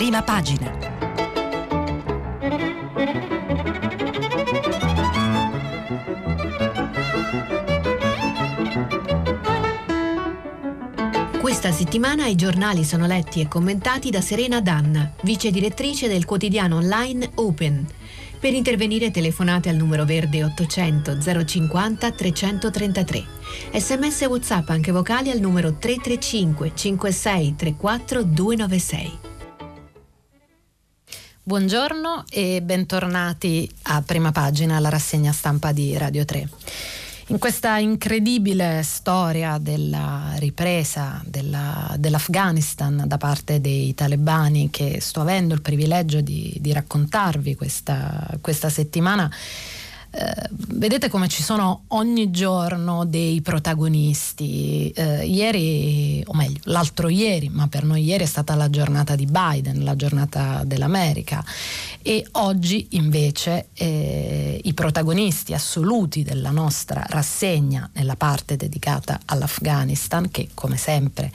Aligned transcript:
prima 0.00 0.22
pagina. 0.22 0.70
Questa 11.38 11.70
settimana 11.70 12.28
i 12.28 12.34
giornali 12.34 12.82
sono 12.82 13.06
letti 13.06 13.42
e 13.42 13.48
commentati 13.48 14.08
da 14.08 14.22
Serena 14.22 14.62
Danna, 14.62 15.12
vice 15.20 15.50
direttrice 15.50 16.08
del 16.08 16.24
quotidiano 16.24 16.76
online 16.76 17.32
Open. 17.34 17.86
Per 18.38 18.54
intervenire 18.54 19.10
telefonate 19.10 19.68
al 19.68 19.76
numero 19.76 20.06
verde 20.06 20.42
800 20.44 21.18
050 21.44 22.10
333. 22.10 23.24
Sms 23.74 24.22
e 24.22 24.26
WhatsApp 24.26 24.70
anche 24.70 24.92
vocali 24.92 25.30
al 25.30 25.40
numero 25.40 25.74
335 25.74 26.72
56 26.74 27.54
34 27.54 28.22
296. 28.22 29.28
Buongiorno 31.42 32.24
e 32.28 32.60
bentornati 32.60 33.68
a 33.84 34.02
prima 34.02 34.30
pagina 34.30 34.76
alla 34.76 34.90
rassegna 34.90 35.32
stampa 35.32 35.72
di 35.72 35.96
Radio 35.96 36.26
3. 36.26 36.48
In 37.28 37.38
questa 37.38 37.78
incredibile 37.78 38.82
storia 38.82 39.56
della 39.56 40.34
ripresa 40.36 41.22
della, 41.24 41.94
dell'Afghanistan 41.96 43.04
da 43.06 43.16
parte 43.16 43.58
dei 43.58 43.94
talebani 43.94 44.68
che 44.68 45.00
sto 45.00 45.22
avendo 45.22 45.54
il 45.54 45.62
privilegio 45.62 46.20
di, 46.20 46.54
di 46.60 46.74
raccontarvi 46.74 47.56
questa, 47.56 48.36
questa 48.42 48.68
settimana, 48.68 49.30
eh, 50.12 50.48
vedete 50.50 51.08
come 51.08 51.28
ci 51.28 51.42
sono 51.42 51.84
ogni 51.88 52.30
giorno 52.30 53.04
dei 53.04 53.40
protagonisti. 53.42 54.90
Eh, 54.90 55.26
ieri, 55.26 56.22
o 56.26 56.34
meglio, 56.34 56.58
l'altro 56.64 57.08
ieri, 57.08 57.48
ma 57.48 57.68
per 57.68 57.84
noi 57.84 58.02
ieri 58.02 58.24
è 58.24 58.26
stata 58.26 58.54
la 58.54 58.68
giornata 58.70 59.14
di 59.14 59.26
Biden, 59.26 59.84
la 59.84 59.94
giornata 59.94 60.64
dell'America. 60.64 61.44
E 62.02 62.26
oggi 62.32 62.88
invece 62.92 63.68
eh, 63.74 64.60
i 64.64 64.74
protagonisti 64.74 65.54
assoluti 65.54 66.22
della 66.22 66.50
nostra 66.50 67.04
rassegna 67.08 67.88
nella 67.92 68.16
parte 68.16 68.56
dedicata 68.56 69.20
all'Afghanistan, 69.26 70.30
che 70.30 70.48
come 70.54 70.76
sempre 70.76 71.30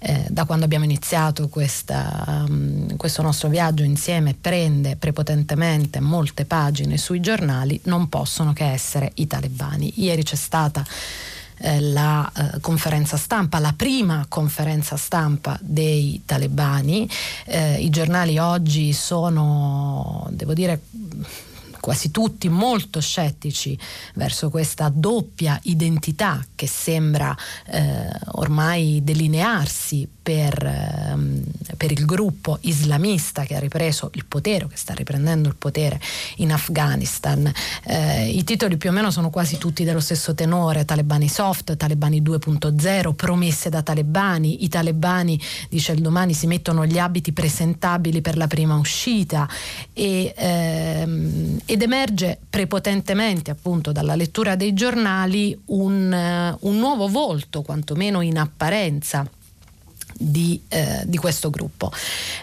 eh, 0.00 0.26
da 0.28 0.44
quando 0.44 0.64
abbiamo 0.64 0.84
iniziato 0.84 1.48
questa, 1.48 2.44
um, 2.46 2.96
questo 2.96 3.22
nostro 3.22 3.48
viaggio 3.48 3.84
insieme 3.84 4.34
prende 4.34 4.96
prepotentemente 4.96 6.00
molte 6.00 6.44
pagine 6.44 6.98
sui 6.98 7.20
giornali, 7.20 7.80
non 7.84 8.08
possono 8.18 8.52
che 8.52 8.64
essere 8.64 9.12
i 9.14 9.28
talebani. 9.28 9.92
Ieri 10.02 10.24
c'è 10.24 10.34
stata 10.34 10.84
eh, 11.58 11.80
la 11.80 12.28
eh, 12.34 12.60
conferenza 12.60 13.16
stampa, 13.16 13.60
la 13.60 13.72
prima 13.76 14.26
conferenza 14.28 14.96
stampa 14.96 15.56
dei 15.62 16.22
talebani. 16.26 17.08
Eh, 17.44 17.80
I 17.80 17.90
giornali 17.90 18.36
oggi 18.38 18.92
sono, 18.92 20.26
devo 20.30 20.52
dire, 20.52 20.80
quasi 21.88 22.10
tutti 22.10 22.50
molto 22.50 23.00
scettici 23.00 23.78
verso 24.12 24.50
questa 24.50 24.90
doppia 24.92 25.58
identità 25.62 26.44
che 26.54 26.66
sembra 26.66 27.34
eh, 27.64 28.10
ormai 28.32 29.00
delinearsi 29.02 30.06
per, 30.28 30.62
ehm, 30.62 31.42
per, 31.78 31.90
il 31.90 32.04
gruppo 32.04 32.58
islamista 32.60 33.44
che 33.44 33.56
ha 33.56 33.58
ripreso 33.58 34.10
il 34.12 34.26
potere, 34.26 34.68
che 34.68 34.76
sta 34.76 34.92
riprendendo 34.92 35.48
il 35.48 35.56
potere 35.56 35.98
in 36.36 36.52
Afghanistan. 36.52 37.50
Eh, 37.84 38.28
I 38.28 38.44
titoli 38.44 38.76
più 38.76 38.90
o 38.90 38.92
meno 38.92 39.10
sono 39.10 39.30
quasi 39.30 39.56
tutti 39.56 39.84
dello 39.84 40.00
stesso 40.00 40.34
tenore, 40.34 40.84
talebani 40.84 41.30
soft, 41.30 41.74
talebani 41.78 42.20
2.0, 42.20 43.14
promesse 43.14 43.70
da 43.70 43.80
talebani, 43.80 44.64
i 44.64 44.68
talebani, 44.68 45.40
dice 45.70 45.92
il 45.92 46.02
domani, 46.02 46.34
si 46.34 46.46
mettono 46.46 46.84
gli 46.84 46.98
abiti 46.98 47.32
presentabili 47.32 48.20
per 48.20 48.36
la 48.36 48.46
prima 48.46 48.76
uscita 48.76 49.48
e, 49.94 50.34
ehm, 50.36 51.60
ed 51.78 51.82
emerge 51.82 52.40
prepotentemente 52.50 53.52
appunto 53.52 53.92
dalla 53.92 54.16
lettura 54.16 54.56
dei 54.56 54.74
giornali 54.74 55.56
un, 55.66 56.56
un 56.58 56.76
nuovo 56.76 57.06
volto, 57.06 57.62
quantomeno 57.62 58.20
in 58.20 58.36
apparenza 58.36 59.24
di, 60.12 60.60
eh, 60.66 61.04
di 61.06 61.16
questo 61.18 61.50
gruppo. 61.50 61.92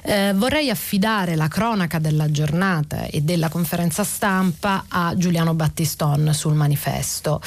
Eh, 0.04 0.32
vorrei 0.36 0.70
affidare 0.70 1.36
la 1.36 1.50
cronaca 1.50 2.00
della 2.00 2.32
giornata 2.32 3.08
e 3.08 3.24
della 3.24 3.50
conferenza 3.50 4.06
stampa 4.06 4.86
a 4.88 5.14
Giuliano 5.18 5.54
Battiston 5.54 6.32
sul 6.34 6.54
manifesto. 6.54 7.42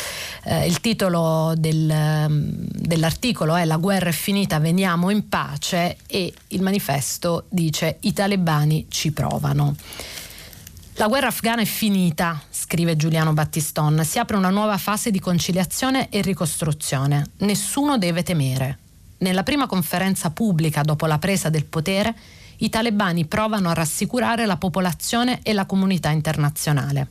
Eh, 0.45 0.67
il 0.67 0.83
titolo 0.83 1.55
del, 1.57 2.29
dell'articolo 2.29 3.57
è 3.57 3.65
La 3.65 3.79
guerra 3.79 4.11
è 4.11 4.13
finita, 4.13 4.59
veniamo 4.59 5.09
in 5.09 5.27
pace 5.27 5.97
e 6.07 6.35
il 6.49 6.61
manifesto 6.61 7.47
dice 7.49 7.97
i 8.01 8.13
talebani 8.13 8.85
ci 8.91 9.11
provano. 9.11 9.75
La 10.99 11.07
guerra 11.07 11.29
afghana 11.29 11.63
è 11.63 11.65
finita, 11.65 12.43
scrive 12.51 12.97
Giuliano 12.97 13.33
Battiston. 13.33 14.05
Si 14.05 14.19
apre 14.19 14.37
una 14.37 14.51
nuova 14.51 14.77
fase 14.79 15.13
di 15.13 15.21
conciliazione 15.21 16.09
e 16.09 16.23
ricostruzione. 16.23 17.25
Nessuno 17.39 17.99
deve 17.99 18.25
temere. 18.25 18.79
Nella 19.19 19.45
prima 19.45 19.69
conferenza 19.69 20.31
pubblica 20.31 20.83
dopo 20.83 21.07
la 21.07 21.19
presa 21.19 21.51
del 21.51 21.67
potere, 21.67 22.13
i 22.57 22.69
talebani 22.69 23.27
provano 23.27 23.69
a 23.69 23.75
rassicurare 23.75 24.45
la 24.45 24.57
popolazione 24.57 25.39
e 25.45 25.53
la 25.53 25.67
comunità 25.67 26.11
internazionale. 26.11 27.07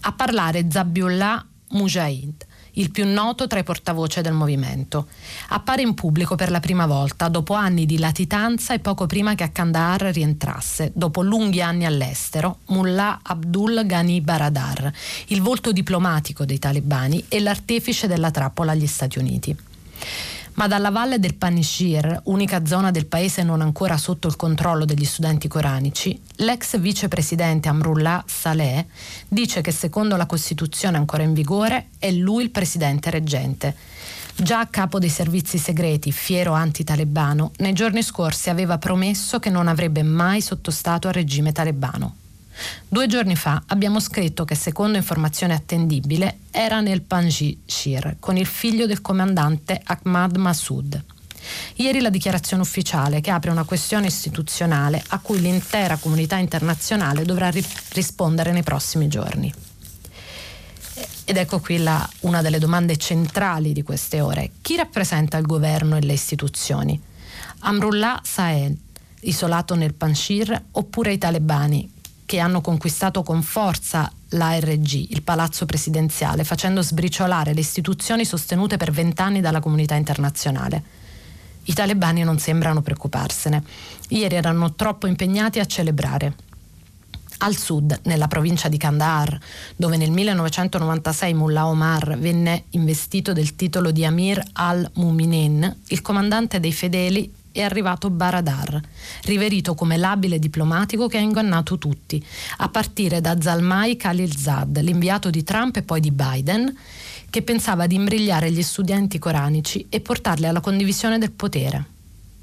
A 0.00 0.12
parlare 0.12 0.66
Zabiullah 0.70 1.44
Mujahid, 1.72 2.46
il 2.78 2.90
più 2.90 3.06
noto 3.06 3.46
tra 3.46 3.58
i 3.58 3.64
portavoce 3.64 4.22
del 4.22 4.32
movimento. 4.32 5.06
Appare 5.48 5.82
in 5.82 5.94
pubblico 5.94 6.34
per 6.34 6.50
la 6.50 6.60
prima 6.60 6.86
volta 6.86 7.28
dopo 7.28 7.54
anni 7.54 7.86
di 7.86 7.98
latitanza 7.98 8.74
e 8.74 8.78
poco 8.78 9.06
prima 9.06 9.34
che 9.34 9.44
a 9.44 9.48
Kandahar 9.48 10.02
rientrasse, 10.12 10.90
dopo 10.94 11.22
lunghi 11.22 11.60
anni 11.60 11.84
all'estero, 11.84 12.58
Mullah 12.66 13.20
Abdul 13.22 13.84
Ghani 13.84 14.20
Baradar, 14.20 14.92
il 15.26 15.42
volto 15.42 15.72
diplomatico 15.72 16.44
dei 16.44 16.58
talebani 16.58 17.24
e 17.28 17.40
l'artefice 17.40 18.06
della 18.06 18.30
trappola 18.30 18.72
agli 18.72 18.86
Stati 18.86 19.18
Uniti 19.18 19.56
ma 20.58 20.66
dalla 20.66 20.90
valle 20.90 21.20
del 21.20 21.36
Panishir, 21.36 22.22
unica 22.24 22.66
zona 22.66 22.90
del 22.90 23.06
paese 23.06 23.44
non 23.44 23.60
ancora 23.60 23.96
sotto 23.96 24.26
il 24.26 24.34
controllo 24.34 24.84
degli 24.84 25.04
studenti 25.04 25.46
coranici, 25.46 26.20
l'ex 26.38 26.76
vicepresidente 26.80 27.68
Amrullah 27.68 28.24
Saleh 28.26 28.86
dice 29.28 29.60
che 29.60 29.70
secondo 29.70 30.16
la 30.16 30.26
Costituzione 30.26 30.96
ancora 30.96 31.22
in 31.22 31.32
vigore 31.32 31.90
è 32.00 32.10
lui 32.10 32.42
il 32.42 32.50
presidente 32.50 33.08
reggente. 33.08 33.76
Già 34.34 34.58
a 34.58 34.66
capo 34.66 34.98
dei 34.98 35.10
servizi 35.10 35.58
segreti, 35.58 36.10
fiero 36.10 36.52
anti-talebano, 36.54 37.52
nei 37.58 37.72
giorni 37.72 38.02
scorsi 38.02 38.50
aveva 38.50 38.78
promesso 38.78 39.38
che 39.38 39.50
non 39.50 39.68
avrebbe 39.68 40.02
mai 40.02 40.40
sottostato 40.40 41.06
al 41.06 41.14
regime 41.14 41.52
talebano. 41.52 42.14
Due 42.88 43.06
giorni 43.06 43.36
fa 43.36 43.62
abbiamo 43.66 44.00
scritto 44.00 44.44
che 44.44 44.54
secondo 44.54 44.96
informazione 44.96 45.54
attendibile 45.54 46.38
era 46.50 46.80
nel 46.80 47.02
Panjshir 47.02 48.16
con 48.18 48.36
il 48.36 48.46
figlio 48.46 48.86
del 48.86 49.00
comandante 49.00 49.80
Ahmad 49.84 50.36
Massoud. 50.36 51.04
Ieri 51.76 52.00
la 52.00 52.10
dichiarazione 52.10 52.62
ufficiale 52.62 53.20
che 53.20 53.30
apre 53.30 53.50
una 53.50 53.64
questione 53.64 54.08
istituzionale 54.08 55.02
a 55.08 55.18
cui 55.18 55.40
l'intera 55.40 55.96
comunità 55.96 56.36
internazionale 56.36 57.24
dovrà 57.24 57.50
ri- 57.50 57.64
rispondere 57.90 58.52
nei 58.52 58.62
prossimi 58.62 59.08
giorni. 59.08 59.52
Ed 61.24 61.36
ecco 61.36 61.60
qui 61.60 61.78
la, 61.78 62.08
una 62.20 62.42
delle 62.42 62.58
domande 62.58 62.96
centrali 62.96 63.72
di 63.72 63.82
queste 63.82 64.20
ore. 64.20 64.52
Chi 64.62 64.76
rappresenta 64.76 65.36
il 65.36 65.46
governo 65.46 65.96
e 65.96 66.00
le 66.00 66.14
istituzioni? 66.14 67.00
Amrullah 67.60 68.20
Saed, 68.24 68.76
isolato 69.20 69.74
nel 69.74 69.94
Panshir, 69.94 70.64
oppure 70.72 71.12
i 71.12 71.18
talebani, 71.18 71.88
che 72.28 72.40
hanno 72.40 72.60
conquistato 72.60 73.22
con 73.22 73.40
forza 73.40 74.12
l'ARG, 74.32 74.92
il 74.92 75.22
palazzo 75.22 75.64
presidenziale, 75.64 76.44
facendo 76.44 76.82
sbriciolare 76.82 77.54
le 77.54 77.60
istituzioni 77.60 78.26
sostenute 78.26 78.76
per 78.76 78.90
vent'anni 78.90 79.40
dalla 79.40 79.60
comunità 79.60 79.94
internazionale. 79.94 80.82
I 81.64 81.72
talebani 81.72 82.24
non 82.24 82.38
sembrano 82.38 82.82
preoccuparsene. 82.82 83.62
Ieri 84.08 84.34
erano 84.34 84.74
troppo 84.74 85.06
impegnati 85.06 85.58
a 85.58 85.64
celebrare. 85.64 86.34
Al 87.38 87.56
sud, 87.56 87.98
nella 88.02 88.28
provincia 88.28 88.68
di 88.68 88.76
Kandahar, 88.76 89.38
dove 89.74 89.96
nel 89.96 90.10
1996 90.10 91.32
Mullah 91.32 91.66
Omar 91.66 92.18
venne 92.18 92.64
investito 92.72 93.32
del 93.32 93.56
titolo 93.56 93.90
di 93.90 94.04
Amir 94.04 94.42
al-Muminin, 94.52 95.76
il 95.86 96.02
comandante 96.02 96.60
dei 96.60 96.74
fedeli 96.74 97.32
è 97.52 97.62
arrivato 97.62 98.10
Baradar, 98.10 98.80
riverito 99.22 99.74
come 99.74 99.96
l'abile 99.96 100.38
diplomatico 100.38 101.08
che 101.08 101.16
ha 101.16 101.20
ingannato 101.20 101.78
tutti, 101.78 102.24
a 102.58 102.68
partire 102.68 103.20
da 103.20 103.40
Zalmai 103.40 103.96
Khalilzad, 103.96 104.80
l'inviato 104.80 105.30
di 105.30 105.42
Trump 105.42 105.76
e 105.76 105.82
poi 105.82 106.00
di 106.00 106.10
Biden, 106.10 106.76
che 107.30 107.42
pensava 107.42 107.86
di 107.86 107.96
imbrigliare 107.96 108.50
gli 108.50 108.62
studenti 108.62 109.18
coranici 109.18 109.86
e 109.88 110.00
portarli 110.00 110.46
alla 110.46 110.60
condivisione 110.60 111.18
del 111.18 111.32
potere. 111.32 111.96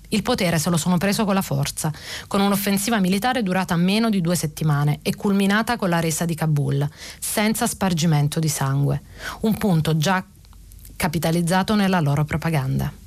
Il 0.09 0.21
potere 0.21 0.59
se 0.59 0.69
lo 0.69 0.77
sono 0.77 0.97
preso 0.97 1.25
con 1.25 1.33
la 1.33 1.41
forza, 1.41 1.91
con 2.27 2.39
un'offensiva 2.39 2.99
militare 2.99 3.41
durata 3.41 3.75
meno 3.75 4.09
di 4.09 4.21
due 4.21 4.35
settimane 4.35 4.99
e 5.01 5.15
culminata 5.15 5.77
con 5.77 5.89
la 5.89 5.99
resa 5.99 6.25
di 6.25 6.35
Kabul, 6.35 6.87
senza 7.19 7.65
spargimento 7.65 8.39
di 8.39 8.47
sangue, 8.47 9.01
un 9.41 9.57
punto 9.57 9.97
già 9.97 10.23
capitalizzato 10.95 11.75
nella 11.75 11.99
loro 11.99 12.23
propaganda. 12.23 13.03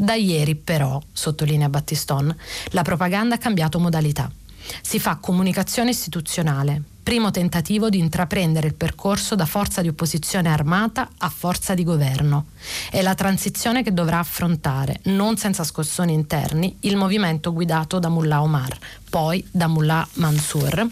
Da 0.00 0.14
ieri 0.14 0.54
però, 0.54 0.98
sottolinea 1.12 1.68
Battiston, 1.68 2.34
la 2.70 2.80
propaganda 2.80 3.34
ha 3.34 3.38
cambiato 3.38 3.78
modalità. 3.78 4.32
Si 4.80 4.98
fa 4.98 5.16
comunicazione 5.16 5.90
istituzionale, 5.90 6.80
primo 7.02 7.30
tentativo 7.30 7.90
di 7.90 7.98
intraprendere 7.98 8.66
il 8.66 8.74
percorso 8.74 9.34
da 9.34 9.44
forza 9.44 9.82
di 9.82 9.88
opposizione 9.88 10.48
armata 10.48 11.10
a 11.18 11.28
forza 11.28 11.74
di 11.74 11.84
governo. 11.84 12.46
È 12.90 13.02
la 13.02 13.14
transizione 13.14 13.82
che 13.82 13.92
dovrà 13.92 14.20
affrontare, 14.20 15.00
non 15.04 15.36
senza 15.36 15.64
scossoni 15.64 16.14
interni, 16.14 16.78
il 16.80 16.96
movimento 16.96 17.52
guidato 17.52 17.98
da 17.98 18.08
Mullah 18.08 18.40
Omar, 18.40 18.78
poi 19.10 19.46
da 19.50 19.66
Mullah 19.66 20.08
Mansour, 20.14 20.88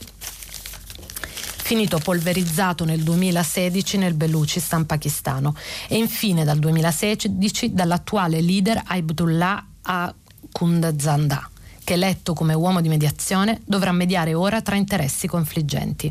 finito 1.69 1.99
polverizzato 1.99 2.87
nel 2.87 3.03
2016 3.03 3.99
nel 3.99 4.15
Belucistan 4.15 4.87
pakistano 4.87 5.55
e 5.87 5.99
infine 5.99 6.43
dal 6.43 6.59
2016 6.59 7.75
dall'attuale 7.75 8.41
leader 8.41 8.81
Aibdullah 8.87 9.67
Akundzanda 9.83 11.51
che 11.85 11.93
eletto 11.93 12.33
come 12.33 12.55
uomo 12.55 12.81
di 12.81 12.89
mediazione 12.89 13.61
dovrà 13.67 13.93
mediare 13.93 14.33
ora 14.33 14.63
tra 14.63 14.77
interessi 14.77 15.27
confliggenti. 15.27 16.11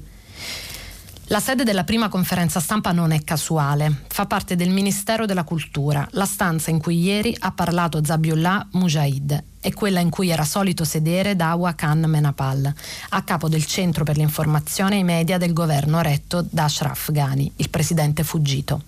La 1.29 1.41
sede 1.41 1.65
della 1.65 1.83
prima 1.83 2.07
conferenza 2.07 2.61
stampa 2.61 2.93
non 2.93 3.11
è 3.11 3.21
casuale, 3.23 4.03
fa 4.07 4.25
parte 4.25 4.55
del 4.55 4.69
Ministero 4.69 5.25
della 5.25 5.43
Cultura, 5.43 6.07
la 6.11 6.25
stanza 6.25 6.69
in 6.71 6.79
cui 6.79 7.01
ieri 7.01 7.35
ha 7.39 7.51
parlato 7.51 8.01
Zabiullah 8.03 8.67
Mujahid 8.71 9.43
è 9.67 9.73
quella 9.73 9.99
in 9.99 10.09
cui 10.09 10.29
era 10.29 10.45
solito 10.45 10.85
sedere 10.85 11.35
Dawa 11.35 11.75
Khan 11.75 12.05
Menapal, 12.07 12.73
a 13.09 13.21
capo 13.23 13.49
del 13.49 13.65
Centro 13.65 14.05
per 14.05 14.15
l'informazione 14.15 14.95
e 14.95 14.99
i 14.99 15.03
media 15.03 15.37
del 15.37 15.51
governo 15.51 15.99
retto 15.99 16.45
da 16.49 16.63
Ashraf 16.63 17.11
Ghani, 17.11 17.51
il 17.57 17.69
presidente 17.69 18.23
fuggito. 18.23 18.83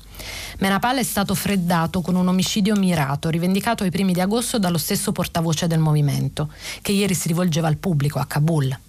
Menapal 0.60 0.96
è 0.96 1.04
stato 1.04 1.36
freddato 1.36 2.00
con 2.00 2.16
un 2.16 2.30
omicidio 2.30 2.78
mirato 2.78 3.28
rivendicato 3.28 3.84
ai 3.84 3.92
primi 3.92 4.14
di 4.14 4.22
agosto 4.22 4.58
dallo 4.58 4.78
stesso 4.78 5.12
portavoce 5.12 5.68
del 5.68 5.80
movimento, 5.80 6.50
che 6.82 6.94
ieri 6.94 7.14
si 7.14 7.28
rivolgeva 7.28 7.68
al 7.68 7.76
pubblico 7.76 8.20
a 8.20 8.26
Kabul. 8.26 8.80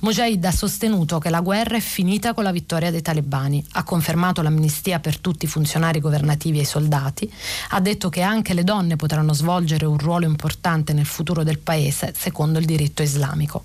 Mujahid 0.00 0.44
ha 0.44 0.52
sostenuto 0.52 1.18
che 1.18 1.30
la 1.30 1.40
guerra 1.40 1.76
è 1.76 1.80
finita 1.80 2.32
con 2.34 2.44
la 2.44 2.52
vittoria 2.52 2.90
dei 2.90 3.02
talebani, 3.02 3.64
ha 3.72 3.82
confermato 3.82 4.42
l'amnistia 4.42 5.00
per 5.00 5.18
tutti 5.18 5.44
i 5.44 5.48
funzionari 5.48 6.00
governativi 6.00 6.58
e 6.58 6.62
i 6.62 6.66
soldati, 6.66 7.30
ha 7.70 7.80
detto 7.80 8.08
che 8.08 8.22
anche 8.22 8.54
le 8.54 8.64
donne 8.64 8.96
potranno 8.96 9.32
svolgere 9.32 9.86
un 9.86 9.98
ruolo 9.98 10.26
importante 10.26 10.92
nel 10.92 11.06
futuro 11.06 11.42
del 11.42 11.58
paese 11.58 12.14
secondo 12.16 12.58
il 12.58 12.64
diritto 12.64 13.02
islamico. 13.02 13.64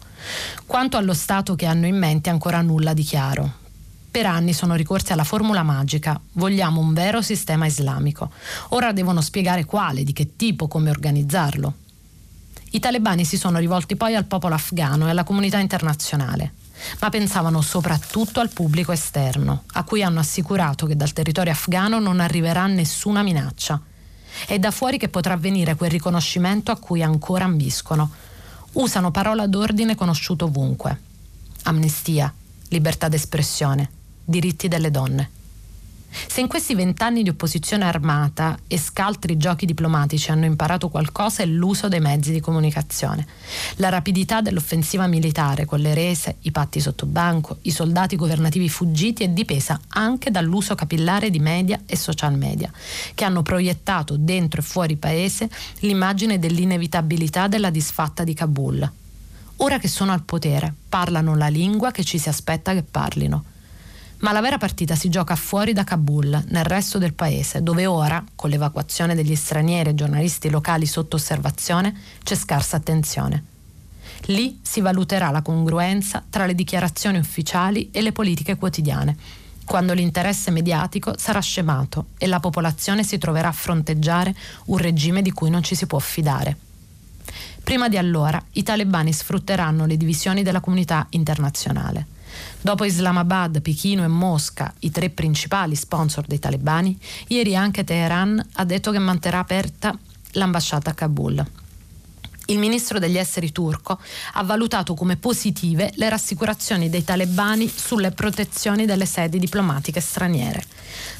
Quanto 0.65 0.97
allo 0.97 1.13
Stato 1.13 1.55
che 1.55 1.65
hanno 1.65 1.85
in 1.85 1.97
mente 1.97 2.29
ancora 2.29 2.61
nulla 2.61 2.93
di 2.93 3.03
chiaro. 3.03 3.63
Per 4.09 4.25
anni 4.25 4.53
sono 4.53 4.75
ricorsi 4.75 5.11
alla 5.11 5.25
formula 5.25 5.61
magica, 5.61 6.19
vogliamo 6.33 6.79
un 6.79 6.93
vero 6.93 7.21
sistema 7.21 7.65
islamico. 7.65 8.31
Ora 8.69 8.93
devono 8.93 9.19
spiegare 9.19 9.65
quale, 9.65 10.03
di 10.03 10.13
che 10.13 10.37
tipo, 10.37 10.69
come 10.69 10.89
organizzarlo. 10.89 11.73
I 12.75 12.79
talebani 12.79 13.23
si 13.23 13.37
sono 13.37 13.57
rivolti 13.57 13.95
poi 13.95 14.15
al 14.15 14.25
popolo 14.25 14.53
afghano 14.53 15.07
e 15.07 15.11
alla 15.11 15.23
comunità 15.23 15.59
internazionale, 15.59 16.55
ma 16.99 17.09
pensavano 17.09 17.61
soprattutto 17.61 18.41
al 18.41 18.49
pubblico 18.49 18.91
esterno, 18.91 19.63
a 19.75 19.83
cui 19.85 20.03
hanno 20.03 20.19
assicurato 20.19 20.85
che 20.85 20.97
dal 20.97 21.13
territorio 21.13 21.53
afghano 21.53 21.99
non 21.99 22.19
arriverà 22.19 22.67
nessuna 22.67 23.23
minaccia. 23.23 23.81
È 24.45 24.59
da 24.59 24.71
fuori 24.71 24.97
che 24.97 25.07
potrà 25.07 25.37
venire 25.37 25.75
quel 25.75 25.89
riconoscimento 25.89 26.71
a 26.71 26.77
cui 26.77 27.01
ancora 27.01 27.45
ambiscono. 27.45 28.11
Usano 28.73 29.09
parola 29.09 29.47
d'ordine 29.47 29.95
conosciuto 29.95 30.43
ovunque. 30.43 30.99
Amnistia, 31.63 32.31
libertà 32.67 33.07
d'espressione, 33.07 33.89
diritti 34.25 34.67
delle 34.67 34.91
donne. 34.91 35.29
Se 36.27 36.39
in 36.39 36.47
questi 36.47 36.75
vent'anni 36.75 37.23
di 37.23 37.29
opposizione 37.29 37.83
armata 37.83 38.57
e 38.67 38.77
scaltri 38.77 39.37
giochi 39.37 39.65
diplomatici 39.65 40.31
hanno 40.31 40.45
imparato 40.45 40.89
qualcosa 40.89 41.43
è 41.43 41.45
l'uso 41.45 41.87
dei 41.87 41.99
mezzi 41.99 42.31
di 42.31 42.39
comunicazione. 42.39 43.25
La 43.75 43.89
rapidità 43.89 44.41
dell'offensiva 44.41 45.07
militare 45.07 45.65
con 45.65 45.79
le 45.79 45.93
rese, 45.93 46.37
i 46.41 46.51
patti 46.51 46.79
sotto 46.79 47.05
banco, 47.05 47.57
i 47.63 47.71
soldati 47.71 48.15
governativi 48.15 48.69
fuggiti 48.69 49.23
è 49.23 49.29
dipesa 49.29 49.79
anche 49.89 50.31
dall'uso 50.31 50.75
capillare 50.75 51.29
di 51.29 51.39
media 51.39 51.81
e 51.85 51.97
social 51.97 52.37
media, 52.37 52.71
che 53.13 53.25
hanno 53.25 53.41
proiettato 53.41 54.15
dentro 54.17 54.61
e 54.61 54.63
fuori 54.63 54.95
paese 54.95 55.49
l'immagine 55.79 56.39
dell'inevitabilità 56.39 57.47
della 57.47 57.69
disfatta 57.69 58.23
di 58.23 58.33
Kabul. 58.33 58.91
Ora 59.57 59.79
che 59.79 59.87
sono 59.87 60.11
al 60.11 60.23
potere, 60.23 60.73
parlano 60.89 61.35
la 61.35 61.47
lingua 61.47 61.91
che 61.91 62.03
ci 62.03 62.17
si 62.17 62.29
aspetta 62.29 62.73
che 62.73 62.83
parlino 62.83 63.53
ma 64.19 64.31
la 64.31 64.41
vera 64.41 64.57
partita 64.57 64.95
si 64.95 65.09
gioca 65.09 65.35
fuori 65.35 65.73
da 65.73 65.83
Kabul, 65.83 66.43
nel 66.47 66.63
resto 66.63 66.97
del 66.97 67.13
paese, 67.13 67.61
dove 67.61 67.85
ora, 67.85 68.23
con 68.35 68.49
l'evacuazione 68.49 69.15
degli 69.15 69.35
stranieri 69.35 69.89
e 69.89 69.95
giornalisti 69.95 70.49
locali 70.49 70.85
sotto 70.85 71.17
osservazione, 71.17 71.95
c'è 72.23 72.35
scarsa 72.35 72.77
attenzione. 72.77 73.43
Lì 74.27 74.59
si 74.61 74.81
valuterà 74.81 75.29
la 75.29 75.41
congruenza 75.41 76.23
tra 76.29 76.45
le 76.45 76.55
dichiarazioni 76.55 77.17
ufficiali 77.17 77.89
e 77.91 78.01
le 78.01 78.11
politiche 78.11 78.55
quotidiane, 78.55 79.15
quando 79.65 79.93
l'interesse 79.93 80.51
mediatico 80.51 81.15
sarà 81.17 81.39
scemato 81.39 82.07
e 82.17 82.27
la 82.27 82.39
popolazione 82.39 83.03
si 83.03 83.17
troverà 83.17 83.49
a 83.49 83.51
fronteggiare 83.51 84.33
un 84.65 84.77
regime 84.77 85.21
di 85.21 85.31
cui 85.31 85.49
non 85.49 85.63
ci 85.63 85.75
si 85.75 85.85
può 85.87 85.99
fidare. 85.99 86.57
Prima 87.63 87.89
di 87.89 87.97
allora 87.97 88.41
i 88.53 88.63
talebani 88.63 89.11
sfrutteranno 89.11 89.85
le 89.85 89.97
divisioni 89.97 90.43
della 90.43 90.59
comunità 90.59 91.07
internazionale. 91.09 92.13
Dopo 92.65 92.83
Islamabad, 92.83 93.61
Pechino 93.61 94.03
e 94.03 94.07
Mosca, 94.07 94.73
i 94.79 94.89
tre 94.89 95.11
principali 95.11 95.75
sponsor 95.75 96.25
dei 96.25 96.39
talebani, 96.39 96.97
ieri 97.27 97.55
anche 97.55 97.83
Teheran 97.83 98.43
ha 98.53 98.65
detto 98.65 98.89
che 98.89 98.97
manterrà 98.97 99.37
aperta 99.37 99.95
l'ambasciata 100.31 100.89
a 100.89 100.93
Kabul. 100.95 101.45
Il 102.47 102.57
ministro 102.57 102.97
degli 102.97 103.19
esteri 103.19 103.51
turco 103.51 103.99
ha 104.33 104.43
valutato 104.43 104.95
come 104.95 105.15
positive 105.15 105.91
le 105.93 106.09
rassicurazioni 106.09 106.89
dei 106.89 107.03
talebani 107.03 107.69
sulle 107.69 108.09
protezioni 108.09 108.87
delle 108.87 109.05
sedi 109.05 109.37
diplomatiche 109.37 109.99
straniere. 109.99 110.63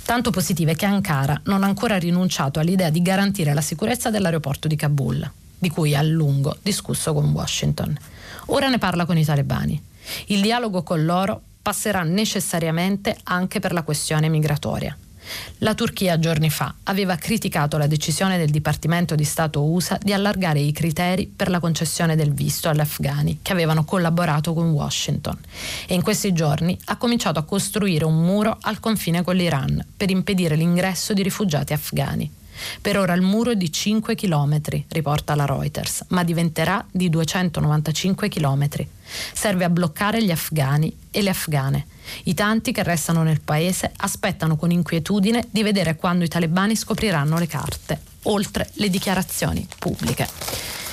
Tanto 0.03 0.31
positive 0.31 0.75
che 0.75 0.87
Ankara 0.87 1.39
non 1.43 1.61
ha 1.61 1.67
ancora 1.67 1.99
rinunciato 1.99 2.59
all'idea 2.59 2.89
di 2.89 3.03
garantire 3.03 3.53
la 3.53 3.61
sicurezza 3.61 4.09
dell'aeroporto 4.09 4.67
di 4.67 4.75
Kabul, 4.75 5.31
di 5.59 5.69
cui 5.69 5.93
ha 5.93 5.99
a 5.99 6.01
lungo 6.01 6.57
discusso 6.63 7.13
con 7.13 7.29
Washington. 7.29 7.95
Ora 8.47 8.67
ne 8.67 8.79
parla 8.79 9.05
con 9.05 9.15
i 9.15 9.23
talebani. 9.23 9.93
Il 10.27 10.41
dialogo 10.41 10.83
con 10.83 11.05
loro 11.05 11.41
passerà 11.61 12.03
necessariamente 12.03 13.17
anche 13.23 13.59
per 13.59 13.73
la 13.73 13.83
questione 13.83 14.29
migratoria. 14.29 14.95
La 15.59 15.73
Turchia 15.73 16.19
giorni 16.19 16.49
fa 16.49 16.73
aveva 16.83 17.15
criticato 17.15 17.77
la 17.77 17.87
decisione 17.87 18.37
del 18.37 18.51
Dipartimento 18.51 19.15
di 19.15 19.23
Stato 19.23 19.63
USA 19.63 19.97
di 20.01 20.13
allargare 20.13 20.59
i 20.59 20.71
criteri 20.71 21.25
per 21.25 21.49
la 21.49 21.59
concessione 21.59 22.15
del 22.15 22.33
visto 22.33 22.69
agli 22.69 22.79
afghani 22.79 23.39
che 23.41 23.51
avevano 23.51 23.83
collaborato 23.83 24.53
con 24.53 24.69
Washington 24.69 25.37
e 25.87 25.93
in 25.93 26.01
questi 26.01 26.33
giorni 26.33 26.77
ha 26.85 26.97
cominciato 26.97 27.39
a 27.39 27.43
costruire 27.43 28.05
un 28.05 28.21
muro 28.21 28.57
al 28.61 28.79
confine 28.79 29.23
con 29.23 29.35
l'Iran 29.35 29.83
per 29.97 30.09
impedire 30.09 30.55
l'ingresso 30.55 31.13
di 31.13 31.23
rifugiati 31.23 31.73
afghani. 31.73 32.31
Per 32.81 32.97
ora 32.97 33.13
il 33.13 33.21
muro 33.21 33.51
è 33.51 33.55
di 33.55 33.71
5 33.71 34.15
km, 34.15 34.59
riporta 34.89 35.35
la 35.35 35.45
Reuters, 35.45 36.05
ma 36.09 36.23
diventerà 36.23 36.85
di 36.91 37.09
295 37.09 38.29
km. 38.29 38.67
Serve 39.33 39.63
a 39.65 39.69
bloccare 39.69 40.23
gli 40.23 40.31
afghani 40.31 40.95
e 41.11 41.21
le 41.21 41.29
afghane. 41.29 41.85
I 42.23 42.33
tanti 42.33 42.71
che 42.71 42.83
restano 42.83 43.23
nel 43.23 43.41
paese 43.41 43.91
aspettano 43.97 44.55
con 44.55 44.71
inquietudine 44.71 45.45
di 45.49 45.63
vedere 45.63 45.95
quando 45.95 46.23
i 46.23 46.27
talebani 46.27 46.75
scopriranno 46.75 47.37
le 47.37 47.47
carte, 47.47 47.99
oltre 48.23 48.69
le 48.73 48.89
dichiarazioni 48.89 49.67
pubbliche. 49.77 50.84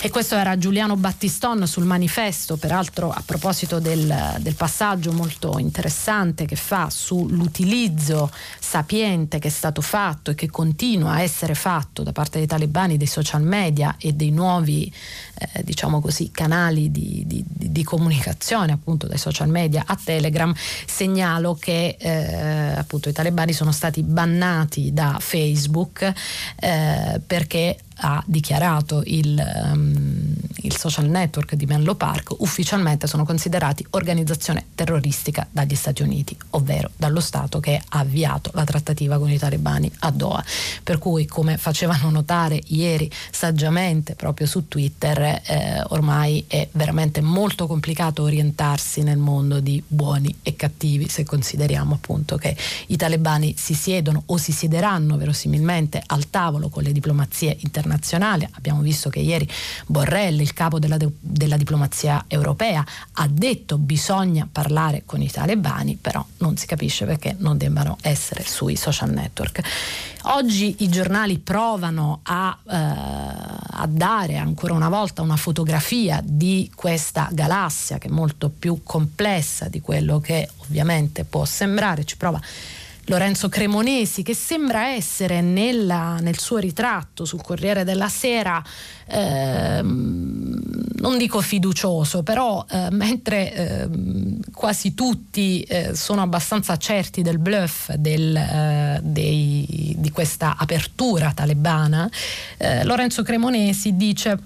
E 0.00 0.10
questo 0.10 0.36
era 0.36 0.56
Giuliano 0.56 0.94
Battiston 0.94 1.66
sul 1.66 1.82
manifesto, 1.82 2.56
peraltro 2.56 3.10
a 3.10 3.20
proposito 3.26 3.80
del, 3.80 4.36
del, 4.38 4.54
passaggio 4.54 5.10
molto 5.12 5.58
interessante 5.58 6.46
che 6.46 6.54
fa 6.54 6.88
sull'utilizzo 6.88 8.30
sapiente 8.60 9.40
che 9.40 9.48
è 9.48 9.50
stato 9.50 9.80
fatto 9.80 10.30
e 10.30 10.34
che 10.36 10.48
continua 10.48 11.14
a 11.14 11.22
essere 11.22 11.56
fatto 11.56 12.04
da 12.04 12.12
parte 12.12 12.38
dei 12.38 12.46
talebani 12.46 12.96
dei 12.96 13.08
social 13.08 13.42
media 13.42 13.96
e 13.98 14.12
dei 14.12 14.30
nuovi 14.30 14.92
eh, 15.34 15.64
diciamo 15.64 16.00
così, 16.00 16.30
canali 16.30 16.92
di, 16.92 17.24
di, 17.26 17.44
di, 17.44 17.82
comunicazione 17.82 18.70
appunto 18.70 19.08
dai 19.08 19.18
social 19.18 19.48
media 19.48 19.82
a 19.84 19.98
Telegram. 20.02 20.54
Segnalo 20.86 21.56
che 21.56 21.96
eh, 21.98 22.78
appunto 22.78 23.08
i 23.08 23.12
talebani 23.12 23.52
sono 23.52 23.72
stati 23.72 24.04
bannati 24.04 24.92
da 24.92 25.16
Facebook 25.18 26.12
eh, 26.60 27.20
perché 27.26 27.78
ha 28.00 28.22
dichiarato 28.26 29.02
il, 29.06 29.42
um, 29.72 30.34
il 30.62 30.76
social 30.76 31.06
network 31.08 31.54
di 31.54 31.66
Menlo 31.66 31.94
Park, 31.94 32.34
ufficialmente 32.38 33.06
sono 33.06 33.24
considerati 33.24 33.84
organizzazione 33.90 34.66
terroristica 34.74 35.46
dagli 35.50 35.74
Stati 35.74 36.02
Uniti, 36.02 36.36
ovvero 36.50 36.90
dallo 36.96 37.20
Stato 37.20 37.60
che 37.60 37.80
ha 37.88 37.98
avviato 37.98 38.50
la 38.54 38.64
trattativa 38.64 39.18
con 39.18 39.30
i 39.30 39.38
talebani 39.38 39.90
a 40.00 40.10
Doha. 40.10 40.44
Per 40.82 40.98
cui, 40.98 41.26
come 41.26 41.56
facevano 41.56 42.10
notare 42.10 42.60
ieri 42.66 43.10
saggiamente 43.30 44.14
proprio 44.14 44.46
su 44.46 44.68
Twitter, 44.68 45.42
eh, 45.44 45.82
ormai 45.88 46.44
è 46.46 46.68
veramente 46.72 47.20
molto 47.20 47.66
complicato 47.66 48.22
orientarsi 48.22 49.02
nel 49.02 49.18
mondo 49.18 49.60
di 49.60 49.82
buoni 49.86 50.34
e 50.42 50.54
cattivi 50.54 51.08
se 51.08 51.24
consideriamo 51.24 51.94
appunto 51.94 52.36
che 52.36 52.56
i 52.88 52.96
talebani 52.96 53.54
si 53.56 53.74
siedono 53.74 54.22
o 54.26 54.36
si 54.36 54.52
siederanno 54.52 55.16
verosimilmente 55.16 56.02
al 56.06 56.30
tavolo 56.30 56.68
con 56.68 56.82
le 56.82 56.92
diplomazie 56.92 57.56
internazionali. 57.60 57.87
Abbiamo 58.52 58.80
visto 58.80 59.10
che 59.10 59.20
ieri 59.20 59.48
Borrell, 59.86 60.40
il 60.40 60.52
capo 60.52 60.78
della, 60.78 60.96
della 61.20 61.56
diplomazia 61.56 62.24
europea, 62.28 62.84
ha 63.12 63.26
detto 63.28 63.78
bisogna 63.78 64.48
parlare 64.50 65.02
con 65.04 65.20
i 65.22 65.30
talebani, 65.30 65.96
però 65.96 66.24
non 66.38 66.56
si 66.56 66.66
capisce 66.66 67.04
perché 67.04 67.34
non 67.38 67.56
debbano 67.56 67.96
essere 68.02 68.44
sui 68.44 68.76
social 68.76 69.10
network. 69.10 69.60
Oggi 70.30 70.76
i 70.80 70.88
giornali 70.88 71.38
provano 71.38 72.20
a, 72.24 72.58
eh, 72.68 72.74
a, 72.74 73.86
dare 73.88 74.36
ancora 74.36 74.74
una 74.74 74.88
volta 74.88 75.22
una 75.22 75.36
fotografia 75.36 76.20
di 76.22 76.70
questa 76.74 77.28
galassia 77.32 77.98
che 77.98 78.08
è 78.08 78.10
molto 78.10 78.50
più 78.50 78.82
complessa 78.82 79.68
di 79.68 79.80
quello 79.80 80.20
che 80.20 80.48
ovviamente 80.58 81.24
può 81.24 81.44
sembrare, 81.44 82.04
ci 82.04 82.16
prova 82.16 82.40
Lorenzo 83.08 83.48
Cremonesi, 83.48 84.22
che 84.22 84.34
sembra 84.34 84.88
essere 84.88 85.40
nella, 85.40 86.18
nel 86.20 86.38
suo 86.38 86.58
ritratto 86.58 87.24
sul 87.24 87.42
Corriere 87.42 87.82
della 87.82 88.08
Sera, 88.08 88.62
eh, 89.06 89.80
non 89.82 91.16
dico 91.16 91.40
fiducioso, 91.40 92.22
però 92.22 92.66
eh, 92.68 92.88
mentre 92.90 93.54
eh, 93.54 93.88
quasi 94.52 94.92
tutti 94.92 95.62
eh, 95.62 95.94
sono 95.94 96.20
abbastanza 96.20 96.76
certi 96.76 97.22
del 97.22 97.38
bluff 97.38 97.92
del, 97.94 98.36
eh, 98.36 99.00
dei, 99.02 99.94
di 99.96 100.10
questa 100.10 100.56
apertura 100.58 101.32
talebana, 101.32 102.10
eh, 102.58 102.84
Lorenzo 102.84 103.22
Cremonesi 103.22 103.96
dice 103.96 104.38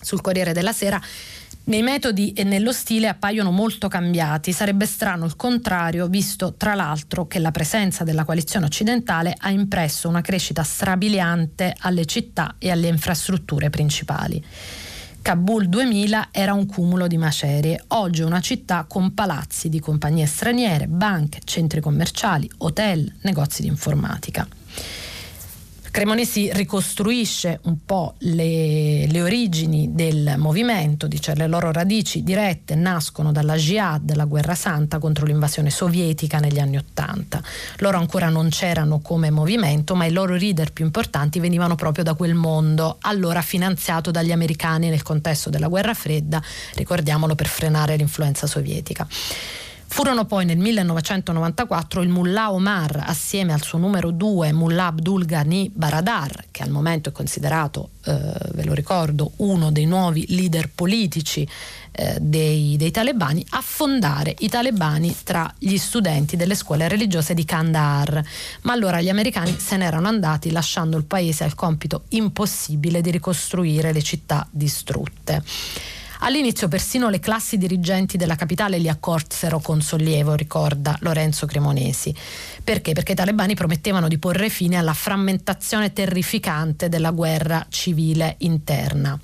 sul 0.00 0.20
Corriere 0.20 0.52
della 0.52 0.72
Sera 0.72 1.00
nei 1.68 1.82
metodi 1.82 2.32
e 2.32 2.44
nello 2.44 2.72
stile 2.72 3.08
appaiono 3.08 3.50
molto 3.50 3.88
cambiati, 3.88 4.52
sarebbe 4.52 4.86
strano 4.86 5.26
il 5.26 5.36
contrario, 5.36 6.06
visto 6.08 6.54
tra 6.54 6.74
l'altro 6.74 7.26
che 7.26 7.38
la 7.38 7.50
presenza 7.50 8.04
della 8.04 8.24
coalizione 8.24 8.66
occidentale 8.66 9.34
ha 9.36 9.50
impresso 9.50 10.08
una 10.08 10.22
crescita 10.22 10.62
strabiliante 10.62 11.74
alle 11.80 12.06
città 12.06 12.56
e 12.58 12.70
alle 12.70 12.88
infrastrutture 12.88 13.68
principali. 13.68 14.42
Kabul 15.20 15.68
2000 15.68 16.28
era 16.30 16.54
un 16.54 16.64
cumulo 16.64 17.06
di 17.06 17.18
macerie, 17.18 17.84
oggi 17.88 18.22
è 18.22 18.24
una 18.24 18.40
città 18.40 18.86
con 18.88 19.12
palazzi 19.12 19.68
di 19.68 19.78
compagnie 19.78 20.24
straniere, 20.24 20.86
banche, 20.86 21.40
centri 21.44 21.80
commerciali, 21.80 22.50
hotel, 22.58 23.12
negozi 23.22 23.60
di 23.60 23.68
informatica. 23.68 24.48
Cremonesi 25.98 26.48
ricostruisce 26.52 27.58
un 27.64 27.78
po' 27.84 28.14
le, 28.18 29.08
le, 29.08 29.20
origini 29.20 29.96
del 29.96 30.34
movimento, 30.36 31.08
dice 31.08 31.34
le 31.34 31.48
loro 31.48 31.72
radici 31.72 32.22
dirette 32.22 32.76
nascono 32.76 33.32
dalla 33.32 33.56
jihad, 33.56 34.14
la 34.14 34.24
guerra 34.24 34.54
santa 34.54 35.00
contro 35.00 35.26
l'invasione 35.26 35.70
sovietica 35.70 36.38
negli 36.38 36.60
anni 36.60 36.76
Ottanta. 36.76 37.42
Loro 37.78 37.98
ancora 37.98 38.28
non 38.28 38.48
c'erano 38.48 39.00
come 39.00 39.30
movimento, 39.30 39.96
ma 39.96 40.04
i 40.04 40.12
loro 40.12 40.36
leader 40.36 40.72
più 40.72 40.84
importanti 40.84 41.40
venivano 41.40 41.74
proprio 41.74 42.04
da 42.04 42.14
quel 42.14 42.34
mondo, 42.34 42.98
allora 43.00 43.42
finanziato 43.42 44.12
dagli 44.12 44.30
americani 44.30 44.90
nel 44.90 45.02
contesto 45.02 45.50
della 45.50 45.66
guerra 45.66 45.94
fredda, 45.94 46.40
ricordiamolo 46.74 47.34
per 47.34 47.48
frenare 47.48 47.96
l'influenza 47.96 48.46
sovietica. 48.46 49.04
Furono 49.90 50.26
poi 50.26 50.44
nel 50.44 50.58
1994 50.58 52.02
il 52.02 52.10
Mullah 52.10 52.52
Omar 52.52 53.04
assieme 53.06 53.54
al 53.54 53.62
suo 53.62 53.78
numero 53.78 54.10
2 54.10 54.52
Mullah 54.52 54.86
Abdul 54.86 55.24
Ghani 55.24 55.70
Baradar, 55.74 56.44
che 56.50 56.62
al 56.62 56.70
momento 56.70 57.08
è 57.08 57.12
considerato, 57.12 57.90
eh, 58.04 58.32
ve 58.52 58.64
lo 58.64 58.74
ricordo, 58.74 59.32
uno 59.36 59.72
dei 59.72 59.86
nuovi 59.86 60.26
leader 60.28 60.70
politici 60.72 61.48
eh, 61.90 62.18
dei, 62.20 62.76
dei, 62.76 62.90
talebani, 62.90 63.44
a 63.50 63.60
fondare 63.62 64.36
i 64.40 64.48
talebani 64.48 65.16
tra 65.24 65.52
gli 65.58 65.78
studenti 65.78 66.36
delle 66.36 66.54
scuole 66.54 66.86
religiose 66.86 67.32
di 67.32 67.46
Kandahar. 67.46 68.22
Ma 68.62 68.74
allora 68.74 69.00
gli 69.00 69.08
americani 69.08 69.56
se 69.58 69.78
n'erano 69.78 70.06
andati 70.06 70.52
lasciando 70.52 70.98
il 70.98 71.04
paese 71.04 71.44
al 71.44 71.54
compito 71.54 72.04
impossibile 72.10 73.00
di 73.00 73.10
ricostruire 73.10 73.92
le 73.92 74.02
città 74.02 74.46
distrutte. 74.50 75.42
All'inizio 76.20 76.68
persino 76.68 77.08
le 77.08 77.20
classi 77.20 77.58
dirigenti 77.58 78.16
della 78.16 78.34
capitale 78.34 78.78
li 78.78 78.88
accorsero 78.88 79.60
con 79.60 79.80
sollievo, 79.80 80.34
ricorda 80.34 80.96
Lorenzo 81.00 81.46
Cremonesi. 81.46 82.14
Perché? 82.64 82.92
Perché 82.92 83.12
i 83.12 83.14
talebani 83.14 83.54
promettevano 83.54 84.08
di 84.08 84.18
porre 84.18 84.48
fine 84.48 84.76
alla 84.76 84.94
frammentazione 84.94 85.92
terrificante 85.92 86.88
della 86.88 87.12
guerra 87.12 87.64
civile 87.68 88.34
interna 88.38 89.18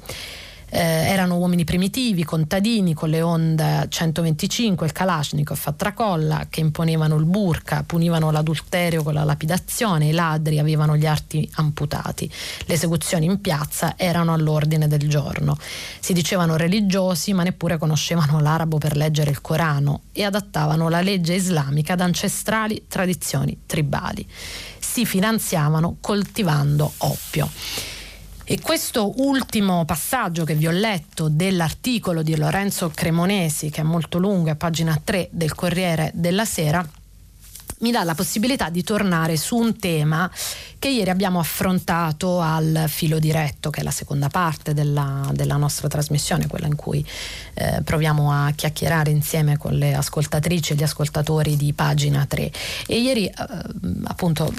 eh, 0.74 0.80
erano 0.80 1.36
uomini 1.36 1.62
primitivi, 1.62 2.24
contadini 2.24 2.94
con 2.94 3.08
le 3.08 3.22
Honda 3.22 3.86
125, 3.88 4.86
il 4.86 4.92
Kalashnikov 4.92 5.60
a 5.66 5.72
tracolla 5.72 6.46
che 6.50 6.58
imponevano 6.58 7.14
il 7.14 7.24
burka, 7.24 7.84
punivano 7.84 8.32
l'adulterio 8.32 9.04
con 9.04 9.14
la 9.14 9.22
lapidazione, 9.22 10.08
i 10.08 10.12
ladri 10.12 10.58
avevano 10.58 10.96
gli 10.96 11.06
arti 11.06 11.48
amputati. 11.54 12.28
Le 12.66 12.74
esecuzioni 12.74 13.26
in 13.26 13.40
piazza 13.40 13.94
erano 13.96 14.32
all'ordine 14.32 14.88
del 14.88 15.08
giorno. 15.08 15.56
Si 16.00 16.12
dicevano 16.12 16.56
religiosi 16.56 17.32
ma 17.32 17.44
neppure 17.44 17.78
conoscevano 17.78 18.40
l'arabo 18.40 18.78
per 18.78 18.96
leggere 18.96 19.30
il 19.30 19.40
Corano 19.40 20.02
e 20.10 20.24
adattavano 20.24 20.88
la 20.88 21.02
legge 21.02 21.34
islamica 21.34 21.92
ad 21.92 22.00
ancestrali 22.00 22.86
tradizioni 22.88 23.58
tribali. 23.64 24.26
Si 24.80 25.06
finanziavano 25.06 25.98
coltivando 26.00 26.92
oppio. 26.98 27.48
E 28.46 28.60
questo 28.60 29.14
ultimo 29.22 29.86
passaggio 29.86 30.44
che 30.44 30.54
vi 30.54 30.66
ho 30.66 30.70
letto 30.70 31.30
dell'articolo 31.30 32.22
di 32.22 32.36
Lorenzo 32.36 32.90
Cremonesi, 32.94 33.70
che 33.70 33.80
è 33.80 33.84
molto 33.84 34.18
lungo, 34.18 34.50
a 34.50 34.54
pagina 34.54 35.00
3 35.02 35.30
del 35.32 35.54
Corriere 35.54 36.10
della 36.12 36.44
Sera, 36.44 36.86
mi 37.80 37.90
dà 37.90 38.04
la 38.04 38.14
possibilità 38.14 38.70
di 38.70 38.82
tornare 38.82 39.36
su 39.36 39.56
un 39.56 39.76
tema 39.78 40.30
che 40.78 40.88
ieri 40.88 41.10
abbiamo 41.10 41.38
affrontato 41.38 42.40
al 42.40 42.84
filo 42.88 43.18
diretto, 43.18 43.70
che 43.70 43.80
è 43.80 43.82
la 43.82 43.90
seconda 43.90 44.28
parte 44.28 44.74
della, 44.74 45.30
della 45.32 45.56
nostra 45.56 45.88
trasmissione, 45.88 46.46
quella 46.46 46.66
in 46.66 46.76
cui 46.76 47.04
eh, 47.54 47.80
proviamo 47.82 48.30
a 48.30 48.50
chiacchierare 48.50 49.10
insieme 49.10 49.56
con 49.56 49.72
le 49.72 49.94
ascoltatrici 49.94 50.72
e 50.72 50.76
gli 50.76 50.82
ascoltatori 50.82 51.56
di 51.56 51.72
pagina 51.72 52.26
3. 52.26 52.52
E 52.86 53.00
ieri 53.00 53.26
eh, 53.26 53.32
appunto 54.04 54.52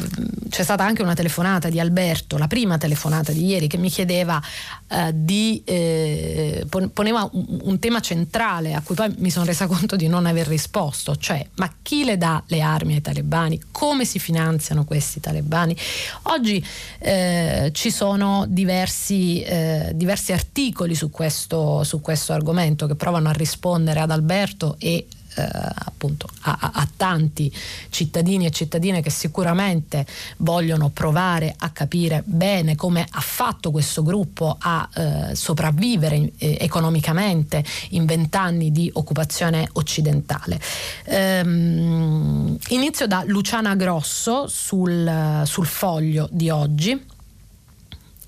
c'è 0.50 0.64
stata 0.64 0.84
anche 0.84 1.04
una 1.04 1.14
telefonata 1.14 1.70
di 1.70 1.80
Alberto, 1.80 2.38
la 2.38 2.48
prima 2.48 2.78
telefonata 2.78 3.32
di 3.32 3.46
ieri, 3.46 3.68
che 3.68 3.78
mi 3.78 3.90
chiedeva 3.90 4.42
eh, 4.88 5.12
di 5.14 5.62
eh, 5.64 6.66
poneva 6.92 7.30
un, 7.34 7.60
un 7.64 7.80
tema 7.80 8.00
centrale 8.00 8.74
a 8.74 8.82
cui 8.82 8.96
poi 8.96 9.14
mi 9.18 9.30
sono 9.30 9.46
resa 9.46 9.68
conto 9.68 9.96
di 9.96 10.08
non 10.08 10.26
aver 10.26 10.48
risposto, 10.48 11.16
cioè 11.16 11.46
ma 11.56 11.72
chi 11.82 12.04
le 12.04 12.18
dà 12.18 12.42
le 12.48 12.62
armi 12.62 12.96
ai 12.96 13.02
talebani? 13.06 13.62
Come 13.72 14.04
si 14.04 14.18
finanziano 14.18 14.84
questi 14.84 15.20
talebani? 15.20 15.78
Oggi 16.24 16.66
eh, 17.00 17.70
ci 17.72 17.92
sono 17.92 18.46
diversi, 18.48 19.42
eh, 19.44 19.92
diversi 19.94 20.34
articoli 20.34 20.96
su 20.96 21.12
questo, 21.12 21.84
su 21.84 22.02
questo 22.02 22.34
argomento 22.34 22.88
che 22.88 22.96
provano 22.96 23.30
a 23.30 23.34
rispondere 23.34 24.00
ad 24.00 24.10
Alberto 24.10 24.76
e 24.80 25.06
appunto 25.36 26.28
a, 26.42 26.72
a, 26.74 26.88
tanti 26.96 27.54
cittadini 27.90 28.46
e 28.46 28.52
cittadine 28.52 29.02
che 29.02 29.10
sicuramente 29.10 30.06
vogliono 30.38 30.90
provare 30.90 31.54
a 31.58 31.70
capire 31.70 32.24
bene 32.26 32.76
come 32.76 33.06
ha 33.10 33.20
fatto 33.22 33.72
questo 33.72 34.04
gruppo 34.04 34.56
a 34.60 34.88
eh, 34.94 35.36
sopravvivere 35.36 36.32
eh, 36.38 36.58
economicamente 36.60 37.64
in 37.90 38.06
vent'anni 38.06 38.72
di 38.72 38.90
occupazione 38.94 39.68
occidentale. 39.74 40.60
Ehm, 41.06 42.58
inizio 42.70 43.08
da 43.08 43.24
Luciana 43.26 43.76
Grosso 43.76 44.48
sul, 44.48 45.42
sul 45.46 45.66
foglio 45.66 46.28
di 46.32 46.50
oggi 46.50 47.14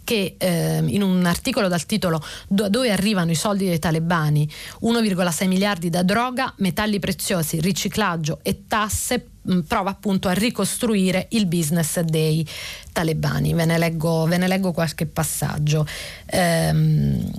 che 0.08 0.36
eh, 0.38 0.82
in 0.86 1.02
un 1.02 1.26
articolo 1.26 1.68
dal 1.68 1.86
titolo 1.86 2.24
Dove 2.48 2.90
arrivano 2.90 3.30
i 3.30 3.36
soldi 3.36 3.66
dei 3.66 3.78
talebani? 3.78 4.50
1,6 4.84 5.48
miliardi 5.48 5.90
da 5.90 6.02
droga, 6.02 6.54
metalli 6.60 6.98
preziosi, 6.98 7.60
riciclaggio 7.60 8.40
e 8.42 8.64
tasse 8.70 9.28
prova 9.68 9.90
appunto 9.90 10.30
a 10.30 10.32
ricostruire 10.32 11.28
il 11.32 11.46
business 11.46 12.00
dei 12.00 12.48
talebani. 12.94 13.54
Ve 13.54 13.66
ne 13.66 13.78
leggo, 13.78 14.26
ve 14.28 14.38
ne 14.38 14.48
leggo 14.48 14.72
qualche 14.72 15.08
passaggio. 15.08 15.86
Ehm, 16.28 17.30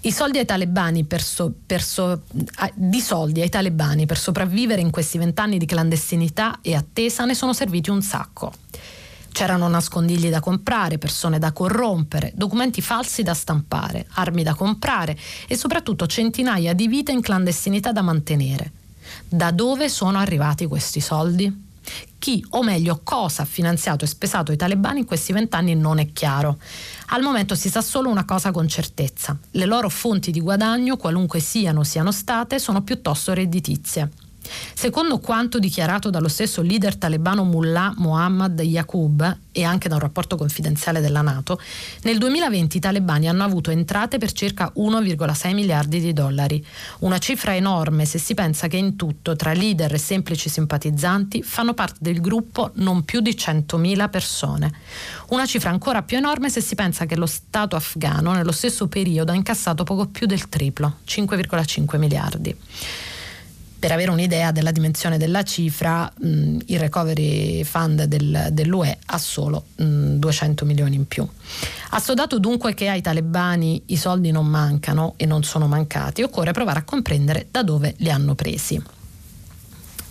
i 0.00 0.10
soldi 0.10 0.38
ai 0.38 0.44
talebani 0.44 1.04
per 1.04 1.22
so, 1.22 1.52
per 1.66 1.82
so, 1.82 2.22
di 2.74 3.00
soldi 3.00 3.42
ai 3.42 3.48
talebani 3.48 4.06
per 4.06 4.18
sopravvivere 4.18 4.80
in 4.80 4.90
questi 4.90 5.18
vent'anni 5.18 5.58
di 5.58 5.66
clandestinità 5.66 6.58
e 6.62 6.74
attesa 6.74 7.24
ne 7.24 7.34
sono 7.34 7.52
serviti 7.52 7.90
un 7.90 8.02
sacco 8.02 8.52
C'erano 9.36 9.68
nascondigli 9.68 10.30
da 10.30 10.40
comprare, 10.40 10.96
persone 10.96 11.38
da 11.38 11.52
corrompere, 11.52 12.32
documenti 12.34 12.80
falsi 12.80 13.22
da 13.22 13.34
stampare, 13.34 14.06
armi 14.14 14.42
da 14.42 14.54
comprare 14.54 15.14
e 15.46 15.58
soprattutto 15.58 16.06
centinaia 16.06 16.72
di 16.72 16.88
vite 16.88 17.12
in 17.12 17.20
clandestinità 17.20 17.92
da 17.92 18.00
mantenere. 18.00 18.72
Da 19.28 19.50
dove 19.50 19.90
sono 19.90 20.16
arrivati 20.16 20.64
questi 20.64 21.00
soldi? 21.00 21.64
Chi, 22.18 22.42
o 22.52 22.62
meglio 22.62 23.02
cosa, 23.04 23.42
ha 23.42 23.44
finanziato 23.44 24.06
e 24.06 24.08
spesato 24.08 24.52
i 24.52 24.56
talebani 24.56 25.00
in 25.00 25.04
questi 25.04 25.34
vent'anni 25.34 25.74
non 25.74 25.98
è 25.98 26.14
chiaro. 26.14 26.56
Al 27.08 27.20
momento 27.20 27.54
si 27.54 27.68
sa 27.68 27.82
solo 27.82 28.08
una 28.08 28.24
cosa 28.24 28.50
con 28.52 28.66
certezza. 28.66 29.36
Le 29.50 29.66
loro 29.66 29.90
fonti 29.90 30.30
di 30.30 30.40
guadagno, 30.40 30.96
qualunque 30.96 31.40
siano 31.40 31.84
siano 31.84 32.10
state, 32.10 32.58
sono 32.58 32.80
piuttosto 32.80 33.34
redditizie. 33.34 34.08
Secondo 34.74 35.18
quanto 35.18 35.58
dichiarato 35.58 36.10
dallo 36.10 36.28
stesso 36.28 36.62
leader 36.62 36.96
talebano 36.96 37.44
Mullah 37.44 37.94
Mohammad 37.96 38.60
Yaqub 38.60 39.38
e 39.52 39.64
anche 39.64 39.88
da 39.88 39.94
un 39.94 40.00
rapporto 40.00 40.36
confidenziale 40.36 41.00
della 41.00 41.22
Nato, 41.22 41.60
nel 42.02 42.18
2020 42.18 42.76
i 42.76 42.80
talebani 42.80 43.28
hanno 43.28 43.44
avuto 43.44 43.70
entrate 43.70 44.18
per 44.18 44.32
circa 44.32 44.72
1,6 44.76 45.54
miliardi 45.54 46.00
di 46.00 46.12
dollari, 46.12 46.64
una 47.00 47.18
cifra 47.18 47.54
enorme 47.54 48.04
se 48.04 48.18
si 48.18 48.34
pensa 48.34 48.66
che 48.66 48.76
in 48.76 48.96
tutto 48.96 49.34
tra 49.34 49.52
leader 49.52 49.92
e 49.94 49.98
semplici 49.98 50.48
simpatizzanti 50.48 51.42
fanno 51.42 51.74
parte 51.74 51.98
del 52.00 52.20
gruppo 52.20 52.70
non 52.74 53.04
più 53.04 53.20
di 53.20 53.30
100.000 53.30 54.10
persone. 54.10 54.72
Una 55.28 55.46
cifra 55.46 55.70
ancora 55.70 56.02
più 56.02 56.18
enorme 56.18 56.50
se 56.50 56.60
si 56.60 56.74
pensa 56.74 57.06
che 57.06 57.16
lo 57.16 57.26
Stato 57.26 57.76
afghano 57.76 58.32
nello 58.32 58.52
stesso 58.52 58.86
periodo 58.88 59.32
ha 59.32 59.34
incassato 59.34 59.84
poco 59.84 60.06
più 60.06 60.26
del 60.26 60.48
triplo, 60.48 60.98
5,5 61.06 61.98
miliardi 61.98 62.56
per 63.78 63.92
avere 63.92 64.10
un'idea 64.10 64.52
della 64.52 64.70
dimensione 64.70 65.18
della 65.18 65.42
cifra, 65.42 66.10
mh, 66.18 66.58
il 66.66 66.78
recovery 66.78 67.62
fund 67.64 68.04
del, 68.04 68.48
dell'UE 68.52 68.98
ha 69.06 69.18
solo 69.18 69.66
mh, 69.76 70.16
200 70.16 70.64
milioni 70.64 70.96
in 70.96 71.06
più. 71.06 71.26
Assodato 71.90 72.38
dunque 72.38 72.74
che 72.74 72.88
ai 72.88 73.02
talebani 73.02 73.82
i 73.86 73.96
soldi 73.96 74.30
non 74.30 74.46
mancano 74.46 75.14
e 75.16 75.26
non 75.26 75.42
sono 75.42 75.66
mancati, 75.66 76.22
occorre 76.22 76.52
provare 76.52 76.80
a 76.80 76.84
comprendere 76.84 77.48
da 77.50 77.62
dove 77.62 77.94
li 77.98 78.10
hanno 78.10 78.34
presi. 78.34 78.82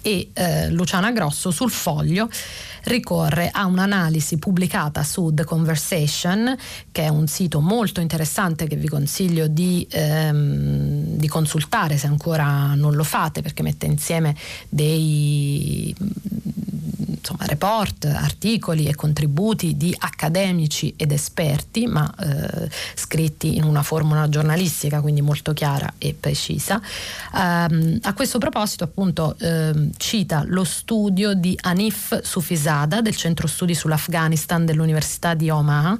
E 0.01 0.29
eh, 0.33 0.69
Luciana 0.69 1.11
Grosso 1.11 1.49
sul 1.49 1.71
foglio 1.71 2.29
ricorre 2.85 3.49
a 3.51 3.65
un'analisi 3.65 4.37
pubblicata 4.37 5.03
su 5.03 5.31
The 5.33 5.43
Conversation, 5.43 6.55
che 6.91 7.03
è 7.03 7.07
un 7.07 7.27
sito 7.27 7.59
molto 7.61 8.01
interessante 8.01 8.67
che 8.67 8.75
vi 8.75 8.87
consiglio 8.87 9.47
di, 9.47 9.87
ehm, 9.89 11.17
di 11.17 11.27
consultare 11.27 11.97
se 11.97 12.07
ancora 12.07 12.73
non 12.75 12.95
lo 12.95 13.03
fate, 13.03 13.41
perché 13.41 13.63
mette 13.63 13.85
insieme 13.85 14.35
dei 14.69 15.95
insomma, 17.25 17.45
report, 17.47 18.05
articoli 18.05 18.85
e 18.85 18.93
contributi 18.93 19.75
di 19.75 19.95
accademici 19.97 20.93
ed 20.95 21.11
esperti, 21.11 21.87
ma 21.87 22.13
eh, 22.19 22.69
scritti 22.93 23.55
in 23.55 23.63
una 23.63 23.81
formula 23.81 24.29
giornalistica, 24.29 25.01
quindi 25.01 25.21
molto 25.21 25.53
chiara 25.53 25.91
e 25.97 26.15
precisa. 26.17 26.79
Um, 27.33 27.97
a 28.03 28.13
questo 28.13 28.37
proposito, 28.37 28.83
appunto, 28.83 29.35
eh, 29.39 29.89
cita 29.97 30.43
lo 30.45 30.63
studio 30.63 31.33
di 31.33 31.57
Anif 31.61 32.21
Sufisada 32.75 32.99
del 32.99 33.15
Centro 33.15 33.47
Studi 33.47 33.73
sull'Afghanistan 33.73 34.65
dell'Università 34.65 35.33
di 35.33 35.49
Omaha 35.49 35.95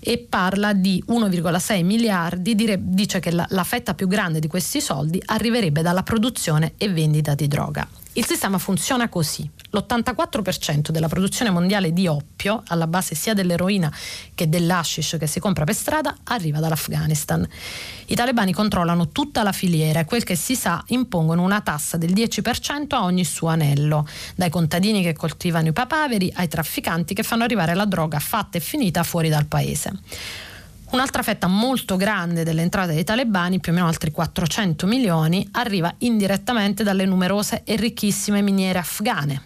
e 0.00 0.18
parla 0.18 0.72
di 0.72 1.02
1,6 1.06 1.84
miliardi, 1.84 2.54
dire, 2.54 2.78
dice 2.80 3.20
che 3.20 3.30
la, 3.30 3.46
la 3.50 3.64
fetta 3.64 3.94
più 3.94 4.08
grande 4.08 4.40
di 4.40 4.46
questi 4.46 4.80
soldi 4.80 5.20
arriverebbe 5.26 5.82
dalla 5.82 6.02
produzione 6.02 6.72
e 6.78 6.88
vendita 6.88 7.34
di 7.34 7.46
droga. 7.46 7.86
Il 8.16 8.24
sistema 8.26 8.58
funziona 8.58 9.08
così. 9.08 9.50
L'84% 9.70 10.90
della 10.90 11.08
produzione 11.08 11.50
mondiale 11.50 11.92
di 11.92 12.06
oppio, 12.06 12.62
alla 12.68 12.86
base 12.86 13.16
sia 13.16 13.34
dell'eroina 13.34 13.92
che 14.36 14.48
dell'ashish 14.48 15.16
che 15.18 15.26
si 15.26 15.40
compra 15.40 15.64
per 15.64 15.74
strada, 15.74 16.14
arriva 16.22 16.60
dall'Afghanistan. 16.60 17.44
I 18.06 18.14
talebani 18.14 18.52
controllano 18.52 19.08
tutta 19.08 19.42
la 19.42 19.50
filiera 19.50 19.98
e 19.98 20.04
quel 20.04 20.22
che 20.22 20.36
si 20.36 20.54
sa 20.54 20.80
impongono 20.88 21.42
una 21.42 21.60
tassa 21.60 21.96
del 21.96 22.12
10% 22.12 22.86
a 22.90 23.02
ogni 23.02 23.24
suo 23.24 23.48
anello, 23.48 24.06
dai 24.36 24.48
contadini 24.48 25.02
che 25.02 25.14
coltivano 25.14 25.66
i 25.66 25.72
papaveri 25.72 26.32
ai 26.36 26.46
trafficanti 26.46 27.14
che 27.14 27.24
fanno 27.24 27.42
arrivare 27.42 27.74
la 27.74 27.84
droga 27.84 28.20
fatta 28.20 28.58
e 28.58 28.60
finita 28.60 29.02
fuori 29.02 29.28
dal 29.28 29.46
paese. 29.46 29.90
Un'altra 30.94 31.24
fetta 31.24 31.48
molto 31.48 31.96
grande 31.96 32.44
delle 32.44 32.62
entrate 32.62 32.94
dei 32.94 33.02
talebani, 33.02 33.58
più 33.58 33.72
o 33.72 33.74
meno 33.74 33.88
altri 33.88 34.12
400 34.12 34.86
milioni, 34.86 35.44
arriva 35.50 35.92
indirettamente 35.98 36.84
dalle 36.84 37.04
numerose 37.04 37.62
e 37.64 37.74
ricchissime 37.74 38.42
miniere 38.42 38.78
afghane. 38.78 39.42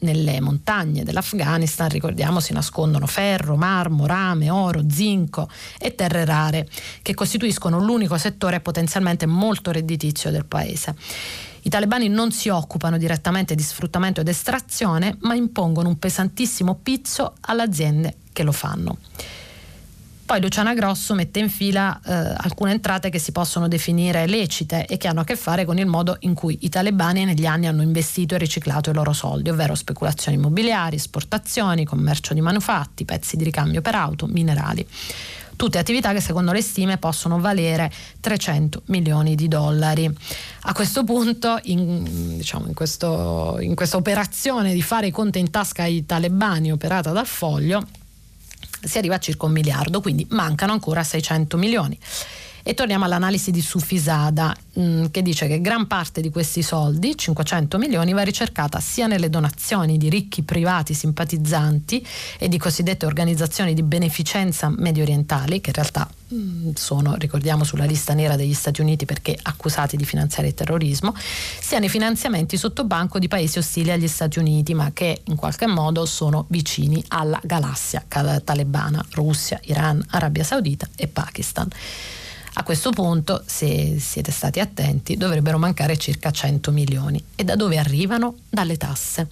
Nelle 0.00 0.38
montagne 0.42 1.02
dell'Afghanistan, 1.02 1.88
ricordiamo, 1.88 2.40
si 2.40 2.52
nascondono 2.52 3.06
ferro, 3.06 3.56
marmo, 3.56 4.04
rame, 4.04 4.50
oro, 4.50 4.82
zinco 4.86 5.48
e 5.78 5.94
terre 5.94 6.26
rare, 6.26 6.68
che 7.00 7.14
costituiscono 7.14 7.78
l'unico 7.78 8.18
settore 8.18 8.60
potenzialmente 8.60 9.24
molto 9.24 9.70
redditizio 9.70 10.30
del 10.30 10.44
paese. 10.44 10.94
I 11.62 11.70
talebani 11.70 12.08
non 12.08 12.32
si 12.32 12.50
occupano 12.50 12.98
direttamente 12.98 13.54
di 13.54 13.62
sfruttamento 13.62 14.20
ed 14.20 14.28
estrazione, 14.28 15.16
ma 15.20 15.32
impongono 15.32 15.88
un 15.88 15.98
pesantissimo 15.98 16.74
pizzo 16.82 17.36
alle 17.40 17.62
aziende 17.62 18.16
che 18.34 18.42
lo 18.42 18.52
fanno. 18.52 18.98
Poi 20.32 20.40
Luciana 20.40 20.72
Grosso 20.72 21.12
mette 21.12 21.40
in 21.40 21.50
fila 21.50 22.00
eh, 22.02 22.10
alcune 22.38 22.70
entrate 22.70 23.10
che 23.10 23.18
si 23.18 23.32
possono 23.32 23.68
definire 23.68 24.26
lecite 24.26 24.86
e 24.86 24.96
che 24.96 25.06
hanno 25.06 25.20
a 25.20 25.24
che 25.24 25.36
fare 25.36 25.66
con 25.66 25.76
il 25.76 25.84
modo 25.84 26.16
in 26.20 26.32
cui 26.32 26.56
i 26.62 26.70
talebani 26.70 27.26
negli 27.26 27.44
anni 27.44 27.66
hanno 27.66 27.82
investito 27.82 28.34
e 28.34 28.38
riciclato 28.38 28.88
i 28.88 28.94
loro 28.94 29.12
soldi, 29.12 29.50
ovvero 29.50 29.74
speculazioni 29.74 30.38
immobiliari, 30.38 30.96
esportazioni, 30.96 31.84
commercio 31.84 32.32
di 32.32 32.40
manufatti, 32.40 33.04
pezzi 33.04 33.36
di 33.36 33.44
ricambio 33.44 33.82
per 33.82 33.94
auto, 33.94 34.26
minerali 34.26 34.86
tutte 35.54 35.78
attività 35.78 36.14
che 36.14 36.20
secondo 36.20 36.50
le 36.50 36.62
stime 36.62 36.96
possono 36.96 37.38
valere 37.38 37.92
300 38.18 38.84
milioni 38.86 39.34
di 39.34 39.48
dollari. 39.48 40.10
A 40.62 40.72
questo 40.72 41.04
punto, 41.04 41.60
in, 41.64 42.36
diciamo, 42.38 42.66
in, 42.66 42.74
questo, 42.74 43.58
in 43.60 43.74
questa 43.74 43.98
operazione 43.98 44.72
di 44.72 44.82
fare 44.82 45.08
i 45.08 45.10
conti 45.10 45.38
in 45.38 45.50
tasca 45.50 45.82
ai 45.82 46.04
talebani 46.04 46.72
operata 46.72 47.12
dal 47.12 47.26
foglio, 47.26 47.86
si 48.82 48.98
arriva 48.98 49.16
a 49.16 49.18
circa 49.18 49.46
un 49.46 49.52
miliardo, 49.52 50.00
quindi 50.00 50.26
mancano 50.30 50.72
ancora 50.72 51.02
600 51.02 51.56
milioni. 51.56 51.98
E 52.64 52.74
torniamo 52.74 53.04
all'analisi 53.06 53.50
di 53.50 53.60
Sufisada 53.60 54.54
mm, 54.78 55.06
che 55.10 55.20
dice 55.22 55.48
che 55.48 55.60
gran 55.60 55.88
parte 55.88 56.20
di 56.20 56.30
questi 56.30 56.62
soldi, 56.62 57.16
500 57.16 57.76
milioni, 57.76 58.12
va 58.12 58.22
ricercata 58.22 58.78
sia 58.78 59.08
nelle 59.08 59.28
donazioni 59.28 59.98
di 59.98 60.08
ricchi 60.08 60.42
privati 60.42 60.94
simpatizzanti 60.94 62.06
e 62.38 62.48
di 62.48 62.58
cosiddette 62.58 63.04
organizzazioni 63.04 63.74
di 63.74 63.82
beneficenza 63.82 64.68
medio 64.68 65.02
orientali, 65.02 65.60
che 65.60 65.70
in 65.70 65.74
realtà 65.74 66.08
mm, 66.32 66.70
sono, 66.74 67.16
ricordiamo, 67.16 67.64
sulla 67.64 67.84
lista 67.84 68.14
nera 68.14 68.36
degli 68.36 68.54
Stati 68.54 68.80
Uniti 68.80 69.06
perché 69.06 69.36
accusati 69.42 69.96
di 69.96 70.04
finanziare 70.04 70.48
il 70.48 70.54
terrorismo, 70.54 71.16
sia 71.16 71.80
nei 71.80 71.88
finanziamenti 71.88 72.56
sotto 72.56 72.84
banco 72.84 73.18
di 73.18 73.26
paesi 73.26 73.58
ostili 73.58 73.90
agli 73.90 74.06
Stati 74.06 74.38
Uniti, 74.38 74.72
ma 74.72 74.92
che 74.92 75.22
in 75.24 75.34
qualche 75.34 75.66
modo 75.66 76.06
sono 76.06 76.46
vicini 76.48 77.02
alla 77.08 77.40
galassia 77.42 78.04
talebana, 78.08 79.04
Russia, 79.14 79.58
Iran, 79.64 80.00
Arabia 80.10 80.44
Saudita 80.44 80.88
e 80.94 81.08
Pakistan. 81.08 81.68
A 82.54 82.64
questo 82.64 82.90
punto, 82.90 83.42
se 83.46 83.98
siete 83.98 84.30
stati 84.30 84.60
attenti, 84.60 85.16
dovrebbero 85.16 85.58
mancare 85.58 85.96
circa 85.96 86.30
100 86.30 86.70
milioni. 86.70 87.22
E 87.34 87.44
da 87.44 87.56
dove 87.56 87.78
arrivano? 87.78 88.36
Dalle 88.48 88.76
tasse. 88.76 89.26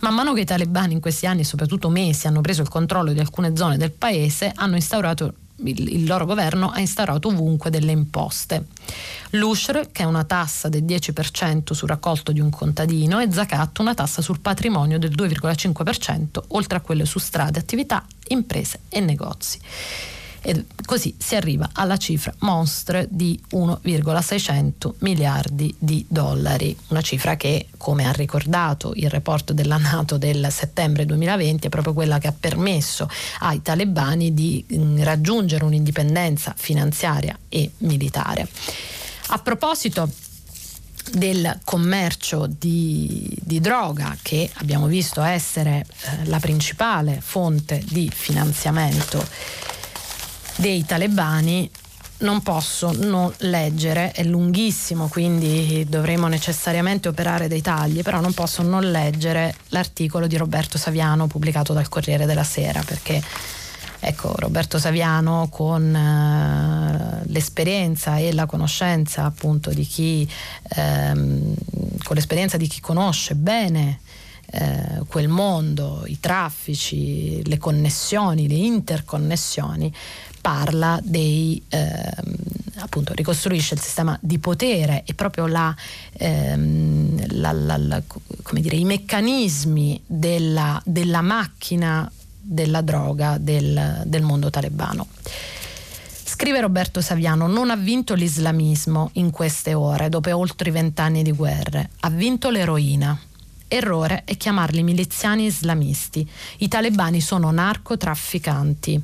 Man 0.00 0.14
mano 0.14 0.32
che 0.34 0.42
i 0.42 0.44
talebani 0.44 0.92
in 0.92 1.00
questi 1.00 1.26
anni, 1.26 1.42
soprattutto 1.42 1.88
mesi, 1.88 2.28
hanno 2.28 2.40
preso 2.40 2.62
il 2.62 2.68
controllo 2.68 3.12
di 3.12 3.18
alcune 3.18 3.56
zone 3.56 3.76
del 3.76 3.90
paese, 3.90 4.52
hanno 4.54 4.76
instaurato 4.76 5.34
il, 5.64 6.06
loro 6.06 6.24
governo 6.24 6.70
ha 6.70 6.80
instaurato 6.80 7.28
ovunque 7.28 7.70
delle 7.70 7.90
imposte. 7.90 8.66
L'Ushr, 9.30 9.90
che 9.90 10.02
è 10.02 10.06
una 10.06 10.24
tassa 10.24 10.68
del 10.68 10.84
10% 10.84 11.72
sul 11.72 11.88
raccolto 11.88 12.32
di 12.32 12.40
un 12.40 12.50
contadino, 12.50 13.18
e 13.18 13.30
Zakat, 13.30 13.78
una 13.80 13.94
tassa 13.94 14.22
sul 14.22 14.40
patrimonio 14.40 14.98
del 14.98 15.10
2,5%, 15.10 16.42
oltre 16.48 16.78
a 16.78 16.80
quelle 16.80 17.04
su 17.04 17.18
strade, 17.18 17.58
attività, 17.58 18.04
imprese 18.28 18.80
e 18.88 19.00
negozi 19.00 19.58
e 20.42 20.64
così 20.84 21.14
si 21.18 21.36
arriva 21.36 21.68
alla 21.72 21.96
cifra 21.96 22.32
monstre 22.38 23.06
di 23.10 23.38
1,600 23.50 24.96
miliardi 25.00 25.74
di 25.78 26.04
dollari, 26.08 26.76
una 26.88 27.02
cifra 27.02 27.36
che, 27.36 27.68
come 27.76 28.06
ha 28.06 28.12
ricordato 28.12 28.92
il 28.94 29.10
report 29.10 29.52
della 29.52 29.76
Nato 29.76 30.16
del 30.16 30.48
settembre 30.50 31.04
2020, 31.06 31.66
è 31.66 31.70
proprio 31.70 31.92
quella 31.92 32.18
che 32.18 32.28
ha 32.28 32.34
permesso 32.38 33.08
ai 33.40 33.62
talebani 33.62 34.32
di 34.32 34.64
mm, 34.72 35.02
raggiungere 35.02 35.64
un'indipendenza 35.64 36.54
finanziaria 36.56 37.38
e 37.48 37.70
militare. 37.78 38.48
A 39.28 39.38
proposito 39.38 40.08
del 41.12 41.60
commercio 41.64 42.46
di, 42.46 43.36
di, 43.40 43.60
droga 43.60 44.16
che 44.22 44.48
abbiamo 44.54 44.86
visto 44.86 45.22
essere 45.22 45.84
eh, 45.84 46.26
la 46.26 46.38
principale 46.38 47.20
fonte 47.20 47.82
di 47.88 48.10
finanziamento 48.14 49.26
dei 50.60 50.84
talebani 50.84 51.70
non 52.18 52.42
posso 52.42 52.92
non 52.92 53.32
leggere, 53.38 54.12
è 54.12 54.22
lunghissimo 54.24 55.08
quindi 55.08 55.86
dovremo 55.88 56.28
necessariamente 56.28 57.08
operare 57.08 57.48
dei 57.48 57.62
tagli, 57.62 58.02
però 58.02 58.20
non 58.20 58.34
posso 58.34 58.60
non 58.60 58.90
leggere 58.90 59.54
l'articolo 59.68 60.26
di 60.26 60.36
Roberto 60.36 60.76
Saviano 60.76 61.26
pubblicato 61.28 61.72
dal 61.72 61.88
Corriere 61.88 62.26
della 62.26 62.44
Sera 62.44 62.82
perché 62.84 63.22
ecco 64.00 64.34
Roberto 64.36 64.78
Saviano 64.78 65.48
con 65.50 65.94
eh, 65.94 67.22
l'esperienza 67.28 68.18
e 68.18 68.34
la 68.34 68.44
conoscenza 68.44 69.24
appunto 69.24 69.70
di 69.70 69.86
chi 69.86 70.30
ehm, 70.76 71.54
con 72.02 72.16
l'esperienza 72.16 72.58
di 72.58 72.66
chi 72.66 72.80
conosce 72.80 73.34
bene 73.34 74.00
eh, 74.52 75.02
quel 75.06 75.28
mondo, 75.28 76.02
i 76.06 76.18
traffici, 76.18 77.46
le 77.46 77.56
connessioni, 77.56 78.48
le 78.48 78.54
interconnessioni, 78.54 79.92
parla 80.40 80.98
dei, 81.02 81.62
eh, 81.68 82.14
appunto, 82.76 83.12
ricostruisce 83.14 83.74
il 83.74 83.80
sistema 83.80 84.16
di 84.20 84.38
potere 84.38 85.02
e 85.04 85.14
proprio 85.14 85.46
la, 85.46 85.74
ehm, 86.12 87.38
la, 87.38 87.52
la, 87.52 88.02
dire, 88.52 88.76
i 88.76 88.84
meccanismi 88.84 90.02
della, 90.06 90.80
della, 90.84 91.20
macchina 91.20 92.10
della 92.40 92.80
droga 92.80 93.38
del, 93.38 94.02
del 94.04 94.22
mondo 94.22 94.50
talebano. 94.50 95.06
Scrive 96.24 96.60
Roberto 96.60 97.00
Saviano, 97.00 97.46
non 97.46 97.70
ha 97.70 97.76
vinto 97.76 98.14
l'islamismo 98.14 99.10
in 99.14 99.30
queste 99.30 99.74
ore, 99.74 100.08
dopo 100.08 100.34
oltre 100.34 100.70
vent'anni 100.70 101.22
di 101.22 101.32
guerre, 101.32 101.90
ha 102.00 102.08
vinto 102.10 102.50
l'eroina 102.50 103.18
Errore 103.72 104.24
è 104.24 104.36
chiamarli 104.36 104.82
miliziani 104.82 105.44
islamisti. 105.44 106.28
I 106.58 106.66
talebani 106.66 107.20
sono 107.20 107.52
narcotrafficanti. 107.52 109.00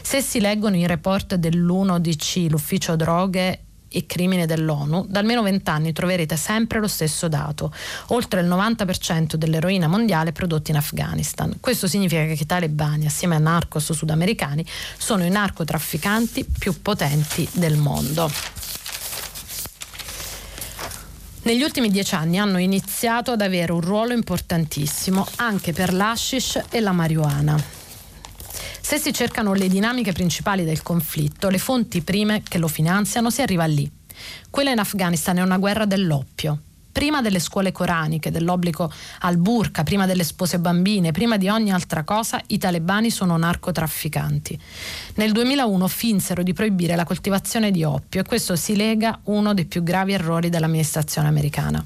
Se 0.00 0.22
si 0.22 0.40
leggono 0.40 0.76
i 0.76 0.86
report 0.86 1.34
dell'1DC, 1.34 2.48
l'ufficio 2.48 2.96
droghe 2.96 3.60
e 3.88 4.06
crimine 4.06 4.46
dell'ONU, 4.46 5.04
da 5.06 5.18
almeno 5.18 5.42
vent'anni 5.42 5.92
troverete 5.92 6.34
sempre 6.36 6.80
lo 6.80 6.88
stesso 6.88 7.28
dato, 7.28 7.70
oltre 8.06 8.40
il 8.40 8.48
90% 8.48 9.34
dell'eroina 9.34 9.86
mondiale 9.86 10.32
prodotta 10.32 10.70
in 10.70 10.78
Afghanistan. 10.78 11.54
Questo 11.60 11.86
significa 11.86 12.24
che 12.24 12.38
i 12.40 12.46
talebani, 12.46 13.04
assieme 13.04 13.34
a 13.34 13.38
narcos 13.38 13.92
sudamericani, 13.92 14.64
sono 14.96 15.24
i 15.24 15.30
narcotrafficanti 15.30 16.46
più 16.58 16.80
potenti 16.80 17.46
del 17.52 17.76
mondo 17.76 18.30
negli 21.46 21.62
ultimi 21.62 21.90
dieci 21.90 22.16
anni 22.16 22.38
hanno 22.38 22.58
iniziato 22.58 23.30
ad 23.30 23.40
avere 23.40 23.70
un 23.70 23.80
ruolo 23.80 24.12
importantissimo 24.12 25.24
anche 25.36 25.72
per 25.72 25.92
l'ashish 25.92 26.60
e 26.70 26.80
la 26.80 26.90
marijuana. 26.90 27.56
Se 28.80 28.98
si 28.98 29.12
cercano 29.12 29.54
le 29.54 29.68
dinamiche 29.68 30.10
principali 30.10 30.64
del 30.64 30.82
conflitto, 30.82 31.48
le 31.48 31.58
fonti 31.58 32.02
prime 32.02 32.42
che 32.42 32.58
lo 32.58 32.66
finanziano, 32.66 33.30
si 33.30 33.42
arriva 33.42 33.64
lì. 33.64 33.88
Quella 34.50 34.72
in 34.72 34.80
Afghanistan 34.80 35.38
è 35.38 35.42
una 35.42 35.58
guerra 35.58 35.84
dell'oppio 35.84 36.62
prima 36.96 37.20
delle 37.20 37.40
scuole 37.40 37.72
coraniche, 37.72 38.30
dell'obbligo 38.30 38.90
al 39.20 39.36
burka, 39.36 39.82
prima 39.82 40.06
delle 40.06 40.24
spose 40.24 40.58
bambine, 40.58 41.12
prima 41.12 41.36
di 41.36 41.46
ogni 41.46 41.70
altra 41.70 42.04
cosa, 42.04 42.40
i 42.46 42.56
talebani 42.56 43.10
sono 43.10 43.36
narcotrafficanti. 43.36 44.58
Nel 45.16 45.32
2001 45.32 45.88
finsero 45.88 46.42
di 46.42 46.54
proibire 46.54 46.96
la 46.96 47.04
coltivazione 47.04 47.70
di 47.70 47.84
oppio 47.84 48.22
e 48.22 48.24
questo 48.24 48.56
si 48.56 48.76
lega 48.76 49.20
uno 49.24 49.52
dei 49.52 49.66
più 49.66 49.82
gravi 49.82 50.14
errori 50.14 50.48
dell'amministrazione 50.48 51.28
americana. 51.28 51.84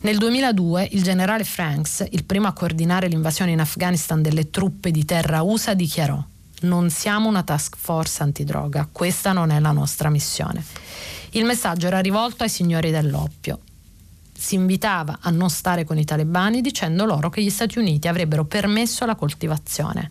Nel 0.00 0.16
2002 0.16 0.88
il 0.92 1.02
generale 1.02 1.44
Franks, 1.44 2.06
il 2.08 2.24
primo 2.24 2.46
a 2.46 2.54
coordinare 2.54 3.08
l'invasione 3.08 3.50
in 3.50 3.60
Afghanistan 3.60 4.22
delle 4.22 4.48
truppe 4.48 4.90
di 4.90 5.04
terra 5.04 5.42
USA, 5.42 5.74
dichiarò 5.74 6.24
non 6.62 6.88
siamo 6.88 7.28
una 7.28 7.42
task 7.42 7.76
force 7.76 8.22
antidroga, 8.22 8.88
questa 8.90 9.32
non 9.32 9.50
è 9.50 9.60
la 9.60 9.72
nostra 9.72 10.08
missione. 10.08 10.64
Il 11.32 11.44
messaggio 11.44 11.88
era 11.88 12.00
rivolto 12.00 12.42
ai 12.42 12.48
signori 12.48 12.90
dell'oppio 12.90 13.58
si 14.44 14.56
invitava 14.56 15.20
a 15.22 15.30
non 15.30 15.48
stare 15.48 15.84
con 15.84 15.96
i 15.96 16.04
talebani 16.04 16.60
dicendo 16.60 17.06
loro 17.06 17.30
che 17.30 17.42
gli 17.42 17.48
Stati 17.48 17.78
Uniti 17.78 18.08
avrebbero 18.08 18.44
permesso 18.44 19.06
la 19.06 19.14
coltivazione. 19.14 20.10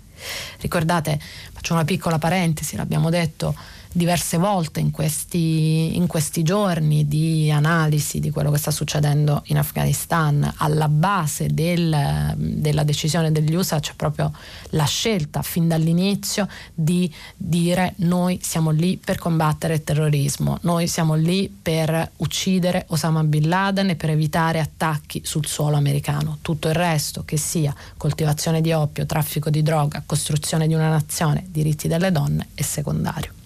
Ricordate, 0.59 1.19
faccio 1.51 1.73
una 1.73 1.85
piccola 1.85 2.17
parentesi, 2.17 2.75
l'abbiamo 2.75 3.11
detto 3.11 3.55
diverse 3.93 4.37
volte 4.37 4.79
in 4.79 4.91
questi, 4.91 5.95
in 5.95 6.07
questi, 6.07 6.41
giorni 6.43 7.07
di 7.07 7.51
analisi 7.51 8.19
di 8.19 8.31
quello 8.31 8.49
che 8.51 8.57
sta 8.57 8.71
succedendo 8.71 9.43
in 9.45 9.57
Afghanistan. 9.59 10.51
Alla 10.57 10.89
base 10.89 11.47
del, 11.47 12.33
della 12.35 12.83
decisione 12.83 13.31
degli 13.31 13.53
USA 13.53 13.79
c'è 13.79 13.93
proprio 13.95 14.33
la 14.71 14.85
scelta 14.85 15.43
fin 15.43 15.67
dall'inizio 15.67 16.47
di 16.73 17.11
dire 17.37 17.93
noi 17.97 18.39
siamo 18.41 18.71
lì 18.71 18.97
per 18.97 19.19
combattere 19.19 19.75
il 19.75 19.83
terrorismo, 19.83 20.57
noi 20.61 20.87
siamo 20.87 21.13
lì 21.13 21.55
per 21.61 22.11
uccidere 22.17 22.85
Osama 22.87 23.23
Bin 23.23 23.47
Laden 23.47 23.91
e 23.91 23.95
per 23.95 24.09
evitare 24.09 24.59
attacchi 24.59 25.21
sul 25.23 25.45
suolo 25.45 25.77
americano. 25.77 26.39
Tutto 26.41 26.67
il 26.67 26.75
resto, 26.75 27.23
che 27.23 27.37
sia 27.37 27.73
coltivazione 27.95 28.59
di 28.59 28.73
oppio, 28.73 29.05
traffico 29.05 29.51
di 29.51 29.61
droga, 29.61 30.01
costruzione 30.03 30.67
di 30.67 30.73
una 30.73 30.89
nazione, 30.89 31.45
diritti 31.47 31.87
delle 31.87 32.11
donne, 32.11 32.47
è 32.55 32.63
secondario. 32.63 33.41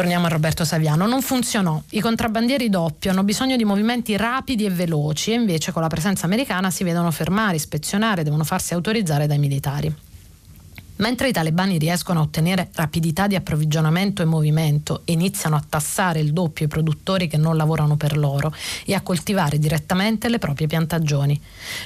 Torniamo 0.00 0.24
a 0.24 0.30
Roberto 0.30 0.64
Saviano. 0.64 1.06
Non 1.06 1.20
funzionò. 1.20 1.78
I 1.90 2.00
contrabbandieri 2.00 2.70
doppio 2.70 3.10
hanno 3.10 3.22
bisogno 3.22 3.54
di 3.56 3.66
movimenti 3.66 4.16
rapidi 4.16 4.64
e 4.64 4.70
veloci 4.70 5.30
e 5.30 5.34
invece 5.34 5.72
con 5.72 5.82
la 5.82 5.88
presenza 5.88 6.24
americana 6.24 6.70
si 6.70 6.84
vedono 6.84 7.10
fermare, 7.10 7.56
ispezionare, 7.56 8.22
devono 8.22 8.44
farsi 8.44 8.72
autorizzare 8.72 9.26
dai 9.26 9.38
militari. 9.38 9.94
Mentre 11.00 11.28
i 11.28 11.32
talebani 11.32 11.78
riescono 11.78 12.20
a 12.20 12.22
ottenere 12.22 12.68
rapidità 12.74 13.26
di 13.26 13.34
approvvigionamento 13.34 14.20
e 14.20 14.26
movimento 14.26 15.02
e 15.04 15.12
iniziano 15.12 15.56
a 15.56 15.64
tassare 15.66 16.20
il 16.20 16.32
doppio 16.32 16.66
i 16.66 16.68
produttori 16.68 17.26
che 17.26 17.38
non 17.38 17.56
lavorano 17.56 17.96
per 17.96 18.18
loro 18.18 18.54
e 18.84 18.92
a 18.92 19.00
coltivare 19.00 19.58
direttamente 19.58 20.28
le 20.28 20.38
proprie 20.38 20.66
piantagioni. 20.66 21.40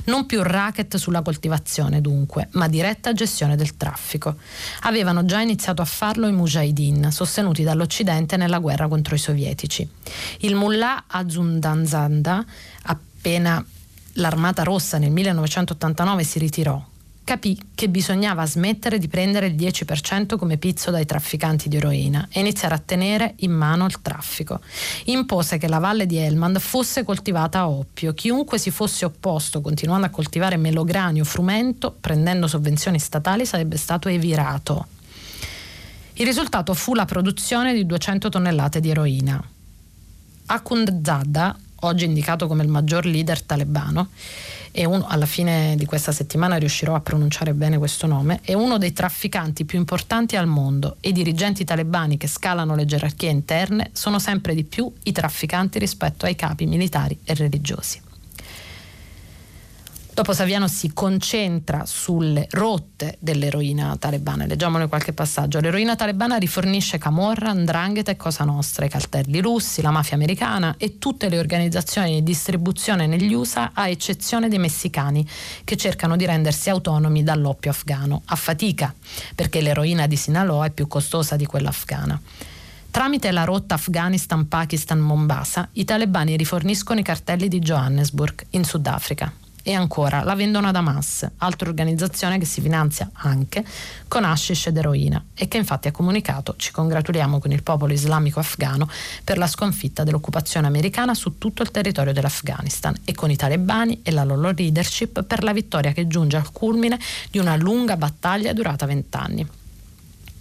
Non 0.06 0.26
più 0.26 0.42
racket 0.42 0.96
sulla 0.96 1.22
coltivazione 1.22 2.00
dunque, 2.00 2.48
ma 2.52 2.66
diretta 2.66 3.12
gestione 3.12 3.54
del 3.56 3.76
traffico. 3.76 4.36
Avevano 4.80 5.24
già 5.24 5.40
iniziato 5.40 5.80
a 5.80 5.86
farlo 5.86 6.26
i 6.26 6.32
mujahideen, 6.32 7.12
sostenuti 7.12 7.62
dall'Occidente 7.62 8.36
nella 8.36 8.58
guerra 8.58 8.88
contro 8.88 9.14
i 9.14 9.18
sovietici. 9.18 9.88
Il 10.40 10.56
mullah 10.56 11.04
Azundanzanda, 11.06 12.44
appena 12.82 13.64
l'armata 14.14 14.64
rossa 14.64 14.98
nel 14.98 15.12
1989 15.12 16.24
si 16.24 16.38
ritirò, 16.40 16.84
capì 17.24 17.58
che 17.74 17.88
bisognava 17.88 18.46
smettere 18.46 18.98
di 18.98 19.08
prendere 19.08 19.46
il 19.46 19.54
10% 19.54 20.36
come 20.36 20.58
pizzo 20.58 20.90
dai 20.90 21.06
trafficanti 21.06 21.68
di 21.70 21.76
eroina 21.76 22.28
e 22.30 22.40
iniziare 22.40 22.74
a 22.74 22.78
tenere 22.78 23.32
in 23.38 23.50
mano 23.50 23.86
il 23.86 24.02
traffico. 24.02 24.60
Impose 25.04 25.56
che 25.56 25.66
la 25.66 25.78
valle 25.78 26.06
di 26.06 26.16
Helmand 26.18 26.58
fosse 26.58 27.02
coltivata 27.02 27.60
a 27.60 27.68
oppio. 27.68 28.12
Chiunque 28.12 28.58
si 28.58 28.70
fosse 28.70 29.06
opposto 29.06 29.62
continuando 29.62 30.06
a 30.06 30.10
coltivare 30.10 30.56
melogranio, 30.56 31.24
frumento, 31.24 31.96
prendendo 31.98 32.46
sovvenzioni 32.46 32.98
statali, 32.98 33.46
sarebbe 33.46 33.78
stato 33.78 34.08
evirato. 34.08 34.86
Il 36.14 36.26
risultato 36.26 36.74
fu 36.74 36.94
la 36.94 37.06
produzione 37.06 37.74
di 37.74 37.86
200 37.86 38.28
tonnellate 38.28 38.80
di 38.80 38.90
eroina. 38.90 39.42
Akundzada, 40.46 41.56
oggi 41.80 42.04
indicato 42.04 42.46
come 42.46 42.62
il 42.62 42.68
maggior 42.68 43.06
leader 43.06 43.42
talebano, 43.42 44.10
e 44.76 44.84
uno, 44.86 45.06
alla 45.06 45.24
fine 45.24 45.76
di 45.76 45.84
questa 45.84 46.10
settimana 46.10 46.56
riuscirò 46.56 46.96
a 46.96 47.00
pronunciare 47.00 47.54
bene 47.54 47.78
questo 47.78 48.08
nome, 48.08 48.40
è 48.42 48.54
uno 48.54 48.76
dei 48.76 48.92
trafficanti 48.92 49.64
più 49.64 49.78
importanti 49.78 50.34
al 50.34 50.48
mondo 50.48 50.96
e 50.98 51.10
i 51.10 51.12
dirigenti 51.12 51.64
talebani 51.64 52.16
che 52.16 52.26
scalano 52.26 52.74
le 52.74 52.84
gerarchie 52.84 53.30
interne 53.30 53.90
sono 53.92 54.18
sempre 54.18 54.52
di 54.52 54.64
più 54.64 54.92
i 55.04 55.12
trafficanti 55.12 55.78
rispetto 55.78 56.26
ai 56.26 56.34
capi 56.34 56.66
militari 56.66 57.16
e 57.22 57.34
religiosi. 57.34 58.03
Dopo 60.14 60.32
Saviano 60.32 60.68
si 60.68 60.92
concentra 60.92 61.84
sulle 61.86 62.46
rotte 62.52 63.16
dell'eroina 63.18 63.96
talebana. 63.98 64.46
Leggiamone 64.46 64.86
qualche 64.86 65.12
passaggio. 65.12 65.58
L'eroina 65.58 65.96
talebana 65.96 66.36
rifornisce 66.36 66.98
Camorra, 66.98 67.52
Ndrangheta 67.52 68.12
e 68.12 68.16
Cosa 68.16 68.44
Nostra, 68.44 68.84
i 68.84 68.88
cartelli 68.88 69.40
russi, 69.40 69.82
la 69.82 69.90
mafia 69.90 70.14
americana 70.14 70.76
e 70.78 70.98
tutte 70.98 71.28
le 71.28 71.36
organizzazioni 71.36 72.12
di 72.14 72.22
distribuzione 72.22 73.08
negli 73.08 73.34
USA, 73.34 73.72
a 73.74 73.88
eccezione 73.88 74.48
dei 74.48 74.60
messicani, 74.60 75.28
che 75.64 75.76
cercano 75.76 76.14
di 76.14 76.26
rendersi 76.26 76.70
autonomi 76.70 77.24
dall'oppio 77.24 77.72
afgano, 77.72 78.22
a 78.26 78.36
fatica, 78.36 78.94
perché 79.34 79.60
l'eroina 79.60 80.06
di 80.06 80.16
Sinaloa 80.16 80.66
è 80.66 80.70
più 80.70 80.86
costosa 80.86 81.34
di 81.34 81.44
quella 81.44 81.70
afghana. 81.70 82.20
Tramite 82.88 83.32
la 83.32 83.42
rotta 83.42 83.74
Afghanistan-Pakistan-Mombasa, 83.74 85.70
i 85.72 85.84
talebani 85.84 86.36
riforniscono 86.36 87.00
i 87.00 87.02
cartelli 87.02 87.48
di 87.48 87.58
Johannesburg, 87.58 88.46
in 88.50 88.62
Sudafrica. 88.62 89.42
E 89.66 89.72
ancora 89.72 90.22
la 90.22 90.34
vendono 90.34 90.68
ad 90.68 90.76
Hamas, 90.76 91.26
altra 91.38 91.70
organizzazione 91.70 92.38
che 92.38 92.44
si 92.44 92.60
finanzia 92.60 93.08
anche 93.14 93.64
con 94.08 94.22
hashish 94.22 94.66
ed 94.66 94.76
eroina 94.76 95.24
e 95.32 95.48
che 95.48 95.56
infatti 95.56 95.88
ha 95.88 95.90
comunicato 95.90 96.54
ci 96.58 96.70
congratuliamo 96.70 97.38
con 97.38 97.50
il 97.50 97.62
popolo 97.62 97.94
islamico 97.94 98.40
afghano 98.40 98.86
per 99.24 99.38
la 99.38 99.46
sconfitta 99.46 100.04
dell'occupazione 100.04 100.66
americana 100.66 101.14
su 101.14 101.38
tutto 101.38 101.62
il 101.62 101.70
territorio 101.70 102.12
dell'Afghanistan 102.12 102.94
e 103.06 103.14
con 103.14 103.30
i 103.30 103.36
talebani 103.36 104.00
e 104.02 104.10
la 104.10 104.24
loro 104.24 104.50
leadership 104.50 105.22
per 105.22 105.42
la 105.42 105.54
vittoria 105.54 105.92
che 105.92 106.06
giunge 106.06 106.36
al 106.36 106.52
culmine 106.52 106.98
di 107.30 107.38
una 107.38 107.56
lunga 107.56 107.96
battaglia 107.96 108.52
durata 108.52 108.84
vent'anni. 108.84 109.48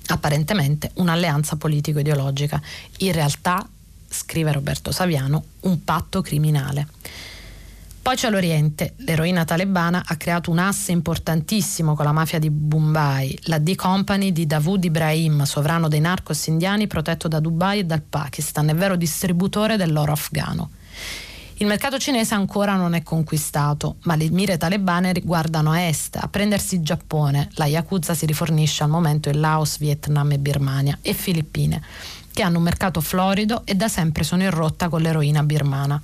apparentemente 0.08 0.92
un'alleanza 0.96 1.56
politico-ideologica. 1.56 2.62
In 2.98 3.14
realtà, 3.14 3.66
scrive 4.10 4.52
Roberto 4.52 4.92
Saviano, 4.92 5.46
un 5.62 5.82
patto 5.86 6.22
criminale. 6.22 6.88
Poi 8.04 8.18
c'è 8.18 8.30
l'Oriente. 8.30 8.96
L'eroina 8.98 9.46
talebana 9.46 10.04
ha 10.06 10.18
creato 10.18 10.52
un 10.52 10.60
asse 10.60 10.92
importantissimo 10.92 11.96
con 11.96 12.04
la 12.04 12.12
mafia 12.12 12.38
di 12.38 12.50
Mumbai, 12.50 13.40
la 13.44 13.60
D-Company 13.60 14.34
di 14.34 14.46
Davud 14.46 14.84
Ibrahim, 14.84 15.44
sovrano 15.44 15.88
dei 15.88 16.02
narcos 16.02 16.48
indiani 16.48 16.86
protetto 16.86 17.30
da 17.30 17.40
Dubai 17.40 17.80
e 17.80 17.86
dal 17.86 18.02
Pakistan, 18.02 18.68
è 18.68 18.76
vero 18.76 18.98
distributore 18.98 19.78
dell'oro 19.78 20.12
afghano. 20.12 20.72
Il 21.58 21.66
mercato 21.66 21.98
cinese 21.98 22.34
ancora 22.34 22.76
non 22.76 22.94
è 22.94 23.04
conquistato, 23.04 23.96
ma 24.04 24.16
le 24.16 24.30
mire 24.30 24.58
talebane 24.58 25.14
riguardano 25.14 25.72
a 25.72 25.80
est, 25.84 26.18
a 26.18 26.28
prendersi 26.28 26.76
il 26.76 26.82
Giappone. 26.82 27.52
La 27.54 27.68
Yakuza 27.68 28.14
si 28.14 28.26
rifornisce 28.26 28.84
al 28.84 28.90
momento 28.90 29.30
in 29.30 29.40
Laos, 29.40 29.78
Vietnam 29.78 30.30
e 30.32 30.40
Birmania 30.40 30.98
e 31.02 31.14
Filippine 31.14 31.82
che 32.34 32.42
hanno 32.42 32.58
un 32.58 32.64
mercato 32.64 33.00
florido 33.00 33.62
e 33.64 33.76
da 33.76 33.88
sempre 33.88 34.24
sono 34.24 34.42
in 34.42 34.50
rotta 34.50 34.90
con 34.90 35.02
l'eroina 35.02 35.44
birmana. 35.44 36.02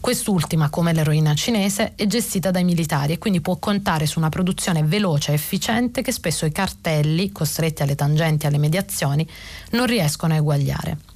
Quest'ultima, 0.00 0.70
come 0.70 0.92
l'eroina 0.92 1.34
cinese, 1.34 1.92
è 1.94 2.06
gestita 2.06 2.50
dai 2.50 2.64
militari 2.64 3.12
e 3.12 3.18
quindi 3.18 3.40
può 3.40 3.56
contare 3.56 4.06
su 4.06 4.18
una 4.18 4.30
produzione 4.30 4.82
veloce 4.82 5.32
e 5.32 5.34
efficiente 5.34 6.02
che 6.02 6.12
spesso 6.12 6.46
i 6.46 6.52
cartelli, 6.52 7.30
costretti 7.30 7.82
alle 7.82 7.94
tangenti 7.94 8.46
e 8.46 8.48
alle 8.48 8.58
mediazioni, 8.58 9.28
non 9.72 9.86
riescono 9.86 10.32
a 10.32 10.36
eguagliare. 10.36 11.15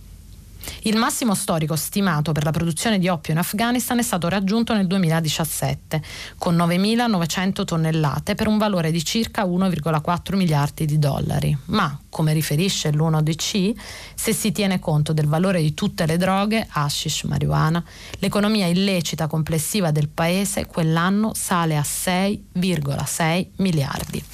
Il 0.84 0.96
massimo 0.96 1.34
storico 1.34 1.76
stimato 1.76 2.32
per 2.32 2.42
la 2.42 2.52
produzione 2.52 2.98
di 2.98 3.06
oppio 3.06 3.34
in 3.34 3.38
Afghanistan 3.38 3.98
è 3.98 4.02
stato 4.02 4.30
raggiunto 4.30 4.72
nel 4.72 4.86
2017, 4.86 6.02
con 6.38 6.56
9.900 6.56 7.64
tonnellate 7.64 8.34
per 8.34 8.46
un 8.46 8.56
valore 8.56 8.90
di 8.90 9.04
circa 9.04 9.44
1,4 9.44 10.36
miliardi 10.36 10.86
di 10.86 10.98
dollari. 10.98 11.54
Ma, 11.66 12.00
come 12.08 12.32
riferisce 12.32 12.92
l'UNODC, 12.92 13.72
se 14.14 14.32
si 14.32 14.52
tiene 14.52 14.78
conto 14.78 15.12
del 15.12 15.26
valore 15.26 15.60
di 15.60 15.74
tutte 15.74 16.06
le 16.06 16.16
droghe, 16.16 16.66
hashish, 16.70 17.24
marijuana, 17.24 17.84
l'economia 18.18 18.66
illecita 18.66 19.26
complessiva 19.26 19.90
del 19.90 20.08
paese 20.08 20.64
quell'anno 20.64 21.34
sale 21.34 21.76
a 21.76 21.82
6,6 21.82 23.46
miliardi. 23.56 24.24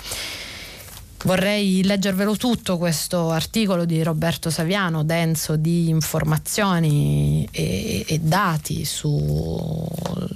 Vorrei 1.25 1.83
leggervelo 1.83 2.37
tutto 2.37 2.79
questo 2.79 3.31
articolo 3.31 3.85
di 3.85 4.03
Roberto 4.03 4.49
Saviano, 4.49 5.03
denso 5.03 5.57
di 5.57 5.89
informazioni 5.89 7.49
e, 7.51 8.05
e 8.07 8.19
dati 8.21 8.85
su, 8.85 9.85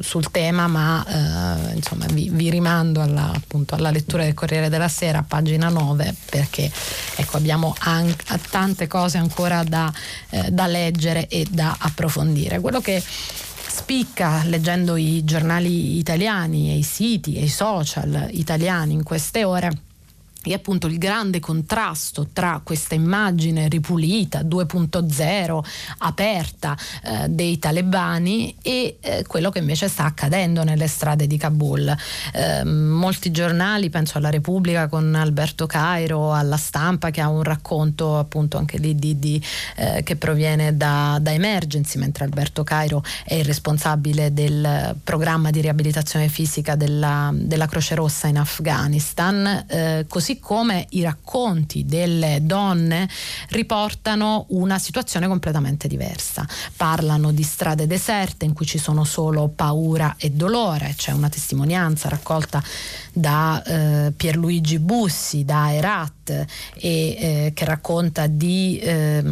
sul 0.01 0.31
tema, 0.31 0.67
ma 0.67 1.05
eh, 1.07 1.75
insomma 1.77 2.07
vi, 2.13 2.29
vi 2.31 2.51
rimando 2.51 3.03
alla, 3.03 3.31
appunto, 3.33 3.77
alla, 3.77 3.91
lettura 3.91 4.25
del 4.25 4.35
Corriere 4.35 4.69
della 4.69 4.89
Sera, 4.89 5.23
pagina 5.23 5.69
9, 5.69 6.15
perché 6.29 6.69
ecco, 7.15 7.37
abbiamo 7.37 7.75
anche, 7.79 8.41
tante 8.51 8.89
cose 8.89 9.19
ancora 9.19 9.63
da, 9.63 9.93
eh, 10.31 10.51
da 10.51 10.67
leggere 10.67 11.29
e 11.29 11.47
da 11.49 11.77
approfondire. 11.79 12.59
Quello 12.59 12.81
che 12.81 13.01
spicca 13.01 14.43
leggendo 14.47 14.97
i 14.97 15.23
giornali 15.25 15.99
italiani 15.99 16.71
e 16.73 16.79
i 16.79 16.83
siti 16.83 17.37
e 17.37 17.45
i 17.45 17.49
social 17.49 18.29
italiani 18.33 18.95
in 18.95 19.05
queste 19.05 19.45
ore 19.45 19.71
e 20.43 20.55
appunto 20.55 20.87
il 20.87 20.99
grande 20.99 21.39
contrasto 21.39 22.29
tra 22.33 22.61
questa 22.65 22.95
immagine 22.95 23.69
ripulita 23.69 24.41
2.0 24.41 25.61
aperta 25.99 26.77
eh, 27.03 27.29
dei 27.29 27.59
talebani 27.59 28.57
e 28.63 28.97
eh, 29.01 29.25
quello 29.27 29.51
che 29.51 29.59
invece 29.59 29.89
sta 29.89 30.05
accadendo 30.05 30.65
nelle 30.65 30.87
strade 30.87 31.27
di 31.27 31.37
Kabul. 31.37 31.95
Eh, 32.33 32.65
molti 32.65 33.31
giornali, 33.31 33.91
penso 33.91 34.17
alla 34.17 34.31
Repubblica 34.31 34.89
con 34.89 35.15
Alberto 35.15 35.67
Cairo, 35.67 36.33
alla 36.33 36.57
stampa 36.57 37.11
che 37.11 37.21
ha 37.21 37.29
un 37.29 37.43
racconto 37.43 38.19
appunto 38.19 38.57
anche 38.57 38.79
lì 38.79 38.95
di, 38.95 39.19
di, 39.19 39.43
eh, 39.77 40.03
che 40.03 40.17
proviene 40.17 40.77
da, 40.77 41.19
da, 41.21 41.33
Emergency, 41.33 41.99
mentre 41.99 42.25
Alberto 42.25 42.65
Cairo 42.65 43.03
è 43.25 43.35
il 43.35 43.45
responsabile 43.45 44.33
del 44.33 44.97
programma 45.05 45.51
di 45.51 45.61
riabilitazione 45.61 46.29
fisica 46.29 46.77
della, 46.77 47.31
della 47.35 47.67
Croce 47.67 47.95
Rossa 47.95 48.27
in 48.27 48.39
Afghanistan. 48.39 49.65
Eh, 49.69 50.07
così 50.09 50.30
così 50.31 50.39
come 50.39 50.87
i 50.91 51.03
racconti 51.03 51.85
delle 51.85 52.39
donne 52.43 53.09
riportano 53.49 54.47
una 54.51 54.79
situazione 54.79 55.27
completamente 55.27 55.89
diversa. 55.89 56.47
Parlano 56.77 57.33
di 57.33 57.43
strade 57.43 57.87
deserte 57.87 58.45
in 58.45 58.53
cui 58.53 58.67
ci 58.67 58.79
sono 58.79 59.05
solo 59.05 59.49
paura 59.49 60.15
e 60.19 60.31
dolore, 60.31 60.95
c'è 60.97 61.13
una 61.13 61.29
testimonianza 61.29 62.09
raccolta 62.09 62.63
da 63.13 63.63
eh, 63.63 64.13
Pierluigi 64.13 64.79
Bussi, 64.79 65.45
da 65.45 65.75
Erat, 65.75 66.31
e, 66.31 66.47
eh, 66.75 67.53
che 67.55 67.65
racconta 67.65 68.27
di 68.27 68.79
eh, 68.79 69.23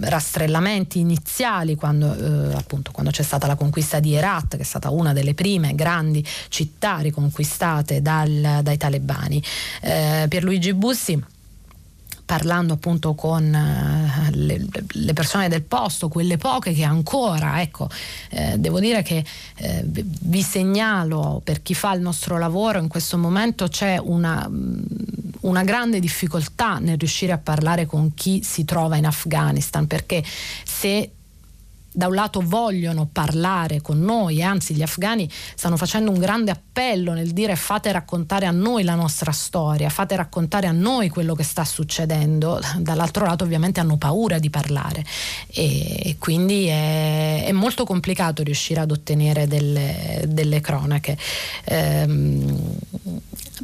rastrellamenti 0.00 0.98
iniziali 0.98 1.74
quando, 1.74 2.14
eh, 2.14 2.54
appunto, 2.54 2.92
quando 2.92 3.10
c'è 3.10 3.22
stata 3.22 3.46
la 3.46 3.56
conquista 3.56 4.00
di 4.00 4.14
Erat, 4.14 4.56
che 4.56 4.62
è 4.62 4.66
stata 4.66 4.90
una 4.90 5.12
delle 5.12 5.34
prime 5.34 5.74
grandi 5.74 6.24
città 6.48 6.98
riconquistate 6.98 8.02
dal, 8.02 8.60
dai 8.62 8.76
talebani. 8.76 9.42
Eh, 9.80 10.26
Pierluigi 10.28 10.72
Bussi 10.72 11.22
parlando 12.24 12.72
appunto 12.72 13.14
con 13.14 13.44
le, 14.34 14.66
le, 14.92 15.12
persone 15.12 15.48
del 15.48 15.62
posto, 15.62 16.08
quelle 16.08 16.36
poche 16.36 16.72
che 16.72 16.84
ancora, 16.84 17.60
ecco, 17.60 17.88
eh, 18.30 18.58
devo 18.58 18.80
dire 18.80 19.02
che 19.02 19.24
eh, 19.56 19.82
vi 19.84 20.42
segnalo 20.42 21.40
per 21.42 21.62
chi 21.62 21.74
fa 21.74 21.92
il 21.94 22.00
nostro 22.00 22.38
lavoro 22.38 22.78
in 22.78 22.88
questo 22.88 23.16
momento 23.18 23.68
c'è 23.68 23.98
una, 23.98 24.46
mm, 24.48 24.82
una 25.40 25.64
grande 25.64 26.00
difficoltà 26.00 26.78
nel 26.78 26.98
riuscire 26.98 27.32
a 27.32 27.38
parlare 27.38 27.86
con 27.86 28.14
chi 28.14 28.42
si 28.42 28.64
trova 28.64 28.96
in 28.96 29.06
Afghanistan 29.06 29.86
perché 29.86 30.22
se 30.64 31.10
da 31.96 32.08
un 32.08 32.14
lato 32.14 32.42
vogliono 32.44 33.08
parlare 33.10 33.80
con 33.80 34.00
noi, 34.00 34.42
anzi 34.42 34.74
gli 34.74 34.82
afghani 34.82 35.30
stanno 35.54 35.76
facendo 35.76 36.10
un 36.10 36.18
grande 36.18 36.50
appello 36.50 37.12
nel 37.12 37.30
dire 37.30 37.54
fate 37.54 37.92
raccontare 37.92 38.46
a 38.46 38.50
noi 38.50 38.82
la 38.82 38.96
nostra 38.96 39.30
storia, 39.30 39.88
fate 39.90 40.16
raccontare 40.16 40.66
a 40.66 40.72
noi 40.72 41.08
quello 41.08 41.36
che 41.36 41.44
sta 41.44 41.64
succedendo, 41.64 42.60
dall'altro 42.78 43.24
lato 43.24 43.44
ovviamente 43.44 43.78
hanno 43.78 43.96
paura 43.96 44.40
di 44.40 44.50
parlare 44.50 45.04
e 45.46 46.16
quindi 46.18 46.66
è, 46.66 47.44
è 47.44 47.52
molto 47.52 47.84
complicato 47.84 48.42
riuscire 48.42 48.80
ad 48.80 48.90
ottenere 48.90 49.46
delle, 49.46 50.24
delle 50.26 50.60
cronache. 50.60 51.16
Ehm, 51.66 52.76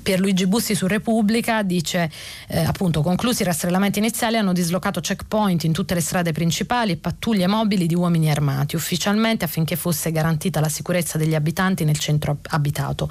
Pierluigi 0.02 0.46
Bussi 0.46 0.76
su 0.76 0.86
Repubblica 0.86 1.62
dice 1.62 2.10
eh, 2.46 2.60
appunto 2.60 3.02
conclusi 3.02 3.42
i 3.42 3.44
rastrellamenti 3.44 3.98
iniziali 3.98 4.36
hanno 4.36 4.52
dislocato 4.52 5.00
checkpoint 5.00 5.64
in 5.64 5.72
tutte 5.72 5.94
le 5.94 6.00
strade 6.00 6.30
principali 6.32 6.92
e 6.92 6.96
pattuglie 6.96 7.48
mobili 7.48 7.86
di 7.86 7.94
uomini 7.94 8.30
armati 8.30 8.76
ufficialmente 8.76 9.44
affinché 9.44 9.74
fosse 9.74 10.12
garantita 10.12 10.60
la 10.60 10.68
sicurezza 10.68 11.18
degli 11.18 11.34
abitanti 11.34 11.84
nel 11.84 11.98
centro 11.98 12.38
abitato. 12.50 13.10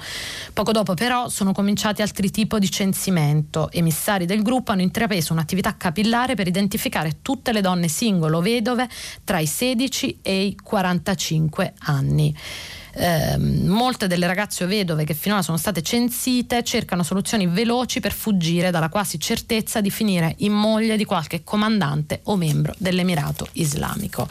Poco 0.54 0.72
dopo 0.72 0.94
però 0.94 1.28
sono 1.28 1.52
cominciati 1.52 2.00
altri 2.00 2.30
tipi 2.30 2.58
di 2.58 2.70
censimento. 2.70 3.70
Emissari 3.70 4.24
del 4.24 4.42
gruppo 4.42 4.72
hanno 4.72 4.82
intrapreso 4.82 5.32
un'attività 5.34 5.76
capillare 5.76 6.34
per 6.34 6.46
identificare 6.46 7.18
tutte 7.20 7.52
le 7.52 7.60
donne 7.60 7.88
singolo 7.88 8.40
vedove 8.40 8.88
tra 9.22 9.38
i 9.38 9.46
16 9.46 10.18
e 10.22 10.44
i 10.44 10.56
45 10.56 11.74
anni. 11.80 12.34
Eh, 12.92 13.36
molte 13.38 14.06
delle 14.06 14.26
ragazze 14.26 14.66
vedove 14.66 15.04
che 15.04 15.14
finora 15.14 15.42
sono 15.42 15.56
state 15.56 15.82
censite 15.82 16.62
cercano 16.64 17.02
soluzioni 17.02 17.46
veloci 17.46 18.00
per 18.00 18.12
fuggire 18.12 18.70
dalla 18.70 18.88
quasi 18.88 19.18
certezza 19.20 19.80
di 19.80 19.90
finire 19.90 20.34
in 20.38 20.52
moglie 20.52 20.96
di 20.96 21.04
qualche 21.04 21.42
comandante 21.44 22.20
o 22.24 22.36
membro 22.36 22.74
dell'Emirato 22.78 23.48
Islamico. 23.52 24.28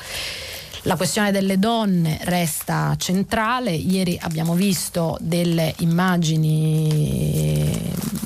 La 0.89 0.95
questione 0.95 1.31
delle 1.31 1.59
donne 1.59 2.17
resta 2.23 2.95
centrale. 2.97 3.69
Ieri 3.69 4.17
abbiamo 4.19 4.55
visto 4.55 5.19
delle 5.21 5.75
immagini 5.81 6.89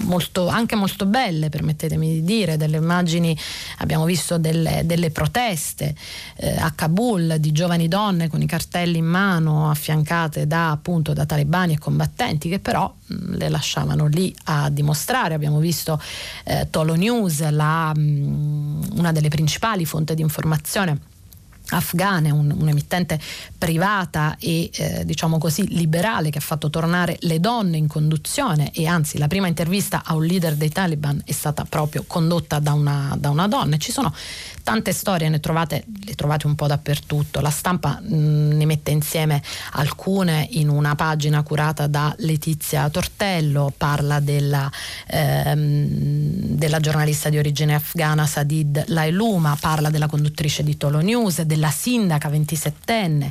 molto, 0.03 0.47
anche 0.47 0.77
molto 0.77 1.05
belle, 1.05 1.49
permettetemi 1.49 2.07
di 2.07 2.23
dire, 2.23 2.55
delle 2.55 2.77
immagini, 2.77 3.37
abbiamo 3.79 4.05
visto 4.05 4.37
delle, 4.37 4.83
delle 4.85 5.11
proteste 5.11 5.93
eh, 6.37 6.55
a 6.57 6.71
Kabul 6.71 7.35
di 7.37 7.51
giovani 7.51 7.89
donne 7.89 8.29
con 8.29 8.41
i 8.41 8.47
cartelli 8.47 8.99
in 8.99 9.07
mano 9.07 9.69
affiancate 9.69 10.47
da, 10.47 10.71
appunto, 10.71 11.11
da 11.11 11.25
talebani 11.25 11.73
e 11.73 11.79
combattenti 11.79 12.47
che 12.47 12.59
però 12.59 12.89
mh, 13.05 13.35
le 13.35 13.49
lasciavano 13.49 14.07
lì 14.07 14.33
a 14.45 14.69
dimostrare. 14.69 15.33
Abbiamo 15.33 15.59
visto 15.59 16.01
eh, 16.45 16.69
Tolo 16.69 16.95
News, 16.95 17.45
la, 17.49 17.93
mh, 17.93 18.91
una 18.95 19.11
delle 19.11 19.27
principali 19.27 19.83
fonti 19.83 20.15
di 20.15 20.21
informazione 20.21 21.11
afghane, 21.69 22.29
un, 22.29 22.53
un'emittente 22.57 23.19
privata 23.57 24.35
e 24.39 24.69
eh, 24.73 25.05
diciamo 25.05 25.37
così 25.37 25.67
liberale 25.75 26.29
che 26.29 26.37
ha 26.37 26.41
fatto 26.41 26.69
tornare 26.69 27.17
le 27.21 27.39
donne 27.39 27.77
in 27.77 27.87
conduzione 27.87 28.71
e 28.71 28.85
anzi 28.85 29.17
la 29.17 29.27
prima 29.27 29.47
intervista 29.47 30.03
a 30.05 30.15
un 30.15 30.25
leader 30.25 30.55
dei 30.55 30.69
Taliban 30.69 31.21
è 31.25 31.31
stata 31.31 31.65
proprio 31.67 32.03
condotta 32.05 32.59
da 32.59 32.73
una, 32.73 33.15
da 33.17 33.29
una 33.29 33.47
donna. 33.47 33.77
Ci 33.77 33.91
sono 33.91 34.13
tante 34.63 34.93
storie, 34.93 35.29
ne 35.29 35.39
trovate, 35.39 35.85
le 36.05 36.15
trovate 36.15 36.47
un 36.47 36.55
po' 36.55 36.67
dappertutto. 36.67 37.41
La 37.41 37.49
stampa 37.49 37.99
mh, 38.01 38.15
mm, 38.15 38.51
ne 38.51 38.65
mette 38.65 38.91
insieme 38.91 39.41
alcune 39.71 40.47
in 40.51 40.69
una 40.69 40.95
pagina 40.95 41.43
curata 41.43 41.87
da 41.87 42.13
Letizia 42.19 42.89
Tortello, 42.89 43.73
parla 43.75 44.19
della, 44.19 44.71
ehm, 45.07 45.85
della 46.55 46.79
giornalista 46.79 47.29
di 47.29 47.37
origine 47.37 47.75
afghana 47.75 48.25
Sadid 48.25 48.85
Lailuma, 48.87 49.57
parla 49.59 49.89
della 49.89 50.07
conduttrice 50.07 50.63
di 50.63 50.77
Tolo 50.77 50.99
News, 50.99 51.41
della 51.53 51.71
sindaca 51.71 52.29
27enne 52.29 53.29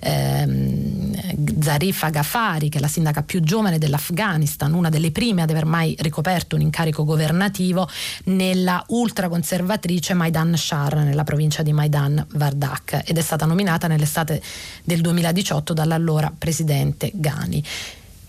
ehm, 0.00 1.60
Zarifa 1.60 2.10
Ghaffari, 2.10 2.68
che 2.68 2.78
è 2.78 2.80
la 2.80 2.88
sindaca 2.88 3.22
più 3.22 3.40
giovane 3.40 3.78
dell'Afghanistan, 3.78 4.72
una 4.72 4.88
delle 4.88 5.12
prime 5.12 5.42
ad 5.42 5.50
aver 5.50 5.66
mai 5.66 5.94
ricoperto 6.00 6.56
un 6.56 6.62
incarico 6.62 7.04
governativo 7.04 7.88
nella 8.24 8.82
ultraconservatrice 8.88 10.14
Maidan 10.14 10.56
Bashar 10.64 10.96
nella 10.96 11.24
provincia 11.24 11.62
di 11.62 11.72
Maidan 11.72 12.24
Vardak 12.32 13.02
ed 13.04 13.18
è 13.18 13.20
stata 13.20 13.44
nominata 13.44 13.86
nell'estate 13.86 14.42
del 14.82 15.00
2018 15.02 15.74
dall'allora 15.74 16.32
presidente 16.36 17.10
Ghani. 17.12 17.62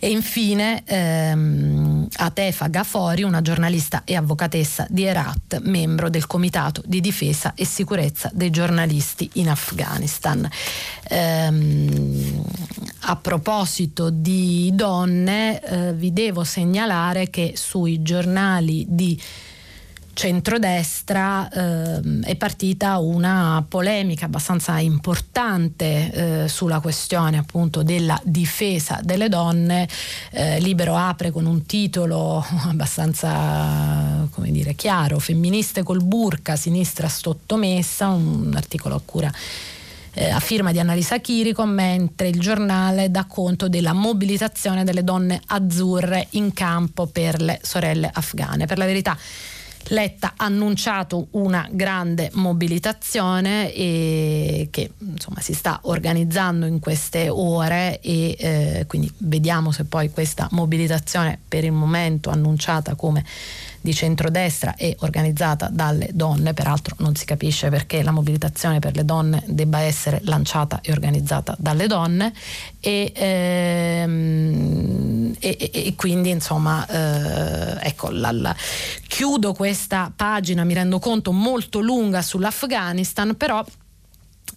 E 0.05 0.11
infine 0.11 0.83
ehm, 0.85 2.07
Atefa 2.17 2.67
Gafori, 2.67 3.23
una 3.23 3.41
giornalista 3.41 4.03
e 4.05 4.15
avvocatessa 4.15 4.85
di 4.87 5.03
Herat, 5.03 5.61
membro 5.63 6.11
del 6.11 6.27
Comitato 6.27 6.83
di 6.85 7.01
difesa 7.01 7.53
e 7.55 7.65
sicurezza 7.65 8.29
dei 8.31 8.51
giornalisti 8.51 9.27
in 9.33 9.49
Afghanistan. 9.49 10.47
Ehm, 11.09 12.43
a 12.99 13.15
proposito 13.15 14.11
di 14.11 14.69
donne, 14.75 15.59
eh, 15.59 15.93
vi 15.93 16.13
devo 16.13 16.43
segnalare 16.43 17.31
che 17.31 17.53
sui 17.55 18.03
giornali 18.03 18.85
di 18.87 19.19
centrodestra 20.15 21.49
eh, 21.49 22.21
è 22.23 22.35
partita 22.37 22.99
una 22.99 23.63
polemica 23.67 24.25
abbastanza 24.25 24.79
importante 24.79 26.43
eh, 26.43 26.47
sulla 26.47 26.79
questione 26.79 27.37
appunto 27.37 27.83
della 27.83 28.19
difesa 28.23 29.01
delle 29.03 29.27
donne. 29.27 29.87
Eh, 30.31 30.59
Libero 30.61 30.95
apre 30.95 31.31
con 31.31 31.45
un 31.45 31.65
titolo 31.65 32.43
abbastanza 32.65 34.25
come 34.31 34.51
dire, 34.51 34.73
chiaro, 34.73 35.19
femministe 35.19 35.83
col 35.83 36.01
burka, 36.01 36.55
sinistra 36.55 37.09
sottomessa, 37.09 38.07
un 38.07 38.53
articolo 38.55 38.95
a 38.95 39.01
cura 39.03 39.31
eh, 40.13 40.29
a 40.29 40.39
firma 40.39 40.71
di 40.71 40.79
Annalisa 40.79 41.19
Chirico, 41.19 41.65
mentre 41.65 42.29
il 42.29 42.39
giornale 42.39 43.11
dà 43.11 43.25
conto 43.25 43.67
della 43.67 43.93
mobilitazione 43.93 44.85
delle 44.85 45.03
donne 45.03 45.41
azzurre 45.47 46.27
in 46.31 46.53
campo 46.53 47.05
per 47.05 47.41
le 47.41 47.59
sorelle 47.61 48.09
afghane. 48.11 48.65
Per 48.65 48.77
la 48.77 48.85
verità 48.85 49.17
Letta 49.89 50.33
ha 50.35 50.45
annunciato 50.45 51.27
una 51.31 51.67
grande 51.71 52.29
mobilitazione 52.33 53.71
che 53.71 54.91
insomma, 54.97 55.41
si 55.41 55.53
sta 55.53 55.79
organizzando 55.83 56.65
in 56.65 56.79
queste 56.79 57.29
ore 57.29 57.99
e 58.01 58.35
eh, 58.37 58.85
quindi 58.87 59.11
vediamo 59.19 59.71
se 59.71 59.85
poi 59.85 60.09
questa 60.09 60.47
mobilitazione 60.51 61.39
per 61.47 61.63
il 61.63 61.71
momento 61.71 62.29
annunciata 62.29 62.95
come 62.95 63.23
di 63.85 63.93
centrodestra 63.93 64.75
e 64.75 64.97
organizzata 65.01 65.69
dalle 65.71 66.09
donne, 66.11 66.55
peraltro 66.55 66.95
non 66.99 67.15
si 67.15 67.23
capisce 67.23 67.69
perché 67.69 68.01
la 68.01 68.09
mobilitazione 68.09 68.79
per 68.79 68.95
le 68.95 69.05
donne 69.05 69.43
debba 69.45 69.77
essere 69.79 70.21
lanciata 70.23 70.79
e 70.81 70.91
organizzata 70.91 71.55
dalle 71.59 71.85
donne. 71.85 72.33
E, 72.79 73.11
ehm, 73.15 74.55
e, 75.39 75.69
e 75.71 75.93
quindi 75.95 76.31
insomma 76.31 76.87
eh, 76.87 77.87
ecco 77.87 78.09
la, 78.09 78.31
la, 78.31 78.55
chiudo 79.07 79.53
questa 79.53 80.11
pagina 80.15 80.63
mi 80.63 80.73
rendo 80.73 80.97
conto 80.97 81.31
molto 81.31 81.79
lunga 81.79 82.23
sull'Afghanistan 82.23 83.35
però 83.35 83.63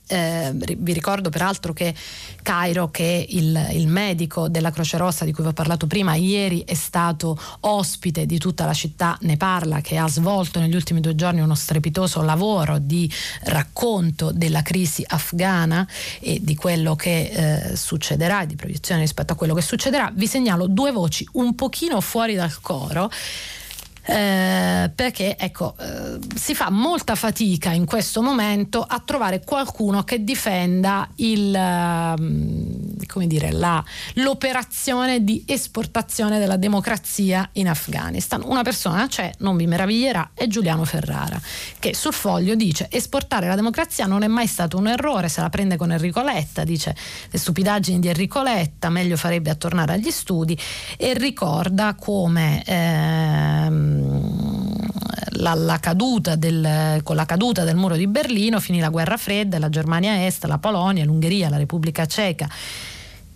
eh, 0.09 0.53
vi 0.55 0.93
ricordo 0.93 1.29
peraltro 1.29 1.73
che 1.73 1.95
Cairo, 2.43 2.91
che 2.91 3.27
il, 3.29 3.69
il, 3.73 3.89
medico 3.89 4.49
della 4.49 4.71
Croce 4.71 4.97
Rossa 4.97 5.25
di 5.25 5.33
cui 5.33 5.43
vi 5.43 5.51
ho 5.51 5.53
parlato 5.53 5.87
prima, 5.87 6.15
ieri 6.15 6.65
è 6.65 6.75
stato 6.75 7.39
ospite 7.61 8.25
di 8.27 8.39
tutta 8.39 8.65
la 8.65 8.73
città, 8.73 9.19
ne 9.23 9.37
parla, 9.37 9.81
che 9.81 9.99
ha 9.99 10.09
svolto 10.09 10.61
negli 10.61 10.75
ultimi 10.75 11.01
due 11.01 11.15
giorni 11.15 11.41
uno 11.41 11.55
strepitoso 11.55 12.23
lavoro 12.23 12.79
di 12.79 13.11
racconto 13.45 14.33
della 14.33 14.63
crisi 14.63 15.05
afghana 15.07 15.87
e 16.21 16.39
di 16.43 16.55
quello 16.55 16.97
che 16.97 17.71
eh, 17.71 17.77
succederà, 17.77 18.45
di 18.45 18.57
proiezione 18.57 19.03
rispetto 19.03 19.35
a 19.35 19.37
quello 19.37 19.55
che 19.55 19.63
succederà. 19.63 20.11
Vi 20.15 20.27
segnalo 20.27 20.67
due 20.67 20.91
voci 20.91 21.29
un 21.33 21.55
pochino 21.55 22.01
fuori 22.01 22.35
dal 22.35 22.61
coro 22.61 23.11
eh, 24.11 24.91
perché 24.95 25.37
ecco, 25.37 25.75
eh, 25.79 26.19
si 26.35 26.55
fa 26.55 26.71
molta 26.71 27.15
fatica 27.15 27.73
in 27.73 27.85
questo 27.85 28.23
momento 28.23 28.81
a 28.81 29.03
trovare 29.05 29.45
qualcuno 29.45 30.03
che 30.03 30.25
difenda 30.25 31.07
il, 31.17 31.55
eh, 31.55 33.07
come 33.07 33.27
dire, 33.27 33.53
la, 33.53 33.85
l'operazione 34.15 35.23
di 35.25 35.45
esportazione 35.47 36.39
della 36.39 36.57
democrazia 36.57 37.51
in 37.53 37.69
Afghanistan. 37.69 38.43
Una 38.47 38.63
persona 38.63 39.07
c'è, 39.09 39.31
non 39.41 39.59
vi 39.59 39.67
meraviglierà, 39.67 40.31
è 40.33 40.47
Giuliano 40.47 40.87
Ferrara, 40.87 41.39
che 41.79 41.95
sul 41.95 42.15
foglio 42.15 42.55
dice 42.55 42.89
esportare 42.91 43.47
la 43.47 43.57
democrazia 43.57 44.07
non 44.07 44.23
è 44.23 44.27
mai 44.27 44.47
stato 44.47 44.79
un 44.79 44.89
errore, 44.89 45.29
se 45.29 45.43
la 45.43 45.51
prende 45.51 45.77
con 45.77 45.93
Enrico 45.93 46.23
Letta, 46.23 46.65
dice 46.65 46.97
le 47.31 47.39
stupidaggini 47.39 47.99
di 47.99 48.09
Enrico 48.09 48.43
Letta, 48.43 48.89
meglio 48.89 49.19
farebbe 49.19 49.51
a 49.51 49.55
tornare 49.55 49.93
agli 49.93 50.11
studi 50.11 50.59
e 50.97 51.13
ricorda 51.13 51.95
come... 51.95 52.63
Ehm, 52.65 53.97
la, 55.31 55.55
la 55.55 55.79
caduta 55.79 56.37
del, 56.37 57.01
con 57.03 57.17
la 57.17 57.27
caduta 57.27 57.65
del 57.65 57.77
muro 57.77 57.97
di 57.97 58.07
Berlino 58.07 58.61
finì 58.61 58.81
la 58.81 58.91
guerra 58.91 59.17
fredda, 59.17 59.59
la 59.59 59.69
Germania 59.69 60.27
Est, 60.27 60.45
la 60.45 60.59
Polonia, 60.59 61.05
l'Ungheria, 61.05 61.49
la 61.49 61.59
Repubblica 61.59 62.07
Ceca 62.07 62.49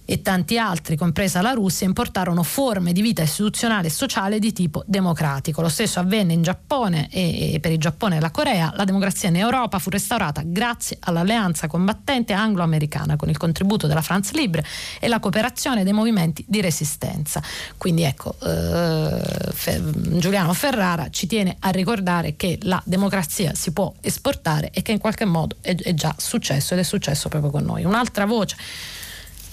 e 0.05 0.21
tanti 0.21 0.59
altri, 0.59 0.97
compresa 0.97 1.41
la 1.41 1.53
Russia, 1.53 1.87
importarono 1.87 2.43
forme 2.43 2.93
di 2.93 3.03
vita 3.03 3.23
istituzionale 3.23 3.87
e 3.87 3.91
sociale 3.91 4.39
di 4.39 4.53
tipo 4.53 4.83
democratico. 4.87 5.63
Lo 5.63 5.69
stesso 5.69 6.01
avvenne 6.01 6.33
in 6.33 6.43
Giappone 6.43 7.09
e, 7.11 7.59
per 7.61 7.73
il 7.73 7.79
Giappone 7.79 8.17
e 8.17 8.21
la 8.21 8.31
Corea. 8.31 8.73
La 8.75 8.85
democrazia 8.85 9.29
in 9.29 9.37
Europa 9.37 9.79
fu 9.79 9.91
restaurata 9.91 10.43
grazie 10.45 10.99
all'alleanza 11.01 11.67
combattente 11.67 12.33
anglo-americana 12.33 13.17
con 13.17 13.29
il 13.29 13.37
contributo 13.37 13.87
della 13.87 14.03
France 14.03 14.33
Libre 14.35 14.65
e 15.01 15.09
la 15.09 15.21
cooperazione 15.21 15.85
dei 15.85 15.93
movimenti 15.93 16.45
di 16.49 16.61
resistenza. 16.61 17.43
Quindi 17.77 18.03
ecco, 18.03 18.35
eh, 18.43 19.81
Giuliano 20.19 20.53
Ferrara 20.53 21.09
ci 21.11 21.27
tiene 21.27 21.57
a 21.61 21.71
ricordare 21.71 22.37
che 22.37 22.59
la 22.63 22.83
democrazia 22.85 23.55
si 23.55 23.73
può 23.73 23.93
esportare 24.01 24.71
e 24.73 24.83
che 24.83 24.93
in 24.93 24.99
qualche 24.99 25.25
modo 25.25 25.57
è, 25.61 25.75
è 25.75 25.95
già 25.95 26.15
successo 26.19 26.75
ed 26.75 26.81
è 26.81 26.85
successo 26.85 27.29
proprio 27.29 27.51
con 27.51 27.65
noi. 27.65 27.85
Un'altra 27.85 28.27
voce 28.27 28.57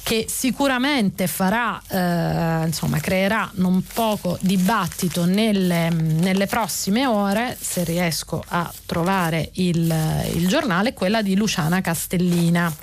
che 0.03 0.25
sicuramente 0.27 1.27
farà, 1.27 1.81
eh, 1.87 2.65
insomma, 2.65 2.99
creerà 2.99 3.49
non 3.55 3.83
poco 3.83 4.37
dibattito 4.41 5.25
nelle, 5.25 5.89
nelle, 5.89 6.47
prossime 6.47 7.05
ore, 7.05 7.57
se 7.59 7.83
riesco 7.83 8.43
a 8.47 8.71
trovare 8.85 9.49
il, 9.53 9.93
il 10.33 10.47
giornale, 10.47 10.93
quella 10.93 11.21
di 11.21 11.35
Luciana 11.35 11.81
Castellina 11.81 12.73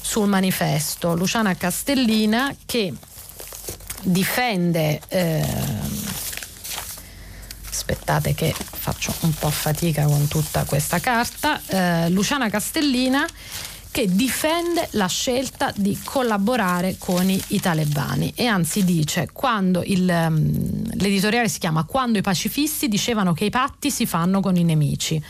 sul 0.00 0.28
manifesto. 0.28 1.14
Luciana 1.14 1.54
Castellina 1.56 2.54
che 2.66 2.92
difende... 4.02 5.00
Eh, 5.08 6.06
aspettate 7.88 8.34
che 8.34 8.54
faccio 8.54 9.14
un 9.20 9.32
po' 9.32 9.50
fatica 9.50 10.04
con 10.04 10.28
tutta 10.28 10.64
questa 10.64 10.98
carta. 10.98 11.60
Eh, 11.66 12.10
Luciana 12.10 12.50
Castellina 12.50 13.26
che 13.90 14.06
difende 14.08 14.88
la 14.92 15.06
scelta 15.06 15.72
di 15.74 15.98
collaborare 16.04 16.96
con 16.98 17.28
i, 17.28 17.42
i 17.48 17.60
talebani 17.60 18.32
e 18.34 18.46
anzi 18.46 18.84
dice 18.84 19.28
quando 19.32 19.82
il, 19.84 20.08
um, 20.08 20.82
l'editoriale 20.94 21.48
si 21.48 21.58
chiama 21.58 21.84
Quando 21.84 22.18
i 22.18 22.22
pacifisti 22.22 22.88
dicevano 22.88 23.32
che 23.32 23.46
i 23.46 23.50
patti 23.50 23.90
si 23.90 24.06
fanno 24.06 24.40
con 24.40 24.56
i 24.56 24.64
nemici. 24.64 25.22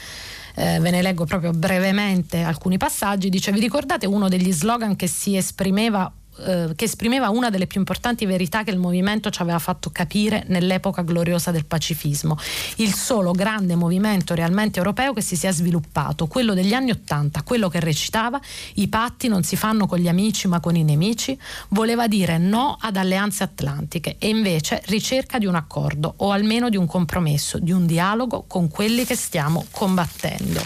Eh, 0.54 0.80
ve 0.80 0.90
ne 0.90 1.02
leggo 1.02 1.24
proprio 1.24 1.52
brevemente 1.52 2.42
alcuni 2.42 2.78
passaggi, 2.78 3.28
dice 3.28 3.52
vi 3.52 3.60
ricordate 3.60 4.06
uno 4.06 4.28
degli 4.28 4.52
slogan 4.52 4.96
che 4.96 5.06
si 5.06 5.36
esprimeva 5.36 6.12
eh, 6.44 6.72
che 6.76 6.84
esprimeva 6.84 7.30
una 7.30 7.50
delle 7.50 7.66
più 7.66 7.80
importanti 7.80 8.26
verità 8.26 8.62
che 8.62 8.70
il 8.70 8.78
movimento 8.78 9.30
ci 9.30 9.42
aveva 9.42 9.58
fatto 9.58 9.90
capire 9.90 10.44
nell'epoca 10.48 11.02
gloriosa 11.02 11.50
del 11.50 11.64
pacifismo. 11.64 12.36
Il 12.76 12.94
solo 12.94 13.32
grande 13.32 13.74
movimento 13.74 14.34
realmente 14.34 14.78
europeo 14.78 15.12
che 15.12 15.20
si 15.20 15.36
sia 15.36 15.52
sviluppato, 15.52 16.26
quello 16.26 16.54
degli 16.54 16.74
anni 16.74 16.90
Ottanta, 16.90 17.42
quello 17.42 17.68
che 17.68 17.80
recitava 17.80 18.40
i 18.74 18.88
patti 18.88 19.28
non 19.28 19.42
si 19.42 19.56
fanno 19.56 19.86
con 19.86 19.98
gli 19.98 20.08
amici 20.08 20.48
ma 20.48 20.60
con 20.60 20.76
i 20.76 20.84
nemici, 20.84 21.38
voleva 21.68 22.06
dire 22.06 22.38
no 22.38 22.76
ad 22.80 22.96
alleanze 22.96 23.42
atlantiche 23.42 24.16
e 24.18 24.28
invece 24.28 24.82
ricerca 24.86 25.38
di 25.38 25.46
un 25.46 25.54
accordo 25.54 26.14
o 26.18 26.30
almeno 26.30 26.68
di 26.68 26.76
un 26.76 26.86
compromesso, 26.86 27.58
di 27.58 27.72
un 27.72 27.86
dialogo 27.86 28.44
con 28.46 28.68
quelli 28.68 29.04
che 29.04 29.16
stiamo 29.16 29.66
combattendo. 29.70 30.64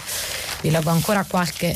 Vi 0.61 0.69
leggo 0.69 0.89
ancora 0.89 1.25
qualche 1.25 1.75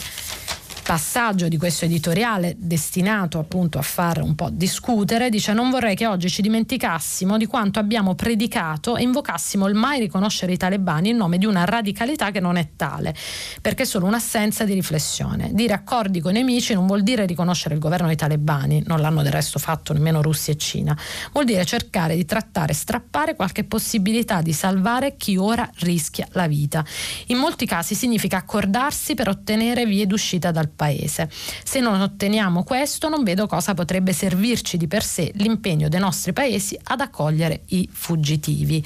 passaggio 0.87 1.49
di 1.49 1.57
questo 1.57 1.83
editoriale 1.83 2.55
destinato 2.57 3.39
appunto 3.39 3.77
a 3.77 3.81
far 3.81 4.21
un 4.21 4.35
po' 4.35 4.47
discutere, 4.49 5.29
dice 5.29 5.51
non 5.51 5.69
vorrei 5.69 5.95
che 5.95 6.07
oggi 6.07 6.29
ci 6.29 6.41
dimenticassimo 6.41 7.35
di 7.35 7.45
quanto 7.45 7.79
abbiamo 7.79 8.15
predicato 8.15 8.95
e 8.95 9.01
invocassimo 9.01 9.67
il 9.67 9.75
mai 9.75 9.99
riconoscere 9.99 10.53
i 10.53 10.57
talebani 10.57 11.09
in 11.09 11.17
nome 11.17 11.39
di 11.39 11.45
una 11.45 11.65
radicalità 11.65 12.31
che 12.31 12.39
non 12.39 12.55
è 12.55 12.69
tale, 12.77 13.13
perché 13.59 13.83
è 13.83 13.85
solo 13.85 14.05
un'assenza 14.05 14.63
di 14.63 14.73
riflessione. 14.73 15.49
Dire 15.51 15.73
accordi 15.73 16.21
con 16.21 16.31
i 16.31 16.35
nemici 16.35 16.73
non 16.73 16.87
vuol 16.87 17.03
dire 17.03 17.25
riconoscere 17.25 17.73
il 17.73 17.81
governo 17.81 18.07
dei 18.07 18.15
talebani, 18.15 18.81
non 18.85 19.01
l'hanno 19.01 19.23
del 19.23 19.33
resto 19.33 19.59
fatto 19.59 19.91
nemmeno 19.91 20.21
Russia 20.21 20.53
e 20.53 20.57
Cina, 20.57 20.97
vuol 21.33 21.43
dire 21.43 21.65
cercare 21.65 22.15
di 22.15 22.23
trattare 22.23 22.71
strappare 22.71 23.35
qualche 23.35 23.65
possibilità 23.65 24.41
di 24.41 24.53
salvare 24.53 25.17
chi 25.17 25.35
ora 25.35 25.69
rischia 25.79 26.29
la 26.31 26.47
vita. 26.47 26.85
In 27.25 27.39
molti 27.39 27.65
casi 27.65 27.93
significa 27.93 28.37
accordarsi 28.37 29.15
per 29.15 29.27
ottenere 29.27 29.85
vie 29.85 30.07
d'uscita 30.07 30.51
dal 30.51 30.75
paese. 30.77 31.29
Se 31.63 31.81
non 31.81 31.99
otteniamo 31.99 32.63
questo 32.63 33.09
non 33.09 33.23
vedo 33.23 33.47
cosa 33.47 33.73
potrebbe 33.73 34.13
servirci 34.13 34.77
di 34.77 34.87
per 34.87 35.03
sé 35.03 35.31
l'impegno 35.35 35.89
dei 35.89 35.99
nostri 35.99 36.31
paesi 36.31 36.79
ad 36.83 37.01
accogliere 37.01 37.63
i 37.69 37.89
fuggitivi. 37.91 38.81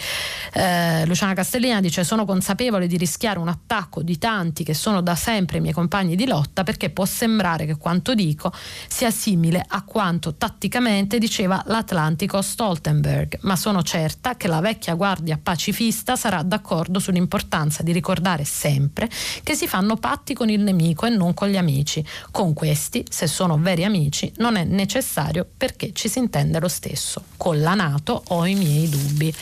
Eh, 0.53 1.05
Luciana 1.05 1.33
Castellina 1.33 1.79
dice 1.81 2.03
sono 2.03 2.25
consapevole 2.25 2.87
di 2.87 2.97
rischiare 2.97 3.37
un 3.37 3.49
attacco 3.49 4.01
di 4.01 4.17
tanti 4.17 4.63
che 4.63 4.73
sono 4.73 5.01
da 5.01 5.13
sempre 5.15 5.57
i 5.57 5.61
miei 5.61 5.73
compagni 5.73 6.15
di 6.15 6.25
lotta 6.25 6.63
perché 6.63 6.89
può 6.89 7.05
sembrare 7.05 7.65
che 7.65 7.77
quanto 7.77 8.15
dico 8.15 8.51
sia 8.87 9.11
simile 9.11 9.63
a 9.67 9.83
quanto 9.83 10.35
tatticamente 10.35 11.19
diceva 11.19 11.61
l'Atlantico 11.67 12.41
Stoltenberg, 12.41 13.39
ma 13.41 13.55
sono 13.55 13.83
certa 13.83 14.37
che 14.37 14.47
la 14.47 14.61
vecchia 14.61 14.95
guardia 14.95 15.37
pacifista 15.41 16.15
sarà 16.15 16.41
d'accordo 16.41 16.99
sull'importanza 16.99 17.83
di 17.83 17.91
ricordare 17.91 18.45
sempre 18.45 19.09
che 19.43 19.55
si 19.55 19.67
fanno 19.67 19.97
patti 19.97 20.33
con 20.33 20.49
il 20.49 20.61
nemico 20.61 21.05
e 21.05 21.09
non 21.09 21.33
con 21.33 21.49
gli 21.49 21.57
amici 21.57 21.80
amici. 21.81 22.05
Con 22.29 22.53
questi, 22.53 23.05
se 23.09 23.27
sono 23.27 23.57
veri 23.57 23.83
amici, 23.83 24.31
non 24.37 24.55
è 24.55 24.63
necessario 24.63 25.45
perché 25.57 25.91
ci 25.93 26.07
si 26.07 26.19
intende 26.19 26.59
lo 26.59 26.67
stesso. 26.67 27.23
Con 27.37 27.59
la 27.59 27.73
Nato 27.73 28.23
ho 28.27 28.45
i 28.45 28.55
miei 28.55 28.87
dubbi. 28.87 29.33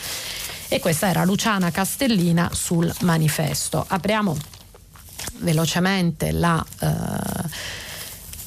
E 0.68 0.80
questa 0.80 1.08
era 1.08 1.24
Luciana 1.24 1.70
Castellina 1.70 2.50
sul 2.52 2.92
manifesto. 3.00 3.84
Apriamo 3.86 4.36
velocemente 5.38 6.32
la... 6.32 6.64
Uh, 6.80 7.48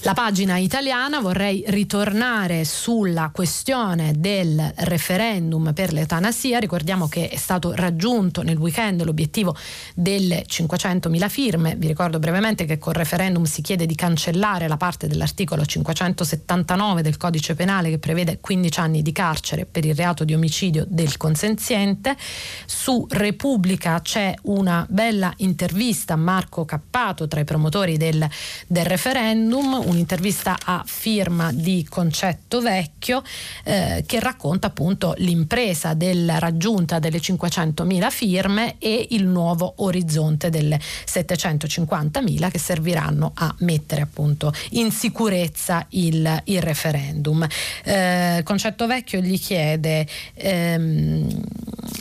la 0.03 0.13
pagina 0.13 0.57
italiana 0.57 1.21
vorrei 1.21 1.63
ritornare 1.67 2.65
sulla 2.65 3.31
questione 3.33 4.11
del 4.17 4.73
referendum 4.79 5.71
per 5.71 5.93
l'eutanasia. 5.93 6.59
Ricordiamo 6.59 7.07
che 7.07 7.29
è 7.29 7.37
stato 7.37 7.73
raggiunto 7.73 8.41
nel 8.41 8.57
weekend 8.57 9.01
l'obiettivo 9.03 9.55
delle 9.95 10.43
500.000 10.45 11.29
firme. 11.29 11.75
Vi 11.77 11.87
ricordo 11.87 12.19
brevemente 12.19 12.65
che 12.65 12.79
col 12.79 12.95
referendum 12.95 13.45
si 13.45 13.61
chiede 13.61 13.85
di 13.85 13.95
cancellare 13.95 14.67
la 14.67 14.75
parte 14.75 15.07
dell'articolo 15.07 15.65
579 15.65 17.01
del 17.01 17.15
codice 17.15 17.55
penale 17.55 17.89
che 17.89 17.97
prevede 17.97 18.39
15 18.41 18.79
anni 18.81 19.01
di 19.01 19.13
carcere 19.13 19.65
per 19.65 19.85
il 19.85 19.95
reato 19.95 20.25
di 20.25 20.33
omicidio 20.33 20.85
del 20.85 21.15
consenziente. 21.15 22.17
Su 22.65 23.07
Repubblica 23.09 24.01
c'è 24.01 24.33
una 24.43 24.85
bella 24.89 25.33
intervista 25.37 26.15
a 26.15 26.17
Marco 26.17 26.65
Cappato 26.65 27.25
tra 27.29 27.39
i 27.39 27.45
promotori 27.45 27.95
del, 27.95 28.27
del 28.67 28.85
referendum 28.85 29.91
un'intervista 29.93 30.57
a 30.63 30.83
firma 30.85 31.51
di 31.51 31.85
Concetto 31.87 32.61
Vecchio 32.61 33.21
eh, 33.63 34.03
che 34.05 34.19
racconta 34.19 34.67
appunto 34.67 35.13
l'impresa 35.17 35.93
della 35.93 36.39
raggiunta 36.39 36.99
delle 36.99 37.19
500.000 37.19 38.09
firme 38.09 38.75
e 38.79 39.07
il 39.11 39.25
nuovo 39.25 39.75
orizzonte 39.77 40.49
delle 40.49 40.79
750.000 40.79 42.49
che 42.49 42.59
serviranno 42.59 43.31
a 43.35 43.53
mettere 43.59 44.01
appunto 44.01 44.51
in 44.71 44.91
sicurezza 44.91 45.85
il, 45.89 46.41
il 46.45 46.61
referendum. 46.61 47.47
Eh, 47.83 48.41
Concetto 48.43 48.87
Vecchio 48.87 49.19
gli 49.19 49.39
chiede 49.39 50.07
ehm, 50.33 51.41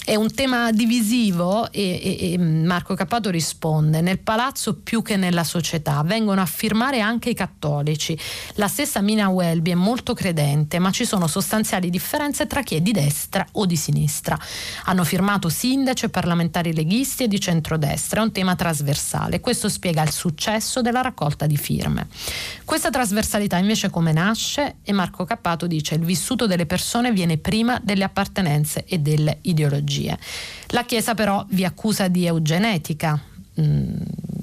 è 0.04 0.14
un 0.14 0.32
tema 0.32 0.72
divisivo 0.72 1.70
e, 1.70 2.00
e, 2.02 2.32
e 2.32 2.38
Marco 2.38 2.94
Cappato 2.94 3.30
risponde 3.30 4.00
nel 4.00 4.18
palazzo 4.18 4.76
più 4.76 5.02
che 5.02 5.16
nella 5.16 5.44
società 5.44 6.02
vengono 6.02 6.40
a 6.40 6.46
firmare 6.46 7.00
anche 7.00 7.30
i 7.30 7.34
cattolici 7.34 7.80
cattolici. 7.82 8.18
La 8.54 8.68
stessa 8.68 9.00
Mina 9.00 9.28
Welby 9.28 9.72
è 9.72 9.74
molto 9.74 10.14
credente, 10.14 10.78
ma 10.78 10.90
ci 10.90 11.04
sono 11.04 11.26
sostanziali 11.26 11.90
differenze 11.90 12.46
tra 12.46 12.62
chi 12.62 12.76
è 12.76 12.80
di 12.80 12.92
destra 12.92 13.46
o 13.52 13.66
di 13.66 13.76
sinistra. 13.76 14.38
Hanno 14.84 15.04
firmato 15.04 15.48
sindaci 15.48 16.06
e 16.06 16.08
parlamentari 16.08 16.72
leghisti 16.72 17.24
e 17.24 17.28
di 17.28 17.40
centrodestra, 17.40 18.20
è 18.20 18.24
un 18.24 18.32
tema 18.32 18.54
trasversale. 18.54 19.40
Questo 19.40 19.68
spiega 19.68 20.02
il 20.02 20.12
successo 20.12 20.80
della 20.80 21.00
raccolta 21.00 21.46
di 21.46 21.56
firme. 21.56 22.08
Questa 22.64 22.90
trasversalità 22.90 23.56
invece 23.56 23.90
come 23.90 24.12
nasce? 24.12 24.76
E 24.82 24.92
Marco 24.92 25.24
Cappato 25.24 25.66
dice 25.66 25.94
il 25.96 26.04
vissuto 26.04 26.46
delle 26.46 26.66
persone 26.66 27.12
viene 27.12 27.38
prima 27.38 27.80
delle 27.82 28.04
appartenenze 28.04 28.84
e 28.86 28.98
delle 28.98 29.38
ideologie. 29.42 30.18
La 30.68 30.84
Chiesa 30.84 31.14
però 31.14 31.44
vi 31.50 31.64
accusa 31.64 32.08
di 32.08 32.26
eugenetica, 32.26 33.20
Mm, 33.60 34.00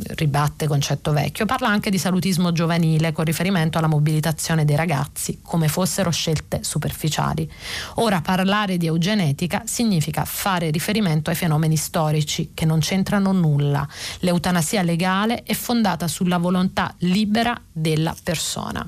ribatte 0.10 0.68
concetto 0.68 1.12
vecchio, 1.12 1.48
parla 1.48 1.68
anche 1.68 1.90
di 1.90 1.98
salutismo 1.98 2.52
giovanile 2.52 3.12
con 3.12 3.26
riferimento 3.26 3.80
alla 3.80 3.88
mobilitazione 3.88 4.66
dei 4.66 4.76
ragazzi 4.76 5.40
come 5.42 5.68
fossero 5.68 6.12
scelte 6.12 6.60
superficiali. 6.62 7.50
Ora 7.96 8.22
parlare 8.22 8.78
di 8.78 8.86
eugenetica 8.86 9.64
significa 9.66 10.26
fare 10.26 10.70
riferimento 10.70 11.32
ai 11.32 11.36
fenomeni 11.36 11.76
storici 11.76 12.52
che 12.54 12.66
non 12.66 12.80
c'entrano 12.80 13.32
nulla. 13.32 13.88
L'eutanasia 14.20 14.84
legale 14.84 15.42
è 15.42 15.56
fondata 15.56 16.08
sulla 16.08 16.38
volontà 16.38 16.94
libera 17.00 17.60
della 17.72 18.16
persona 18.22 18.88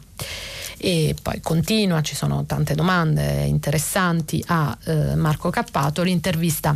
e 0.77 1.15
poi 1.21 1.39
continua, 1.41 2.01
ci 2.01 2.15
sono 2.15 2.45
tante 2.45 2.75
domande 2.75 3.43
interessanti 3.45 4.43
a 4.47 4.77
eh, 4.83 5.15
Marco 5.15 5.49
Cappato, 5.49 6.03
l'intervista 6.03 6.75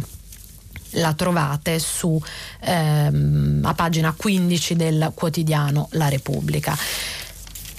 la 0.95 1.13
trovate 1.13 1.79
su 1.79 2.21
ehm, 2.61 3.61
a 3.63 3.73
pagina 3.73 4.13
15 4.15 4.75
del 4.75 5.11
quotidiano 5.13 5.87
La 5.91 6.09
Repubblica. 6.09 6.77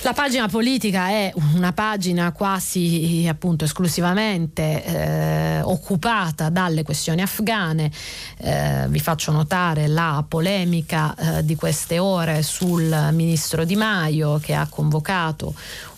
La 0.02 0.12
pagina 0.12 0.46
politica 0.46 1.08
è 1.08 1.32
una 1.54 1.72
pagina 1.72 2.30
quasi 2.30 3.26
appunto 3.28 3.64
esclusivamente 3.64 4.84
eh, 4.84 5.60
occupata 5.62 6.48
dalle 6.48 6.84
questioni 6.84 7.22
afghane. 7.22 7.90
Eh, 8.36 8.84
vi 8.88 9.00
faccio 9.00 9.32
notare 9.32 9.88
la 9.88 10.24
polemica 10.28 11.12
eh, 11.16 11.44
di 11.44 11.56
queste 11.56 11.98
ore 11.98 12.42
sul 12.42 13.08
ministro 13.12 13.64
Di 13.64 13.74
Maio 13.74 14.38
che 14.38 14.54
ha 14.54 14.68
convocato 14.68 15.54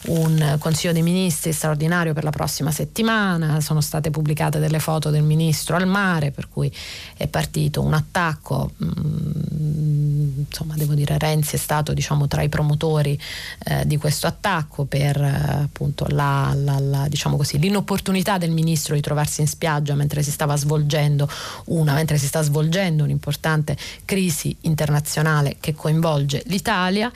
un 0.07 0.57
Consiglio 0.59 0.93
dei 0.93 1.03
Ministri 1.03 1.53
straordinario 1.53 2.13
per 2.13 2.25
la 2.25 2.31
prossima 2.31 2.71
settimana, 2.71 3.61
sono 3.61 3.81
state 3.81 4.11
pubblicate 4.11 4.59
delle 4.59 4.79
foto 4.79 5.11
del 5.11 5.23
Ministro 5.23 5.77
al 5.77 5.87
mare, 5.87 6.31
per 6.31 6.49
cui 6.49 6.73
è 7.17 7.27
partito 7.27 7.83
un 7.83 7.93
attacco, 7.93 8.73
mm, 8.83 10.41
insomma 10.49 10.75
devo 10.77 10.95
dire 10.95 11.19
Renzi 11.19 11.57
è 11.57 11.59
stato 11.59 11.93
diciamo, 11.93 12.29
tra 12.29 12.43
i 12.43 12.49
promotori 12.49 13.19
eh, 13.65 13.87
di 13.87 13.97
questo 13.97 14.27
attacco 14.27 14.85
per 14.85 15.21
eh, 15.21 15.63
appunto 15.65 16.07
la, 16.09 16.53
la, 16.55 16.79
la, 16.79 17.09
diciamo 17.09 17.37
così, 17.37 17.59
l'inopportunità 17.59 18.39
del 18.39 18.51
Ministro 18.51 18.95
di 18.95 19.01
trovarsi 19.01 19.41
in 19.41 19.49
spiaggia 19.49 19.95
mentre 19.95 20.23
si 20.23 20.31
stava 20.31 20.57
svolgendo 20.57 21.29
una, 21.67 21.95
mentre 21.95 22.19
si 22.19 22.27
sta 22.27 22.43
svolgendo 22.43 23.05
un'importante 23.05 23.77
crisi 24.05 24.57
internazionale 24.63 25.57
che 25.61 25.75
coinvolge 25.75 26.43
l'Italia. 26.47 27.11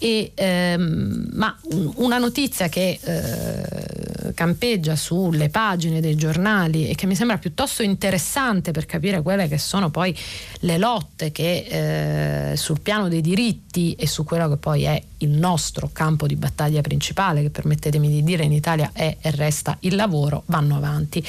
E, 0.00 0.30
ehm, 0.34 1.30
ma 1.32 1.56
una 1.96 2.18
notizia 2.18 2.27
che 2.68 2.98
eh, 3.00 4.34
campeggia 4.34 4.96
sulle 4.96 5.48
pagine 5.48 6.00
dei 6.00 6.14
giornali 6.14 6.88
e 6.88 6.94
che 6.94 7.06
mi 7.06 7.14
sembra 7.14 7.38
piuttosto 7.38 7.82
interessante 7.82 8.70
per 8.70 8.86
capire 8.86 9.22
quelle 9.22 9.48
che 9.48 9.58
sono 9.58 9.90
poi 9.90 10.16
le 10.60 10.78
lotte 10.78 11.32
che 11.32 12.50
eh, 12.52 12.56
sul 12.56 12.80
piano 12.80 13.08
dei 13.08 13.20
diritti 13.20 13.94
e 13.94 14.06
su 14.06 14.24
quello 14.24 14.48
che 14.48 14.56
poi 14.56 14.84
è 14.84 15.02
il 15.18 15.30
nostro 15.30 15.90
campo 15.92 16.26
di 16.26 16.36
battaglia 16.36 16.80
principale, 16.80 17.42
che 17.42 17.50
permettetemi 17.50 18.08
di 18.08 18.22
dire 18.22 18.44
in 18.44 18.52
Italia 18.52 18.90
è 18.92 19.16
e 19.20 19.30
resta 19.32 19.76
il 19.80 19.94
lavoro, 19.94 20.42
vanno 20.46 20.76
avanti. 20.76 21.24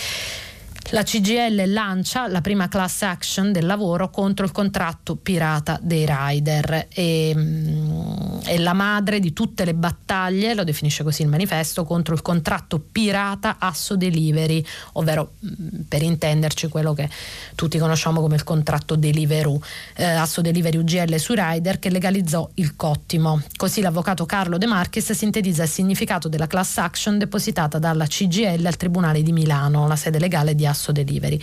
La 0.92 1.04
CGL 1.04 1.72
lancia 1.72 2.28
la 2.28 2.42
prima 2.42 2.68
class 2.68 3.04
action 3.04 3.52
del 3.52 3.68
lavoro 3.68 4.10
contro 4.10 4.44
il 4.44 4.52
contratto 4.52 5.16
pirata 5.16 5.78
dei 5.80 6.04
rider 6.10 6.88
e, 6.92 7.32
mm, 7.36 8.40
è 8.46 8.58
la 8.58 8.74
madre 8.74 9.20
di 9.20 9.32
tutte 9.32 9.66
le 9.66 9.76
battaglie, 9.76 10.56
lo 10.56 10.64
definisce 10.64 11.04
così 11.04 11.22
il 11.22 11.28
manifesto, 11.28 11.84
contro 11.84 12.16
il 12.16 12.24
contratto 12.24 12.80
pirata 12.80 13.58
Asso 13.60 13.96
Delivery, 13.98 14.66
ovvero 14.94 15.34
mm, 15.46 15.82
per 15.88 16.02
intenderci 16.02 16.70
quello 16.70 16.96
che 16.96 17.08
tutti 17.54 17.78
conosciamo 17.78 18.20
come 18.20 18.34
il 18.34 18.44
contratto 18.44 18.96
Deliveroo, 18.96 19.62
eh, 19.96 20.06
Asso 20.06 20.42
Delivery 20.42 20.78
UGL 20.78 21.20
su 21.20 21.34
rider 21.36 21.78
che 21.78 21.92
legalizzò 21.92 22.50
il 22.56 22.76
cottimo. 22.76 23.40
Così 23.56 23.82
l'avvocato 23.82 24.26
Carlo 24.26 24.58
De 24.58 24.66
Marchis 24.66 25.12
sintetizza 25.12 25.62
il 25.62 25.70
significato 25.70 26.28
della 26.28 26.48
class 26.48 26.78
action 26.78 27.20
depositata 27.20 27.78
dalla 27.78 28.08
CGL 28.08 28.66
al 28.66 28.76
Tribunale 28.76 29.22
di 29.22 29.32
Milano, 29.32 29.88
la 29.88 29.96
sede 29.96 30.18
legale 30.18 30.56
di 30.56 30.66
Asso 30.66 30.78
Delivery. 30.92 31.40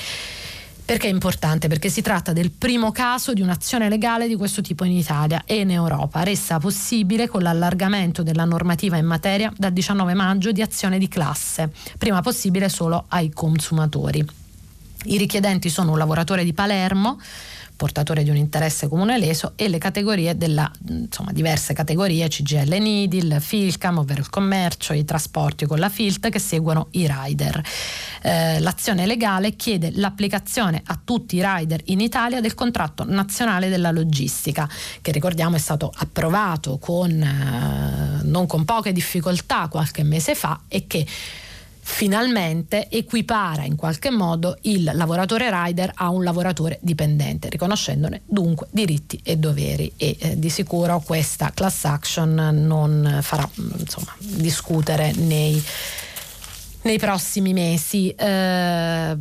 Perché 0.87 1.09
è 1.09 1.11
importante? 1.11 1.67
Perché 1.67 1.89
si 1.89 2.01
tratta 2.01 2.33
del 2.33 2.53
primo 2.53 2.93
caso 2.93 3.33
di 3.33 3.41
un'azione 3.41 3.89
legale 3.89 4.29
di 4.29 4.37
questo 4.37 4.63
tipo 4.63 4.85
in 4.85 4.93
Italia 4.93 5.43
e 5.45 5.59
in 5.59 5.73
Europa, 5.73 6.23
resa 6.23 6.61
possibile 6.61 7.27
con 7.27 7.43
l'allargamento 7.43 8.23
della 8.23 8.45
normativa 8.45 8.97
in 8.97 9.05
materia 9.05 9.53
dal 9.57 9.73
19 9.73 10.15
maggio 10.15 10.53
di 10.53 10.63
azione 10.63 10.99
di 10.99 11.09
classe, 11.09 11.73
prima 11.99 12.23
possibile 12.23 12.69
solo 12.69 13.07
ai 13.09 13.33
consumatori. 13.33 14.25
I 15.07 15.19
richiedenti 15.19 15.71
sono 15.71 15.91
un 15.91 15.99
lavoratore 15.99 16.45
di 16.45 16.53
Palermo, 16.53 17.19
portatore 17.77 18.23
di 18.23 18.31
un 18.31 18.37
interesse 18.37 18.89
comune 18.89 19.19
leso 19.19 19.53
e 19.55 19.69
le 19.69 19.79
categorie 19.79 20.37
della, 20.37 20.71
insomma, 20.89 21.33
diverse 21.33 21.75
categorie 21.75 22.27
CGL 22.27 22.77
Nidil, 22.81 23.37
Filcam, 23.41 23.99
ovvero 23.99 24.21
il 24.21 24.31
commercio, 24.31 24.93
i 24.95 25.05
trasporti 25.05 25.67
con 25.67 25.79
la 25.79 25.89
Filt 25.89 26.29
che 26.31 26.39
seguono 26.39 26.89
i 26.93 27.07
rider. 27.09 27.63
Eh, 28.23 28.59
l'azione 28.61 29.07
legale 29.07 29.55
chiede 29.55 29.93
l'applicazione 29.95 30.83
a 30.87 30.99
tutti 31.03 31.37
i 31.37 31.45
rider 31.45 31.81
in 31.87 32.01
Italia 32.01 32.41
del 32.41 32.55
contratto 32.55 33.05
nazionale 33.05 33.69
della 33.69 33.91
logistica, 33.91 34.69
che 35.01 35.13
ricordiamo 35.13 35.57
è 35.57 35.61
stato 35.61 35.93
approvato 35.95 36.79
con, 36.79 37.11
eh, 37.11 38.23
non 38.25 38.47
con 38.47 38.65
poche 38.65 38.93
difficoltà 38.93 39.69
qualche 39.69 40.03
mese 40.03 40.35
fa 40.35 40.63
e 40.69 40.87
che 40.87 41.07
finalmente 41.89 42.89
equipara 42.91 43.63
in 43.63 43.77
qualche 43.77 44.11
modo 44.11 44.59
il 44.63 44.91
lavoratore 44.93 45.49
rider 45.51 45.93
a 45.95 46.11
un 46.11 46.25
lavoratore 46.25 46.79
dipendente, 46.83 47.49
riconoscendone 47.49 48.23
dunque 48.27 48.67
diritti 48.73 49.21
e 49.23 49.37
doveri 49.37 49.93
e 49.97 50.17
eh, 50.19 50.39
di 50.39 50.51
sicuro 50.51 51.01
questa 51.01 51.53
class 51.55 51.85
action 51.85 52.35
non 52.35 53.21
farà 53.23 53.49
insomma, 53.79 54.13
discutere 54.19 55.13
nei, 55.13 55.63
nei, 56.83 56.99
prossimi 56.99 57.53
mesi. 57.53 58.11
Eh, 58.11 59.17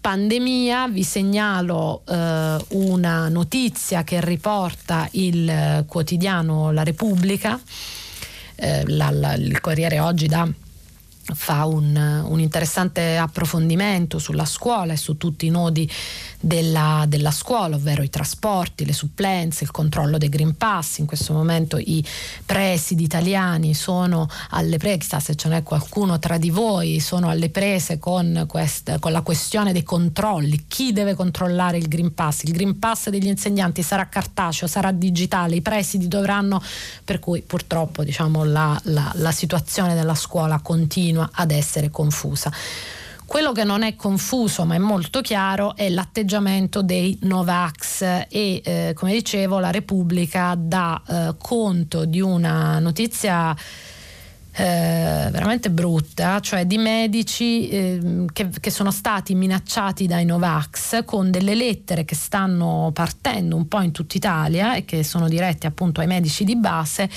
pandemia, 0.00 0.86
vi 0.86 1.02
segnalo 1.02 2.02
eh, 2.06 2.56
una 2.68 3.28
notizia 3.28 4.04
che 4.04 4.24
riporta 4.24 5.08
il 5.12 5.84
quotidiano 5.88 6.70
La 6.70 6.84
Repubblica, 6.84 7.60
eh, 8.54 8.84
la, 8.86 9.10
la, 9.10 9.34
il 9.34 9.60
Corriere 9.60 9.98
oggi 9.98 10.28
da 10.28 10.48
fa 11.34 11.64
un, 11.64 12.24
un, 12.28 12.38
interessante 12.40 13.16
approfondimento 13.16 14.18
sulla 14.18 14.44
scuola 14.44 14.92
e 14.92 14.96
su 14.96 15.16
tutti 15.16 15.46
i 15.46 15.50
nodi 15.50 15.90
della, 16.38 17.04
della, 17.08 17.32
scuola, 17.32 17.74
ovvero 17.74 18.02
i 18.02 18.10
trasporti, 18.10 18.84
le 18.84 18.92
supplenze, 18.92 19.64
il 19.64 19.72
controllo 19.72 20.18
dei 20.18 20.28
Green 20.28 20.56
Pass. 20.56 20.98
In 20.98 21.06
questo 21.06 21.32
momento 21.32 21.78
i 21.78 22.04
presidi 22.44 23.02
italiani 23.02 23.74
sono 23.74 24.28
alle 24.50 24.78
prese, 24.78 25.18
se 25.18 25.34
ce 25.34 25.48
n'è 25.48 25.62
qualcuno 25.62 26.18
tra 26.18 26.38
di 26.38 26.50
voi, 26.50 27.00
sono 27.00 27.28
alle 27.28 27.50
prese 27.50 27.98
con, 27.98 28.44
quest, 28.46 28.98
con 29.00 29.10
la 29.10 29.22
questione 29.22 29.72
dei 29.72 29.82
controlli. 29.82 30.66
Chi 30.68 30.92
deve 30.92 31.14
controllare 31.14 31.78
il 31.78 31.88
Green 31.88 32.14
Pass? 32.14 32.44
Il 32.44 32.52
Green 32.52 32.78
Pass 32.78 33.08
degli 33.08 33.26
insegnanti 33.26 33.82
sarà 33.82 34.08
cartaceo, 34.08 34.68
sarà 34.68 34.92
digitale, 34.92 35.56
i 35.56 35.60
presidi 35.60 36.06
dovranno, 36.06 36.62
per 37.04 37.18
cui 37.18 37.42
purtroppo 37.42 38.04
diciamo, 38.04 38.44
la, 38.44 38.78
la, 38.84 39.10
la 39.16 39.32
situazione 39.32 39.94
della 39.94 40.14
scuola 40.14 40.60
continua 40.60 41.15
ad 41.20 41.50
essere 41.50 41.90
confusa. 41.90 42.52
Quello 43.26 43.50
che 43.50 43.64
non 43.64 43.82
è 43.82 43.96
confuso 43.96 44.64
ma 44.64 44.76
è 44.76 44.78
molto 44.78 45.20
chiaro 45.20 45.74
è 45.74 45.88
l'atteggiamento 45.88 46.80
dei 46.82 47.18
Novax 47.22 48.02
e 48.02 48.26
eh, 48.64 48.92
come 48.94 49.12
dicevo 49.12 49.58
la 49.58 49.72
Repubblica 49.72 50.54
dà 50.56 51.02
eh, 51.06 51.34
conto 51.36 52.04
di 52.04 52.20
una 52.20 52.78
notizia 52.78 53.54
eh, 54.58 55.28
veramente 55.30 55.68
brutta, 55.68 56.40
cioè 56.40 56.64
di 56.64 56.78
medici 56.78 57.68
eh, 57.68 58.24
che, 58.32 58.48
che, 58.58 58.70
sono 58.70 58.90
stati 58.90 59.34
minacciati 59.34 60.06
dai 60.06 60.24
Novax 60.24 61.04
con 61.04 61.30
delle 61.30 61.54
lettere 61.54 62.06
che 62.06 62.14
stanno 62.14 62.90
partendo 62.94 63.54
un 63.54 63.68
po' 63.68 63.82
in 63.82 63.92
tutta 63.92 64.16
Italia 64.16 64.74
e 64.74 64.86
che 64.86 65.04
sono 65.04 65.28
dirette 65.28 65.66
appunto 65.66 66.00
ai 66.00 66.06
medici 66.06 66.42
di 66.44 66.56
base 66.56 67.10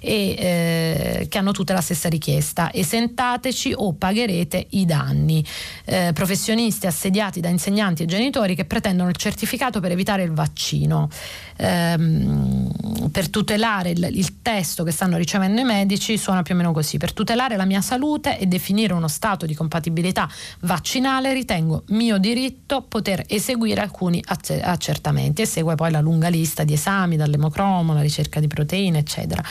e 0.00 0.36
eh, 0.38 1.26
che 1.28 1.36
hanno 1.36 1.52
tutte 1.52 1.74
la 1.74 1.82
stessa 1.82 2.08
richiesta, 2.08 2.72
esentateci 2.72 3.74
o 3.76 3.92
pagherete 3.92 4.66
i 4.70 4.86
danni. 4.86 5.44
Eh, 5.84 6.12
professionisti 6.14 6.86
assediati 6.86 7.40
da 7.40 7.50
insegnanti 7.50 8.04
e 8.04 8.06
genitori 8.06 8.54
che 8.54 8.64
pretendono 8.64 9.10
il 9.10 9.16
certificato 9.16 9.80
per 9.80 9.90
evitare 9.90 10.22
il 10.22 10.32
vaccino. 10.32 11.10
Ehm, 11.58 12.70
per 13.12 13.28
tutelare 13.28 13.90
il, 13.90 14.08
il 14.12 14.40
testo 14.40 14.82
che 14.82 14.92
stanno 14.92 15.18
ricevendo 15.18 15.60
i 15.60 15.64
medici 15.64 16.16
suona 16.16 16.42
più 16.42 16.54
o 16.54 16.56
meno 16.56 16.72
così 16.72 16.84
così, 16.86 16.96
per 16.98 17.12
tutelare 17.12 17.56
la 17.56 17.64
mia 17.64 17.80
salute 17.80 18.38
e 18.38 18.46
definire 18.46 18.92
uno 18.92 19.08
stato 19.08 19.44
di 19.44 19.54
compatibilità 19.54 20.28
vaccinale 20.60 21.32
ritengo 21.32 21.82
mio 21.88 22.18
diritto 22.18 22.82
poter 22.82 23.24
eseguire 23.26 23.80
alcuni 23.80 24.22
accertamenti. 24.26 25.42
E 25.42 25.46
segue 25.46 25.74
poi 25.74 25.90
la 25.90 26.00
lunga 26.00 26.28
lista 26.28 26.62
di 26.62 26.74
esami 26.74 27.16
dall'emocromo, 27.16 27.92
la 27.92 28.00
ricerca 28.00 28.38
di 28.38 28.46
proteine, 28.46 28.98
eccetera 28.98 29.42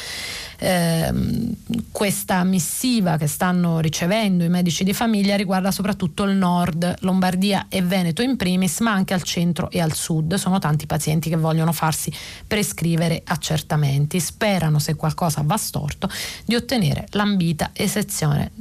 eh, 0.58 1.14
questa 1.92 2.44
missiva 2.44 3.18
che 3.18 3.28
stanno 3.28 3.80
ricevendo 3.80 4.44
i 4.44 4.50
medici 4.50 4.84
di 4.84 4.94
famiglia 4.94 5.36
riguarda 5.36 5.72
soprattutto 5.72 6.24
il 6.24 6.36
nord, 6.36 6.96
Lombardia 7.00 7.68
e 7.70 7.82
Veneto 7.82 8.22
in 8.22 8.36
primis, 8.36 8.80
ma 8.80 8.92
anche 8.92 9.14
al 9.14 9.24
centro 9.24 9.70
e 9.70 9.80
al 9.80 9.94
sud. 9.94 10.36
Sono 10.36 10.60
tanti 10.60 10.86
pazienti 10.86 11.30
che 11.30 11.38
vogliono 11.38 11.72
farsi 11.72 12.12
prescrivere 12.46 13.22
accertamenti, 13.26 14.20
sperano 14.20 14.80
se 14.80 14.96
qualcosa 14.96 15.42
va 15.44 15.58
storto 15.58 16.10
di 16.46 16.56
ottenere 16.56 17.08
l'ambita 17.12 17.72
esenzione 17.74 18.52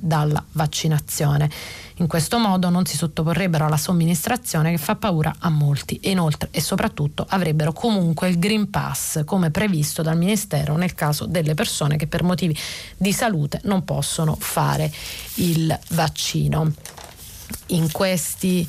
dalla 0.00 0.44
vaccinazione. 0.52 1.50
In 1.96 2.06
questo 2.06 2.38
modo 2.38 2.70
non 2.70 2.86
si 2.86 2.96
sottoporrebbero 2.96 3.66
alla 3.66 3.76
somministrazione 3.76 4.70
che 4.70 4.78
fa 4.78 4.96
paura 4.96 5.34
a 5.38 5.50
molti 5.50 5.98
e 6.00 6.10
inoltre 6.10 6.48
e 6.50 6.60
soprattutto 6.60 7.26
avrebbero 7.28 7.72
comunque 7.72 8.28
il 8.28 8.38
Green 8.38 8.70
Pass 8.70 9.24
come 9.24 9.50
previsto 9.50 10.02
dal 10.02 10.16
Ministero 10.16 10.76
nel 10.76 10.94
caso 10.94 11.26
delle 11.26 11.54
persone 11.54 11.96
che 11.96 12.06
per 12.06 12.22
motivi 12.22 12.56
di 12.96 13.12
salute 13.12 13.60
non 13.64 13.84
possono 13.84 14.36
fare 14.38 14.90
il 15.34 15.78
vaccino. 15.90 16.72
In 17.66 17.90
questi 17.92 18.66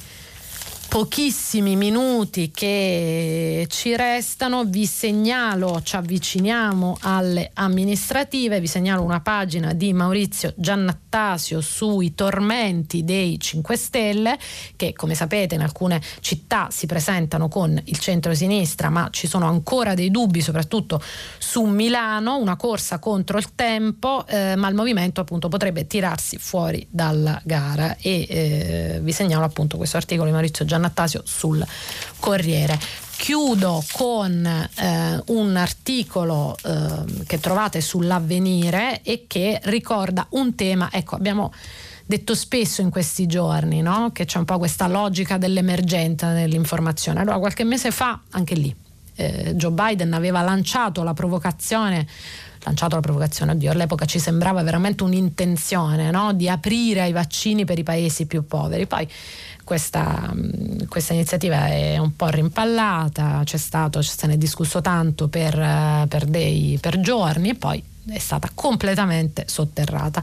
pochissimi 0.94 1.76
minuti 1.76 2.52
che 2.52 3.66
ci 3.68 3.96
restano 3.96 4.64
vi 4.64 4.86
segnalo, 4.86 5.82
ci 5.82 5.96
avviciniamo 5.96 6.98
alle 7.02 7.50
amministrative, 7.56 8.60
vi 8.60 8.68
segnalo 8.68 9.02
una 9.02 9.20
pagina 9.20 9.74
di 9.74 9.91
Maurizio 9.91 10.54
Giannattasio 10.56 11.62
sui 11.62 12.14
tormenti 12.14 13.04
dei 13.04 13.39
5 13.39 13.76
Stelle 13.76 14.38
che 14.76 14.94
come 14.94 15.16
sapete 15.16 15.56
in 15.56 15.62
alcune 15.62 16.00
città 16.20 16.68
si 16.70 16.86
presentano 16.86 17.48
con 17.48 17.76
il 17.86 17.98
centro-sinistra 17.98 18.91
ma 18.91 19.08
ci 19.10 19.26
sono 19.26 19.48
ancora 19.48 19.96
dei 19.96 20.12
dubbi 20.12 20.41
soprattutto 20.41 21.02
su 21.39 21.64
Milano, 21.64 22.38
una 22.38 22.56
corsa 22.56 23.00
contro 23.00 23.39
il 23.39 23.56
tempo 23.56 24.28
eh, 24.28 24.56
ma 24.56 24.68
il 24.68 24.76
movimento 24.76 25.22
appunto 25.22 25.48
potrebbe 25.48 25.88
tirarsi 25.88 26.38
fuori 26.38 26.86
dalla 26.88 27.41
gara. 27.44 27.98
E 28.00 28.28
eh, 28.30 29.00
vi 29.02 29.12
segnalo 29.12 29.44
appunto 29.44 29.78
questo 29.78 29.98
articolo 29.98 30.28
di 30.28 30.34
Maurizio 30.34 30.64
Giannattasio 30.64 30.82
Giannattasio 30.84 31.22
sul 31.26 31.66
Corriere. 32.20 32.78
Chiudo 33.16 33.84
con 33.94 34.46
eh, 34.46 35.22
un 35.28 35.56
articolo 35.56 36.58
eh, 36.62 37.24
che 37.26 37.40
trovate 37.40 37.80
sull'avvenire 37.80 39.02
e 39.02 39.26
che 39.28 39.62
ricorda 39.64 40.28
un 40.32 40.56
tema, 40.56 40.90
ecco 40.92 41.16
abbiamo 41.16 41.54
detto 42.06 42.36
spesso 42.36 42.82
in 42.82 42.90
questi 42.90 43.28
giorni 43.28 43.82
no? 43.82 44.12
che 44.12 44.26
c'è 44.26 44.40
un 44.40 44.46
po' 44.46 44.58
questa 44.58 44.88
logica 44.88 45.38
dell'emergenza 45.38 46.34
nell'informazione. 46.34 47.22
Allora 47.22 47.38
qualche 47.38 47.64
mese 47.64 47.92
fa, 47.92 48.20
anche 48.32 48.56
lì, 48.56 48.76
eh, 49.16 49.54
Joe 49.56 49.72
Biden 49.72 50.12
aveva 50.14 50.42
lanciato 50.42 51.04
la 51.04 51.14
provocazione 51.14 52.06
lanciato 52.64 52.96
la 52.96 53.02
provocazione, 53.02 53.52
oddio, 53.52 53.72
all'epoca 53.72 54.06
ci 54.06 54.20
sembrava 54.20 54.64
veramente 54.64 55.04
un'intenzione 55.04 56.12
no? 56.12 56.34
di 56.34 56.50
aprire 56.50 57.02
ai 57.02 57.12
vaccini 57.12 57.66
per 57.66 57.78
i 57.78 57.84
paesi 57.84 58.26
più 58.26 58.46
poveri. 58.46 58.88
Poi 58.88 59.08
questa, 59.64 60.32
mm, 60.34 60.86
questa, 60.88 61.14
iniziativa 61.14 61.68
è 61.68 61.97
un 61.97 62.16
po' 62.16 62.28
rimpallata, 62.28 63.41
c'è 63.43 63.57
stato, 63.57 64.01
se 64.01 64.28
ne 64.28 64.34
è 64.34 64.38
discusso 64.38 64.82
tanto 64.82 65.28
per, 65.28 65.57
eh, 65.57 66.05
per, 66.07 66.26
dei, 66.26 66.78
per 66.82 66.99
giorni 66.99 67.49
e 67.49 67.55
poi 67.55 67.84
è 68.09 68.20
stata 68.20 68.49
completamente 68.53 69.45
sotterrata. 69.47 70.22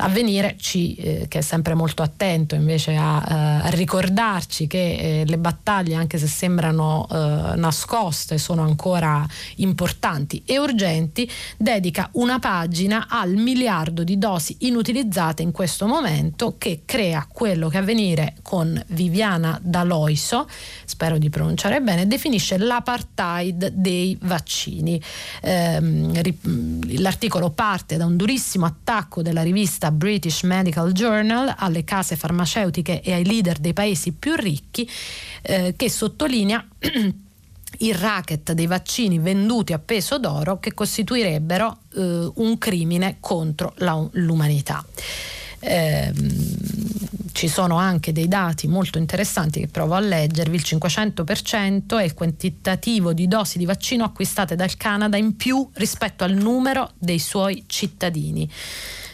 Avvenire, 0.00 0.56
ci, 0.58 0.94
eh, 0.94 1.26
che 1.28 1.38
è 1.38 1.42
sempre 1.42 1.74
molto 1.74 2.02
attento 2.02 2.54
invece 2.54 2.96
a, 2.96 3.24
eh, 3.62 3.66
a 3.66 3.70
ricordarci 3.70 4.66
che 4.66 5.20
eh, 5.20 5.24
le 5.26 5.38
battaglie, 5.38 5.94
anche 5.94 6.18
se 6.18 6.26
sembrano 6.26 7.06
eh, 7.10 7.14
nascoste, 7.56 8.38
sono 8.38 8.62
ancora 8.62 9.26
importanti 9.56 10.42
e 10.44 10.58
urgenti, 10.58 11.28
dedica 11.56 12.08
una 12.12 12.38
pagina 12.38 13.06
al 13.08 13.34
miliardo 13.34 14.04
di 14.04 14.18
dosi 14.18 14.56
inutilizzate 14.60 15.42
in 15.42 15.52
questo 15.52 15.86
momento 15.86 16.56
che 16.58 16.82
crea 16.84 17.26
quello 17.30 17.68
che 17.68 17.78
Avvenire 17.78 18.34
con 18.42 18.82
Viviana 18.88 19.58
Daloiso, 19.62 20.48
spero 20.84 21.18
di 21.18 21.30
pronunciare 21.30 21.80
bene, 21.80 22.06
definisce 22.06 22.58
l'apartheid 22.58 23.68
dei 23.68 24.16
vaccini. 24.22 25.00
Ehm, 25.42 26.12
l'articolo 27.00 27.50
parte 27.50 27.96
da 27.96 28.04
un 28.04 28.16
durissimo 28.16 28.66
attacco 28.66 29.22
della 29.22 29.42
rivista 29.42 29.87
rivista 29.88 29.90
British 29.90 30.42
Medical 30.42 30.92
Journal 30.92 31.54
alle 31.56 31.84
case 31.84 32.16
farmaceutiche 32.16 33.00
e 33.02 33.12
ai 33.12 33.24
leader 33.24 33.58
dei 33.58 33.72
paesi 33.72 34.12
più 34.12 34.34
ricchi 34.34 34.88
eh, 35.42 35.74
che 35.76 35.90
sottolinea 35.90 36.64
il 37.80 37.94
racket 37.94 38.52
dei 38.52 38.66
vaccini 38.66 39.18
venduti 39.18 39.72
a 39.72 39.78
peso 39.78 40.18
d'oro 40.18 40.58
che 40.58 40.74
costituirebbero 40.74 41.78
eh, 41.94 42.30
un 42.34 42.58
crimine 42.58 43.16
contro 43.20 43.72
la, 43.76 44.06
l'umanità. 44.12 44.84
Eh, 45.60 46.12
ci 47.32 47.48
sono 47.48 47.76
anche 47.76 48.12
dei 48.12 48.26
dati 48.26 48.66
molto 48.66 48.98
interessanti 48.98 49.60
che 49.60 49.68
provo 49.68 49.94
a 49.94 50.00
leggervi, 50.00 50.56
il 50.56 50.62
500% 50.64 51.98
è 51.98 52.02
il 52.02 52.14
quantitativo 52.14 53.12
di 53.12 53.28
dosi 53.28 53.58
di 53.58 53.64
vaccino 53.64 54.04
acquistate 54.04 54.56
dal 54.56 54.76
Canada 54.76 55.16
in 55.16 55.36
più 55.36 55.68
rispetto 55.74 56.24
al 56.24 56.32
numero 56.32 56.92
dei 56.98 57.20
suoi 57.20 57.64
cittadini 57.66 58.48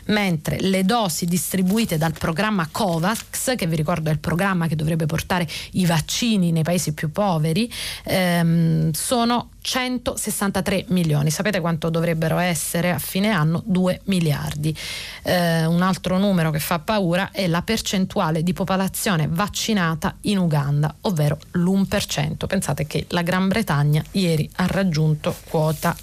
mentre 0.07 0.61
le 0.61 0.85
dosi 0.85 1.27
distribuite 1.27 1.97
dal 1.97 2.13
programma 2.13 2.69
COVAX, 2.71 3.55
che 3.57 3.67
vi 3.67 3.77
ricordo 3.77 4.11
è 4.11 4.13
il 4.13 4.19
programma 4.19 4.67
che 4.67 4.77
dovrebbe 4.77 5.07
portare 5.07 5.47
i 5.73 5.87
vaccini 5.87 6.53
nei 6.53 6.63
paesi 6.63 6.93
più 6.93 7.11
poveri, 7.11 7.71
ehm, 8.05 8.93
sono 8.93 9.51
163 9.65 10.85
milioni. 10.89 11.31
Sapete 11.31 11.61
quanto 11.61 11.89
dovrebbero 11.89 12.37
essere 12.37 12.91
a 12.91 12.99
fine 12.99 13.31
anno? 13.31 13.63
2 13.65 14.03
miliardi. 14.05 14.77
Eh, 15.23 15.65
un 15.65 15.81
altro 15.81 16.19
numero 16.19 16.51
che 16.51 16.59
fa 16.59 16.81
paura 16.81 17.31
è 17.31 17.47
la 17.47 17.63
percentuale 17.63 18.43
di 18.43 18.53
popolazione 18.53 19.27
vaccinata 19.31 20.17
in 20.23 20.37
Uganda, 20.39 20.95
ovvero 21.03 21.39
l'1%. 21.53 22.47
Pensate 22.47 22.87
che 22.87 23.07
la 23.09 23.23
Gran 23.23 23.49
Bretagna 23.49 24.05
ieri 24.13 24.49
ha 24.57 24.67
raggiunto 24.67 25.35
quota 25.49 25.97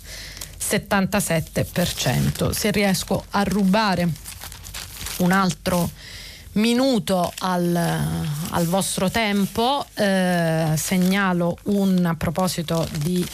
77%. 0.61 2.51
Se 2.51 2.71
riesco 2.71 3.25
a 3.31 3.43
rubare 3.43 4.07
un 5.17 5.31
altro 5.31 5.89
minuto 6.53 7.31
al, 7.39 7.75
al 7.75 8.65
vostro 8.65 9.09
tempo, 9.09 9.85
eh, 9.93 10.73
segnalo 10.75 11.57
un 11.63 12.05
a 12.05 12.15
proposito 12.15 12.87
di 12.99 13.25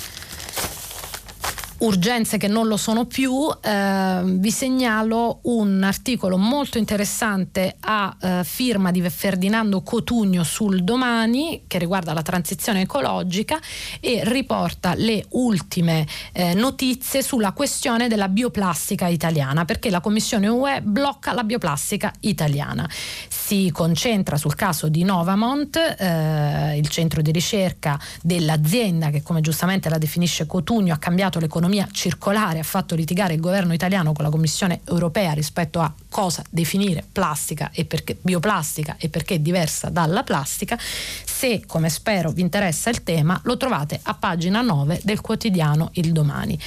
urgenze 1.79 2.37
che 2.37 2.47
non 2.47 2.67
lo 2.67 2.77
sono 2.77 3.05
più, 3.05 3.47
eh, 3.61 4.21
vi 4.23 4.49
segnalo 4.51 5.39
un 5.43 5.83
articolo 5.83 6.37
molto 6.37 6.77
interessante 6.77 7.75
a 7.81 8.15
eh, 8.19 8.41
firma 8.43 8.89
di 8.91 9.07
Ferdinando 9.07 9.81
Cotugno 9.81 10.43
sul 10.43 10.83
domani 10.83 11.63
che 11.67 11.77
riguarda 11.77 12.13
la 12.13 12.23
transizione 12.23 12.81
ecologica 12.81 13.59
e 13.99 14.21
riporta 14.23 14.95
le 14.95 15.25
ultime 15.29 16.07
eh, 16.31 16.53
notizie 16.55 17.21
sulla 17.21 17.51
questione 17.51 18.07
della 18.07 18.27
bioplastica 18.27 19.07
italiana 19.07 19.65
perché 19.65 19.89
la 19.89 20.01
Commissione 20.01 20.47
UE 20.47 20.81
blocca 20.81 21.33
la 21.33 21.43
bioplastica 21.43 22.11
italiana. 22.21 22.89
Si 23.29 23.69
concentra 23.71 24.37
sul 24.37 24.55
caso 24.55 24.89
di 24.89 25.03
Novamont, 25.03 25.75
eh, 25.75 26.77
il 26.77 26.87
centro 26.89 27.21
di 27.21 27.31
ricerca 27.31 27.99
dell'azienda 28.21 29.09
che 29.09 29.21
come 29.21 29.41
giustamente 29.41 29.89
la 29.89 29.97
definisce 29.97 30.45
Cotugno 30.47 30.93
ha 30.93 30.97
cambiato 30.97 31.39
l'economia 31.39 31.66
circolare, 31.91 32.59
ha 32.59 32.63
fatto 32.63 32.95
litigare 32.95 33.33
il 33.33 33.39
governo 33.39 33.73
italiano 33.73 34.13
con 34.13 34.23
la 34.23 34.29
Commissione 34.31 34.81
europea 34.85 35.33
rispetto 35.33 35.79
a 35.79 35.93
cosa 36.09 36.43
definire 36.49 37.03
plastica 37.11 37.69
e 37.73 37.85
perché 37.85 38.17
bioplastica 38.19 38.95
e 38.97 39.09
perché 39.09 39.41
diversa 39.41 39.89
dalla 39.89 40.23
plastica. 40.23 40.77
Se, 40.79 41.63
come 41.65 41.89
spero, 41.89 42.31
vi 42.31 42.41
interessa 42.41 42.89
il 42.89 43.03
tema, 43.03 43.39
lo 43.43 43.57
trovate 43.57 43.99
a 44.03 44.13
pagina 44.13 44.61
9 44.61 45.01
del 45.03 45.21
quotidiano 45.21 45.89
Il 45.93 46.11
Domani. 46.11 46.59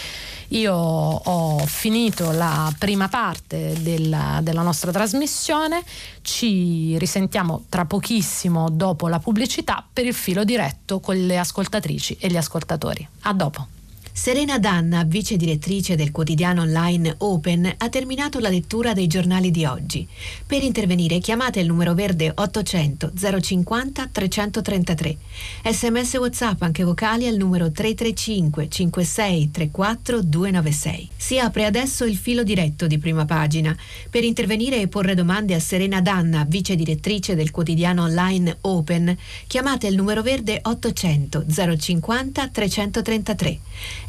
Io 0.52 0.74
ho 0.74 1.58
finito 1.66 2.32
la 2.32 2.72
prima 2.76 3.08
parte 3.08 3.80
della, 3.82 4.40
della 4.42 4.62
nostra 4.62 4.90
trasmissione, 4.90 5.82
ci 6.22 6.98
risentiamo 6.98 7.64
tra 7.68 7.84
pochissimo 7.84 8.68
dopo 8.68 9.06
la 9.06 9.20
pubblicità 9.20 9.84
per 9.92 10.06
il 10.06 10.14
filo 10.14 10.42
diretto 10.42 10.98
con 10.98 11.14
le 11.24 11.38
ascoltatrici 11.38 12.16
e 12.18 12.28
gli 12.28 12.36
ascoltatori. 12.36 13.06
A 13.22 13.32
dopo. 13.32 13.79
Serena 14.22 14.58
Danna, 14.58 15.02
vice 15.04 15.38
direttrice 15.38 15.96
del 15.96 16.10
quotidiano 16.10 16.60
online 16.60 17.14
Open, 17.20 17.74
ha 17.78 17.88
terminato 17.88 18.38
la 18.38 18.50
lettura 18.50 18.92
dei 18.92 19.06
giornali 19.06 19.50
di 19.50 19.64
oggi. 19.64 20.06
Per 20.44 20.62
intervenire 20.62 21.20
chiamate 21.20 21.60
il 21.60 21.66
numero 21.66 21.94
verde 21.94 22.30
800 22.34 23.12
050 23.40 24.08
333. 24.12 25.16
Sms 25.64 26.14
WhatsApp 26.16 26.60
anche 26.60 26.84
vocali 26.84 27.28
al 27.28 27.36
numero 27.36 27.70
335 27.70 28.68
56 28.68 29.50
34 29.52 30.20
296. 30.22 31.08
Si 31.16 31.38
apre 31.38 31.64
adesso 31.64 32.04
il 32.04 32.18
filo 32.18 32.42
diretto 32.42 32.86
di 32.86 32.98
prima 32.98 33.24
pagina. 33.24 33.74
Per 34.10 34.22
intervenire 34.22 34.82
e 34.82 34.88
porre 34.88 35.14
domande 35.14 35.54
a 35.54 35.60
Serena 35.60 36.02
Danna, 36.02 36.44
vice 36.46 36.74
direttrice 36.74 37.34
del 37.34 37.50
quotidiano 37.50 38.02
online 38.02 38.58
Open, 38.60 39.16
chiamate 39.46 39.86
il 39.86 39.96
numero 39.96 40.20
verde 40.20 40.58
800 40.62 41.46
050 41.78 42.48
333. 42.48 43.60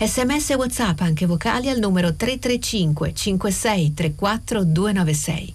Sms 0.03 0.49
e 0.49 0.55
WhatsApp 0.55 1.01
anche 1.01 1.27
vocali 1.27 1.69
al 1.69 1.77
numero 1.77 2.15
335 2.15 3.13
56 3.13 3.93
34 3.93 4.63
296. 4.63 5.53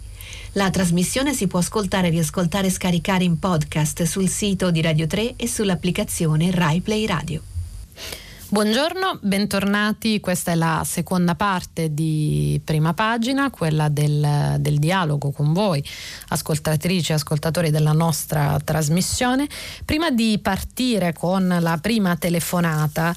La 0.52 0.70
trasmissione 0.70 1.34
si 1.34 1.48
può 1.48 1.58
ascoltare, 1.58 2.10
riascoltare 2.10 2.68
e 2.68 2.70
scaricare 2.70 3.24
in 3.24 3.40
podcast 3.40 4.04
sul 4.04 4.28
sito 4.28 4.70
di 4.70 4.80
Radio 4.82 5.08
3 5.08 5.34
e 5.34 5.48
sull'applicazione 5.48 6.52
Rai 6.52 6.80
Play 6.80 7.06
Radio. 7.06 7.42
Buongiorno, 8.48 9.18
bentornati. 9.22 10.20
Questa 10.20 10.52
è 10.52 10.54
la 10.54 10.82
seconda 10.86 11.34
parte 11.34 11.92
di 11.92 12.60
prima 12.64 12.94
pagina, 12.94 13.50
quella 13.50 13.88
del, 13.88 14.58
del, 14.60 14.78
dialogo 14.78 15.32
con 15.32 15.52
voi, 15.52 15.84
ascoltatrici 16.28 17.10
e 17.10 17.16
ascoltatori 17.16 17.70
della 17.70 17.90
nostra 17.90 18.60
trasmissione. 18.62 19.48
Prima 19.84 20.12
di 20.12 20.38
partire 20.40 21.12
con 21.12 21.48
la 21.60 21.78
prima 21.78 22.14
telefonata, 22.14 23.12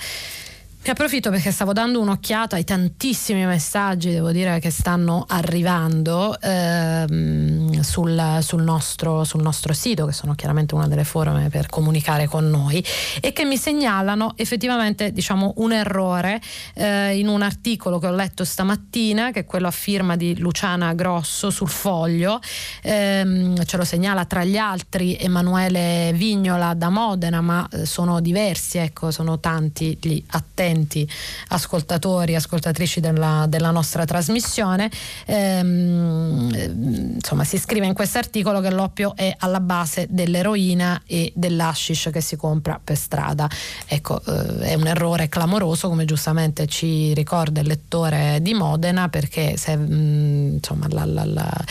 ne 0.81 0.91
approfitto 0.91 1.29
perché 1.29 1.51
stavo 1.51 1.73
dando 1.73 1.99
un'occhiata 1.99 2.55
ai 2.55 2.63
tantissimi 2.63 3.45
messaggi, 3.45 4.11
devo 4.11 4.31
dire, 4.31 4.59
che 4.59 4.69
stanno 4.69 5.25
arrivando 5.27 6.39
ehm, 6.39 7.81
sul, 7.81 8.37
sul, 8.39 8.63
nostro, 8.63 9.25
sul, 9.25 9.41
nostro, 9.41 9.73
sito, 9.73 10.05
che 10.05 10.13
sono 10.13 10.35
chiaramente 10.35 10.75
una 10.75 10.87
delle 10.87 11.03
forme 11.03 11.49
per 11.49 11.67
comunicare 11.67 12.27
con 12.27 12.49
noi, 12.49 12.83
e 13.19 13.33
che 13.33 13.43
mi 13.43 13.57
segnalano 13.57 14.33
effettivamente 14.37 15.11
diciamo, 15.11 15.55
un 15.57 15.73
errore 15.73 16.39
eh, 16.75 17.17
in 17.17 17.27
un 17.27 17.41
articolo 17.41 17.99
che 17.99 18.07
ho 18.07 18.15
letto 18.15 18.45
stamattina, 18.45 19.31
che 19.31 19.41
è 19.41 19.45
quello 19.45 19.67
a 19.67 19.71
firma 19.71 20.15
di 20.15 20.37
Luciana 20.37 20.93
Grosso 20.93 21.49
sul 21.49 21.69
foglio. 21.69 22.39
Ehm, 22.83 23.65
ce 23.65 23.75
lo 23.75 23.83
segnala 23.83 24.23
tra 24.23 24.45
gli 24.45 24.57
altri 24.57 25.17
Emanuele 25.17 26.13
Vignola 26.15 26.73
da 26.73 26.87
Modena, 26.87 27.41
ma 27.41 27.67
eh, 27.69 27.85
sono 27.85 28.21
diversi, 28.21 28.77
ecco, 28.77 29.11
sono 29.11 29.41
tanti 29.41 29.97
gli 29.99 30.23
attenti 30.27 30.67
attenti 30.69 31.09
ascoltatori 31.49 32.33
e 32.33 32.35
ascoltatrici 32.35 32.99
della, 32.99 33.45
della, 33.47 33.71
nostra 33.71 34.05
trasmissione. 34.05 34.89
Ehm, 35.25 37.13
insomma, 37.15 37.43
si 37.43 37.57
scrive 37.57 37.85
in 37.85 37.93
questo 37.93 38.17
articolo 38.17 38.61
che 38.61 38.71
l'oppio 38.71 39.13
è 39.15 39.33
alla 39.39 39.59
base 39.59 40.07
dell'eroina 40.09 41.01
e 41.05 41.31
dell'ashish 41.35 42.09
che 42.11 42.21
si 42.21 42.35
compra 42.35 42.79
per 42.81 42.97
strada. 42.97 43.49
Ecco, 43.87 44.21
eh, 44.25 44.59
è 44.59 44.73
un 44.75 44.87
errore 44.87 45.29
clamoroso, 45.29 45.89
come 45.89 46.05
giustamente 46.05 46.67
ci 46.67 47.13
ricorda 47.13 47.61
il 47.61 47.67
lettore 47.67 48.39
di 48.41 48.53
Modena, 48.53 49.09
perché 49.09 49.57
se, 49.57 49.75
mh, 49.75 49.93
mm, 49.93 50.53
insomma, 50.53 50.87
la, 50.89 51.05
la, 51.05 51.25
la, 51.25 51.65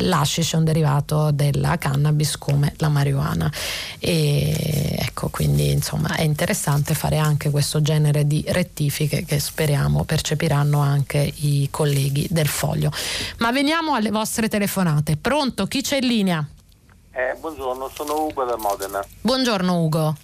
l'ashish 0.00 0.54
è 0.54 0.56
un 0.56 0.64
derivato 0.64 1.30
della 1.30 1.78
cannabis 1.78 2.36
come 2.36 2.72
la 2.76 2.88
marijuana. 2.88 3.50
E 3.98 4.96
ecco, 4.98 5.28
quindi 5.28 5.70
insomma 5.70 6.14
è 6.14 6.22
interessante 6.22 6.94
fare 6.94 7.18
anche 7.18 7.50
questo 7.50 7.82
genere 7.82 8.26
di 8.26 8.39
rettifiche 8.48 9.24
che 9.24 9.38
speriamo 9.38 10.04
percepiranno 10.04 10.80
anche 10.80 11.18
i 11.18 11.68
colleghi 11.70 12.26
del 12.30 12.48
foglio. 12.48 12.90
Ma 13.38 13.50
veniamo 13.52 13.94
alle 13.94 14.10
vostre 14.10 14.48
telefonate. 14.48 15.16
Pronto? 15.16 15.66
Chi 15.66 15.82
c'è 15.82 15.96
in 15.96 16.06
linea? 16.06 16.46
Eh, 17.12 17.36
buongiorno, 17.38 17.88
sono 17.88 18.24
Ugo 18.24 18.44
da 18.44 18.56
Modena. 18.56 19.04
Buongiorno 19.20 19.82
Ugo. 19.82 20.16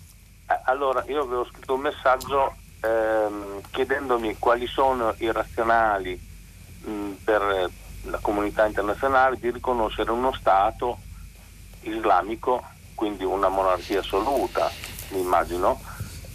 Eh, 0.48 0.60
allora, 0.64 1.04
io 1.08 1.22
avevo 1.22 1.44
scritto 1.44 1.74
un 1.74 1.80
messaggio 1.80 2.54
ehm, 2.80 3.60
chiedendomi 3.70 4.36
quali 4.38 4.66
sono 4.66 5.14
i 5.18 5.30
razionali 5.32 6.18
mh, 6.84 7.10
per 7.24 7.70
la 8.02 8.18
comunità 8.20 8.66
internazionale 8.66 9.36
di 9.40 9.50
riconoscere 9.50 10.10
uno 10.10 10.32
Stato 10.32 10.98
islamico, 11.80 12.62
quindi 12.94 13.24
una 13.24 13.48
monarchia 13.48 14.00
assoluta, 14.00 14.70
mi 15.10 15.20
immagino, 15.20 15.80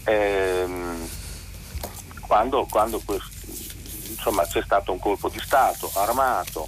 ehm, 0.03 1.07
quando, 2.31 2.65
quando 2.69 3.01
insomma, 4.07 4.47
c'è 4.47 4.61
stato 4.63 4.93
un 4.93 4.99
colpo 4.99 5.27
di 5.27 5.37
Stato 5.37 5.91
armato, 5.95 6.65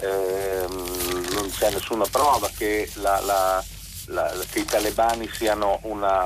ehm, 0.00 1.26
non 1.34 1.50
c'è 1.50 1.70
nessuna 1.70 2.06
prova 2.06 2.48
che, 2.56 2.90
la, 2.94 3.20
la, 3.20 3.62
la, 4.06 4.34
che 4.50 4.60
i 4.60 4.64
talebani 4.64 5.28
siano 5.30 5.78
una, 5.82 6.24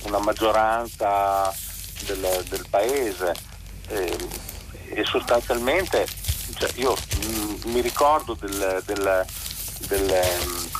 una 0.00 0.18
maggioranza 0.18 1.54
del, 2.06 2.44
del 2.48 2.66
paese. 2.68 3.32
Eh, 3.86 4.16
e 4.90 5.04
sostanzialmente 5.04 6.06
cioè 6.56 6.70
io 6.74 6.94
mh, 6.94 7.70
mi 7.70 7.80
ricordo 7.80 8.34
del, 8.34 8.82
del, 8.84 9.26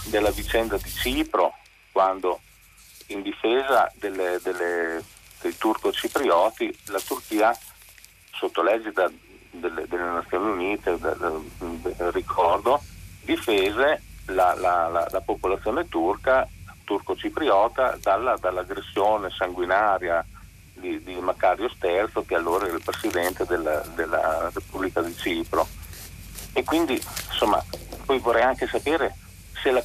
della 0.07 0.31
vicenda 0.31 0.77
di 0.77 0.91
Cipro 0.91 1.55
quando 1.93 2.41
in 3.09 3.23
difesa 3.23 3.91
delle, 3.95 4.41
delle, 4.43 5.03
dei 5.41 5.57
turco-ciprioti 5.57 6.77
la 6.87 7.01
Turchia 7.01 7.57
sotto 8.33 8.63
l'egida 8.63 9.11
delle, 9.51 9.87
delle 9.89 10.03
Nazioni 10.03 10.51
Unite, 10.51 10.99
da, 10.99 11.15
da, 11.15 12.11
ricordo, 12.11 12.81
difese 13.23 14.03
la, 14.27 14.55
la, 14.55 14.89
la, 14.89 15.09
la, 15.11 15.21
popolazione 15.21 15.89
turca, 15.89 16.47
turco-cipriota, 16.85 17.99
dalla, 18.01 18.37
dall'aggressione 18.37 19.31
sanguinaria 19.31 20.25
di, 20.75 21.03
di, 21.03 21.15
Macario 21.17 21.69
Sterzo, 21.69 22.25
che 22.25 22.35
allora 22.35 22.67
era 22.67 22.77
il 22.77 22.85
presidente 22.85 23.45
della, 23.47 23.83
della 23.95 24.51
Repubblica 24.53 25.01
di 25.01 25.17
Cipro. 25.17 25.67
E 26.53 26.65
quindi, 26.65 27.01
insomma, 27.31 27.63
poi 28.05 28.19
vorrei 28.19 28.43
anche 28.43 28.67
sapere 28.67 29.15
se, 29.63 29.83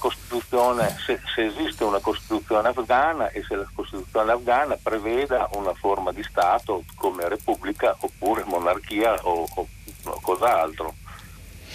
se, 1.05 1.19
se, 1.33 1.45
esiste 1.45 1.83
una 1.83 1.99
Costituzione 1.99 2.69
afghana 2.69 3.29
e 3.29 3.43
se 3.47 3.55
la 3.55 3.67
Costituzione 3.73 4.31
afghana 4.31 4.77
preveda 4.81 5.49
una 5.53 5.73
forma 5.73 6.11
di 6.11 6.23
Stato 6.23 6.83
come 6.95 7.27
Repubblica 7.27 7.95
oppure 7.99 8.43
monarchia 8.45 9.13
o, 9.23 9.47
o, 9.53 9.67
o 10.03 10.19
cos'altro. 10.21 10.93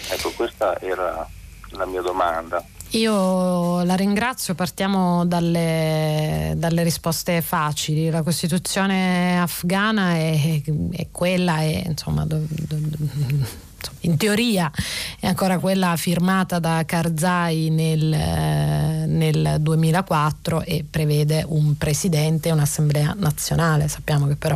Ecco, 0.09 0.31
questa 0.31 0.79
era 0.79 1.27
la 1.71 1.85
mia 1.85 2.01
domanda. 2.01 2.63
Io 2.93 3.83
la 3.83 3.95
ringrazio, 3.95 4.55
partiamo 4.55 5.23
dalle, 5.25 6.53
dalle 6.55 6.81
risposte 6.81 7.41
facili. 7.41 8.09
La 8.09 8.23
Costituzione 8.23 9.39
afghana 9.39 10.15
è, 10.15 10.61
è 10.91 11.07
quella, 11.11 11.59
è, 11.59 11.83
insomma, 11.85 12.25
do, 12.25 12.39
do, 12.47 12.75
do, 12.79 13.67
in 14.01 14.17
teoria 14.17 14.71
è 15.19 15.27
ancora 15.27 15.59
quella 15.59 15.95
firmata 15.95 16.59
da 16.59 16.83
Karzai 16.85 17.69
nel, 17.69 18.13
eh, 18.13 19.05
nel 19.05 19.57
2004 19.59 20.63
e 20.63 20.85
prevede 20.89 21.43
un 21.47 21.77
presidente 21.77 22.49
e 22.49 22.51
un'assemblea 22.51 23.15
nazionale. 23.17 23.87
Sappiamo 23.87 24.27
che 24.27 24.35
però 24.35 24.55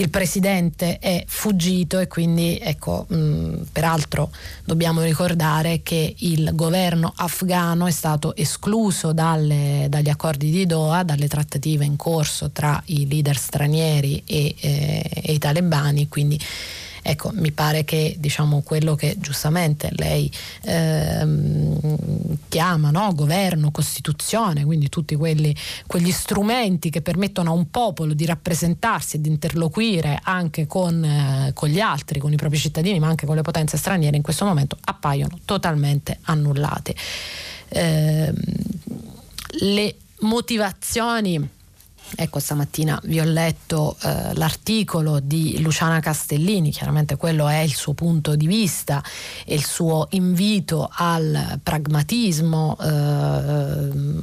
il 0.00 0.10
presidente 0.10 0.98
è 1.00 1.24
fuggito 1.26 1.98
e 1.98 2.06
quindi 2.06 2.56
ecco, 2.62 3.04
mh, 3.08 3.66
peraltro 3.72 4.30
dobbiamo 4.64 5.02
ricordare 5.02 5.82
che 5.82 6.14
il 6.18 6.50
governo 6.54 7.12
afghano 7.16 7.86
è 7.86 7.90
stato 7.90 8.36
escluso 8.36 9.12
dalle, 9.12 9.86
dagli 9.88 10.08
accordi 10.08 10.50
di 10.50 10.66
Doha, 10.66 11.02
dalle 11.02 11.26
trattative 11.26 11.84
in 11.84 11.96
corso 11.96 12.50
tra 12.50 12.80
i 12.86 13.08
leader 13.08 13.36
stranieri 13.36 14.22
e, 14.24 14.54
eh, 14.60 15.10
e 15.12 15.32
i 15.32 15.38
talebani, 15.38 16.08
quindi 16.08 16.38
Ecco, 17.10 17.30
mi 17.32 17.52
pare 17.52 17.84
che 17.84 18.16
diciamo, 18.18 18.60
quello 18.60 18.94
che 18.94 19.16
giustamente 19.18 19.88
lei 19.92 20.30
ehm, 20.64 21.78
chiama 22.50 22.90
no? 22.90 23.14
governo, 23.14 23.70
costituzione, 23.70 24.62
quindi 24.66 24.90
tutti 24.90 25.16
quelli, 25.16 25.56
quegli 25.86 26.12
strumenti 26.12 26.90
che 26.90 27.00
permettono 27.00 27.48
a 27.48 27.54
un 27.54 27.70
popolo 27.70 28.12
di 28.12 28.26
rappresentarsi 28.26 29.16
e 29.16 29.22
di 29.22 29.30
interloquire 29.30 30.20
anche 30.22 30.66
con, 30.66 31.02
eh, 31.02 31.52
con 31.54 31.70
gli 31.70 31.80
altri, 31.80 32.20
con 32.20 32.30
i 32.30 32.36
propri 32.36 32.58
cittadini, 32.58 32.98
ma 32.98 33.08
anche 33.08 33.24
con 33.24 33.36
le 33.36 33.42
potenze 33.42 33.78
straniere, 33.78 34.14
in 34.14 34.22
questo 34.22 34.44
momento 34.44 34.76
appaiono 34.78 35.38
totalmente 35.46 36.18
annullate. 36.24 36.94
Eh, 37.70 38.34
le 39.60 39.94
motivazioni 40.18 41.56
Ecco, 42.16 42.38
stamattina 42.38 42.98
vi 43.04 43.20
ho 43.20 43.24
letto 43.24 43.96
eh, 44.02 44.34
l'articolo 44.34 45.20
di 45.20 45.60
Luciana 45.60 46.00
Castellini, 46.00 46.70
chiaramente 46.70 47.16
quello 47.16 47.48
è 47.48 47.58
il 47.58 47.74
suo 47.74 47.92
punto 47.92 48.34
di 48.34 48.46
vista 48.46 49.02
e 49.44 49.54
il 49.54 49.64
suo 49.64 50.06
invito 50.10 50.88
al 50.90 51.60
pragmatismo, 51.62 52.76
eh, 52.80 52.88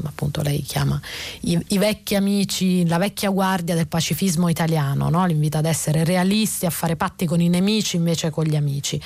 appunto 0.04 0.42
lei 0.42 0.62
chiama 0.62 1.00
i, 1.42 1.64
i, 1.70 1.78
vecchi 1.78 2.16
amici, 2.16 2.88
la 2.88 2.98
vecchia 2.98 3.30
guardia 3.30 3.76
del 3.76 3.88
pacifismo 3.88 4.50
italiano, 4.50 5.10
no? 5.10 5.26
l'invita 5.26 5.60
ad 5.60 5.66
essere 5.66 6.04
realisti, 6.04 6.66
a 6.66 6.72
fare 6.72 6.96
patti 6.96 7.26
con 7.26 7.40
i 7.40 7.50
nemici 7.50 7.98
invece 7.98 8.30
con 8.30 8.46
gli 8.46 8.56
amici. 8.56 9.00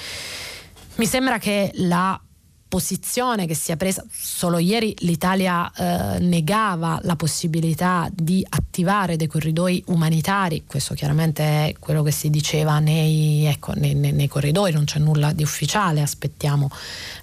Mi 0.95 1.05
sembra 1.05 1.37
che 1.37 1.71
la 1.75 2.19
posizione 2.69 3.47
che 3.47 3.55
si 3.55 3.71
è 3.71 3.75
presa. 3.75 4.05
Solo 4.09 4.59
ieri 4.59 4.95
l'Italia 4.99 5.69
eh, 5.71 6.19
negava 6.19 6.99
la 7.03 7.15
possibilità 7.15 8.07
di 8.13 8.45
attivare 8.47 9.17
dei 9.17 9.27
corridoi 9.27 9.83
umanitari, 9.87 10.63
questo 10.67 10.93
chiaramente 10.93 11.43
è 11.43 11.75
quello 11.79 12.03
che 12.03 12.11
si 12.11 12.29
diceva 12.29 12.77
nei, 12.79 13.45
ecco, 13.45 13.73
nei, 13.73 13.95
nei, 13.95 14.11
nei 14.13 14.27
corridoi, 14.27 14.71
non 14.71 14.85
c'è 14.85 14.99
nulla 14.99 15.33
di 15.33 15.41
ufficiale, 15.41 16.01
aspettiamo 16.01 16.69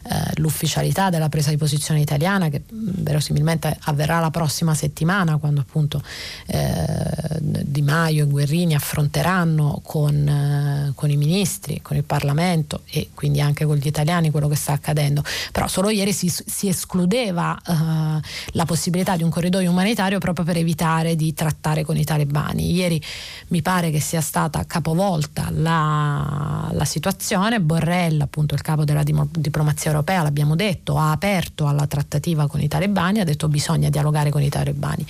eh, 0.02 0.32
l'ufficialità 0.40 1.10
della 1.10 1.28
presa 1.28 1.50
di 1.50 1.56
posizione 1.56 2.00
italiana 2.00 2.48
che 2.48 2.62
mm, 2.70 2.88
verosimilmente 2.96 3.76
avverrà 3.82 4.18
la 4.18 4.30
prossima 4.30 4.74
settimana 4.74 5.36
quando 5.36 5.60
appunto 5.60 6.02
eh, 6.46 7.25
Di 7.46 7.82
Maio 7.82 8.24
e 8.24 8.26
Guerrini 8.26 8.74
affronteranno 8.74 9.80
con, 9.82 10.26
eh, 10.26 10.92
con 10.94 11.10
i 11.10 11.16
ministri, 11.16 11.80
con 11.82 11.96
il 11.96 12.04
Parlamento 12.04 12.82
e 12.90 13.10
quindi 13.14 13.40
anche 13.40 13.64
con 13.64 13.76
gli 13.76 13.86
italiani 13.86 14.30
quello 14.30 14.48
che 14.48 14.56
sta 14.56 14.72
accadendo 14.72 15.22
però 15.52 15.68
solo 15.68 15.90
ieri 15.90 16.12
si, 16.12 16.28
si 16.28 16.68
escludeva 16.68 17.58
uh, 17.66 18.20
la 18.52 18.64
possibilità 18.64 19.16
di 19.16 19.22
un 19.22 19.30
corridoio 19.30 19.70
umanitario 19.70 20.18
proprio 20.18 20.44
per 20.44 20.56
evitare 20.56 21.16
di 21.16 21.32
trattare 21.32 21.84
con 21.84 21.96
i 21.96 22.04
talebani. 22.04 22.72
Ieri 22.72 23.00
mi 23.48 23.62
pare 23.62 23.90
che 23.90 24.00
sia 24.00 24.20
stata 24.20 24.64
capovolta 24.66 25.48
la, 25.50 26.68
la 26.72 26.84
situazione, 26.84 27.60
Borrell, 27.60 28.20
appunto 28.20 28.54
il 28.54 28.62
capo 28.62 28.84
della 28.84 29.02
diplomazia 29.02 29.90
europea, 29.90 30.22
l'abbiamo 30.22 30.56
detto, 30.56 30.98
ha 30.98 31.10
aperto 31.10 31.66
alla 31.66 31.86
trattativa 31.86 32.46
con 32.46 32.60
i 32.60 32.68
talebani, 32.68 33.20
ha 33.20 33.24
detto 33.24 33.48
bisogna 33.48 33.88
dialogare 33.88 34.30
con 34.30 34.42
i 34.42 34.48
talebani. 34.48 35.06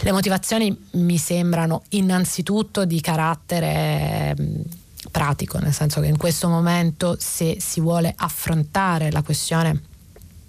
Le 0.00 0.12
motivazioni 0.12 0.76
mi 0.92 1.16
sembrano 1.16 1.82
innanzitutto 1.90 2.84
di 2.84 3.00
carattere 3.00 4.34
pratico, 5.10 5.58
nel 5.58 5.72
senso 5.72 6.00
che 6.00 6.06
in 6.08 6.16
questo 6.16 6.48
momento 6.48 7.16
se 7.18 7.56
si 7.60 7.80
vuole 7.80 8.12
affrontare 8.14 9.10
la 9.10 9.22
questione 9.22 9.82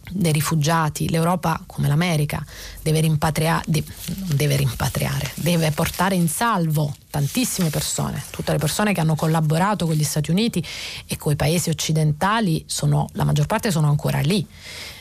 dei 0.10 0.32
rifugiati, 0.32 1.10
l'Europa 1.10 1.62
come 1.66 1.88
l'America 1.88 2.44
deve 2.82 3.02
rimpatriare, 3.02 3.64
de- 3.68 3.84
deve 4.06 4.56
rimpatriare, 4.56 5.32
deve 5.36 5.72
portare 5.72 6.16
in 6.16 6.30
salvo 6.30 6.94
tantissime 7.10 7.70
persone, 7.70 8.24
tutte 8.30 8.52
le 8.52 8.58
persone 8.58 8.94
che 8.94 9.02
hanno 9.02 9.16
collaborato 9.16 9.86
con 9.86 9.96
gli 9.96 10.04
Stati 10.04 10.32
Uniti 10.32 10.64
e 11.06 11.18
con 11.18 11.34
i 11.34 11.36
paesi 11.36 11.70
occidentali, 11.70 12.64
sono, 12.68 13.10
la 13.14 13.24
maggior 13.24 13.48
parte 13.48 13.72
sono 13.72 13.90
ancora 13.90 14.20
lì 14.20 14.46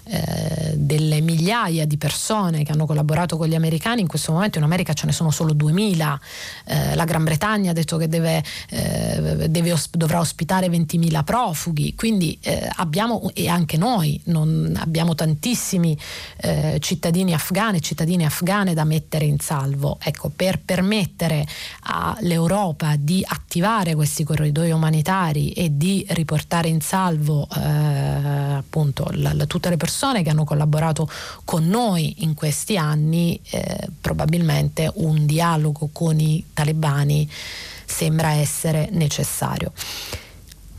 eh, 0.08 0.74
delle 0.76 1.20
migliaia 1.20 1.84
di 1.84 1.96
persone 1.96 2.62
che 2.62 2.70
hanno 2.70 2.86
collaborato 2.86 3.36
con 3.36 3.48
gli 3.48 3.56
americani, 3.56 4.02
in 4.02 4.06
questo 4.06 4.30
momento 4.30 4.58
in 4.58 4.62
America 4.62 4.92
ce 4.92 5.06
ne 5.06 5.12
sono 5.12 5.32
solo 5.32 5.52
2000, 5.52 6.20
eh, 6.66 6.94
la 6.94 7.04
Gran 7.04 7.24
Bretagna 7.24 7.72
ha 7.72 7.74
detto 7.74 7.96
che 7.96 8.08
deve, 8.08 8.44
eh, 8.68 9.48
deve 9.50 9.72
os- 9.72 9.90
dovrà 9.90 10.20
ospitare 10.20 10.68
20.000 10.68 11.24
profughi, 11.24 11.96
quindi 11.96 12.38
eh, 12.40 12.70
abbiamo, 12.76 13.30
e 13.34 13.48
anche 13.48 13.76
noi, 13.76 14.20
non, 14.26 14.78
abbiamo 14.78 15.16
tantissimi 15.16 15.98
cittadini 16.78 17.32
afghani 17.32 17.78
e 17.78 17.80
cittadine 17.80 18.24
afghane 18.24 18.74
da 18.74 18.84
mettere 18.84 19.24
in 19.24 19.38
salvo. 19.40 19.98
Ecco, 20.00 20.30
per 20.34 20.60
permettere 20.60 21.46
all'Europa 21.84 22.94
di 22.96 23.24
attivare 23.26 23.94
questi 23.94 24.22
corridoi 24.22 24.70
umanitari 24.70 25.50
e 25.50 25.76
di 25.76 26.04
riportare 26.10 26.68
in 26.68 26.80
salvo 26.80 27.48
appunto 27.48 29.08
la, 29.12 29.32
la, 29.32 29.46
tutte 29.46 29.68
le 29.68 29.76
persone 29.76 29.95
persone 29.96 30.22
che 30.22 30.28
hanno 30.28 30.44
collaborato 30.44 31.08
con 31.46 31.66
noi 31.66 32.16
in 32.18 32.34
questi 32.34 32.76
anni, 32.76 33.40
eh, 33.48 33.88
probabilmente 33.98 34.90
un 34.96 35.24
dialogo 35.24 35.88
con 35.90 36.20
i 36.20 36.44
talebani 36.52 37.26
sembra 37.86 38.32
essere 38.32 38.90
necessario. 38.92 39.72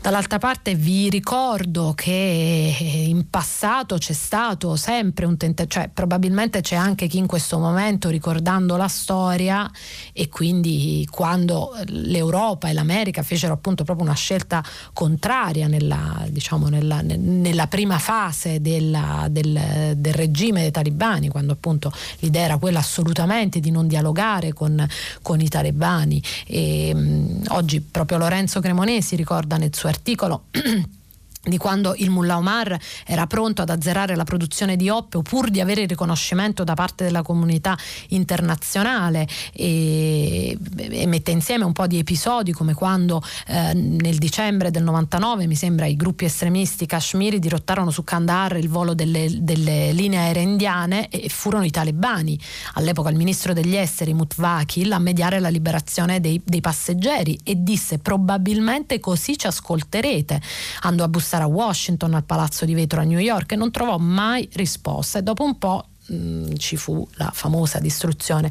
Dall'altra 0.00 0.38
parte 0.38 0.76
vi 0.76 1.10
ricordo 1.10 1.92
che 1.94 3.04
in 3.08 3.28
passato 3.28 3.98
c'è 3.98 4.12
stato 4.12 4.76
sempre 4.76 5.26
un 5.26 5.36
tentativo, 5.36 5.68
cioè 5.68 5.90
probabilmente 5.92 6.60
c'è 6.60 6.76
anche 6.76 7.08
chi 7.08 7.18
in 7.18 7.26
questo 7.26 7.58
momento 7.58 8.08
ricordando 8.08 8.76
la 8.76 8.86
storia 8.86 9.68
e 10.12 10.28
quindi 10.28 11.06
quando 11.10 11.74
l'Europa 11.86 12.68
e 12.68 12.74
l'America 12.74 13.22
fecero 13.22 13.52
appunto 13.54 13.82
proprio 13.82 14.06
una 14.06 14.14
scelta 14.14 14.64
contraria 14.92 15.66
nella, 15.66 16.24
diciamo, 16.28 16.68
nella, 16.68 17.02
nella 17.02 17.66
prima 17.66 17.98
fase 17.98 18.60
della, 18.60 19.26
del, 19.28 19.94
del, 19.96 20.14
regime 20.14 20.62
dei 20.62 20.70
talibani, 20.70 21.28
quando 21.28 21.52
appunto 21.52 21.92
l'idea 22.20 22.44
era 22.44 22.56
quella 22.56 22.78
assolutamente 22.78 23.58
di 23.58 23.72
non 23.72 23.88
dialogare 23.88 24.52
con, 24.52 24.86
con 25.22 25.40
i 25.40 25.48
talebani. 25.48 26.22
E, 26.46 26.94
mh, 26.94 27.42
oggi 27.48 27.80
proprio 27.80 28.16
Lorenzo 28.16 28.60
Cremonesi 28.60 29.16
ricorda 29.16 29.56
nel 29.56 29.74
suo 29.74 29.88
articolo 29.88 29.96
articolo 29.98 30.42
di 31.42 31.56
quando 31.56 31.94
il 31.96 32.10
Mullah 32.10 32.36
Omar 32.36 32.78
era 33.06 33.26
pronto 33.26 33.62
ad 33.62 33.70
azzerare 33.70 34.16
la 34.16 34.24
produzione 34.24 34.76
di 34.76 34.88
oppio 34.88 35.22
pur 35.22 35.48
di 35.50 35.60
avere 35.60 35.82
il 35.82 35.88
riconoscimento 35.88 36.64
da 36.64 36.74
parte 36.74 37.04
della 37.04 37.22
comunità 37.22 37.76
internazionale 38.08 39.26
e, 39.52 40.58
e 40.76 41.06
mette 41.06 41.30
insieme 41.30 41.64
un 41.64 41.72
po' 41.72 41.86
di 41.86 41.98
episodi 41.98 42.52
come 42.52 42.74
quando 42.74 43.22
eh, 43.46 43.72
nel 43.72 44.18
dicembre 44.18 44.70
del 44.70 44.82
99 44.82 45.46
mi 45.46 45.54
sembra 45.54 45.86
i 45.86 45.96
gruppi 45.96 46.24
estremisti 46.24 46.86
kashmiri 46.86 47.38
dirottarono 47.38 47.90
su 47.90 48.04
Kandahar 48.04 48.56
il 48.56 48.68
volo 48.68 48.94
delle, 48.94 49.28
delle 49.40 49.92
linee 49.92 50.18
aeree 50.18 50.42
indiane 50.42 51.08
e 51.08 51.28
furono 51.28 51.64
i 51.64 51.70
talebani. 51.70 52.38
All'epoca 52.74 53.10
il 53.10 53.16
ministro 53.16 53.52
degli 53.52 53.76
esteri 53.76 54.12
Mutvakil 54.12 54.92
a 54.92 54.98
mediare 54.98 55.38
la 55.38 55.48
liberazione 55.48 56.20
dei, 56.20 56.40
dei 56.44 56.60
passeggeri 56.60 57.38
e 57.44 57.62
disse 57.62 57.98
probabilmente 57.98 59.00
così 59.00 59.38
ci 59.38 59.46
ascolterete 59.46 60.40
andò 60.82 61.04
a 61.04 61.08
bussare 61.08 61.27
a 61.36 61.46
Washington, 61.46 62.14
al 62.14 62.24
Palazzo 62.24 62.64
di 62.64 62.74
Vetro 62.74 63.00
a 63.00 63.04
New 63.04 63.18
York 63.18 63.52
e 63.52 63.56
non 63.56 63.70
trovò 63.70 63.98
mai 63.98 64.48
risposta. 64.54 65.18
E 65.18 65.22
dopo 65.22 65.44
un 65.44 65.58
po' 65.58 65.86
mh, 66.06 66.14
mm, 66.14 66.54
ci 66.56 66.76
fu 66.76 67.06
la 67.14 67.30
famosa 67.32 67.78
distruzione 67.78 68.50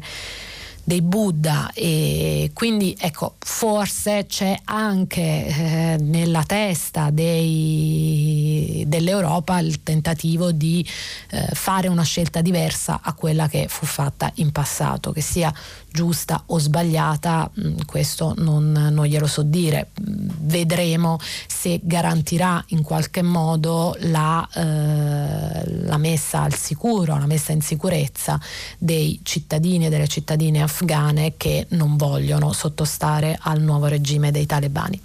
dei 0.88 1.02
Buddha 1.02 1.70
e 1.74 2.50
quindi 2.54 2.96
ecco 2.98 3.34
forse 3.40 4.24
c'è 4.26 4.58
anche 4.64 5.20
eh, 5.20 5.98
nella 6.00 6.44
testa 6.44 7.10
dei, 7.10 8.84
dell'Europa 8.86 9.58
il 9.58 9.82
tentativo 9.82 10.50
di 10.50 10.82
eh, 11.28 11.48
fare 11.52 11.88
una 11.88 12.04
scelta 12.04 12.40
diversa 12.40 13.00
a 13.02 13.12
quella 13.12 13.48
che 13.48 13.66
fu 13.68 13.84
fatta 13.84 14.32
in 14.36 14.50
passato, 14.50 15.12
che 15.12 15.20
sia 15.20 15.52
giusta 15.90 16.44
o 16.46 16.58
sbagliata, 16.58 17.50
mm, 17.60 17.78
questo 17.86 18.34
non, 18.38 18.70
non, 18.70 19.04
glielo 19.04 19.26
so 19.26 19.42
dire. 19.42 19.90
Vedremo 19.94 21.18
se 21.46 21.80
garantirà 21.82 22.62
in 22.68 22.82
qualche 22.82 23.22
modo 23.22 23.96
la, 24.00 24.46
eh, 24.54 25.84
la, 25.84 25.96
messa 25.96 26.42
al 26.42 26.54
sicuro, 26.54 27.18
la 27.18 27.26
messa 27.26 27.52
in 27.52 27.60
sicurezza 27.60 28.40
dei 28.78 29.20
cittadini 29.22 29.86
e 29.86 29.88
delle 29.88 30.08
cittadine 30.08 30.62
afghane 30.78 31.34
che 31.36 31.66
non 31.70 31.96
vogliono 31.96 32.52
sottostare 32.52 33.36
al 33.42 33.60
nuovo 33.60 33.86
regime 33.86 34.30
dei 34.30 34.46
talebani. 34.46 35.00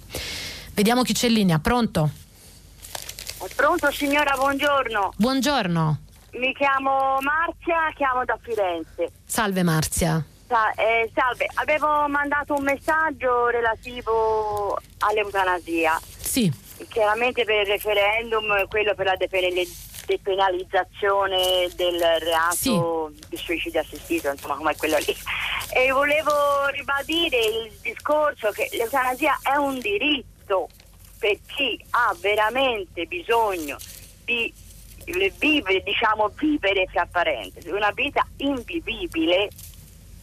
Vediamo 0.72 1.02
chi 1.02 1.12
c'è 1.12 1.26
in 1.26 1.32
linea, 1.32 1.58
pronto? 1.58 2.10
Pronto 3.56 3.90
signora, 3.90 4.34
buongiorno. 4.36 5.12
Buongiorno. 5.16 5.98
Mi 6.32 6.54
chiamo 6.54 7.18
Marzia, 7.20 7.92
chiamo 7.94 8.24
da 8.24 8.38
Firenze. 8.40 9.10
Salve 9.24 9.62
Marzia. 9.62 10.24
Eh, 10.76 11.10
salve, 11.12 11.48
avevo 11.54 12.06
mandato 12.08 12.54
un 12.54 12.62
messaggio 12.62 13.48
relativo 13.48 14.78
all'eutanasia. 14.98 16.00
Sì. 16.16 16.52
Chiaramente 16.88 17.44
per 17.44 17.62
il 17.62 17.66
referendum, 17.66 18.66
quello 18.68 18.94
per 18.94 19.06
la 19.06 19.16
depenalizzazione 19.16 19.93
del 21.76 22.00
reato 22.20 23.10
sì. 23.14 23.26
di 23.28 23.36
suicidio 23.36 23.80
assistito, 23.80 24.30
insomma 24.30 24.56
come 24.56 24.76
quello 24.76 24.98
lì. 24.98 25.16
E 25.72 25.90
volevo 25.90 26.66
ribadire 26.70 27.38
il 27.38 27.72
discorso 27.82 28.50
che 28.50 28.68
l'eutanasia 28.72 29.38
è 29.42 29.56
un 29.56 29.78
diritto 29.78 30.68
per 31.18 31.38
chi 31.46 31.82
ha 31.90 32.14
veramente 32.20 33.06
bisogno 33.06 33.76
di 34.24 34.52
vivere, 35.38 35.82
diciamo, 35.82 36.30
vivere 36.36 36.86
fra 36.90 37.06
parentesi, 37.06 37.68
una 37.70 37.90
vita 37.90 38.26
invivibile 38.38 39.50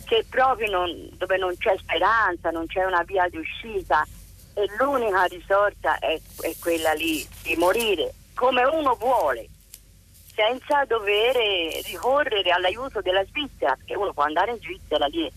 che 0.05 0.25
proprio 0.29 0.69
non, 0.69 1.09
dove 1.17 1.37
non 1.37 1.55
c'è 1.57 1.75
speranza, 1.77 2.49
non 2.49 2.65
c'è 2.67 2.83
una 2.83 3.03
via 3.03 3.27
di 3.29 3.37
uscita 3.37 4.05
e 4.53 4.65
l'unica 4.77 5.23
risorsa 5.25 5.99
è, 5.99 6.19
è 6.41 6.55
quella 6.59 6.93
lì 6.93 7.25
di 7.43 7.55
morire 7.55 8.13
come 8.33 8.63
uno 8.63 8.95
vuole 8.95 9.47
senza 10.41 10.83
dover 10.85 11.35
ricorrere 11.85 12.49
all'aiuto 12.49 12.99
della 13.01 13.23
Svizzera, 13.25 13.75
perché 13.75 13.95
uno 13.95 14.11
può 14.11 14.23
andare 14.23 14.51
in 14.51 14.59
Svizzera 14.59 15.05
lì, 15.05 15.31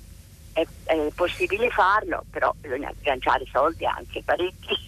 è, 0.55 0.67
è 0.85 1.09
possibile 1.15 1.69
farlo, 1.69 2.25
però 2.31 2.55
bisogna 2.59 2.89
agganciare 2.89 3.45
soldi 3.53 3.85
anche 3.85 4.23
parecchi. 4.25 4.84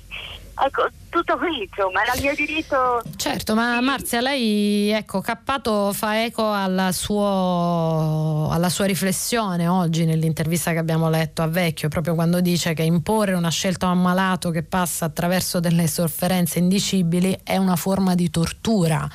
Ecco, 0.59 0.89
tutto 1.11 1.37
qui, 1.37 1.69
insomma, 1.69 2.03
era 2.03 2.15
il 2.15 2.23
mio 2.23 2.35
diritto. 2.35 3.03
Certo, 3.17 3.55
ma 3.55 3.79
Marzia, 3.83 4.23
lei, 4.23 4.89
ecco, 4.91 5.21
Cappato 5.21 5.93
fa 5.93 6.25
eco 6.25 6.51
alla, 6.51 6.93
suo, 6.93 8.49
alla 8.51 8.71
sua 8.71 8.87
riflessione 8.87 9.69
oggi 9.69 10.07
nell'intervista 10.07 10.73
che 10.73 10.79
abbiamo 10.79 11.11
letto 11.11 11.43
a 11.43 11.47
Vecchio, 11.47 11.89
proprio 11.89 12.15
quando 12.15 12.41
dice 12.41 12.73
che 12.73 12.83
imporre 12.83 13.35
una 13.35 13.51
scelta 13.51 13.89
a 13.89 13.91
un 13.91 14.01
malato 14.01 14.51
che 14.51 14.63
passa 14.63 15.05
attraverso 15.05 15.61
delle 15.61 15.87
sofferenze 15.89 16.59
indicibili 16.59 17.39
è 17.43 17.59
una 17.59 17.77
forma 17.77 18.15
di 18.15 18.31
tortura. 18.31 19.07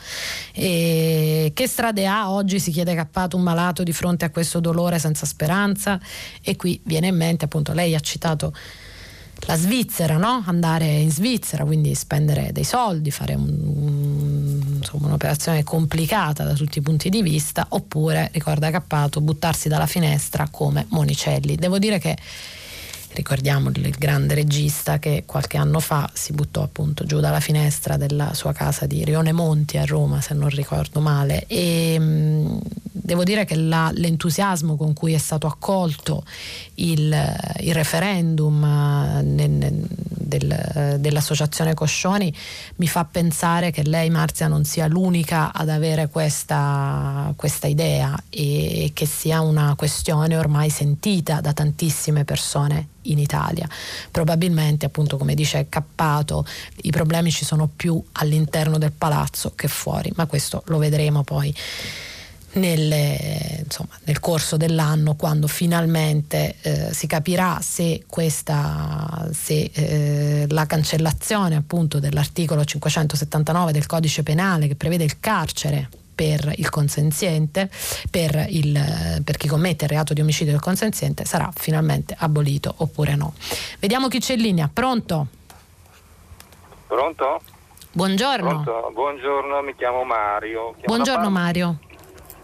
E 0.54 1.52
che 1.56 1.68
strade 1.68 2.06
ha 2.06 2.32
oggi, 2.32 2.60
si 2.60 2.70
chiede 2.70 2.94
Cappato, 2.94 3.36
un 3.36 3.44
malato 3.44 3.82
di 3.82 3.94
fronte 3.94 4.26
a 4.26 4.30
questo 4.30 4.60
dolore 4.60 5.00
senza 5.00 5.26
speranza? 5.26 6.00
E 6.44 6.56
qui 6.56 6.80
viene 6.84 7.08
in 7.08 7.16
mente, 7.16 7.46
appunto, 7.46 7.74
lei 7.74 7.96
ha 7.96 8.00
citato 8.00 8.54
la 9.46 9.58
Svizzera, 9.58 10.18
no? 10.18 10.44
andare 10.46 10.86
in 10.86 11.12
Svizzera, 11.12 11.66
quindi 11.66 11.94
spendere 11.96 12.52
dei 12.52 12.64
soldi, 12.64 13.12
fare 13.12 13.34
un, 13.34 14.62
insomma, 14.78 15.08
un'operazione 15.08 15.64
complicata 15.64 16.44
da 16.44 16.54
tutti 16.54 16.78
i 16.80 16.82
punti 16.82 17.10
di 17.10 17.22
vista, 17.22 17.66
oppure, 17.70 18.30
ricorda 18.34 18.70
Cappato, 18.70 19.22
buttarsi 19.22 19.68
dalla 19.68 19.88
finestra 19.88 20.48
come 20.50 20.86
Monicelli. 20.90 21.56
Devo 21.56 21.80
dire 21.80 22.00
che 22.00 22.18
ricordiamo 23.14 23.70
il 23.70 23.96
grande 23.98 24.36
regista 24.36 25.00
che 25.00 25.24
qualche 25.26 25.58
anno 25.58 25.80
fa 25.80 26.10
si 26.14 26.34
buttò 26.34 26.62
appunto 26.62 27.04
giù 27.04 27.20
dalla 27.20 27.40
finestra 27.40 27.98
della 27.98 28.34
sua 28.34 28.54
casa 28.54 28.86
di 28.86 29.04
Rione 29.04 29.32
Monti 29.32 29.78
a 29.78 29.86
Roma 29.86 30.22
se 30.22 30.34
non 30.34 30.50
ricordo 30.50 31.02
male 31.02 31.46
e 31.48 32.00
mh, 32.00 32.60
devo 32.92 33.24
dire 33.24 33.46
che 33.46 33.56
la, 33.56 33.92
l'entusiasmo 33.94 34.78
con 34.78 34.94
cui 34.94 35.14
è 35.14 35.18
stato 35.18 35.48
accolto 35.48 36.24
il, 36.76 37.14
il 37.60 37.74
referendum 37.74 39.21
del, 40.42 41.00
dell'associazione 41.00 41.74
Coscioni 41.74 42.34
mi 42.78 42.88
fa 42.88 43.06
pensare 43.06 43.72
che 43.72 43.84
lei 43.84 44.10
Marzia 44.10 44.48
non 44.48 44.66
sia 44.66 44.88
l'unica 44.88 45.54
ad 45.54 45.70
avere 45.70 46.10
questa, 46.10 47.34
questa 47.36 47.68
idea 47.68 48.22
e 48.30 48.92
che 48.94 49.06
sia 49.06 49.42
una 49.42 49.76
questione 49.76 50.36
ormai 50.36 50.70
sentita 50.70 51.42
da 51.42 51.54
tantissime 51.54 52.26
persone 52.26 52.88
in 53.04 53.20
Italia. 53.20 53.68
Probabilmente, 54.10 54.86
appunto, 54.86 55.18
come 55.18 55.34
dice 55.34 55.68
Cappato, 55.70 56.46
i 56.84 56.92
problemi 56.92 57.32
ci 57.32 57.46
sono 57.46 57.70
più 57.74 58.02
all'interno 58.14 58.78
del 58.78 58.92
palazzo 58.92 59.54
che 59.56 59.68
fuori, 59.68 60.12
ma 60.16 60.26
questo 60.26 60.64
lo 60.68 60.78
vedremo 60.78 61.24
poi. 61.24 61.54
Nelle, 62.54 63.62
insomma, 63.64 63.98
nel 64.04 64.20
corso 64.20 64.58
dell'anno 64.58 65.16
quando 65.16 65.48
finalmente 65.48 66.56
eh, 66.62 66.94
si 66.94 67.08
capirà 67.08 67.60
se, 67.62 68.04
questa, 68.08 69.30
se 69.32 69.72
eh, 69.74 70.46
la 70.50 70.66
cancellazione 70.66 71.56
appunto 71.56 72.00
dell'articolo 72.00 72.66
579 72.66 73.72
del 73.72 73.86
codice 73.86 74.24
penale 74.24 74.68
che 74.68 74.76
prevede 74.76 75.06
il 75.06 75.20
carcere 75.20 75.90
per 76.14 76.54
il 76.58 76.70
consenziente, 76.70 77.70
per, 78.12 78.46
il, 78.50 79.22
per 79.24 79.38
chi 79.38 79.48
commette 79.48 79.86
il 79.86 79.90
reato 79.90 80.14
di 80.14 80.22
omicidio 80.22 80.52
del 80.52 80.62
consenziente, 80.62 81.26
sarà 81.26 81.50
finalmente 81.56 82.16
abolito 82.20 82.72
oppure 82.78 83.16
no. 83.16 83.34
Vediamo 83.80 84.08
chi 84.08 84.20
c'è 84.20 84.34
in 84.34 84.42
linea. 84.42 84.70
Pronto? 84.72 85.28
Pronto? 86.86 87.42
Buongiorno. 87.94 88.48
Pronto? 88.48 88.92
Buongiorno, 88.94 89.62
mi 89.64 89.76
chiamo 89.76 90.04
Mario. 90.04 90.74
Chiamo 90.74 90.86
Buongiorno 90.86 91.30
Mario. 91.30 91.80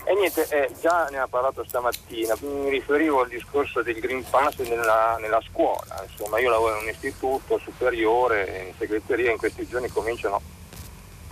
E 0.10 0.14
niente, 0.14 0.48
eh, 0.48 0.72
già 0.80 1.06
ne 1.12 1.18
ha 1.18 1.28
parlato 1.28 1.66
stamattina, 1.68 2.34
mi 2.40 2.70
riferivo 2.70 3.24
al 3.24 3.28
discorso 3.28 3.82
del 3.82 4.00
Green 4.00 4.24
Pass 4.30 4.56
nella, 4.60 5.18
nella, 5.20 5.42
scuola, 5.42 6.02
insomma 6.10 6.40
io 6.40 6.50
lavoro 6.50 6.78
in 6.78 6.84
un 6.84 6.90
istituto 6.90 7.60
superiore, 7.62 8.68
in 8.70 8.74
segreteria, 8.78 9.32
in 9.32 9.38
questi 9.38 9.68
giorni 9.68 9.90
cominciano 9.90 10.40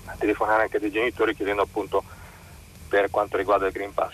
a 0.03 0.15
telefonare 0.17 0.63
anche 0.63 0.79
dei 0.79 0.91
genitori 0.91 1.33
chiedendo 1.33 1.61
appunto 1.61 2.03
per 2.89 3.09
quanto 3.09 3.37
riguarda 3.37 3.67
il 3.67 3.71
Green 3.71 3.93
Pass. 3.93 4.13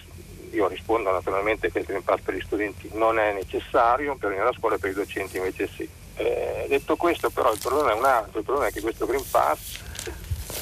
Io 0.51 0.67
rispondo 0.67 1.09
naturalmente 1.09 1.71
che 1.71 1.79
il 1.79 1.85
Green 1.85 2.03
Pass 2.03 2.19
per 2.21 2.35
gli 2.35 2.41
studenti 2.41 2.87
non 2.93 3.17
è 3.17 3.33
necessario, 3.33 4.15
per 4.15 4.29
venire 4.29 4.47
a 4.47 4.53
scuola 4.53 4.77
per 4.77 4.91
i 4.91 4.93
docenti 4.93 5.37
invece 5.37 5.67
sì. 5.69 5.89
Eh, 6.17 6.65
detto 6.67 6.97
questo 6.97 7.31
però 7.31 7.51
il 7.51 7.57
problema 7.57 7.93
è 7.93 7.95
un 7.95 8.05
altro, 8.05 8.37
il 8.37 8.45
problema 8.45 8.69
è 8.69 8.71
che 8.71 8.81
questo 8.81 9.07
Green 9.07 9.27
Pass 9.27 9.79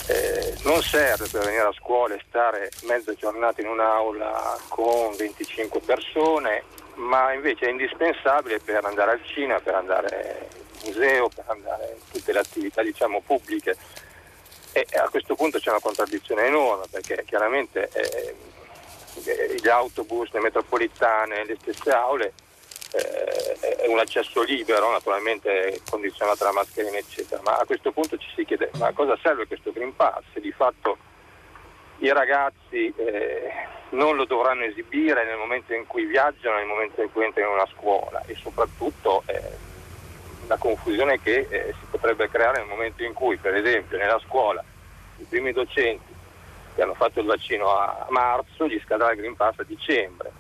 eh, 0.08 0.56
non 0.64 0.82
serve 0.82 1.28
per 1.28 1.44
venire 1.44 1.64
a 1.64 1.74
scuola 1.74 2.16
e 2.16 2.22
stare 2.28 2.70
mezza 2.84 3.14
giornata 3.14 3.62
in 3.62 3.68
un'aula 3.68 4.58
con 4.68 5.16
25 5.16 5.80
persone, 5.82 6.64
ma 6.96 7.34
invece 7.34 7.68
è 7.68 7.70
indispensabile 7.70 8.60
per 8.60 8.86
andare 8.86 9.12
al 9.12 9.26
cinema, 9.26 9.60
per 9.60 9.76
andare 9.76 10.50
al 10.50 10.86
museo, 10.86 11.30
per 11.30 11.46
andare 11.48 11.84
a 11.84 12.12
tutte 12.12 12.32
le 12.32 12.40
attività 12.40 12.82
diciamo, 12.82 13.22
pubbliche. 13.22 13.76
E 14.72 14.86
a 14.98 15.10
questo 15.10 15.36
punto 15.36 15.58
c'è 15.60 15.70
una 15.70 15.80
contraddizione 15.80 16.46
enorme 16.46 16.86
perché 16.92 17.24
chiaramente 17.26 17.90
eh, 17.94 18.36
gli 19.60 19.68
autobus, 19.68 20.32
le 20.32 20.40
metropolitane, 20.40 21.46
le 21.46 21.58
stesse 21.60 21.90
aule 21.92 22.34
eh, 22.92 23.78
è 23.78 23.88
un 23.88 24.00
accesso 24.00 24.42
libero, 24.42 24.92
naturalmente 24.92 25.82
condizionato 25.90 26.40
dalla 26.40 26.54
mascherina 26.54 26.98
eccetera, 26.98 27.42
ma 27.44 27.58
a 27.58 27.66
questo 27.66 27.92
punto 27.92 28.18
ci 28.18 28.28
si 28.36 28.46
chiede 28.46 28.72
ma 28.78 28.88
a 28.88 28.94
cosa 28.94 29.18
serve 29.22 29.48
questo 29.48 29.72
Green 29.72 29.96
Pass? 29.96 30.24
Di 30.40 30.52
fatto 30.52 30.98
i 32.00 32.12
ragazzi 32.12 32.94
eh, 32.96 33.52
non 33.90 34.16
lo 34.16 34.26
dovranno 34.26 34.64
esibire 34.64 35.26
nel 35.26 35.38
momento 35.38 35.74
in 35.74 35.86
cui 35.86 36.06
viaggiano, 36.06 36.58
nel 36.58 36.68
momento 36.68 37.02
in 37.02 37.12
cui 37.12 37.26
entrano 37.26 37.50
in 37.50 37.56
una 37.56 37.68
scuola 37.68 38.22
e 38.26 38.36
soprattutto 38.36 39.24
eh, 39.26 39.42
la 40.48 40.58
confusione 40.58 41.20
che 41.22 41.48
eh, 41.50 41.74
si 41.80 41.86
potrebbe 41.90 42.30
creare 42.30 42.60
nel 42.60 42.68
momento 42.68 43.04
in 43.04 43.14
cui, 43.14 43.38
per 43.38 43.56
esempio, 43.56 43.98
nella 43.98 44.20
scuola 44.20 44.64
i 45.18 45.24
primi 45.24 45.52
docenti 45.52 46.09
che 46.80 46.86
hanno 46.86 46.94
fatto 46.94 47.20
il 47.20 47.26
vaccino 47.26 47.76
a 47.76 48.08
marzo 48.08 48.66
gli 48.66 48.80
scadrà 48.86 49.12
il 49.12 49.18
Green 49.18 49.36
Pass 49.36 49.56
a 49.58 49.64
dicembre. 49.64 50.32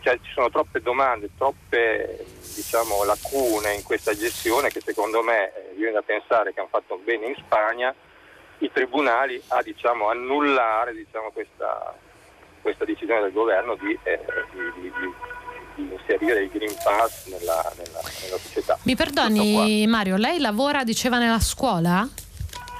Cioè, 0.00 0.18
ci 0.22 0.32
sono 0.34 0.50
troppe 0.50 0.80
domande, 0.80 1.30
troppe 1.36 2.26
diciamo, 2.56 3.04
lacune 3.04 3.74
in 3.74 3.84
questa 3.84 4.12
gestione 4.12 4.70
che 4.70 4.80
secondo 4.80 5.22
me 5.22 5.52
eh, 5.54 5.74
viene 5.76 5.92
da 5.92 6.02
pensare 6.02 6.52
che 6.52 6.58
hanno 6.58 6.68
fatto 6.68 7.00
bene 7.04 7.26
in 7.26 7.34
Spagna 7.36 7.94
i 8.58 8.70
tribunali 8.72 9.40
a 9.48 9.62
diciamo, 9.62 10.08
annullare 10.08 10.94
diciamo, 10.94 11.30
questa, 11.30 11.94
questa, 12.60 12.84
decisione 12.84 13.20
del 13.20 13.32
governo 13.32 13.76
di, 13.76 13.96
eh, 14.02 14.20
di, 14.52 14.80
di, 14.80 14.92
di, 15.76 15.92
inserire 15.92 16.42
il 16.42 16.50
Green 16.50 16.74
Pass 16.82 17.26
nella, 17.28 17.72
nella, 17.76 18.00
nella 18.20 18.38
società. 18.38 18.76
Mi 18.82 18.96
perdoni 18.96 19.86
Mario, 19.86 20.16
lei 20.16 20.40
lavora, 20.40 20.82
diceva, 20.82 21.18
nella 21.18 21.40
scuola? 21.40 22.08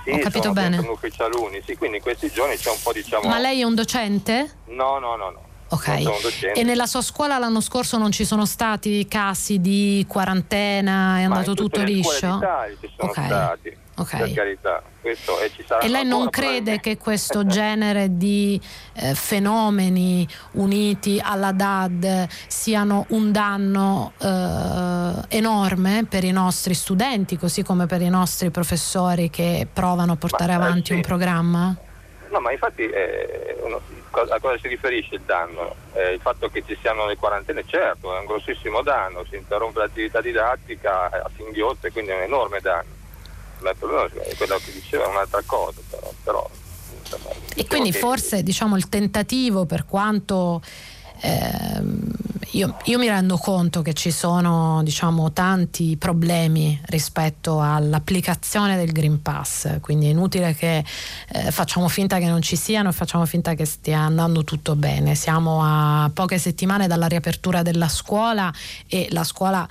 Sì, 0.04 0.10
Ho 0.10 0.18
capito 0.18 0.52
bene. 0.52 0.76
Sono 0.76 0.92
ufficialuni, 0.92 1.62
sì, 1.66 1.76
quindi 1.76 1.96
in 1.96 2.02
questi 2.02 2.30
giorni 2.30 2.56
c'è 2.56 2.70
un 2.70 2.78
po' 2.82 2.92
diciamo... 2.92 3.26
Ma 3.28 3.38
lei 3.38 3.60
è 3.60 3.64
un 3.64 3.74
docente? 3.74 4.58
No, 4.66 4.98
no, 4.98 5.16
no, 5.16 5.30
no. 5.30 5.42
Ok. 5.68 5.88
E 6.54 6.62
nella 6.62 6.86
sua 6.86 7.00
scuola 7.00 7.38
l'anno 7.38 7.60
scorso 7.60 7.96
non 7.96 8.12
ci 8.12 8.24
sono 8.24 8.44
stati 8.44 9.08
casi 9.08 9.60
di 9.60 10.04
quarantena? 10.06 11.18
È 11.18 11.22
andato 11.22 11.54
tutto 11.54 11.82
liscio? 11.82 12.38
Ci 12.80 12.92
sono 12.96 13.10
okay. 13.10 13.24
stati 13.24 13.76
okay. 13.96 14.20
per 14.20 14.32
carità. 14.32 14.82
Questo, 15.00 15.38
e, 15.38 15.50
e, 15.82 15.88
lei 15.88 16.06
non 16.06 16.30
crede 16.30 16.80
che 16.80 16.96
questo 16.98 17.44
genere 17.44 18.16
di 18.16 18.58
eh, 18.94 19.14
fenomeni 19.14 20.26
uniti 20.52 21.20
alla 21.22 21.52
DAD 21.52 22.26
siano 22.46 23.04
un 23.10 23.30
danno 23.30 24.12
eh, 24.18 25.36
enorme 25.36 26.06
per 26.08 26.24
i 26.24 26.30
nostri 26.30 26.72
studenti, 26.72 27.36
così 27.36 27.62
come 27.62 27.86
per 27.86 28.00
i 28.00 28.08
nostri 28.08 28.50
professori 28.50 29.28
che 29.28 29.66
provano 29.70 30.12
a 30.12 30.16
portare 30.16 30.56
ma, 30.56 30.64
eh, 30.64 30.66
avanti 30.68 30.86
sì. 30.86 30.92
un 30.94 31.00
programma? 31.02 31.76
No, 32.30 32.40
ma 32.40 32.50
infatti 32.50 32.82
eh, 32.88 33.58
uno, 33.62 33.80
a 34.10 34.40
cosa 34.40 34.58
si 34.58 34.68
riferisce 34.68 35.16
il 35.16 35.22
danno? 35.26 35.74
Eh, 35.92 36.14
il 36.14 36.20
fatto 36.20 36.48
che 36.48 36.64
ci 36.66 36.76
siano 36.80 37.06
le 37.06 37.16
quarantene, 37.16 37.62
certo, 37.66 38.16
è 38.16 38.20
un 38.20 38.24
grossissimo 38.24 38.80
danno, 38.80 39.24
si 39.28 39.36
interrompe 39.36 39.80
l'attività 39.80 40.22
didattica 40.22 41.10
a 41.10 41.30
singhiozzo 41.36 41.86
e 41.86 41.92
quindi 41.92 42.10
è 42.10 42.16
un 42.16 42.22
enorme 42.22 42.60
danno 42.60 43.02
problema 43.72 44.04
è 44.06 44.34
quello 44.36 44.56
che 44.64 44.72
diceva 44.72 45.06
un'altra 45.08 45.42
cosa, 45.46 45.80
però, 45.88 46.12
però 46.22 46.50
insomma, 47.00 47.30
E 47.54 47.66
quindi 47.66 47.90
che... 47.90 47.98
forse 47.98 48.42
diciamo 48.42 48.76
il 48.76 48.88
tentativo 48.88 49.64
per 49.64 49.86
quanto 49.86 50.60
eh, 51.20 51.82
io, 52.50 52.76
io, 52.84 52.98
mi 52.98 53.08
rendo 53.08 53.36
conto 53.36 53.82
che 53.82 53.94
ci 53.94 54.10
sono 54.10 54.82
diciamo, 54.84 55.32
tanti 55.32 55.96
problemi 55.96 56.78
rispetto 56.86 57.60
all'applicazione 57.60 58.76
del 58.76 58.92
Green 58.92 59.22
Pass, 59.22 59.80
quindi 59.80 60.06
è 60.06 60.10
inutile 60.10 60.54
che 60.54 60.84
eh, 61.28 61.50
facciamo 61.50 61.88
finta 61.88 62.18
che 62.18 62.26
non 62.26 62.42
ci 62.42 62.56
siano 62.56 62.90
e 62.90 62.92
facciamo 62.92 63.24
finta 63.26 63.54
che 63.54 63.64
stia 63.64 64.00
andando 64.00 64.44
tutto 64.44 64.76
bene. 64.76 65.14
Siamo 65.14 65.62
a 65.64 66.10
poche 66.12 66.38
settimane 66.38 66.86
dalla 66.86 67.06
riapertura 67.06 67.62
della 67.62 67.88
scuola 67.88 68.52
e 68.86 69.08
la 69.10 69.24
scuola 69.24 69.66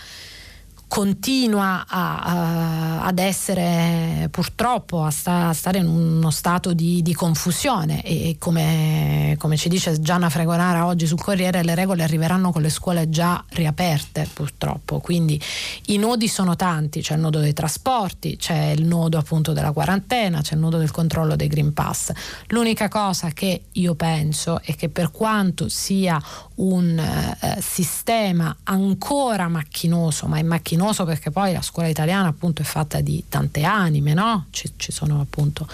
continua 0.93 1.85
a, 1.87 2.19
a, 2.19 3.01
ad 3.05 3.17
essere 3.17 4.27
purtroppo 4.29 5.03
a, 5.03 5.09
sta, 5.09 5.47
a, 5.47 5.53
stare 5.53 5.79
in 5.79 5.87
uno 5.87 6.29
stato 6.29 6.73
di, 6.73 7.01
di 7.01 7.15
confusione. 7.15 8.03
E 8.03 8.35
come, 8.37 9.35
come, 9.39 9.57
ci 9.57 9.69
dice 9.69 9.99
Gianna 9.99 10.29
Fregonara 10.29 10.85
oggi 10.85 11.07
sul 11.07 11.19
Corriere 11.19 11.63
le 11.63 11.73
regole 11.73 12.03
arriveranno 12.03 12.51
con 12.51 12.61
le 12.61 12.69
scuole 12.69 13.09
già 13.09 13.43
riaperte 13.49 14.29
purtroppo. 14.31 14.99
Quindi 14.99 15.41
i 15.87 15.97
nodi 15.97 16.27
sono 16.27 16.55
tanti. 16.55 17.01
C'è 17.01 17.15
il 17.15 17.21
nodo 17.21 17.39
dei 17.39 17.53
trasporti 17.53 18.37
c'è 18.37 18.73
il 18.77 18.85
nodo 18.85 19.17
appunto 19.17 19.51
della 19.51 19.71
quarantena 19.71 20.41
c'è 20.41 20.53
il 20.53 20.59
nodo 20.59 20.77
del 20.77 20.91
controllo 20.91 21.35
dei 21.35 21.47
Green 21.47 21.73
Pass. 21.73 22.11
L'unica 22.49 22.87
cosa 22.87 23.29
che 23.29 23.63
io 23.71 23.95
penso 23.95 24.61
è 24.61 24.75
che 24.75 24.89
per 24.89 25.09
quanto 25.09 25.69
sia 25.69 26.21
un 26.55 26.99
eh, 26.99 27.57
sistema 27.61 28.55
ancora 28.65 29.47
macchinoso 29.47 30.27
ma 30.27 30.37
è 30.37 30.43
macchinoso 30.43 30.81
luminoso 30.83 31.05
perché 31.05 31.31
poi 31.31 31.53
la 31.53 31.61
scuola 31.61 31.87
italiana 31.87 32.27
appunto 32.27 32.61
è 32.61 32.65
fatta 32.65 32.99
di 32.99 33.23
tante 33.29 33.63
anime, 33.63 34.13
no? 34.13 34.47
ci, 34.51 34.73
ci 34.75 34.91
sono 34.91 35.21
appunto 35.21 35.67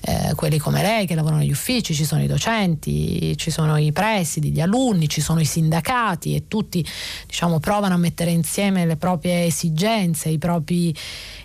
eh, 0.00 0.32
quelli 0.34 0.58
come 0.58 0.82
lei 0.82 1.06
che 1.06 1.14
lavorano 1.14 1.40
negli 1.40 1.50
uffici, 1.50 1.94
ci 1.94 2.04
sono 2.04 2.22
i 2.22 2.26
docenti, 2.26 3.36
ci 3.36 3.50
sono 3.50 3.76
i 3.76 3.92
presidi, 3.92 4.50
gli 4.50 4.60
alunni, 4.60 5.08
ci 5.08 5.20
sono 5.20 5.40
i 5.40 5.44
sindacati 5.44 6.34
e 6.34 6.48
tutti 6.48 6.84
diciamo, 7.26 7.60
provano 7.60 7.94
a 7.94 7.98
mettere 7.98 8.30
insieme 8.30 8.84
le 8.84 8.96
proprie 8.96 9.44
esigenze 9.44 10.28
i 10.28 10.38
propri, 10.38 10.94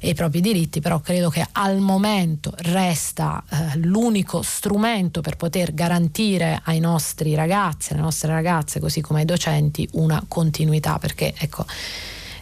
i 0.01 0.13
propri 0.13 0.41
diritti, 0.41 0.81
però 0.81 0.99
credo 0.99 1.29
che 1.29 1.45
al 1.51 1.79
momento 1.79 2.53
resta 2.57 3.43
eh, 3.49 3.77
l'unico 3.77 4.41
strumento 4.41 5.21
per 5.21 5.35
poter 5.35 5.73
garantire 5.73 6.61
ai 6.65 6.79
nostri 6.79 7.35
ragazzi, 7.35 7.93
alle 7.93 8.01
nostre 8.01 8.31
ragazze, 8.31 8.79
così 8.79 9.01
come 9.01 9.19
ai 9.19 9.25
docenti, 9.25 9.87
una 9.93 10.23
continuità, 10.27 10.97
perché 10.97 11.33
ecco 11.37 11.65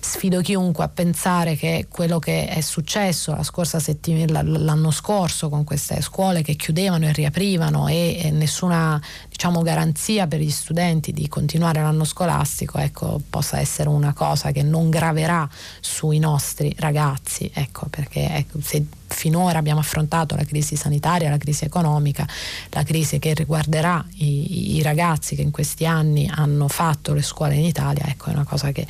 sfido 0.01 0.41
chiunque 0.41 0.83
a 0.83 0.89
pensare 0.89 1.55
che 1.55 1.85
quello 1.89 2.19
che 2.19 2.47
è 2.47 2.61
successo 2.61 3.33
la 3.33 3.43
scorsa 3.43 3.79
settimana, 3.79 4.41
l'anno 4.41 4.91
scorso 4.91 5.47
con 5.47 5.63
queste 5.63 6.01
scuole 6.01 6.41
che 6.41 6.55
chiudevano 6.55 7.05
e 7.05 7.13
riaprivano 7.13 7.87
e, 7.87 8.29
nessuna 8.33 8.99
diciamo, 9.29 9.61
garanzia 9.61 10.27
per 10.27 10.39
gli 10.39 10.49
studenti 10.49 11.13
di 11.13 11.27
continuare 11.27 11.81
l'anno 11.81 12.03
scolastico 12.03 12.79
ecco, 12.79 13.21
possa 13.29 13.59
essere 13.59 13.89
una 13.89 14.13
cosa 14.13 14.51
che 14.51 14.63
non 14.63 14.89
graverà 14.89 15.47
sui 15.79 16.19
nostri 16.19 16.73
ragazzi 16.77 17.49
ecco, 17.53 17.87
perché 17.87 18.27
ecco, 18.33 18.59
se 18.61 18.83
finora 19.07 19.59
abbiamo 19.59 19.81
affrontato 19.81 20.35
la 20.35 20.45
crisi 20.45 20.75
sanitaria, 20.75 21.29
la 21.29 21.37
crisi 21.37 21.65
economica, 21.65 22.27
la 22.69 22.83
crisi 22.83 23.19
che 23.19 23.33
riguarderà 23.33 24.03
i, 24.15 24.77
i 24.77 24.81
ragazzi 24.81 25.35
che 25.35 25.41
in 25.41 25.51
questi 25.51 25.85
anni 25.85 26.29
hanno 26.33 26.67
fatto 26.67 27.13
le 27.13 27.21
scuole 27.21 27.55
in 27.55 27.65
Italia, 27.65 28.05
ecco, 28.07 28.29
è 28.29 28.33
una 28.33 28.45
cosa 28.45 28.71
che 28.71 28.87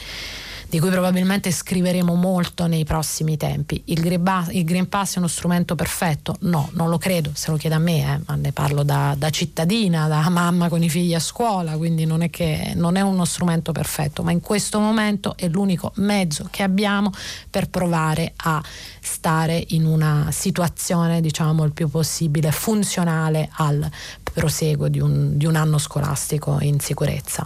di 0.71 0.79
cui 0.79 0.89
probabilmente 0.89 1.51
scriveremo 1.51 2.15
molto 2.15 2.65
nei 2.65 2.85
prossimi 2.85 3.35
tempi. 3.35 3.81
Il 3.87 3.99
Green, 3.99 4.23
Pass, 4.23 4.51
il 4.51 4.63
Green 4.63 4.87
Pass 4.87 5.15
è 5.15 5.17
uno 5.17 5.27
strumento 5.27 5.75
perfetto? 5.75 6.37
No, 6.43 6.69
non 6.75 6.87
lo 6.87 6.97
credo, 6.97 7.31
se 7.33 7.51
lo 7.51 7.57
chiede 7.57 7.75
a 7.75 7.79
me, 7.79 7.99
eh, 7.99 8.21
ma 8.25 8.35
ne 8.35 8.53
parlo 8.53 8.83
da, 8.83 9.13
da, 9.17 9.29
cittadina, 9.31 10.07
da 10.07 10.29
mamma 10.29 10.69
con 10.69 10.81
i 10.81 10.87
figli 10.87 11.13
a 11.13 11.19
scuola, 11.19 11.75
quindi 11.75 12.05
non 12.05 12.21
è 12.21 12.29
che 12.29 12.71
non 12.73 12.95
è 12.95 13.01
uno 13.01 13.25
strumento 13.25 13.73
perfetto, 13.73 14.23
ma 14.23 14.31
in 14.31 14.39
questo 14.39 14.79
momento 14.79 15.35
è 15.35 15.49
l'unico 15.49 15.91
mezzo 15.95 16.47
che 16.49 16.63
abbiamo 16.63 17.11
per 17.49 17.67
provare 17.67 18.31
a 18.37 18.63
stare 19.01 19.61
in 19.71 19.85
una 19.85 20.29
situazione, 20.31 21.19
diciamo, 21.19 21.65
il 21.65 21.73
più 21.73 21.89
possibile 21.89 22.49
funzionale 22.53 23.49
al 23.55 23.91
proseguo 24.23 24.87
di 24.87 25.01
un, 25.01 25.37
di 25.37 25.45
un 25.45 25.57
anno 25.57 25.77
scolastico 25.77 26.59
in 26.61 26.79
sicurezza. 26.79 27.45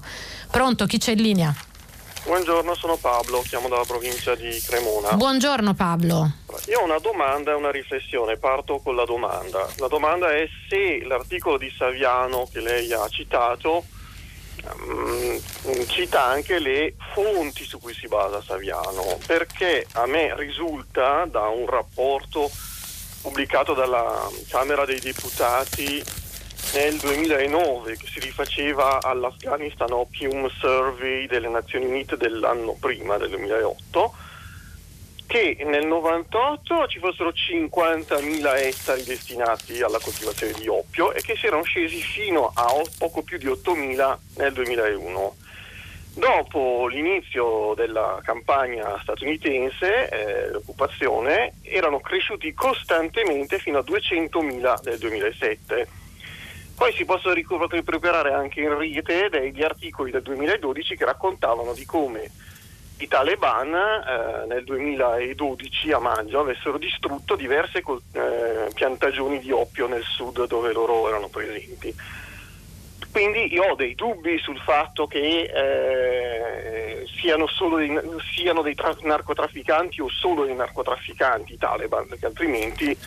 Pronto, 0.52 0.86
chi 0.86 1.00
c'è 1.00 1.14
in 1.14 1.22
linea? 1.24 1.56
Buongiorno, 2.26 2.74
sono 2.74 2.98
Pablo, 2.98 3.42
chiamo 3.42 3.68
dalla 3.68 3.86
provincia 3.86 4.34
di 4.34 4.60
Cremona. 4.66 5.14
Buongiorno 5.14 5.76
Pablo. 5.76 6.32
Io 6.70 6.80
ho 6.80 6.84
una 6.84 6.98
domanda 6.98 7.52
e 7.52 7.54
una 7.54 7.70
riflessione, 7.70 8.38
parto 8.38 8.80
con 8.80 8.96
la 8.96 9.06
domanda. 9.06 9.70
La 9.78 9.88
domanda 9.88 10.34
è 10.34 10.48
se 10.68 11.04
l'articolo 11.06 11.60
di 11.60 11.72
Saviano 11.78 12.50
che 12.52 12.62
lei 12.62 12.92
ha 12.94 13.08
citato 13.10 13.86
um, 14.88 15.40
cita 15.86 16.24
anche 16.24 16.58
le 16.58 16.96
fonti 17.14 17.64
su 17.64 17.80
cui 17.80 17.94
si 17.94 18.08
basa 18.08 18.42
Saviano, 18.42 19.20
perché 19.28 19.86
a 19.92 20.08
me 20.08 20.34
risulta 20.36 21.26
da 21.26 21.48
un 21.48 21.68
rapporto 21.68 22.50
pubblicato 23.22 23.76
dalla 23.76 24.28
Camera 24.50 24.84
dei 24.84 25.00
Deputati 25.00 26.04
nel 26.74 26.98
2009 26.98 27.98
che 27.98 28.08
si 28.08 28.20
rifaceva 28.20 29.02
all'Afghanistan 29.02 29.92
Opium 29.92 30.50
Survey 30.50 31.28
delle 31.28 31.48
Nazioni 31.48 31.86
Unite 31.86 32.18
dell'anno 32.18 32.76
prima, 32.80 33.18
del 33.18 33.30
2008, 33.30 34.14
che 35.28 35.58
nel 35.66 35.86
98 35.86 36.88
ci 36.88 37.00
fossero 37.00 37.30
50.000 37.30 38.58
ettari 38.58 39.04
destinati 39.04 39.82
alla 39.82 40.00
coltivazione 40.00 40.54
di 40.54 40.68
oppio 40.68 41.14
e 41.14 41.22
che 41.22 41.36
si 41.36 41.48
erano 41.48 41.64
scesi 41.64 42.02
fino 42.02 42.52
a 42.54 42.66
poco 42.98 43.22
più 43.22 43.38
di 43.38 43.46
8.000 43.46 44.18
nel 44.38 44.54
2001. 44.54 45.36
Dopo 46.16 46.88
l'inizio 46.88 47.74
della 47.76 48.22
campagna 48.24 48.98
statunitense, 49.02 50.10
eh, 50.10 50.50
l'occupazione, 50.52 51.56
erano 51.62 52.00
cresciuti 52.00 52.54
costantemente 52.54 53.60
fino 53.60 53.80
a 53.80 53.84
200.000 53.86 54.80
nel 54.84 54.98
2007 54.98 55.88
poi 56.76 56.94
si 56.94 57.06
possono 57.06 57.34
recuperare 57.34 58.34
anche 58.34 58.62
in 58.62 58.78
rete 58.78 59.30
degli 59.30 59.64
articoli 59.64 60.12
del 60.12 60.22
2012 60.22 60.96
che 60.96 61.06
raccontavano 61.06 61.74
di 61.74 61.86
come 61.86 62.30
i 62.98 63.08
Taliban 63.08 63.74
eh, 63.74 64.46
nel 64.48 64.64
2012 64.64 65.92
a 65.92 66.00
maggio 66.00 66.40
avessero 66.40 66.78
distrutto 66.78 67.36
diverse 67.36 67.80
eh, 67.80 68.70
piantagioni 68.74 69.40
di 69.40 69.52
oppio 69.52 69.88
nel 69.88 70.04
sud 70.04 70.48
dove 70.48 70.72
loro 70.72 71.08
erano 71.08 71.28
presenti. 71.28 71.94
Quindi 73.12 73.54
io 73.54 73.64
ho 73.64 73.76
dei 73.76 73.96
dubbi 73.96 74.38
sul 74.40 74.60
fatto 74.60 75.08
che 75.08 75.44
eh, 75.44 77.06
siano 77.18 77.48
dei, 77.78 78.00
siano 78.34 78.62
dei 78.62 78.76
tra- 78.76 78.96
narcotrafficanti 79.02 80.02
o 80.02 80.10
solo 80.10 80.46
dei 80.46 80.56
narcotrafficanti 80.56 81.54
i 81.54 81.58
Taliban, 81.58 82.08
perché 82.08 82.26
altrimenti 82.26 82.98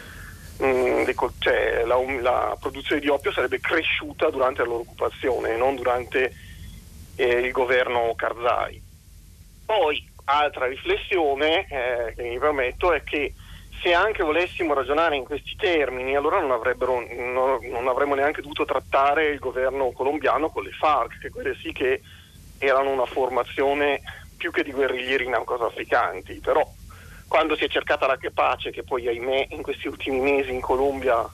mh, 0.58 0.66
mm, 0.66 1.04
cioè, 1.38 1.84
la, 1.84 1.96
la, 2.20 2.56
produzione 2.58 3.00
di 3.00 3.08
oppio 3.08 3.32
sarebbe 3.32 3.60
cresciuta 3.60 4.30
durante 4.30 4.62
la 4.62 4.68
loro 4.68 4.80
occupazione, 4.80 5.56
non 5.56 5.74
durante 5.76 6.32
eh, 7.16 7.26
il 7.26 7.52
governo 7.52 8.12
Karzai. 8.14 8.82
Poi, 9.64 10.08
altra 10.24 10.66
riflessione 10.66 11.66
eh, 11.68 12.14
che 12.14 12.22
mi 12.22 12.38
permetto 12.38 12.92
è 12.92 13.02
che 13.02 13.32
se 13.82 13.92
anche 13.94 14.24
volessimo 14.24 14.74
ragionare 14.74 15.16
in 15.16 15.24
questi 15.24 15.54
termini, 15.56 16.16
allora 16.16 16.40
non, 16.40 16.48
non, 16.48 17.58
non, 17.62 17.88
avremmo 17.88 18.14
neanche 18.14 18.42
dovuto 18.42 18.64
trattare 18.64 19.28
il 19.28 19.38
governo 19.38 19.92
colombiano 19.92 20.50
con 20.50 20.64
le 20.64 20.72
FARC, 20.72 21.18
che 21.20 21.30
quelle 21.30 21.54
sì 21.62 21.72
che 21.72 22.00
erano 22.58 22.90
una 22.90 23.06
formazione 23.06 24.00
più 24.36 24.50
che 24.50 24.64
di 24.64 24.72
guerriglieri 24.72 25.28
narcotrafficanti, 25.28 26.40
però 26.40 26.66
quando 27.28 27.54
si 27.56 27.64
è 27.64 27.68
cercata 27.68 28.06
la 28.06 28.18
pace, 28.32 28.70
che 28.70 28.82
poi 28.82 29.06
ahimè 29.06 29.48
in 29.50 29.62
questi 29.62 29.86
ultimi 29.86 30.18
mesi 30.18 30.50
in 30.50 30.60
Colombia 30.60 31.28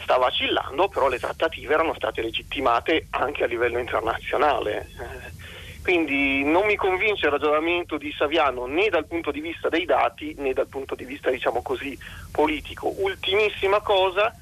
sta 0.00 0.16
vacillando, 0.18 0.88
però 0.88 1.08
le 1.08 1.18
trattative 1.18 1.72
erano 1.72 1.94
state 1.94 2.20
legittimate 2.20 3.06
anche 3.10 3.42
a 3.42 3.46
livello 3.46 3.78
internazionale. 3.78 4.90
Eh, 5.00 5.42
quindi 5.82 6.44
non 6.44 6.66
mi 6.66 6.76
convince 6.76 7.26
il 7.26 7.32
ragionamento 7.32 7.96
di 7.96 8.14
Saviano 8.16 8.66
né 8.66 8.88
dal 8.88 9.06
punto 9.06 9.30
di 9.30 9.40
vista 9.40 9.68
dei 9.68 9.84
dati 9.84 10.34
né 10.38 10.52
dal 10.52 10.68
punto 10.68 10.94
di 10.94 11.04
vista, 11.04 11.30
diciamo 11.30 11.62
così, 11.62 11.98
politico. 12.30 12.92
Ultimissima 12.98 13.80
cosa 13.80 14.34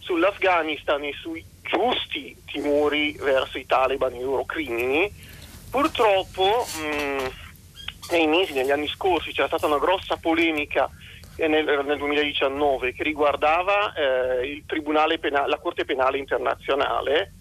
sull'Afghanistan 0.00 1.02
e 1.04 1.12
sui 1.12 1.44
giusti 1.62 2.36
timori 2.46 3.12
verso 3.12 3.58
i 3.58 3.66
Taliban 3.66 4.12
e 4.12 4.18
i 4.18 4.22
loro 4.22 4.44
crimini. 4.44 5.10
Purtroppo 5.70 6.64
mh, 6.64 7.43
nei 8.10 8.26
mesi, 8.26 8.52
negli 8.52 8.70
anni 8.70 8.88
scorsi 8.88 9.32
c'era 9.32 9.46
stata 9.46 9.66
una 9.66 9.78
grossa 9.78 10.16
polemica 10.16 10.88
eh, 11.36 11.48
nel, 11.48 11.64
nel 11.84 11.98
2019 11.98 12.92
che 12.92 13.02
riguardava 13.02 13.92
eh, 13.94 14.62
penale, 14.66 15.48
la 15.48 15.58
Corte 15.58 15.84
Penale 15.84 16.18
Internazionale 16.18 17.32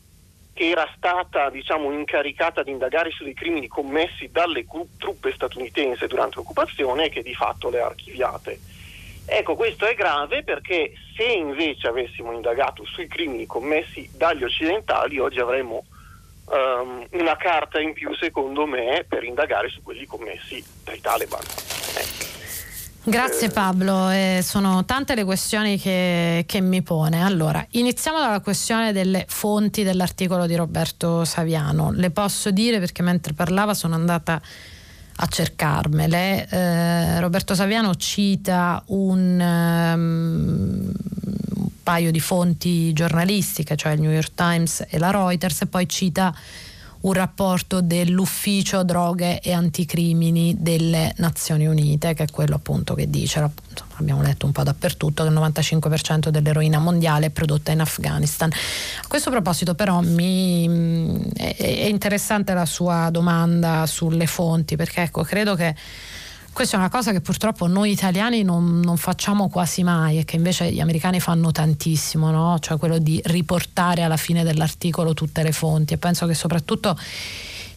che 0.54 0.70
era 0.70 0.88
stata 0.96 1.50
diciamo, 1.50 1.92
incaricata 1.92 2.62
di 2.62 2.72
indagare 2.72 3.10
sui 3.10 3.34
crimini 3.34 3.68
commessi 3.68 4.30
dalle 4.32 4.66
truppe 4.98 5.34
statunitensi 5.34 6.06
durante 6.06 6.36
l'occupazione 6.38 7.06
e 7.06 7.10
che 7.10 7.24
di 7.24 7.34
fatto 7.34 7.70
le 7.70 7.82
ha 7.82 7.88
archiviate. 7.88 8.60
Ecco, 9.26 9.56
questo 9.56 9.88
è 9.88 9.96
grave 9.96 10.44
perché 10.44 10.94
se 11.16 11.24
invece 11.24 11.88
avessimo 11.88 12.32
indagato 12.34 12.86
sui 12.86 13.08
crimini 13.08 13.48
commessi 13.48 14.08
dagli 14.16 14.44
occidentali, 14.44 15.18
oggi 15.18 15.40
avremmo 15.40 15.86
um, 16.46 17.06
una 17.12 17.36
carta 17.38 17.80
in 17.80 17.94
più, 17.94 18.14
secondo 18.16 18.66
me, 18.66 19.06
per 19.08 19.24
indagare 19.24 19.70
su 19.70 19.82
quelli 19.82 20.06
commessi 20.06 20.64
dai 20.84 21.00
Taliban. 21.00 21.42
Ecco. 21.42 22.32
Grazie 23.06 23.50
Pablo, 23.50 24.10
eh, 24.12 24.40
sono 24.42 24.86
tante 24.86 25.14
le 25.14 25.26
questioni 25.26 25.78
che, 25.78 26.46
che, 26.48 26.62
mi 26.62 26.82
pone. 26.82 27.22
Allora, 27.22 27.66
iniziamo 27.72 28.18
dalla 28.18 28.40
questione 28.40 28.94
delle 28.94 29.26
fonti 29.28 29.84
dell'articolo 29.84 30.46
di 30.46 30.56
Roberto 30.56 31.26
Saviano. 31.26 31.92
Le 31.92 32.12
posso 32.12 32.50
dire 32.50 32.80
perché 32.80 33.02
mentre 33.02 33.34
parlava 33.34 33.74
sono 33.74 33.96
andata 33.96 34.42
a 35.18 35.28
cercarmele. 35.28 36.48
Eh, 36.50 37.20
Roberto 37.20 37.56
Saviano 37.56 37.94
cita 37.96 38.82
un, 38.88 39.38
um, 39.38 40.92
un 40.92 41.43
paio 41.84 42.12
di 42.12 42.20
fonti 42.20 42.94
giornalistiche, 42.94 43.76
cioè 43.76 43.92
il 43.92 44.02
New 44.02 44.12
York 44.12 44.32
Times 44.34 44.86
e 44.90 44.98
la 44.98 45.12
Reuters, 45.12 45.62
e 45.62 45.66
poi 45.68 45.88
cita 45.88 46.34
un 47.04 47.14
rapporto 47.14 47.82
dell'ufficio 47.82 48.84
droghe 48.84 49.42
e 49.42 49.52
anticrimini 49.52 50.56
delle 50.60 51.14
Nazioni 51.18 51.66
Unite, 51.66 52.14
che 52.14 52.24
è 52.24 52.28
quello 52.32 52.56
appunto 52.56 52.94
che 52.94 53.10
dice, 53.10 53.46
abbiamo 53.96 54.22
letto 54.22 54.46
un 54.46 54.54
po' 54.54 54.64
dappertutto, 54.64 55.24
che 55.24 55.30
il 55.30 55.36
95% 55.36 56.30
dell'eroina 56.30 56.80
mondiale 56.80 57.26
è 57.26 57.30
prodotta 57.30 57.74
in 57.74 57.82
Afghanistan. 57.82 58.50
A 58.50 59.08
questo 59.08 59.30
proposito 59.32 59.76
però 59.76 60.00
mi, 60.00 61.30
è 61.36 61.88
interessante 61.88 62.54
la 62.54 62.66
sua 62.66 63.10
domanda 63.12 63.86
sulle 63.86 64.26
fonti, 64.26 64.78
perché 64.78 65.02
ecco, 65.02 65.24
credo 65.24 65.56
che 65.56 65.76
questa 66.54 66.78
è 66.78 66.80
una 66.80 66.90
cosa 66.90 67.12
che 67.12 67.20
purtroppo 67.20 67.68
noi 67.68 67.92
italiani 67.92 68.44
non, 68.44 68.80
non, 68.80 68.96
facciamo 68.98 69.50
quasi 69.50 69.84
mai 69.84 70.20
e 70.20 70.24
che 70.24 70.36
invece 70.36 70.72
gli 70.72 70.80
americani 70.80 71.20
fanno 71.20 71.52
tantissimo, 71.52 72.30
no? 72.30 72.58
cioè 72.60 72.78
quello 72.78 73.00
di 73.00 73.20
riportare 73.26 74.04
alla 74.04 74.18
fine 74.18 74.44
dell'articolo 74.44 75.14
tutte 75.14 75.42
le 75.42 75.52
fonti 75.52 75.96
e 75.96 75.98
penso 75.98 76.28
che 76.28 76.36
soprattutto 76.36 76.96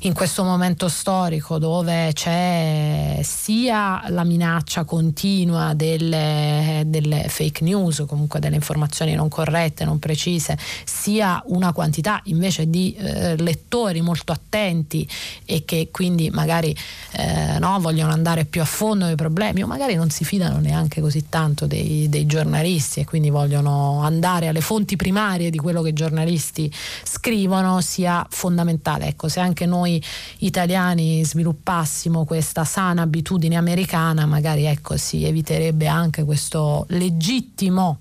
in 0.01 0.13
questo 0.13 0.45
momento 0.45 0.89
storico 0.89 1.59
dove 1.59 2.11
c'è 2.13 3.21
sia 3.23 4.05
la 4.09 4.25
minaccia 4.25 4.85
continua 4.85 5.73
delle, 5.75 6.83
delle, 6.87 7.27
fake 7.29 7.65
news, 7.65 8.05
comunque 8.07 8.39
delle 8.39 8.57
informazioni 8.57 9.15
non 9.15 9.29
corrette, 9.29 9.85
non 9.85 9.99
precise, 9.99 10.59
sia 10.85 11.43
una 11.47 11.73
quantità 11.73 12.21
invece 12.25 12.69
di 12.69 12.95
eh, 12.95 13.37
lettori 13.39 14.03
molto 14.03 14.33
attenti 14.33 15.09
e 15.45 15.65
che 15.65 15.89
quindi 15.91 16.29
magari 16.31 16.77
eh, 17.13 17.59
no, 17.59 17.79
vogliono 17.81 18.13
andare 18.13 18.45
più 18.45 18.61
a 18.61 18.67
fondo 18.67 19.07
nei 19.07 19.15
problemi 19.15 19.63
o 19.63 19.67
magari 19.67 19.95
non 19.95 20.11
si 20.11 20.25
fidano 20.25 20.59
neanche 20.59 21.01
così 21.01 21.29
tanto 21.29 21.67
dei, 21.67 22.09
dei 22.11 22.27
giornalisti 22.27 23.01
e 23.01 23.05
quindi 23.05 23.31
vogliono 23.31 24.03
andare 24.03 24.49
alle 24.49 24.61
fonti 24.61 24.97
primarie 24.97 25.51
di 25.51 25.59
quello 25.59 25.81
che 25.81 25.89
i 25.89 25.95
giornalisti 25.95 26.71
scrivono, 27.03 27.81
sia 27.81 28.27
fondamentale. 28.29 29.07
Ecco, 29.07 29.29
se 29.29 29.41
anche 29.41 29.65
noi 29.65 29.86
noi 29.87 30.03
italiani 30.39 31.25
sviluppassimo 31.25 32.25
questa 32.25 32.65
sana 32.65 33.03
abitudine 33.03 33.57
americana, 33.57 34.27
magari 34.27 34.65
ecco, 34.65 34.97
si 34.97 35.25
eviterebbe 35.25 35.87
anche 35.87 36.25
questo 36.25 36.85
legittimo 36.89 38.01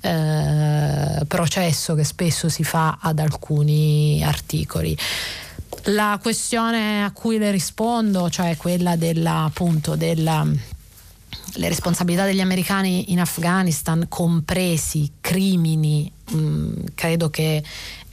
eh, 0.00 1.24
processo 1.26 1.94
che 1.94 2.04
spesso 2.04 2.48
si 2.48 2.62
fa 2.62 2.98
ad 3.00 3.18
alcuni 3.18 4.22
articoli. 4.22 4.96
La 5.86 6.18
questione 6.22 7.02
a 7.02 7.10
cui 7.12 7.38
le 7.38 7.50
rispondo, 7.50 8.28
cioè 8.30 8.56
quella 8.56 8.94
della, 8.96 9.44
appunto, 9.44 9.96
della 9.96 10.46
le 11.56 11.68
responsabilità 11.68 12.24
degli 12.24 12.40
americani 12.40 13.12
in 13.12 13.20
Afghanistan, 13.20 14.06
compresi 14.08 15.12
crimini, 15.20 16.10
mh, 16.32 16.38
mm, 16.38 16.74
credo 16.94 17.30
che 17.30 17.62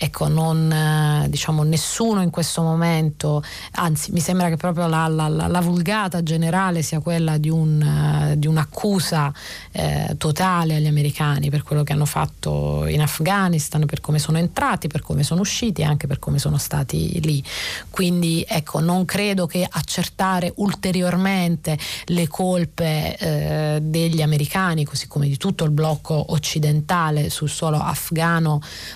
ecco, 0.01 0.29
non, 0.29 0.71
eh, 0.71 1.27
diciamo, 1.29 1.63
nessuno 1.63 2.21
in 2.21 2.29
questo 2.29 2.61
momento, 2.61 3.43
anzi 3.73 4.13
mi 4.13 4.21
sembra 4.21 4.47
che 4.47 4.55
proprio 4.55 4.87
la, 4.87 5.07
la, 5.09 5.27
la 5.27 5.59
vulgata 5.59 6.23
generale 6.23 6.81
sia 6.83 7.01
quella 7.01 7.37
di, 7.37 7.49
un, 7.49 8.31
uh, 8.31 8.37
di 8.37 8.47
un'accusa 8.47 9.33
eh, 9.71 10.15
totale 10.17 10.75
agli 10.75 10.87
americani 10.87 11.49
per 11.49 11.63
quello 11.63 11.83
che 11.83 11.91
hanno 11.91 12.05
fatto 12.05 12.85
in 12.87 13.01
Afghanistan, 13.01 13.85
per 13.85 13.99
come 13.99 14.19
sono 14.19 14.37
entrati, 14.37 14.87
per 14.87 15.01
come 15.01 15.23
sono 15.23 15.41
usciti 15.41 15.81
e 15.81 15.83
anche 15.83 16.07
per 16.07 16.17
come 16.17 16.39
sono 16.39 16.57
stati 16.57 17.19
lì. 17.21 17.43
Quindi 17.89 18.45
ecco, 18.47 18.79
non 18.79 19.03
credo 19.03 19.47
che 19.47 19.67
accertare 19.69 20.53
ulteriormente 20.55 21.77
le 22.05 22.25
colpe 22.29 23.17
eh, 23.17 23.79
degli 23.81 24.21
americani, 24.21 24.85
così 24.85 25.07
come 25.07 25.27
di 25.27 25.35
tutto 25.35 25.65
il 25.65 25.71
blocco 25.71 26.31
occidentale 26.31 27.29
sul 27.29 27.49
suolo 27.49 27.79
afghano, 27.79 28.08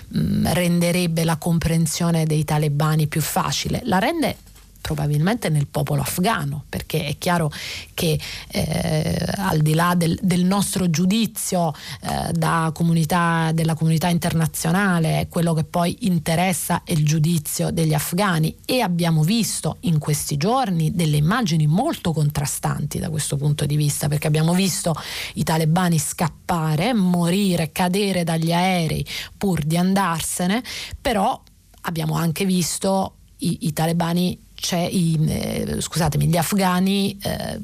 mh, 0.08 0.18
mm, 0.18 0.46
renderebbe 0.52 1.24
la 1.24 1.36
comprensione 1.36 2.24
dei 2.24 2.44
talebani 2.44 3.06
più 3.06 3.20
facile, 3.20 3.80
la 3.84 3.98
rende 3.98 4.36
probabilmente 4.84 5.48
nel 5.48 5.66
popolo 5.66 6.02
afghano, 6.02 6.64
perché 6.68 7.06
è 7.06 7.16
chiaro 7.16 7.50
che 7.94 8.20
eh, 8.48 9.18
al 9.36 9.60
di 9.60 9.72
là 9.72 9.94
del, 9.96 10.18
del 10.20 10.44
nostro 10.44 10.90
giudizio 10.90 11.72
eh, 12.02 12.32
comunità, 12.72 13.50
della 13.54 13.74
comunità 13.74 14.08
internazionale, 14.08 15.28
quello 15.30 15.54
che 15.54 15.64
poi 15.64 15.96
interessa 16.00 16.82
è 16.84 16.92
il 16.92 17.02
giudizio 17.02 17.70
degli 17.70 17.94
afghani. 17.94 18.56
E 18.66 18.82
abbiamo 18.82 19.22
visto 19.22 19.78
in 19.80 19.98
questi 19.98 20.36
giorni 20.36 20.94
delle 20.94 21.16
immagini 21.16 21.66
molto 21.66 22.12
contrastanti 22.12 22.98
da 22.98 23.08
questo 23.08 23.38
punto 23.38 23.64
di 23.64 23.76
vista, 23.76 24.08
perché 24.08 24.26
abbiamo 24.26 24.52
visto 24.52 24.94
i 25.34 25.44
talebani 25.44 25.98
scappare, 25.98 26.92
morire, 26.92 27.72
cadere 27.72 28.22
dagli 28.22 28.52
aerei 28.52 29.02
pur 29.38 29.62
di 29.62 29.78
andarsene, 29.78 30.62
però 31.00 31.40
abbiamo 31.86 32.16
anche 32.16 32.44
visto 32.44 33.14
i, 33.38 33.58
i 33.62 33.72
talebani 33.72 34.38
i, 34.72 35.18
eh, 35.26 35.80
scusatemi, 35.80 36.26
gli 36.26 36.36
afghani 36.36 37.18
eh, 37.22 37.58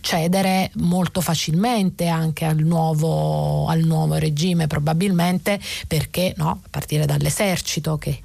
cedere 0.00 0.70
molto 0.76 1.20
facilmente 1.20 2.06
anche 2.08 2.44
al 2.44 2.58
nuovo, 2.58 3.66
al 3.66 3.80
nuovo 3.80 4.14
regime, 4.14 4.66
probabilmente 4.66 5.60
perché 5.86 6.34
no, 6.36 6.50
a 6.50 6.58
partire 6.68 7.06
dall'esercito 7.06 7.98
che 7.98 8.20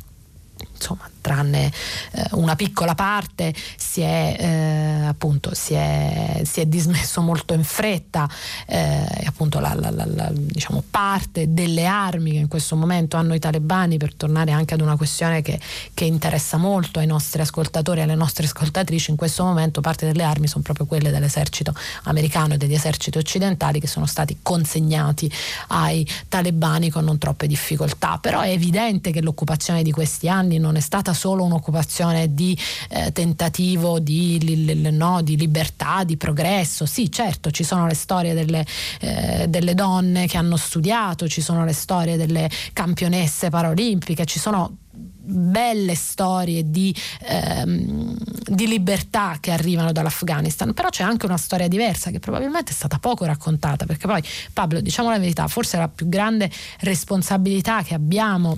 insomma 0.76 1.10
tranne 1.22 1.72
eh, 2.12 2.28
una 2.34 2.56
piccola 2.56 2.94
parte 2.94 3.54
si 3.78 4.02
è 4.02 4.36
eh, 4.38 5.06
appunto 5.08 5.56
si 5.56 5.74
è, 5.74 6.42
si 6.44 6.62
è, 6.62 6.66
dismesso 6.68 7.22
molto 7.22 7.54
in 7.54 7.64
fretta 7.64 8.30
eh, 8.68 9.24
appunto 9.26 9.60
la, 9.60 9.74
la, 9.74 9.90
la, 9.90 10.30
diciamo, 10.32 10.84
parte 10.90 11.52
delle 11.54 11.86
armi 11.86 12.34
che 12.34 12.38
in 12.38 12.48
questo 12.48 12.76
momento 12.76 13.18
hanno 13.18 13.34
i 13.34 13.40
talebani 13.40 13.98
per 13.98 14.14
tornare 14.14 14.52
anche 14.52 14.76
ad 14.76 14.82
una 14.82 14.98
questione 14.98 15.42
che, 15.42 15.60
che 15.94 16.06
interessa 16.06 16.58
molto 16.58 17.00
ai 17.00 17.08
nostri 17.08 17.42
ascoltatori 17.42 18.02
e 18.02 18.04
alle 18.04 18.16
nostre 18.16 18.46
ascoltatrici 18.46 19.10
in 19.10 19.18
questo 19.18 19.44
momento 19.44 19.82
parte 19.82 20.06
delle 20.06 20.24
armi 20.24 20.48
sono 20.48 20.64
proprio 20.64 20.86
quelle 20.86 21.10
dell'esercito 21.10 21.74
americano 22.04 22.54
e 22.54 22.58
degli 22.58 22.74
eserciti 22.74 23.18
occidentali 23.18 23.80
che 23.80 23.88
sono 23.88 24.06
stati 24.06 24.40
consegnati 24.42 25.32
ai 25.70 26.08
talebani 26.28 26.90
con 26.90 27.04
non 27.04 27.18
troppe 27.18 27.48
difficoltà. 27.48 28.18
Però 28.22 28.42
è 28.42 28.50
evidente 28.50 29.12
che 29.12 29.22
l'occupazione 29.22 29.82
di 29.82 29.92
questi 29.92 30.28
anni 30.30 30.58
non 30.66 30.76
è 30.76 30.80
stata 30.80 31.14
solo 31.14 31.44
un'occupazione 31.44 32.34
di 32.34 32.58
eh, 32.90 33.12
tentativo 33.12 34.00
di, 34.00 34.40
li, 34.42 34.92
no, 34.92 35.22
di, 35.22 35.38
libertà, 35.38 36.04
di 36.04 36.18
progresso. 36.18 36.86
Sì, 36.86 37.12
certo, 37.12 37.52
ci 37.52 37.64
sono 37.64 37.86
le 37.86 37.94
storie 37.94 38.34
delle, 38.34 38.66
eh, 39.00 39.46
delle, 39.48 39.74
donne 39.76 40.26
che 40.26 40.38
hanno 40.38 40.58
studiato, 40.58 41.28
ci 41.28 41.42
sono 41.42 41.66
le 41.66 41.74
storie 41.74 42.18
delle 42.18 42.50
campionesse 42.74 43.50
paraolimpiche, 43.50 44.26
ci 44.26 44.40
sono 44.40 44.78
belle 45.26 45.96
storie 45.96 46.70
di, 46.70 46.96
ehm, 47.22 48.16
di, 48.48 48.68
libertà 48.68 49.38
che 49.40 49.52
arrivano 49.52 49.92
dall'Afghanistan, 49.92 50.74
però 50.74 50.90
c'è 50.90 51.04
anche 51.04 51.26
una 51.26 51.38
storia 51.38 51.68
diversa 51.68 52.12
che 52.12 52.20
probabilmente 52.20 52.72
è 52.72 52.76
stata 52.76 53.00
poco 53.00 53.26
raccontata, 53.26 53.86
perché 53.86 54.08
poi 54.08 54.24
Pablo, 54.54 54.80
diciamo 54.82 55.10
la 55.10 55.20
verità, 55.20 55.48
forse 55.48 55.78
la 55.78 55.88
più 55.88 56.08
grande 56.08 56.50
responsabilità 56.80 57.82
che 57.82 57.94
abbiamo 57.96 58.58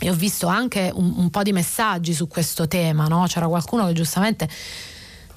e 0.00 0.10
ho 0.10 0.14
visto 0.14 0.46
anche 0.46 0.90
un, 0.92 1.14
un 1.16 1.30
po' 1.30 1.42
di 1.42 1.52
messaggi 1.52 2.14
su 2.14 2.26
questo 2.26 2.66
tema, 2.66 3.06
no? 3.06 3.24
c'era 3.26 3.46
qualcuno 3.46 3.86
che 3.86 3.92
giustamente 3.92 4.48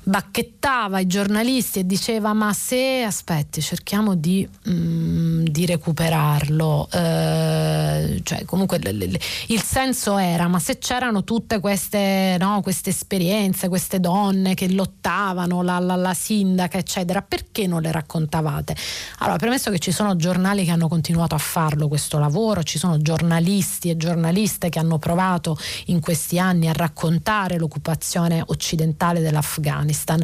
bacchettava 0.04 1.00
i 1.00 1.08
giornalisti 1.08 1.80
e 1.80 1.86
diceva 1.86 2.34
ma 2.34 2.52
se 2.52 3.04
aspetti 3.04 3.62
cerchiamo 3.62 4.16
di, 4.16 4.48
mm, 4.70 5.46
di 5.46 5.66
recuperarlo 5.66 6.90
eh, 6.92 8.22
cioè 8.24 8.44
comunque 8.44 8.80
l- 8.80 8.98
l- 8.98 9.20
il 9.48 9.62
senso 9.62 10.18
era 10.18 10.48
ma 10.48 10.60
se 10.60 10.78
c'erano 10.78 11.24
tutte 11.24 11.60
queste, 11.60 12.36
no, 12.40 12.62
queste 12.62 12.90
esperienze 12.90 13.70
queste 13.70 14.02
donne 14.02 14.56
che 14.56 14.70
lottavano 14.72 15.62
la, 15.62 15.80
la, 15.80 15.96
la, 15.96 16.14
sindaca 16.14 16.78
eccetera 16.78 17.22
perché 17.22 17.66
non 17.66 17.82
le 17.82 17.92
raccontavate? 17.92 18.76
Allora 19.20 19.38
premesso 19.38 19.72
che 19.72 19.80
ci 19.80 19.92
sono 19.92 20.18
giornali 20.18 20.66
che 20.66 20.72
hanno 20.72 20.90
continuato 20.90 21.36
a 21.36 21.40
farlo 21.40 21.88
questo 21.88 22.20
lavoro 22.20 22.64
ci 22.64 22.78
sono 22.78 22.98
giornalisti 23.02 23.90
e 23.90 23.96
giornaliste 23.96 24.68
che 24.68 24.80
hanno 24.80 24.98
provato 24.98 25.58
in 25.86 26.02
questi 26.02 26.40
anni 26.40 26.68
a 26.68 26.74
raccontare 26.74 27.58
l'occupazione 27.58 28.44
occidentale 28.46 29.22
dell'Afghanistan 29.22 29.92
Afghanistan 29.94 30.22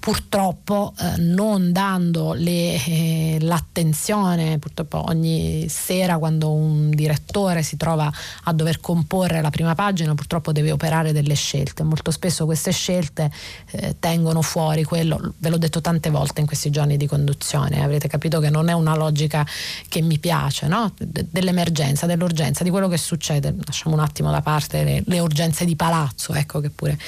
purtroppo 0.00 0.94
eh, 0.98 1.18
non 1.18 1.72
dando 1.72 2.32
le, 2.32 2.82
eh, 2.84 3.36
l'attenzione, 3.40 4.58
purtroppo 4.58 5.04
ogni 5.06 5.68
sera 5.68 6.16
quando 6.16 6.50
un 6.50 6.88
direttore 6.88 7.62
si 7.62 7.76
trova 7.76 8.10
a 8.44 8.52
dover 8.54 8.80
comporre 8.80 9.42
la 9.42 9.50
prima 9.50 9.74
pagina, 9.74 10.14
purtroppo 10.14 10.52
deve 10.52 10.72
operare 10.72 11.12
delle 11.12 11.34
scelte. 11.34 11.82
Molto 11.82 12.10
spesso 12.10 12.46
queste 12.46 12.72
scelte 12.72 13.30
eh, 13.72 13.96
tengono 14.00 14.40
fuori 14.40 14.84
quello, 14.84 15.34
ve 15.36 15.50
l'ho 15.50 15.58
detto 15.58 15.82
tante 15.82 16.08
volte 16.08 16.40
in 16.40 16.46
questi 16.46 16.70
giorni 16.70 16.96
di 16.96 17.06
conduzione, 17.06 17.82
avrete 17.82 18.08
capito 18.08 18.40
che 18.40 18.48
non 18.48 18.70
è 18.70 18.72
una 18.72 18.96
logica 18.96 19.46
che 19.88 20.00
mi 20.00 20.18
piace, 20.18 20.66
no? 20.66 20.94
De- 20.96 21.26
dell'emergenza, 21.30 22.06
dell'urgenza, 22.06 22.64
di 22.64 22.70
quello 22.70 22.88
che 22.88 22.96
succede. 22.96 23.54
Lasciamo 23.66 23.94
un 23.96 24.00
attimo 24.00 24.30
da 24.30 24.40
parte 24.40 24.82
le, 24.82 25.02
le 25.04 25.18
urgenze 25.18 25.66
di 25.66 25.76
palazzo, 25.76 26.32
ecco 26.32 26.60
che 26.60 26.70
pure 26.70 26.98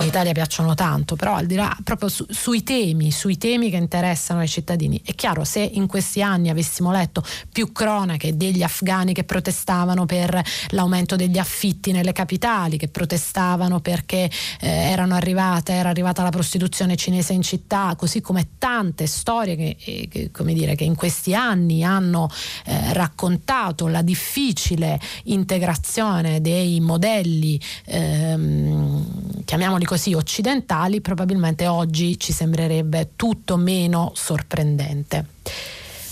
in 0.00 0.06
Italia 0.06 0.32
piacciono 0.32 0.74
tanto, 0.74 1.14
però 1.14 1.34
al 1.34 1.44
di 1.44 1.54
là 1.54 1.76
proprio 1.84 2.08
su, 2.08 2.24
sui 2.40 2.62
temi, 2.62 3.10
sui 3.10 3.36
temi 3.36 3.68
che 3.68 3.76
interessano 3.76 4.38
ai 4.38 4.48
cittadini. 4.48 5.00
È 5.04 5.12
chiaro, 5.16 5.42
se 5.42 5.58
in 5.60 5.88
questi 5.88 6.22
anni 6.22 6.50
avessimo 6.50 6.92
letto 6.92 7.24
più 7.50 7.72
cronache 7.72 8.36
degli 8.36 8.62
afghani 8.62 9.12
che 9.12 9.24
protestavano 9.24 10.06
per 10.06 10.40
l'aumento 10.68 11.16
degli 11.16 11.36
affitti 11.36 11.90
nelle 11.90 12.12
capitali, 12.12 12.76
che 12.76 12.86
protestavano 12.86 13.80
perché 13.80 14.30
eh, 14.60 14.68
erano 14.68 15.16
arrivate, 15.16 15.72
era 15.72 15.88
arrivata 15.88 16.22
la 16.22 16.30
prostituzione 16.30 16.94
cinese 16.94 17.32
in 17.32 17.42
città, 17.42 17.94
così 17.98 18.20
come 18.20 18.50
tante 18.58 19.08
storie 19.08 19.56
che, 19.56 19.76
eh, 19.84 20.08
che, 20.08 20.30
dire, 20.44 20.76
che 20.76 20.84
in 20.84 20.94
questi 20.94 21.34
anni 21.34 21.82
hanno 21.82 22.30
eh, 22.66 22.92
raccontato 22.92 23.88
la 23.88 24.02
difficile 24.02 25.00
integrazione 25.24 26.40
dei 26.40 26.78
modelli, 26.78 27.60
ehm, 27.86 29.44
chiamiamoli 29.44 29.84
così, 29.84 30.14
occidentali, 30.14 31.00
probabilmente 31.00 31.66
oggi 31.66 32.16
ci 32.18 32.27
ci 32.28 32.34
sembrerebbe 32.34 33.12
tutto 33.16 33.56
meno 33.56 34.12
sorprendente. 34.14 35.24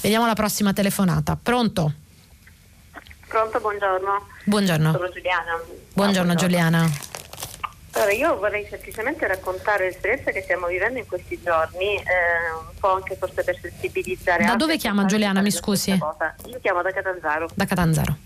Vediamo 0.01 0.25
la 0.25 0.33
prossima 0.33 0.73
telefonata. 0.73 1.37
Pronto? 1.37 1.93
Pronto, 3.29 3.61
buongiorno. 3.61 4.27
Buongiorno. 4.45 4.93
Sono 4.93 5.11
Giuliana. 5.11 5.61
Buongiorno, 5.93 5.93
buongiorno. 5.93 6.35
Giuliana. 6.35 6.91
Allora, 7.93 8.13
io 8.13 8.39
vorrei 8.39 8.67
semplicemente 8.67 9.27
raccontare 9.27 9.89
l'esperienza 9.89 10.31
che 10.31 10.41
stiamo 10.41 10.69
vivendo 10.69 10.99
in 10.99 11.07
questi 11.07 11.39
giorni, 11.43 11.97
eh, 11.97 12.01
un 12.67 12.79
po' 12.81 12.95
anche 12.95 13.15
forse 13.17 13.45
per 13.45 13.59
sensibilizzare. 13.61 14.47
Da 14.47 14.57
dove 14.57 14.79
chiama 14.79 15.05
Giuliana, 15.05 15.43
mi 15.43 15.51
scusi? 15.51 15.91
Io 15.91 16.61
chiamo 16.63 16.81
da 16.81 16.93
Catanzaro. 16.93 17.51
Da 17.53 17.67
Catanzaro. 17.67 18.17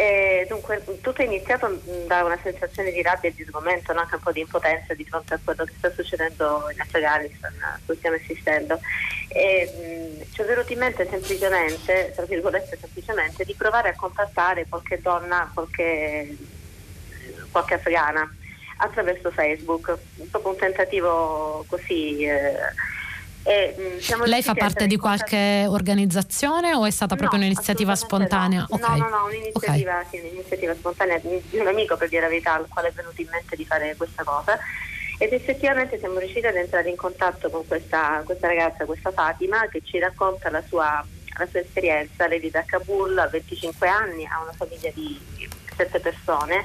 Eh, 0.00 0.46
dunque, 0.48 0.82
tutto 1.02 1.20
è 1.20 1.26
iniziato 1.26 1.78
da 2.06 2.24
una 2.24 2.38
sensazione 2.42 2.90
di 2.90 3.02
rabbia 3.02 3.28
e 3.28 3.34
di 3.34 3.44
sgomento, 3.44 3.92
anche 3.92 4.14
un 4.14 4.22
po' 4.22 4.32
di 4.32 4.40
impotenza 4.40 4.94
di 4.94 5.04
fronte 5.04 5.34
a 5.34 5.40
quello 5.44 5.62
che 5.64 5.74
sta 5.76 5.92
succedendo 5.92 6.70
in 6.72 6.80
Afghanistan, 6.80 7.52
a 7.60 7.78
cui 7.84 7.96
stiamo 7.96 8.16
assistendo. 8.16 8.80
E, 9.28 10.16
mh, 10.24 10.32
ci 10.32 10.40
è 10.40 10.44
venuto 10.46 10.72
in 10.72 10.78
mente 10.78 11.06
semplicemente, 11.06 12.12
tra 12.16 12.24
virgolette 12.24 12.78
semplicemente, 12.80 13.44
di 13.44 13.54
provare 13.54 13.90
a 13.90 13.94
contattare 13.94 14.64
qualche 14.70 15.02
donna, 15.02 15.50
qualche, 15.52 16.34
qualche 17.50 17.74
afghana 17.74 18.34
attraverso 18.78 19.30
Facebook, 19.30 19.98
proprio 20.30 20.52
un 20.52 20.56
tentativo 20.56 21.62
così. 21.68 22.22
Eh, 22.22 22.54
e, 23.42 23.74
mh, 23.76 24.24
Lei 24.24 24.42
fa 24.42 24.54
parte 24.54 24.86
di 24.86 24.96
qualche 24.96 25.64
organizzazione 25.66 26.74
o 26.74 26.84
è 26.84 26.90
stata 26.90 27.16
proprio 27.16 27.38
no, 27.38 27.46
un'iniziativa 27.46 27.94
spontanea? 27.94 28.66
No. 28.68 28.76
Okay. 28.76 28.98
no, 28.98 29.08
no, 29.08 29.16
no, 29.16 29.24
un'iniziativa, 29.24 29.98
okay. 29.98 30.06
sì, 30.10 30.18
un'iniziativa 30.18 30.74
spontanea 30.74 31.18
di 31.18 31.58
un 31.58 31.66
amico 31.66 31.96
per 31.96 32.08
dire 32.08 32.22
la 32.22 32.28
verità 32.28 32.54
al 32.54 32.66
quale 32.68 32.88
è 32.88 32.92
venuto 32.92 33.20
in 33.20 33.28
mente 33.30 33.56
di 33.56 33.64
fare 33.64 33.94
questa 33.96 34.24
cosa 34.24 34.58
ed 35.20 35.34
effettivamente 35.34 35.98
siamo 35.98 36.18
riusciti 36.18 36.46
ad 36.46 36.56
entrare 36.56 36.88
in 36.88 36.96
contatto 36.96 37.50
con 37.50 37.66
questa, 37.66 38.22
questa 38.24 38.46
ragazza, 38.46 38.86
questa 38.86 39.10
Fatima, 39.10 39.68
che 39.68 39.82
ci 39.84 39.98
racconta 39.98 40.48
la 40.48 40.62
sua, 40.66 41.04
la 41.36 41.46
sua 41.46 41.60
esperienza. 41.60 42.26
Lei 42.26 42.40
vive 42.40 42.60
a 42.60 42.64
Kabul, 42.64 43.18
ha 43.18 43.26
25 43.26 43.86
anni, 43.86 44.24
ha 44.24 44.40
una 44.40 44.54
famiglia 44.54 44.90
di 44.94 45.20
7 45.76 46.00
persone, 46.00 46.64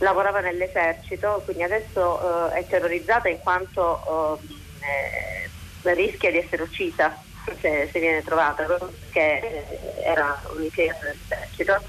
lavorava 0.00 0.40
nell'esercito, 0.40 1.40
quindi 1.46 1.62
adesso 1.62 2.50
eh, 2.52 2.58
è 2.58 2.66
terrorizzata 2.66 3.30
in 3.30 3.38
quanto 3.38 4.38
eh, 4.80 5.48
rischia 5.82 6.30
di 6.30 6.38
essere 6.38 6.62
uccisa 6.62 7.18
se, 7.60 7.90
se 7.92 7.98
viene 7.98 8.22
trovata 8.22 8.64
perché 8.64 10.02
era 10.04 10.40
un'impiegata 10.54 11.04
dell'esercito. 11.04 11.82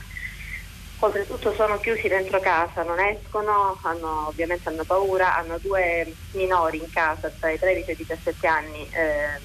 Oltretutto 1.03 1.53
sono 1.55 1.79
chiusi 1.79 2.07
dentro 2.07 2.39
casa, 2.39 2.81
non 2.83 2.97
escono, 2.99 3.77
hanno, 3.83 4.27
ovviamente 4.29 4.69
hanno 4.69 4.85
paura, 4.85 5.35
hanno 5.35 5.59
due 5.59 6.15
minori 6.31 6.77
in 6.77 6.89
casa 6.89 7.29
tra 7.37 7.51
i 7.51 7.59
13 7.59 7.89
e 7.89 7.91
i 7.91 7.95
17 7.97 8.47
anni, 8.47 8.87
eh, 8.87 9.41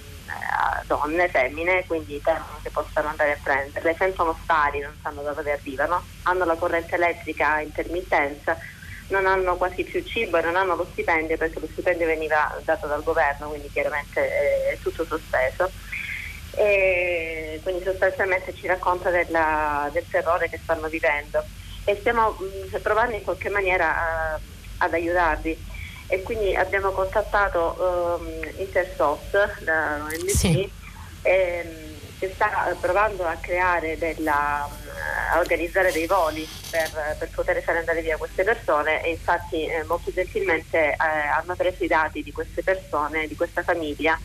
donne, 0.86 1.28
femmine, 1.30 1.84
quindi 1.86 2.20
temono 2.20 2.60
che 2.62 2.70
possano 2.70 3.08
andare 3.08 3.32
a 3.32 3.40
prenderle, 3.42 3.96
sentono 3.98 4.38
stari, 4.44 4.78
non 4.78 4.96
sanno 5.02 5.22
da 5.22 5.32
dove 5.32 5.50
arrivano, 5.50 6.10
hanno 6.22 6.44
la 6.44 6.56
corrente 6.56 6.94
elettrica 6.94 7.54
a 7.54 7.62
intermittenza, 7.62 8.56
non 9.08 9.26
hanno 9.26 9.56
quasi 9.56 9.84
più 9.84 10.02
cibo 10.04 10.38
e 10.38 10.42
non 10.42 10.56
hanno 10.56 10.74
lo 10.76 10.86
stipendio 10.90 11.36
perché 11.36 11.60
lo 11.60 11.68
stipendio 11.70 12.06
veniva 12.06 12.56
dato 12.64 12.86
dal 12.86 13.02
governo, 13.02 13.48
quindi 13.48 13.70
chiaramente 13.72 14.70
è 14.70 14.78
tutto 14.80 15.04
sospeso. 15.04 15.70
E 16.54 17.60
quindi 17.62 17.84
sostanzialmente 17.84 18.54
ci 18.54 18.66
racconta 18.66 19.10
della, 19.10 19.88
del 19.92 20.04
terrore 20.10 20.48
che 20.48 20.58
stanno 20.60 20.88
vivendo 20.88 21.44
e 21.84 21.96
stiamo 22.00 22.30
mh, 22.30 22.80
provando 22.82 23.14
in 23.14 23.22
qualche 23.22 23.48
maniera 23.48 23.96
a, 23.96 24.40
ad 24.78 24.92
aiutarli 24.92 25.56
e 26.08 26.22
quindi 26.22 26.54
abbiamo 26.54 26.90
contattato 26.90 28.18
um, 28.18 28.50
Intersoft, 28.56 29.60
la 29.60 30.00
ONG, 30.02 30.28
sì. 30.30 30.68
e, 31.22 31.87
che 32.18 32.30
sta 32.34 32.76
provando 32.80 33.24
a 33.24 33.36
creare 33.36 33.96
della, 33.96 34.68
a 35.32 35.38
organizzare 35.38 35.92
dei 35.92 36.06
voli 36.06 36.46
per, 36.70 37.16
per, 37.18 37.28
poter 37.30 37.62
fare 37.62 37.78
andare 37.78 38.02
via 38.02 38.16
queste 38.16 38.44
persone 38.44 39.02
e 39.02 39.10
infatti 39.10 39.66
eh, 39.66 39.84
molto 39.84 40.12
gentilmente 40.12 40.92
eh, 40.92 40.96
hanno 40.96 41.54
preso 41.54 41.84
i 41.84 41.88
dati 41.88 42.22
di 42.22 42.32
queste 42.32 42.62
persone, 42.62 43.26
di 43.26 43.36
questa 43.36 43.62
famiglia 43.62 44.18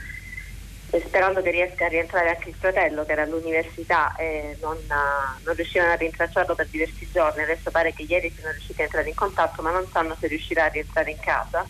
sperando 1.00 1.42
che 1.42 1.52
riesca 1.52 1.86
a 1.86 1.90
rientrare 1.90 2.30
anche 2.30 2.50
il 2.50 2.56
fratello 2.56 3.04
che 3.04 3.14
era 3.14 3.24
all'università 3.24 4.16
e 4.16 4.58
non, 4.62 4.78
non 4.88 5.56
riuscivano 5.56 5.92
a 5.92 5.96
rintracciarlo 5.96 6.54
per 6.54 6.68
diversi 6.68 7.10
giorni. 7.12 7.42
Adesso 7.42 7.72
pare 7.72 7.94
che 7.94 8.04
ieri 8.04 8.32
siano 8.32 8.52
riusciti 8.52 8.82
a 8.82 8.84
entrare 8.84 9.10
in 9.10 9.16
contatto 9.16 9.62
ma 9.62 9.72
non 9.72 9.88
sanno 9.92 10.16
se 10.20 10.28
riuscirà 10.28 10.66
a 10.66 10.68
rientrare 10.68 11.12
in 11.12 11.20
casa. 11.20 11.66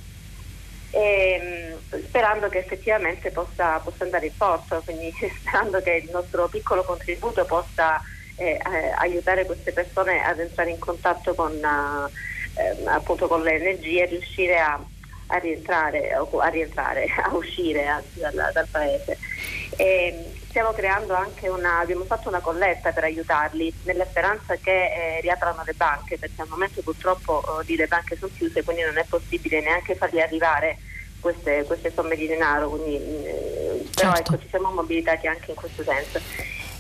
E, 0.96 1.76
sperando 2.06 2.50
che 2.50 2.60
effettivamente 2.60 3.32
possa, 3.32 3.80
possa, 3.80 4.04
andare 4.04 4.28
in 4.28 4.38
porto, 4.38 4.82
quindi 4.86 5.12
sperando 5.42 5.82
che 5.82 6.04
il 6.06 6.10
nostro 6.12 6.48
piccolo 6.48 6.84
contributo 6.84 7.46
possa 7.46 8.00
eh, 8.36 8.52
eh, 8.52 8.94
aiutare 8.98 9.46
queste 9.46 9.74
persone 9.74 10.24
ad 10.24 10.40
entrare 10.40 10.70
in 10.70 10.80
contatto 10.80 11.34
con, 11.34 11.54
eh, 11.54 12.86
appunto 12.86 13.28
con 13.28 13.42
le 13.42 13.56
energie 13.56 14.04
e 14.04 14.06
riuscire 14.06 14.60
a 14.60 14.80
a 15.28 15.38
rientrare, 15.38 16.12
a, 16.12 16.48
rientrare, 16.50 17.08
a 17.24 17.34
uscire 17.34 17.88
anzi, 17.88 18.20
dal, 18.20 18.52
dal, 18.54 18.68
paese. 18.70 19.18
E 19.78 20.32
stiamo 20.54 20.72
creando 20.72 21.16
anche 21.16 21.50
una, 21.50 21.80
abbiamo 21.80 22.04
fatto 22.04 22.30
una 22.30 22.40
colletta 22.40 22.92
per 22.92 23.06
aiutarli 23.06 23.74
nella 23.86 24.06
speranza 24.06 24.56
che 24.56 25.16
eh, 25.18 25.22
riaprano 25.22 25.64
le 25.66 25.74
banche 25.74 26.20
perché 26.20 26.44
al 26.44 26.48
momento 26.48 26.84
purtroppo 26.84 27.42
oh, 27.44 27.64
le 27.66 27.88
banche 27.88 28.16
sono 28.16 28.32
chiuse 28.38 28.64
quindi 28.64 28.84
non 28.84 29.00
è 29.00 29.06
possibile 29.10 29.62
neanche 29.62 29.96
fargli 29.96 30.20
arrivare 30.20 30.78
queste, 31.20 31.64
queste 31.64 31.92
somme 31.92 32.16
di 32.16 32.28
denaro, 32.28 32.70
quindi, 32.70 32.98
eh, 32.98 33.82
certo. 33.86 33.92
però 33.96 34.14
ecco, 34.14 34.38
ci 34.38 34.48
siamo 34.50 34.70
mobilitati 34.70 35.26
anche 35.26 35.52
in 35.52 35.56
questo 35.56 35.82
senso. 35.82 36.20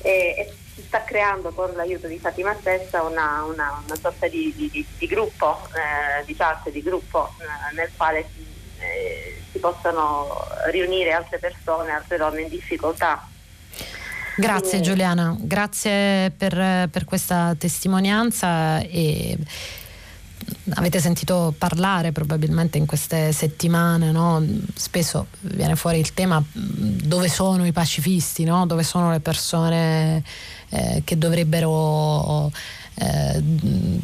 E, 0.01 0.35
e 0.37 0.53
si 0.75 0.81
sta 0.83 1.03
creando 1.03 1.49
con 1.51 1.71
l'aiuto 1.73 2.07
di 2.07 2.19
Fatima 2.19 2.53
stessa 2.59 3.01
una, 3.01 3.43
una, 3.45 3.81
una 3.83 3.95
sorta 3.95 4.27
di, 4.27 4.53
di, 4.55 4.85
di 4.97 5.07
gruppo, 5.07 5.65
eh, 5.73 6.23
di 6.25 6.35
chat, 6.35 6.69
di 6.69 6.83
gruppo 6.83 7.33
eh, 7.39 7.73
nel 7.73 7.89
quale 7.95 8.27
si, 8.35 8.45
eh, 8.79 9.41
si 9.49 9.57
possano 9.59 10.45
riunire 10.69 11.13
altre 11.13 11.39
persone, 11.39 11.91
altre 11.91 12.17
donne 12.17 12.41
in 12.41 12.49
difficoltà. 12.49 13.29
Grazie 14.35 14.81
Giuliana, 14.81 15.37
grazie 15.39 16.31
per, 16.31 16.89
per 16.89 17.05
questa 17.05 17.55
testimonianza 17.55 18.79
e 18.79 19.37
avete 20.69 20.99
sentito 20.99 21.53
parlare 21.57 22.11
probabilmente 22.11 22.79
in 22.79 22.87
queste 22.87 23.31
settimane, 23.31 24.11
no? 24.11 24.43
spesso 24.73 25.27
viene 25.41 25.75
fuori 25.75 25.99
il 25.99 26.13
tema 26.13 26.43
dove 26.51 27.27
sono 27.29 27.65
i 27.65 27.71
pacifisti, 27.71 28.43
no? 28.43 28.65
dove 28.65 28.83
sono 28.83 29.11
le 29.11 29.19
persone 29.19 30.23
eh, 30.69 31.01
che 31.05 31.17
dovrebbero 31.17 32.51
eh, 32.95 33.41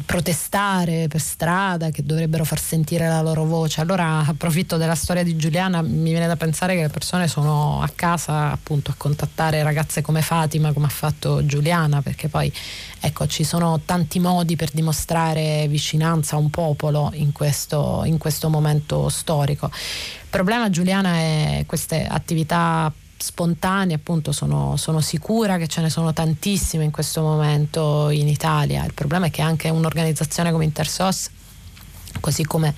protestare 0.04 1.06
per 1.08 1.20
strada, 1.20 1.90
che 1.90 2.02
dovrebbero 2.02 2.44
far 2.44 2.60
sentire 2.60 3.06
la 3.06 3.20
loro 3.20 3.44
voce. 3.44 3.80
Allora 3.80 4.24
approfitto 4.26 4.76
della 4.76 4.94
storia 4.94 5.22
di 5.22 5.36
Giuliana, 5.36 5.82
mi 5.82 6.10
viene 6.10 6.26
da 6.26 6.36
pensare 6.36 6.74
che 6.74 6.82
le 6.82 6.88
persone 6.88 7.28
sono 7.28 7.80
a 7.82 7.90
casa 7.94 8.50
appunto 8.50 8.90
a 8.90 8.94
contattare 8.96 9.62
ragazze 9.62 10.02
come 10.02 10.22
Fatima, 10.22 10.72
come 10.72 10.86
ha 10.86 10.90
fatto 10.90 11.44
Giuliana, 11.46 12.02
perché 12.02 12.28
poi 12.28 12.52
ecco 13.00 13.26
ci 13.26 13.44
sono 13.44 13.80
tanti 13.84 14.18
modi 14.18 14.56
per 14.56 14.70
dimostrare 14.72 15.66
vicinanza 15.68 16.36
a 16.36 16.38
un 16.38 16.50
popolo 16.50 17.10
in 17.14 17.32
questo, 17.32 18.02
in 18.04 18.18
questo 18.18 18.48
momento 18.48 19.08
storico. 19.08 19.70
Il 19.72 20.36
problema 20.36 20.70
Giuliana 20.70 21.14
è 21.14 21.64
queste 21.66 22.06
attività 22.06 22.92
spontanei, 23.22 23.94
appunto 23.94 24.32
sono, 24.32 24.76
sono, 24.76 25.00
sicura 25.00 25.56
che 25.58 25.68
ce 25.68 25.80
ne 25.80 25.90
sono 25.90 26.12
tantissime 26.12 26.84
in 26.84 26.90
questo 26.90 27.20
momento 27.20 28.08
in 28.10 28.28
Italia. 28.28 28.84
Il 28.84 28.94
problema 28.94 29.26
è 29.26 29.30
che 29.30 29.42
anche 29.42 29.68
un'organizzazione 29.68 30.50
come 30.50 30.64
Intersos, 30.64 31.28
così 32.20 32.44
come 32.44 32.74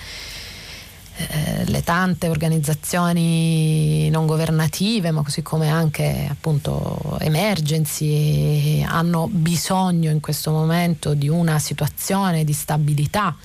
eh, 1.14 1.64
le 1.66 1.82
tante 1.82 2.28
organizzazioni 2.28 4.08
non 4.10 4.26
governative, 4.26 5.10
ma 5.10 5.22
così 5.22 5.42
come 5.42 5.68
anche 5.68 6.26
appunto 6.30 7.18
emergency, 7.20 8.82
hanno 8.82 9.28
bisogno 9.30 10.10
in 10.10 10.20
questo 10.20 10.50
momento 10.50 11.14
di 11.14 11.28
una 11.28 11.58
situazione 11.58 12.44
di 12.44 12.52
stabilità 12.52 13.36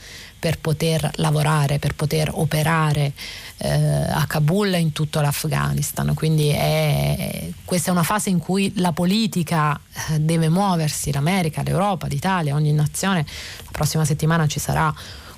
per 0.48 0.60
poter 0.60 1.12
lavorare, 1.16 1.78
per 1.78 1.94
poter 1.94 2.30
operare 2.32 3.12
eh, 3.58 3.70
a 3.70 4.26
Kabul 4.28 4.74
e 4.76 4.80
in 4.80 4.94
tutto 4.94 5.20
l'Afghanistan. 5.20 6.14
Quindi 6.14 6.48
è, 6.48 7.50
questa 7.66 7.90
è 7.90 7.92
una 7.92 8.04
fase 8.04 8.30
in 8.30 8.40
cui 8.40 8.72
la 8.78 8.94
politica 8.94 9.78
eh, 10.12 10.22
deve 10.22 10.48
muoversi, 10.48 11.12
l'America, 11.12 11.64
l'Europa, 11.64 12.08
l'Italia, 12.08 12.56
ogni 12.56 12.72
nazione. 12.72 13.26
La 13.66 13.72
prossima 13.74 14.06
settimana 14.06 14.48
ci 14.48 14.60
sarà 14.60 14.94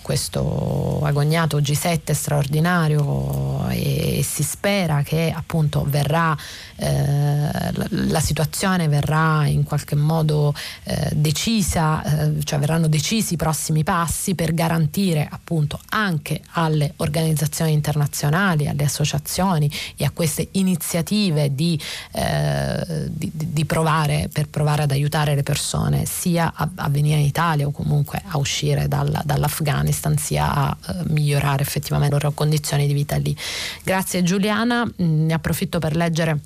questo 0.10 1.02
agognato 1.04 1.60
G7 1.60 2.14
straordinario 2.14 3.68
e 3.70 4.26
si 4.28 4.42
spera 4.42 5.04
che 5.04 5.32
appunto 5.32 5.86
verrà 5.88 6.36
eh, 6.78 7.52
la 7.90 8.20
situazione 8.20 8.88
verrà 8.88 9.46
in 9.46 9.62
qualche 9.62 9.96
modo 9.96 10.56
eh, 10.86 11.10
decisa, 11.14 12.02
eh, 12.02 12.44
cioè 12.44 12.58
verranno 12.58 12.88
decisi 12.88 13.36
i 13.36 13.38
prossimi 13.38 13.84
passi 13.84 14.34
per 14.34 14.56
garantire 14.56 15.28
appunto 15.30 15.80
anche 15.90 16.42
alle 16.54 16.94
organizzazioni 16.96 17.74
internazionali, 17.74 18.68
alle 18.68 18.86
associazioni 18.86 19.72
e 19.96 20.06
a 20.06 20.10
queste 20.10 20.48
iniziative 20.54 21.54
di, 21.54 21.80
eh, 22.14 23.06
di, 23.10 23.30
di 23.32 23.66
provare 23.66 24.28
per 24.34 24.48
provare 24.48 24.82
ad 24.82 24.92
aiutare 24.92 25.36
le 25.36 25.44
persone 25.44 26.06
sia 26.08 26.52
a, 26.56 26.68
a 26.78 26.90
venire 26.90 27.20
in 27.20 27.26
Italia 27.28 27.68
o 27.68 27.72
comunque 27.72 28.24
a 28.26 28.40
uscire 28.40 28.88
dal, 28.88 29.22
dall'Afghanistan 29.24 29.98
Sia 30.18 30.54
a 30.54 30.78
eh, 30.88 31.04
migliorare 31.08 31.62
effettivamente 31.62 32.16
le 32.16 32.22
loro 32.22 32.34
condizioni 32.34 32.88
di 32.88 32.94
vita 32.94 33.16
lì. 33.18 33.36
Grazie 33.84 34.24
Giuliana, 34.24 34.86
mm, 34.86 35.26
ne 35.26 35.34
approfitto 35.34 35.80
per 35.80 35.96
leggere 35.96 36.40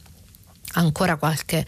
ancora 0.73 1.17
qualche 1.17 1.65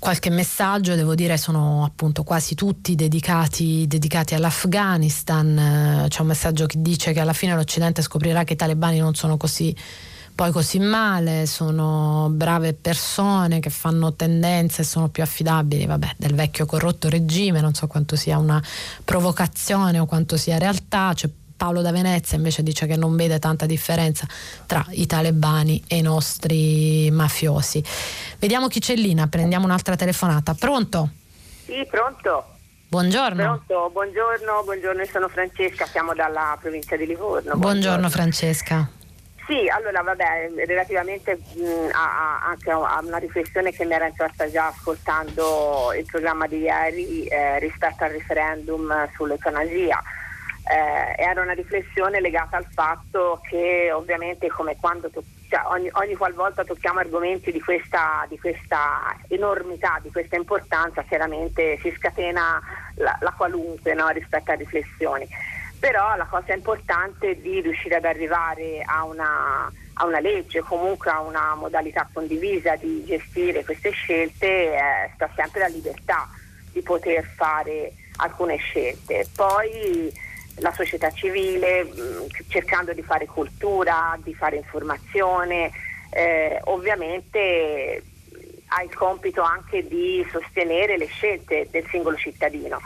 qualche 0.00 0.30
messaggio, 0.30 0.94
devo 0.94 1.14
dire 1.14 1.36
sono 1.36 1.84
appunto 1.84 2.24
quasi 2.24 2.54
tutti 2.54 2.94
dedicati, 2.94 3.86
dedicati, 3.86 4.34
all'Afghanistan. 4.34 6.06
C'è 6.08 6.22
un 6.22 6.26
messaggio 6.26 6.64
che 6.64 6.80
dice 6.80 7.12
che 7.12 7.20
alla 7.20 7.34
fine 7.34 7.54
l'Occidente 7.54 8.00
scoprirà 8.00 8.42
che 8.42 8.54
i 8.54 8.56
talebani 8.56 8.98
non 8.98 9.14
sono 9.14 9.36
così 9.36 9.76
poi 10.34 10.50
così 10.52 10.78
male, 10.78 11.46
sono 11.46 12.28
brave 12.30 12.72
persone 12.72 13.60
che 13.60 13.70
fanno 13.70 14.14
tendenze 14.14 14.82
e 14.82 14.84
sono 14.84 15.08
più 15.08 15.22
affidabili, 15.22 15.86
vabbè, 15.86 16.14
del 16.16 16.34
vecchio 16.34 16.66
corrotto 16.66 17.08
regime, 17.08 17.60
non 17.60 17.74
so 17.74 17.86
quanto 17.86 18.16
sia 18.16 18.38
una 18.38 18.62
provocazione 19.04 19.98
o 19.98 20.06
quanto 20.06 20.36
sia 20.36 20.58
realtà, 20.58 21.12
c'è 21.14 21.28
Paolo 21.60 21.82
da 21.82 21.92
Venezia 21.92 22.38
invece 22.38 22.62
dice 22.62 22.86
che 22.86 22.96
non 22.96 23.14
vede 23.16 23.38
tanta 23.38 23.66
differenza 23.66 24.26
tra 24.64 24.82
i 24.92 25.04
talebani 25.04 25.84
e 25.86 25.98
i 25.98 26.00
nostri 26.00 27.10
mafiosi. 27.10 27.84
Vediamo 28.38 28.66
chi 28.68 28.80
c'è 28.80 28.94
lì, 28.94 29.14
prendiamo 29.28 29.66
un'altra 29.66 29.94
telefonata. 29.94 30.54
Pronto? 30.54 31.10
Sì, 31.66 31.86
pronto. 31.90 32.46
Buongiorno. 32.88 33.42
Pronto, 33.42 33.90
buongiorno, 33.92 34.62
buongiorno, 34.64 35.04
sono 35.04 35.28
Francesca, 35.28 35.84
siamo 35.84 36.14
dalla 36.14 36.56
provincia 36.58 36.96
di 36.96 37.04
Livorno. 37.04 37.54
Buongiorno, 37.54 37.58
buongiorno 37.58 38.08
Francesca. 38.08 38.90
Sì, 39.50 39.66
allora 39.66 40.02
vabbè, 40.02 40.48
relativamente 40.64 41.40
mh, 41.54 41.88
a, 41.90 42.38
a, 42.38 42.40
anche 42.50 42.70
a 42.70 43.00
una 43.02 43.16
riflessione 43.16 43.72
che 43.72 43.84
mi 43.84 43.94
era 43.94 44.06
entrata 44.06 44.48
già 44.48 44.68
ascoltando 44.68 45.92
il 45.98 46.04
programma 46.04 46.46
di 46.46 46.58
ieri 46.58 47.24
eh, 47.24 47.58
rispetto 47.58 48.04
al 48.04 48.10
referendum 48.10 49.10
sull'eutanasia. 49.12 50.00
Eh, 50.70 51.20
era 51.20 51.42
una 51.42 51.54
riflessione 51.54 52.20
legata 52.20 52.58
al 52.58 52.66
fatto 52.72 53.40
che 53.42 53.90
ovviamente 53.90 54.46
come 54.50 54.76
quando 54.76 55.10
to- 55.10 55.24
cioè 55.48 55.62
ogni, 55.64 55.90
ogni 55.94 56.14
qualvolta 56.14 56.62
tocchiamo 56.62 57.00
argomenti 57.00 57.50
di 57.50 57.60
questa, 57.60 58.24
di 58.28 58.38
questa, 58.38 59.16
enormità, 59.26 59.98
di 60.00 60.12
questa 60.12 60.36
importanza, 60.36 61.02
chiaramente 61.02 61.76
si 61.82 61.92
scatena 61.98 62.62
la, 62.94 63.18
la 63.18 63.34
qualunque 63.36 63.94
no, 63.94 64.10
rispetto 64.10 64.52
a 64.52 64.54
riflessioni 64.54 65.28
però 65.80 66.14
la 66.14 66.26
cosa 66.26 66.52
importante 66.52 67.30
è 67.30 67.36
di 67.36 67.62
riuscire 67.62 67.96
ad 67.96 68.04
arrivare 68.04 68.82
a 68.84 69.02
una, 69.04 69.72
a 69.94 70.04
una 70.04 70.20
legge, 70.20 70.60
comunque 70.60 71.10
a 71.10 71.20
una 71.20 71.54
modalità 71.54 72.06
condivisa 72.12 72.76
di 72.76 73.02
gestire 73.06 73.64
queste 73.64 73.90
scelte, 73.90 74.74
eh, 74.74 75.10
sta 75.14 75.30
sempre 75.34 75.60
la 75.60 75.68
libertà 75.68 76.28
di 76.70 76.82
poter 76.82 77.24
fare 77.24 77.94
alcune 78.16 78.56
scelte. 78.56 79.26
Poi 79.34 80.12
la 80.56 80.72
società 80.72 81.10
civile 81.10 81.84
mh, 81.84 82.00
mm, 82.00 82.26
cercando 82.48 82.92
di 82.92 83.02
fare 83.02 83.24
cultura, 83.24 84.18
di 84.22 84.34
fare 84.34 84.56
informazione, 84.56 85.70
eh, 86.10 86.60
ovviamente 86.64 88.02
ha 88.66 88.82
il 88.82 88.94
compito 88.94 89.40
anche 89.40 89.88
di 89.88 90.24
sostenere 90.30 90.98
le 90.98 91.06
scelte 91.06 91.68
del 91.70 91.86
singolo 91.88 92.16
cittadino 92.16 92.78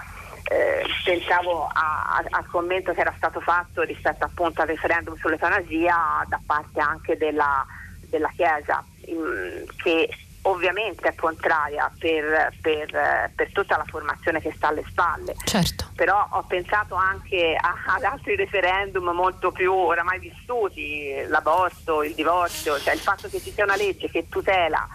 eh, 0.50 0.84
pensavo 1.04 1.66
a, 1.66 2.18
a, 2.18 2.24
al 2.28 2.46
commento 2.46 2.92
che 2.92 3.00
era 3.00 3.14
stato 3.16 3.40
fatto 3.40 3.82
rispetto 3.82 4.24
appunto 4.24 4.60
al 4.60 4.68
referendum 4.68 5.16
sull'eutanasia 5.16 6.24
da 6.28 6.40
parte 6.44 6.80
anche 6.80 7.16
della, 7.16 7.64
della 8.08 8.30
Chiesa 8.34 8.84
in, 9.06 9.64
che 9.76 10.08
ovviamente 10.42 11.08
è 11.08 11.14
contraria 11.14 11.90
per, 11.98 12.52
per, 12.60 13.32
per, 13.34 13.52
tutta 13.52 13.78
la 13.78 13.84
formazione 13.86 14.42
che 14.42 14.52
sta 14.54 14.68
alle 14.68 14.84
spalle. 14.86 15.34
Certo. 15.44 15.90
Però 15.94 16.28
ho 16.32 16.42
pensato 16.42 16.94
anche 16.94 17.56
a, 17.58 17.94
ad 17.94 18.02
altri 18.02 18.36
referendum 18.36 19.08
molto 19.10 19.52
più 19.52 19.72
oramai 19.72 20.18
vissuti, 20.18 21.24
l'aborto, 21.28 22.02
il 22.02 22.14
divorzio, 22.14 22.78
cioè 22.78 22.92
il 22.92 23.00
fatto 23.00 23.28
che 23.28 23.40
ci 23.40 23.52
sia 23.52 23.64
una 23.64 23.76
legge 23.76 24.10
che 24.10 24.28
tutela 24.28 24.86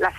la, 0.00 0.12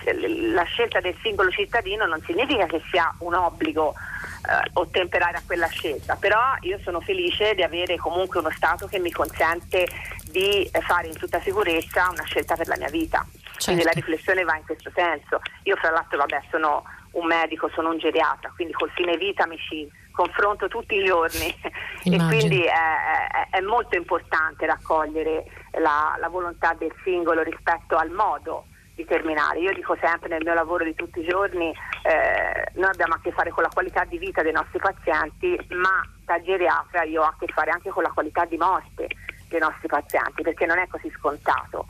la 0.52 0.62
scelta 0.64 1.00
del 1.00 1.16
singolo 1.22 1.50
cittadino 1.50 2.06
non 2.06 2.22
significa 2.24 2.66
che 2.66 2.80
sia 2.90 3.12
un 3.18 3.34
obbligo 3.34 3.94
eh, 4.42 4.70
ottemperare 4.74 5.36
a 5.36 5.42
quella 5.46 5.68
scelta, 5.68 6.16
però 6.16 6.38
io 6.60 6.78
sono 6.82 7.00
felice 7.00 7.54
di 7.54 7.62
avere 7.62 7.96
comunque 7.96 8.40
uno 8.40 8.50
Stato 8.50 8.86
che 8.86 8.98
mi 8.98 9.10
consente 9.10 9.86
di 10.30 10.68
fare 10.80 11.06
in 11.06 11.16
tutta 11.16 11.40
sicurezza 11.40 12.08
una 12.10 12.24
scelta 12.24 12.56
per 12.56 12.68
la 12.68 12.76
mia 12.76 12.90
vita. 12.90 13.24
Certo. 13.28 13.64
Quindi 13.64 13.84
la 13.84 13.92
riflessione 13.92 14.42
va 14.44 14.56
in 14.56 14.64
questo 14.64 14.90
senso. 14.94 15.40
Io 15.64 15.76
fra 15.76 15.90
l'altro 15.90 16.18
vabbè 16.18 16.42
sono 16.50 16.82
un 17.12 17.26
medico, 17.26 17.70
sono 17.74 17.90
un 17.90 17.98
geriatra, 17.98 18.50
quindi 18.54 18.72
col 18.72 18.90
fine 18.90 19.16
vita 19.16 19.46
mi 19.46 19.58
ci 19.58 19.88
confronto 20.12 20.68
tutti 20.68 20.96
i 20.96 21.04
giorni 21.04 21.46
e 22.04 22.16
quindi 22.26 22.62
è, 22.64 22.70
è, 22.70 23.56
è, 23.56 23.60
molto 23.60 23.96
importante 23.96 24.66
raccogliere 24.66 25.44
la, 25.78 26.16
la 26.18 26.28
volontà 26.28 26.74
del 26.78 26.92
singolo 27.02 27.42
rispetto 27.42 27.96
al 27.96 28.10
modo 28.10 28.66
di 28.94 29.04
terminare. 29.04 29.60
Io 29.60 29.72
dico 29.72 29.96
sempre 30.00 30.28
nel 30.28 30.42
mio 30.44 30.54
lavoro 30.54 30.84
di 30.84 30.94
tutti 30.94 31.20
i 31.20 31.26
giorni, 31.26 31.72
eh, 32.02 32.70
noi 32.74 32.90
abbiamo 32.90 33.14
a 33.14 33.20
che 33.22 33.32
fare 33.32 33.50
con 33.50 33.62
la 33.62 33.70
qualità 33.72 34.04
di 34.04 34.18
vita 34.18 34.42
dei 34.42 34.52
nostri 34.52 34.78
pazienti, 34.78 35.58
ma 35.70 36.02
da 36.24 36.40
geriatra 36.42 37.04
io 37.04 37.22
ho 37.22 37.26
a 37.26 37.34
che 37.38 37.46
fare 37.52 37.70
anche 37.70 37.90
con 37.90 38.02
la 38.02 38.10
qualità 38.10 38.44
di 38.44 38.56
morte 38.56 39.08
dei 39.48 39.60
nostri 39.60 39.88
pazienti, 39.88 40.42
perché 40.42 40.66
non 40.66 40.78
è 40.78 40.86
così 40.88 41.10
scontato 41.16 41.86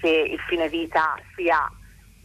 che 0.00 0.08
il 0.08 0.40
fine 0.40 0.68
vita 0.68 1.16
sia 1.34 1.70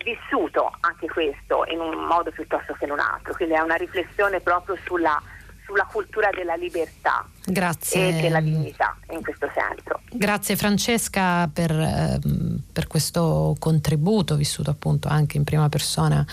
vissuto 0.04 0.72
anche 0.82 1.08
questo 1.08 1.66
in 1.68 1.80
un 1.80 2.06
modo 2.06 2.32
piuttosto 2.32 2.74
che 2.74 2.86
in 2.86 2.92
un 2.92 3.00
altro. 3.00 3.34
Quindi 3.34 3.56
è 3.56 3.62
una 3.62 3.76
riflessione 3.76 4.40
proprio 4.42 4.78
sulla 4.84 5.22
sulla 5.66 5.88
cultura 5.92 6.30
della 6.32 6.56
libertà 6.56 7.28
Grazie. 7.46 8.18
e 8.18 8.22
della 8.22 8.40
dignità 8.40 8.98
in 9.12 9.22
questo 9.22 9.50
senso. 9.54 10.02
Grazie 10.12 10.56
Francesca 10.56 11.50
per, 11.52 11.72
ehm, 11.72 12.62
per 12.72 12.88
questo 12.88 13.56
contributo 13.60 14.36
vissuto 14.36 14.70
appunto 14.70 15.08
anche 15.08 15.38
in 15.38 15.44
prima 15.44 15.70
persona 15.70 16.26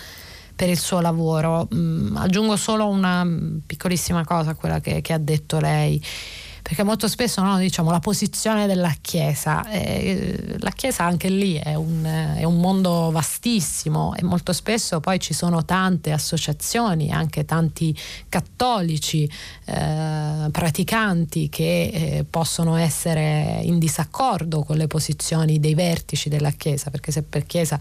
per 0.55 0.69
il 0.69 0.79
suo 0.79 1.01
lavoro. 1.01 1.69
Mm, 1.75 2.17
aggiungo 2.17 2.57
solo 2.57 2.87
una 2.89 3.27
piccolissima 3.67 4.25
cosa 4.25 4.51
a 4.51 4.55
quella 4.55 4.81
che, 4.81 5.01
che 5.01 5.13
ha 5.13 5.19
detto 5.19 5.59
lei 5.59 6.03
perché 6.71 6.85
molto 6.85 7.09
spesso 7.09 7.43
no, 7.43 7.59
diciamo, 7.59 7.91
la 7.91 7.99
posizione 7.99 8.69
della 8.69 8.95
Chiesa, 9.01 9.69
eh, 9.69 10.55
la 10.61 10.71
Chiesa 10.71 11.03
anche 11.03 11.29
lì 11.29 11.55
è 11.57 11.75
un, 11.75 12.05
è 12.05 12.45
un, 12.45 12.61
mondo 12.61 13.11
vastissimo 13.11 14.15
e 14.15 14.23
molto 14.23 14.53
spesso 14.53 15.01
poi 15.01 15.19
ci 15.19 15.35
sono 15.35 15.65
tante 15.65 16.13
associazioni, 16.13 17.11
anche 17.11 17.45
tanti 17.45 17.93
cattolici 18.29 19.29
eh, 19.65 20.49
praticanti 20.53 21.49
che 21.49 21.91
eh, 21.93 22.25
possono 22.31 22.77
essere 22.77 23.59
in 23.65 23.81
disaccordo 23.81 24.63
con 24.63 24.77
le 24.77 24.87
posizioni 24.87 25.59
dei 25.59 25.75
vertici 25.75 26.29
della 26.29 26.53
Chiesa, 26.53 26.91
perché 26.91 27.11
se 27.11 27.25
per 27.25 27.47
Chiesa 27.47 27.81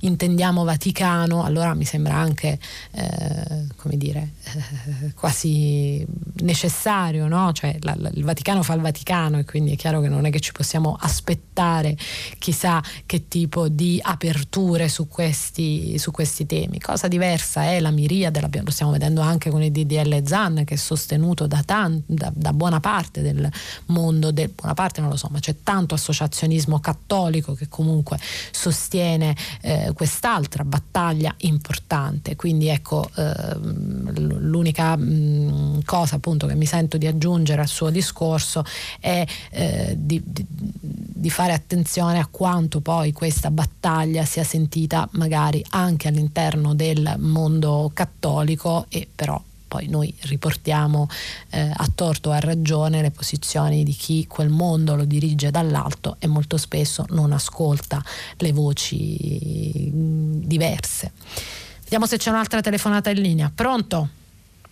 intendiamo 0.00 0.64
Vaticano, 0.64 1.44
allora 1.44 1.74
mi 1.74 1.84
sembra 1.84 2.14
anche, 2.14 2.58
eh, 2.92 3.66
come 3.76 3.98
dire, 3.98 4.30
eh, 4.44 5.12
quasi 5.12 6.02
necessario, 6.36 7.28
no? 7.28 7.52
cioè, 7.52 7.76
la, 7.80 7.94
la, 7.98 8.10
il 8.14 8.28
Vaticano 8.30 8.62
fa 8.62 8.74
il 8.74 8.80
Vaticano 8.80 9.38
e 9.38 9.44
quindi 9.44 9.72
è 9.72 9.76
chiaro 9.76 10.00
che 10.00 10.08
non 10.08 10.24
è 10.24 10.30
che 10.30 10.38
ci 10.38 10.52
possiamo 10.52 10.96
aspettare 10.98 11.96
chissà 12.38 12.80
che 13.06 13.26
tipo 13.26 13.68
di 13.68 13.98
aperture 14.00 14.88
su 14.88 15.08
questi, 15.08 15.98
su 15.98 16.12
questi 16.12 16.46
temi. 16.46 16.78
Cosa 16.78 17.08
diversa 17.08 17.64
è 17.64 17.80
la 17.80 17.90
miriade, 17.90 18.40
lo 18.40 18.70
stiamo 18.70 18.92
vedendo 18.92 19.20
anche 19.20 19.50
con 19.50 19.62
il 19.62 19.72
DDL 19.72 20.24
ZAN 20.24 20.62
che 20.64 20.74
è 20.74 20.76
sostenuto 20.76 21.48
da, 21.48 21.62
tan, 21.64 22.00
da, 22.06 22.30
da 22.32 22.52
buona 22.52 22.78
parte 22.78 23.20
del 23.20 23.50
mondo, 23.86 24.30
del, 24.30 24.50
buona 24.54 24.74
parte 24.74 25.00
non 25.00 25.10
lo 25.10 25.16
so, 25.16 25.28
ma 25.30 25.40
c'è 25.40 25.56
tanto 25.64 25.94
associazionismo 25.94 26.78
cattolico 26.78 27.54
che 27.54 27.68
comunque 27.68 28.18
sostiene 28.52 29.34
eh, 29.62 29.90
quest'altra 29.92 30.64
battaglia 30.64 31.34
importante. 31.38 32.36
Quindi 32.36 32.68
ecco 32.68 33.10
eh, 33.16 33.56
l'unica 33.58 34.96
mh, 34.96 35.82
cosa 35.84 36.16
appunto 36.16 36.46
che 36.46 36.54
mi 36.54 36.66
sento 36.66 36.96
di 36.96 37.08
aggiungere 37.08 37.62
al 37.62 37.68
suo 37.68 37.90
discorso 37.90 38.09
discorso 38.10 38.64
è 38.98 39.24
eh, 39.50 39.94
di, 39.96 40.20
di, 40.24 40.44
di 40.50 41.30
fare 41.30 41.52
attenzione 41.52 42.18
a 42.18 42.26
quanto 42.30 42.80
poi 42.80 43.12
questa 43.12 43.50
battaglia 43.50 44.24
sia 44.24 44.44
sentita 44.44 45.08
magari 45.12 45.64
anche 45.70 46.08
all'interno 46.08 46.74
del 46.74 47.14
mondo 47.18 47.90
cattolico 47.94 48.86
e 48.88 49.08
però 49.14 49.40
poi 49.68 49.86
noi 49.86 50.12
riportiamo 50.22 51.08
eh, 51.50 51.70
a 51.72 51.88
torto 51.94 52.30
o 52.30 52.32
a 52.32 52.40
ragione 52.40 53.02
le 53.02 53.12
posizioni 53.12 53.84
di 53.84 53.92
chi 53.92 54.26
quel 54.26 54.48
mondo 54.48 54.96
lo 54.96 55.04
dirige 55.04 55.52
dall'alto 55.52 56.16
e 56.18 56.26
molto 56.26 56.56
spesso 56.56 57.06
non 57.10 57.30
ascolta 57.30 58.02
le 58.38 58.52
voci 58.52 59.90
diverse. 59.92 61.12
Vediamo 61.82 62.06
se 62.06 62.16
c'è 62.16 62.30
un'altra 62.30 62.60
telefonata 62.60 63.10
in 63.10 63.20
linea. 63.20 63.52
Pronto? 63.54 64.08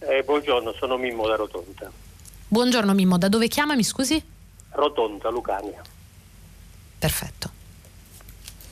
Eh, 0.00 0.24
buongiorno, 0.24 0.72
sono 0.72 0.96
Mimmo 0.96 1.28
da 1.28 1.36
Rotonda. 1.36 2.07
Buongiorno 2.50 2.94
Mimmo, 2.94 3.18
da 3.18 3.28
dove 3.28 3.46
chiama, 3.46 3.74
mi 3.74 3.84
scusi? 3.84 4.22
Rotonda, 4.70 5.28
Lucania. 5.28 5.82
Perfetto. 6.98 7.50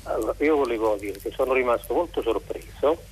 Allora, 0.05 0.35
io 0.39 0.57
volevo 0.57 0.97
dire 0.98 1.19
che 1.19 1.31
sono 1.31 1.53
rimasto 1.53 1.93
molto 1.93 2.23
sorpreso 2.23 3.03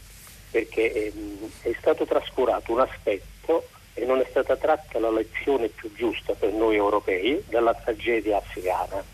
perché 0.51 0.91
ehm, 0.91 1.51
è 1.61 1.77
stato 1.79 2.07
trascurato 2.07 2.73
un 2.73 2.81
aspetto 2.81 3.69
e 3.93 4.07
non 4.07 4.21
è 4.21 4.27
stata 4.31 4.57
tratta 4.57 4.99
la 4.99 5.11
lezione 5.11 5.69
più 5.69 5.93
giusta 5.93 6.33
per 6.33 6.55
noi 6.55 6.77
europei 6.77 7.45
dalla 7.47 7.75
tragedia 7.75 8.39
afghana. 8.39 9.05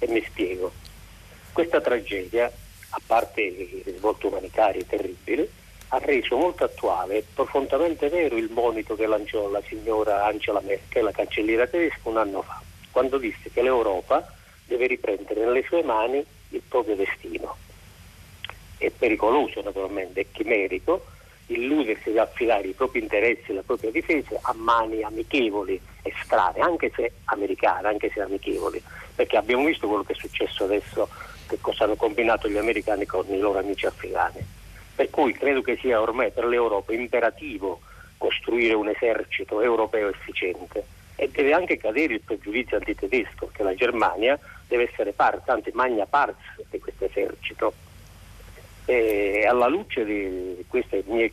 E 0.00 0.08
mi 0.08 0.24
spiego. 0.26 0.72
Questa 1.52 1.80
tragedia, 1.80 2.50
a 2.90 3.00
parte 3.06 3.40
i 3.42 3.82
risvolti 3.84 4.26
umanitari 4.26 4.84
terribili, 4.84 5.48
ha 5.88 5.98
reso 5.98 6.36
molto 6.36 6.64
attuale 6.64 7.16
e 7.16 7.24
profondamente 7.32 8.08
vero 8.08 8.36
il 8.36 8.50
monito 8.50 8.94
che 8.94 9.06
lanciò 9.06 9.48
la 9.48 9.62
signora 9.66 10.26
Angela 10.26 10.60
Merkel, 10.60 11.04
la 11.04 11.12
cancelliera 11.12 11.66
tedesca, 11.66 12.08
un 12.08 12.18
anno 12.18 12.42
fa, 12.42 12.60
quando 12.90 13.16
disse 13.16 13.50
che 13.50 13.62
l'Europa 13.62 14.26
deve 14.66 14.86
riprendere 14.86 15.44
nelle 15.44 15.62
sue 15.62 15.82
mani 15.82 16.24
il 16.50 16.62
proprio 16.68 16.94
destino. 16.94 17.56
È 18.76 18.90
pericoloso 18.90 19.62
naturalmente, 19.62 20.20
è 20.20 20.26
chimerico 20.30 21.04
illudersi 21.46 22.10
di 22.10 22.18
affidare 22.18 22.68
i 22.68 22.72
propri 22.72 23.00
interessi 23.00 23.50
e 23.50 23.54
la 23.54 23.62
propria 23.62 23.90
difesa 23.90 24.38
a 24.42 24.52
mani 24.52 25.02
amichevoli 25.02 25.80
e 26.02 26.12
strane, 26.22 26.60
anche 26.60 26.92
se 26.94 27.12
americane, 27.24 27.88
anche 27.88 28.10
se 28.12 28.20
amichevoli, 28.20 28.82
perché 29.14 29.38
abbiamo 29.38 29.64
visto 29.64 29.88
quello 29.88 30.02
che 30.02 30.12
è 30.12 30.16
successo 30.16 30.64
adesso, 30.64 31.08
che 31.46 31.56
cosa 31.62 31.84
hanno 31.84 31.96
combinato 31.96 32.48
gli 32.48 32.58
americani 32.58 33.06
con 33.06 33.24
i 33.28 33.38
loro 33.38 33.58
amici 33.58 33.86
afghani. 33.86 34.57
Per 34.98 35.10
cui 35.10 35.32
credo 35.32 35.62
che 35.62 35.76
sia 35.76 36.00
ormai 36.00 36.32
per 36.32 36.44
l'Europa 36.44 36.92
imperativo 36.92 37.82
costruire 38.16 38.74
un 38.74 38.88
esercito 38.88 39.62
europeo 39.62 40.08
efficiente 40.08 40.84
e 41.14 41.28
deve 41.28 41.52
anche 41.52 41.76
cadere 41.76 42.14
il 42.14 42.20
pregiudizio 42.20 42.78
antitedesco 42.78 43.48
che 43.52 43.62
la 43.62 43.76
Germania 43.76 44.36
deve 44.66 44.90
essere 44.90 45.12
parte, 45.12 45.52
anzi 45.52 45.70
magna 45.72 46.04
pars 46.04 46.34
di 46.68 46.80
questo 46.80 47.04
esercito. 47.04 47.72
E 48.86 49.46
alla 49.46 49.68
luce 49.68 50.04
di 50.04 50.64
queste 50.66 51.04
mie 51.06 51.32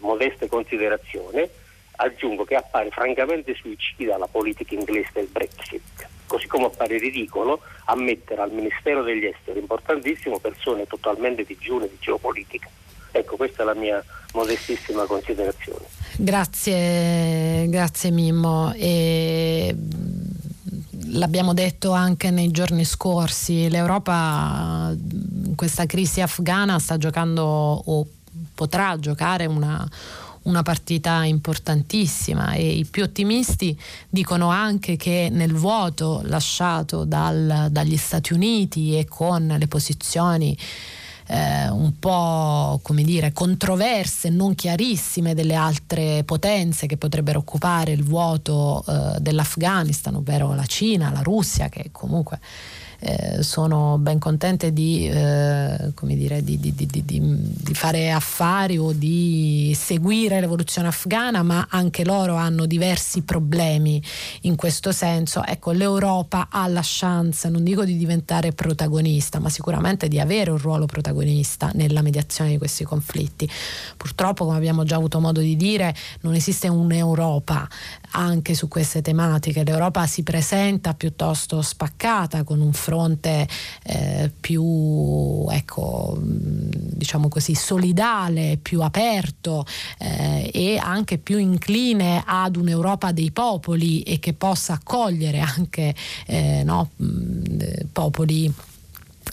modeste 0.00 0.46
considerazioni 0.46 1.48
aggiungo 1.96 2.44
che 2.44 2.56
appare 2.56 2.90
francamente 2.90 3.54
suicida 3.54 4.18
la 4.18 4.26
politica 4.26 4.74
inglese 4.74 5.12
del 5.14 5.28
Brexit, 5.28 6.06
così 6.26 6.46
come 6.46 6.66
appare 6.66 6.98
ridicolo 6.98 7.62
ammettere 7.86 8.42
al 8.42 8.52
Ministero 8.52 9.02
degli 9.02 9.24
Esteri, 9.24 9.60
importantissimo, 9.60 10.38
persone 10.40 10.86
totalmente 10.86 11.44
digiune 11.44 11.88
di 11.88 11.96
geopolitica. 11.98 12.68
Ecco, 13.18 13.36
questa 13.36 13.62
è 13.62 13.64
la 13.64 13.74
mia 13.74 14.02
modestissima 14.32 15.04
considerazione. 15.04 15.84
Grazie, 16.16 17.66
grazie 17.68 18.10
Mimmo. 18.10 18.72
E 18.74 19.74
l'abbiamo 21.12 21.52
detto 21.52 21.92
anche 21.92 22.30
nei 22.30 22.50
giorni 22.50 22.84
scorsi, 22.84 23.68
l'Europa 23.68 24.92
in 24.94 25.54
questa 25.56 25.86
crisi 25.86 26.20
afghana 26.20 26.78
sta 26.78 26.96
giocando 26.96 27.44
o 27.44 28.06
potrà 28.54 28.96
giocare 28.98 29.46
una, 29.46 29.88
una 30.42 30.62
partita 30.62 31.24
importantissima 31.24 32.52
e 32.52 32.68
i 32.68 32.84
più 32.84 33.02
ottimisti 33.02 33.78
dicono 34.08 34.48
anche 34.48 34.96
che 34.96 35.28
nel 35.30 35.54
vuoto 35.54 36.20
lasciato 36.24 37.04
dal, 37.04 37.68
dagli 37.70 37.96
Stati 37.96 38.32
Uniti 38.32 38.98
e 38.98 39.06
con 39.06 39.54
le 39.58 39.66
posizioni 39.66 40.56
eh, 41.28 41.68
un 41.68 41.98
po' 41.98 42.80
come 42.82 43.02
dire 43.02 43.32
controverse, 43.32 44.30
non 44.30 44.54
chiarissime 44.54 45.34
delle 45.34 45.54
altre 45.54 46.24
potenze 46.24 46.86
che 46.86 46.96
potrebbero 46.96 47.40
occupare 47.40 47.92
il 47.92 48.02
vuoto 48.02 48.82
eh, 48.86 49.20
dell'Afghanistan, 49.20 50.14
ovvero 50.16 50.54
la 50.54 50.64
Cina, 50.64 51.10
la 51.10 51.20
Russia, 51.20 51.68
che 51.68 51.90
comunque 51.92 52.40
eh, 53.00 53.42
sono 53.44 53.96
ben 53.98 54.18
contente 54.18 54.72
di, 54.72 55.08
eh, 55.08 55.92
dire, 56.02 56.42
di, 56.42 56.58
di, 56.58 56.74
di, 56.74 57.74
fare 57.74 58.10
affari 58.10 58.76
o 58.76 58.92
di 58.92 59.72
seguire 59.78 60.40
l'evoluzione 60.40 60.88
afghana, 60.88 61.44
ma 61.44 61.68
anche 61.70 62.04
loro 62.04 62.34
hanno 62.34 62.66
diversi 62.66 63.22
problemi 63.22 64.02
in 64.42 64.56
questo 64.56 64.90
senso. 64.90 65.44
Ecco, 65.44 65.70
l'Europa 65.70 66.48
ha 66.50 66.66
la 66.66 66.82
chance, 66.82 67.48
non 67.48 67.62
dico 67.62 67.84
di 67.84 67.96
diventare 67.96 68.52
protagonista, 68.52 69.38
ma 69.38 69.48
sicuramente 69.48 70.08
di 70.08 70.18
avere 70.18 70.50
un 70.50 70.58
ruolo 70.58 70.86
protagonista 70.86 71.70
nella 71.74 72.02
mediazione 72.02 72.50
di 72.50 72.58
questi 72.58 72.82
conflitti. 72.82 73.48
Purtroppo, 73.96 74.44
come 74.44 74.56
abbiamo 74.56 74.82
già 74.82 74.96
avuto 74.96 75.20
modo 75.20 75.40
di 75.40 75.54
dire, 75.54 75.94
non 76.22 76.34
esiste 76.34 76.66
un'Europa 76.66 77.68
anche 78.12 78.54
su 78.54 78.66
queste 78.66 79.02
tematiche. 79.02 79.62
L'Europa 79.62 80.06
si 80.06 80.24
presenta 80.24 80.94
piuttosto 80.94 81.62
spaccata 81.62 82.42
con 82.42 82.60
un 82.60 82.72
fronte 82.88 83.46
eh, 83.82 84.32
più, 84.40 85.46
ecco, 85.50 86.16
diciamo 86.18 87.28
così, 87.28 87.54
solidale, 87.54 88.58
più 88.60 88.80
aperto 88.80 89.66
eh, 89.98 90.50
e 90.50 90.78
anche 90.78 91.18
più 91.18 91.36
incline 91.36 92.22
ad 92.24 92.56
un'Europa 92.56 93.12
dei 93.12 93.30
popoli 93.30 94.00
e 94.00 94.18
che 94.18 94.32
possa 94.32 94.72
accogliere 94.74 95.40
anche 95.40 95.94
eh, 96.26 96.62
no, 96.64 96.88
popoli 97.92 98.50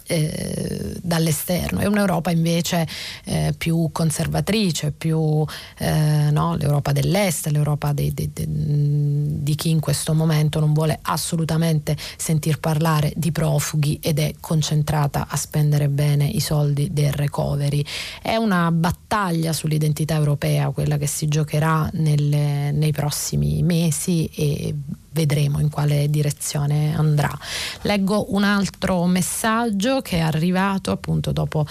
eh, 0.08 0.96
dall'esterno. 1.02 1.80
È 1.80 1.86
un'Europa 1.86 2.32
invece 2.32 2.88
eh, 3.26 3.54
più 3.58 3.90
conservatrice, 3.92 4.92
più 4.92 5.46
eh, 5.78 6.30
no? 6.32 6.56
l'Europa 6.56 6.92
dell'Est, 6.92 7.48
l'Europa 7.48 7.94
dei, 7.94 8.14
dei, 8.14 8.32
dei, 8.34 8.46
di 8.48 9.56
chi 9.56 9.70
in 9.70 9.80
questo 9.80 10.14
momento 10.14 10.60
non 10.60 10.74
vuole 10.74 11.00
assolutamente 11.02 11.96
sentir 12.18 12.60
parlare 12.60 13.14
di 13.16 13.32
profughi 13.32 14.00
ed 14.02 14.20
è 14.20 14.34
concentrata 14.40 15.28
a 15.30 15.36
spendere 15.36 15.90
bene 15.90 16.26
i 16.26 16.40
soldi 16.40 16.92
del 16.92 17.12
recovery. 17.12 17.84
È 18.22 18.36
una 18.36 18.72
battaglia 18.72 19.54
sull'identità 19.54 20.16
europea, 20.16 20.70
quella 20.70 20.98
che 20.98 21.08
si 21.08 21.28
giocherà 21.28 21.90
nelle, 21.94 22.72
nei 22.72 22.92
prossimi 22.92 23.62
mesi 23.64 24.26
e 24.34 24.74
vedremo 25.16 25.60
in 25.60 25.70
quale 25.70 26.10
direzione 26.10 26.94
andrà. 26.96 27.32
Leggo 27.82 28.36
un 28.36 28.44
altro 28.44 29.06
messaggio 29.06 30.02
che 30.02 30.18
è 30.18 30.20
arrivato 30.20 30.92
appunto 30.92 31.32
dopo 31.32 31.66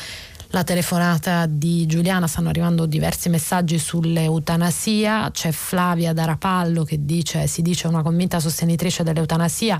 la 0.48 0.64
telefonata 0.64 1.46
di 1.46 1.84
Giuliana. 1.84 2.26
Stanno 2.26 2.48
arrivando 2.48 2.86
diversi 2.86 3.28
messaggi 3.28 3.78
sull'eutanasia, 3.78 5.30
c'è 5.30 5.50
Flavia 5.50 6.14
da 6.14 6.24
Rapallo 6.24 6.84
che 6.84 7.04
dice, 7.04 7.46
si 7.46 7.60
dice 7.60 7.86
una 7.86 8.02
convinta 8.02 8.40
sostenitrice 8.40 9.02
dell'eutanasia 9.02 9.78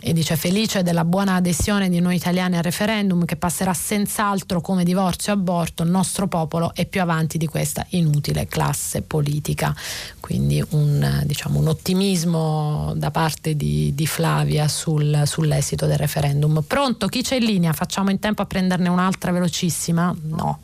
e 0.00 0.12
dice 0.12 0.36
felice 0.36 0.82
della 0.82 1.04
buona 1.04 1.34
adesione 1.34 1.88
di 1.88 2.00
noi 2.00 2.14
italiani 2.16 2.56
al 2.56 2.62
referendum 2.62 3.24
che 3.24 3.36
passerà 3.36 3.74
senz'altro 3.74 4.60
come 4.60 4.84
divorzio 4.84 5.32
e 5.32 5.36
aborto, 5.36 5.82
il 5.82 5.90
nostro 5.90 6.28
popolo 6.28 6.72
è 6.74 6.86
più 6.86 7.00
avanti 7.00 7.38
di 7.38 7.46
questa 7.46 7.84
inutile 7.90 8.46
classe 8.46 9.02
politica. 9.02 9.74
Quindi 10.20 10.62
un, 10.70 11.22
diciamo, 11.24 11.58
un 11.58 11.68
ottimismo 11.68 12.92
da 12.96 13.10
parte 13.10 13.56
di, 13.56 13.92
di 13.94 14.06
Flavia 14.06 14.68
sul, 14.68 15.22
sull'esito 15.24 15.86
del 15.86 15.98
referendum. 15.98 16.62
Pronto? 16.66 17.06
Chi 17.08 17.22
c'è 17.22 17.36
in 17.36 17.44
linea? 17.44 17.72
Facciamo 17.72 18.10
in 18.10 18.18
tempo 18.18 18.42
a 18.42 18.46
prenderne 18.46 18.88
un'altra 18.88 19.32
velocissima? 19.32 20.14
No, 20.22 20.60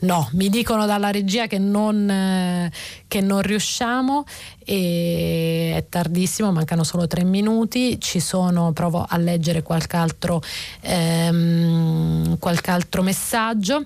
no, 0.00 0.28
mi 0.32 0.48
dicono 0.48 0.86
dalla 0.86 1.10
regia 1.10 1.46
che 1.46 1.58
non, 1.58 2.08
eh, 2.10 2.72
che 3.06 3.20
non 3.20 3.42
riusciamo 3.42 4.24
e 4.64 5.74
è 5.76 5.84
tardissimo, 5.88 6.52
mancano 6.52 6.84
solo 6.84 7.06
tre 7.06 7.24
minuti, 7.24 8.00
ci 8.00 8.20
sono, 8.20 8.72
provo 8.72 9.04
a 9.08 9.16
leggere 9.16 9.62
qualche 9.62 9.96
altro, 9.96 10.42
ehm, 10.80 12.38
qualche 12.38 12.70
altro 12.70 13.02
messaggio 13.02 13.84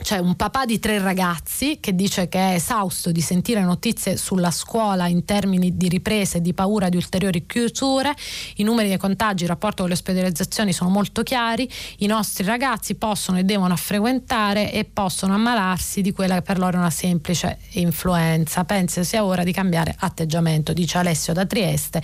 c'è 0.00 0.18
un 0.18 0.36
papà 0.36 0.64
di 0.64 0.78
tre 0.78 1.00
ragazzi 1.00 1.78
che 1.80 1.94
dice 1.94 2.28
che 2.28 2.38
è 2.38 2.54
esausto 2.54 3.10
di 3.10 3.20
sentire 3.20 3.62
notizie 3.62 4.16
sulla 4.16 4.52
scuola 4.52 5.08
in 5.08 5.24
termini 5.24 5.76
di 5.76 5.88
riprese, 5.88 6.40
di 6.40 6.54
paura 6.54 6.88
di 6.88 6.96
ulteriori 6.96 7.44
chiusure, 7.46 8.14
i 8.56 8.62
numeri 8.62 8.88
dei 8.88 8.96
contagi, 8.96 9.42
il 9.42 9.48
rapporto 9.48 9.78
con 9.78 9.88
le 9.88 9.94
ospedalizzazioni 9.94 10.72
sono 10.72 10.90
molto 10.90 11.22
chiari, 11.24 11.68
i 11.98 12.06
nostri 12.06 12.44
ragazzi 12.44 12.94
possono 12.94 13.38
e 13.38 13.42
devono 13.42 13.74
frequentare 13.74 14.72
e 14.72 14.84
possono 14.84 15.34
ammalarsi 15.34 16.00
di 16.00 16.12
quella 16.12 16.36
che 16.36 16.42
per 16.42 16.58
loro 16.58 16.76
è 16.76 16.80
una 16.80 16.90
semplice 16.90 17.58
influenza. 17.72 18.64
Penso 18.64 19.02
sia 19.02 19.24
ora 19.24 19.42
di 19.42 19.52
cambiare 19.52 19.94
atteggiamento, 19.98 20.72
dice 20.72 20.98
Alessio 20.98 21.32
da 21.32 21.44
Trieste 21.44 22.02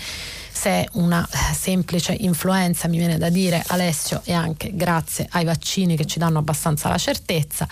se 0.55 0.89
una 0.93 1.27
eh, 1.31 1.55
semplice 1.55 2.17
influenza, 2.21 2.89
mi 2.89 2.97
viene 2.97 3.19
da 3.19 3.29
dire 3.29 3.63
Alessio, 3.67 4.23
e 4.25 4.33
anche 4.33 4.71
grazie 4.75 5.27
ai 5.33 5.45
vaccini 5.45 5.97
che 5.97 6.07
ci 6.07 6.19
danno 6.19 6.39
abbastanza 6.39 6.89
la 6.89 6.97
certezza. 6.97 7.69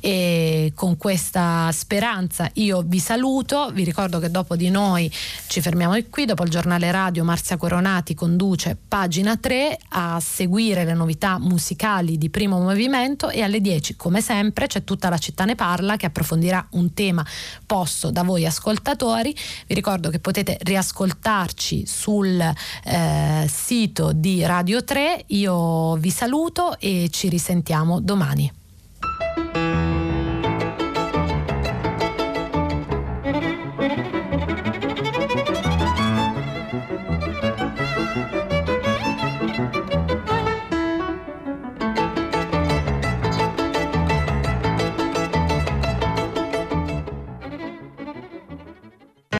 E 0.00 0.72
con 0.74 0.96
questa 0.96 1.70
speranza 1.72 2.48
io 2.54 2.82
vi 2.86 3.00
saluto, 3.00 3.70
vi 3.72 3.84
ricordo 3.84 4.20
che 4.20 4.30
dopo 4.30 4.54
di 4.56 4.70
noi 4.70 5.12
ci 5.48 5.60
fermiamo 5.60 5.98
qui, 6.08 6.24
dopo 6.24 6.44
il 6.44 6.50
giornale 6.50 6.90
radio 6.92 7.24
Marzia 7.24 7.56
Coronati 7.56 8.14
conduce 8.14 8.76
pagina 8.88 9.36
3 9.36 9.78
a 9.88 10.20
seguire 10.20 10.84
le 10.84 10.94
novità 10.94 11.38
musicali 11.38 12.16
di 12.16 12.30
primo 12.30 12.60
movimento 12.60 13.28
e 13.28 13.42
alle 13.42 13.60
10 13.60 13.96
come 13.96 14.20
sempre 14.20 14.68
c'è 14.68 14.84
tutta 14.84 15.08
la 15.08 15.18
città 15.18 15.44
ne 15.44 15.56
parla 15.56 15.96
che 15.96 16.06
approfondirà 16.06 16.64
un 16.70 16.94
tema 16.94 17.26
posto 17.66 18.10
da 18.10 18.22
voi 18.22 18.46
ascoltatori. 18.46 19.34
Vi 19.66 19.74
ricordo 19.74 20.10
che 20.10 20.20
potete 20.20 20.56
riascoltarci 20.60 21.84
su 21.86 22.19
sul 22.20 22.54
eh, 22.84 23.46
sito 23.48 24.12
di 24.12 24.44
Radio 24.44 24.84
3. 24.84 25.24
Io 25.28 25.94
vi 25.96 26.10
saluto 26.10 26.78
e 26.78 27.08
ci 27.10 27.28
risentiamo 27.28 28.00
domani. 28.00 28.59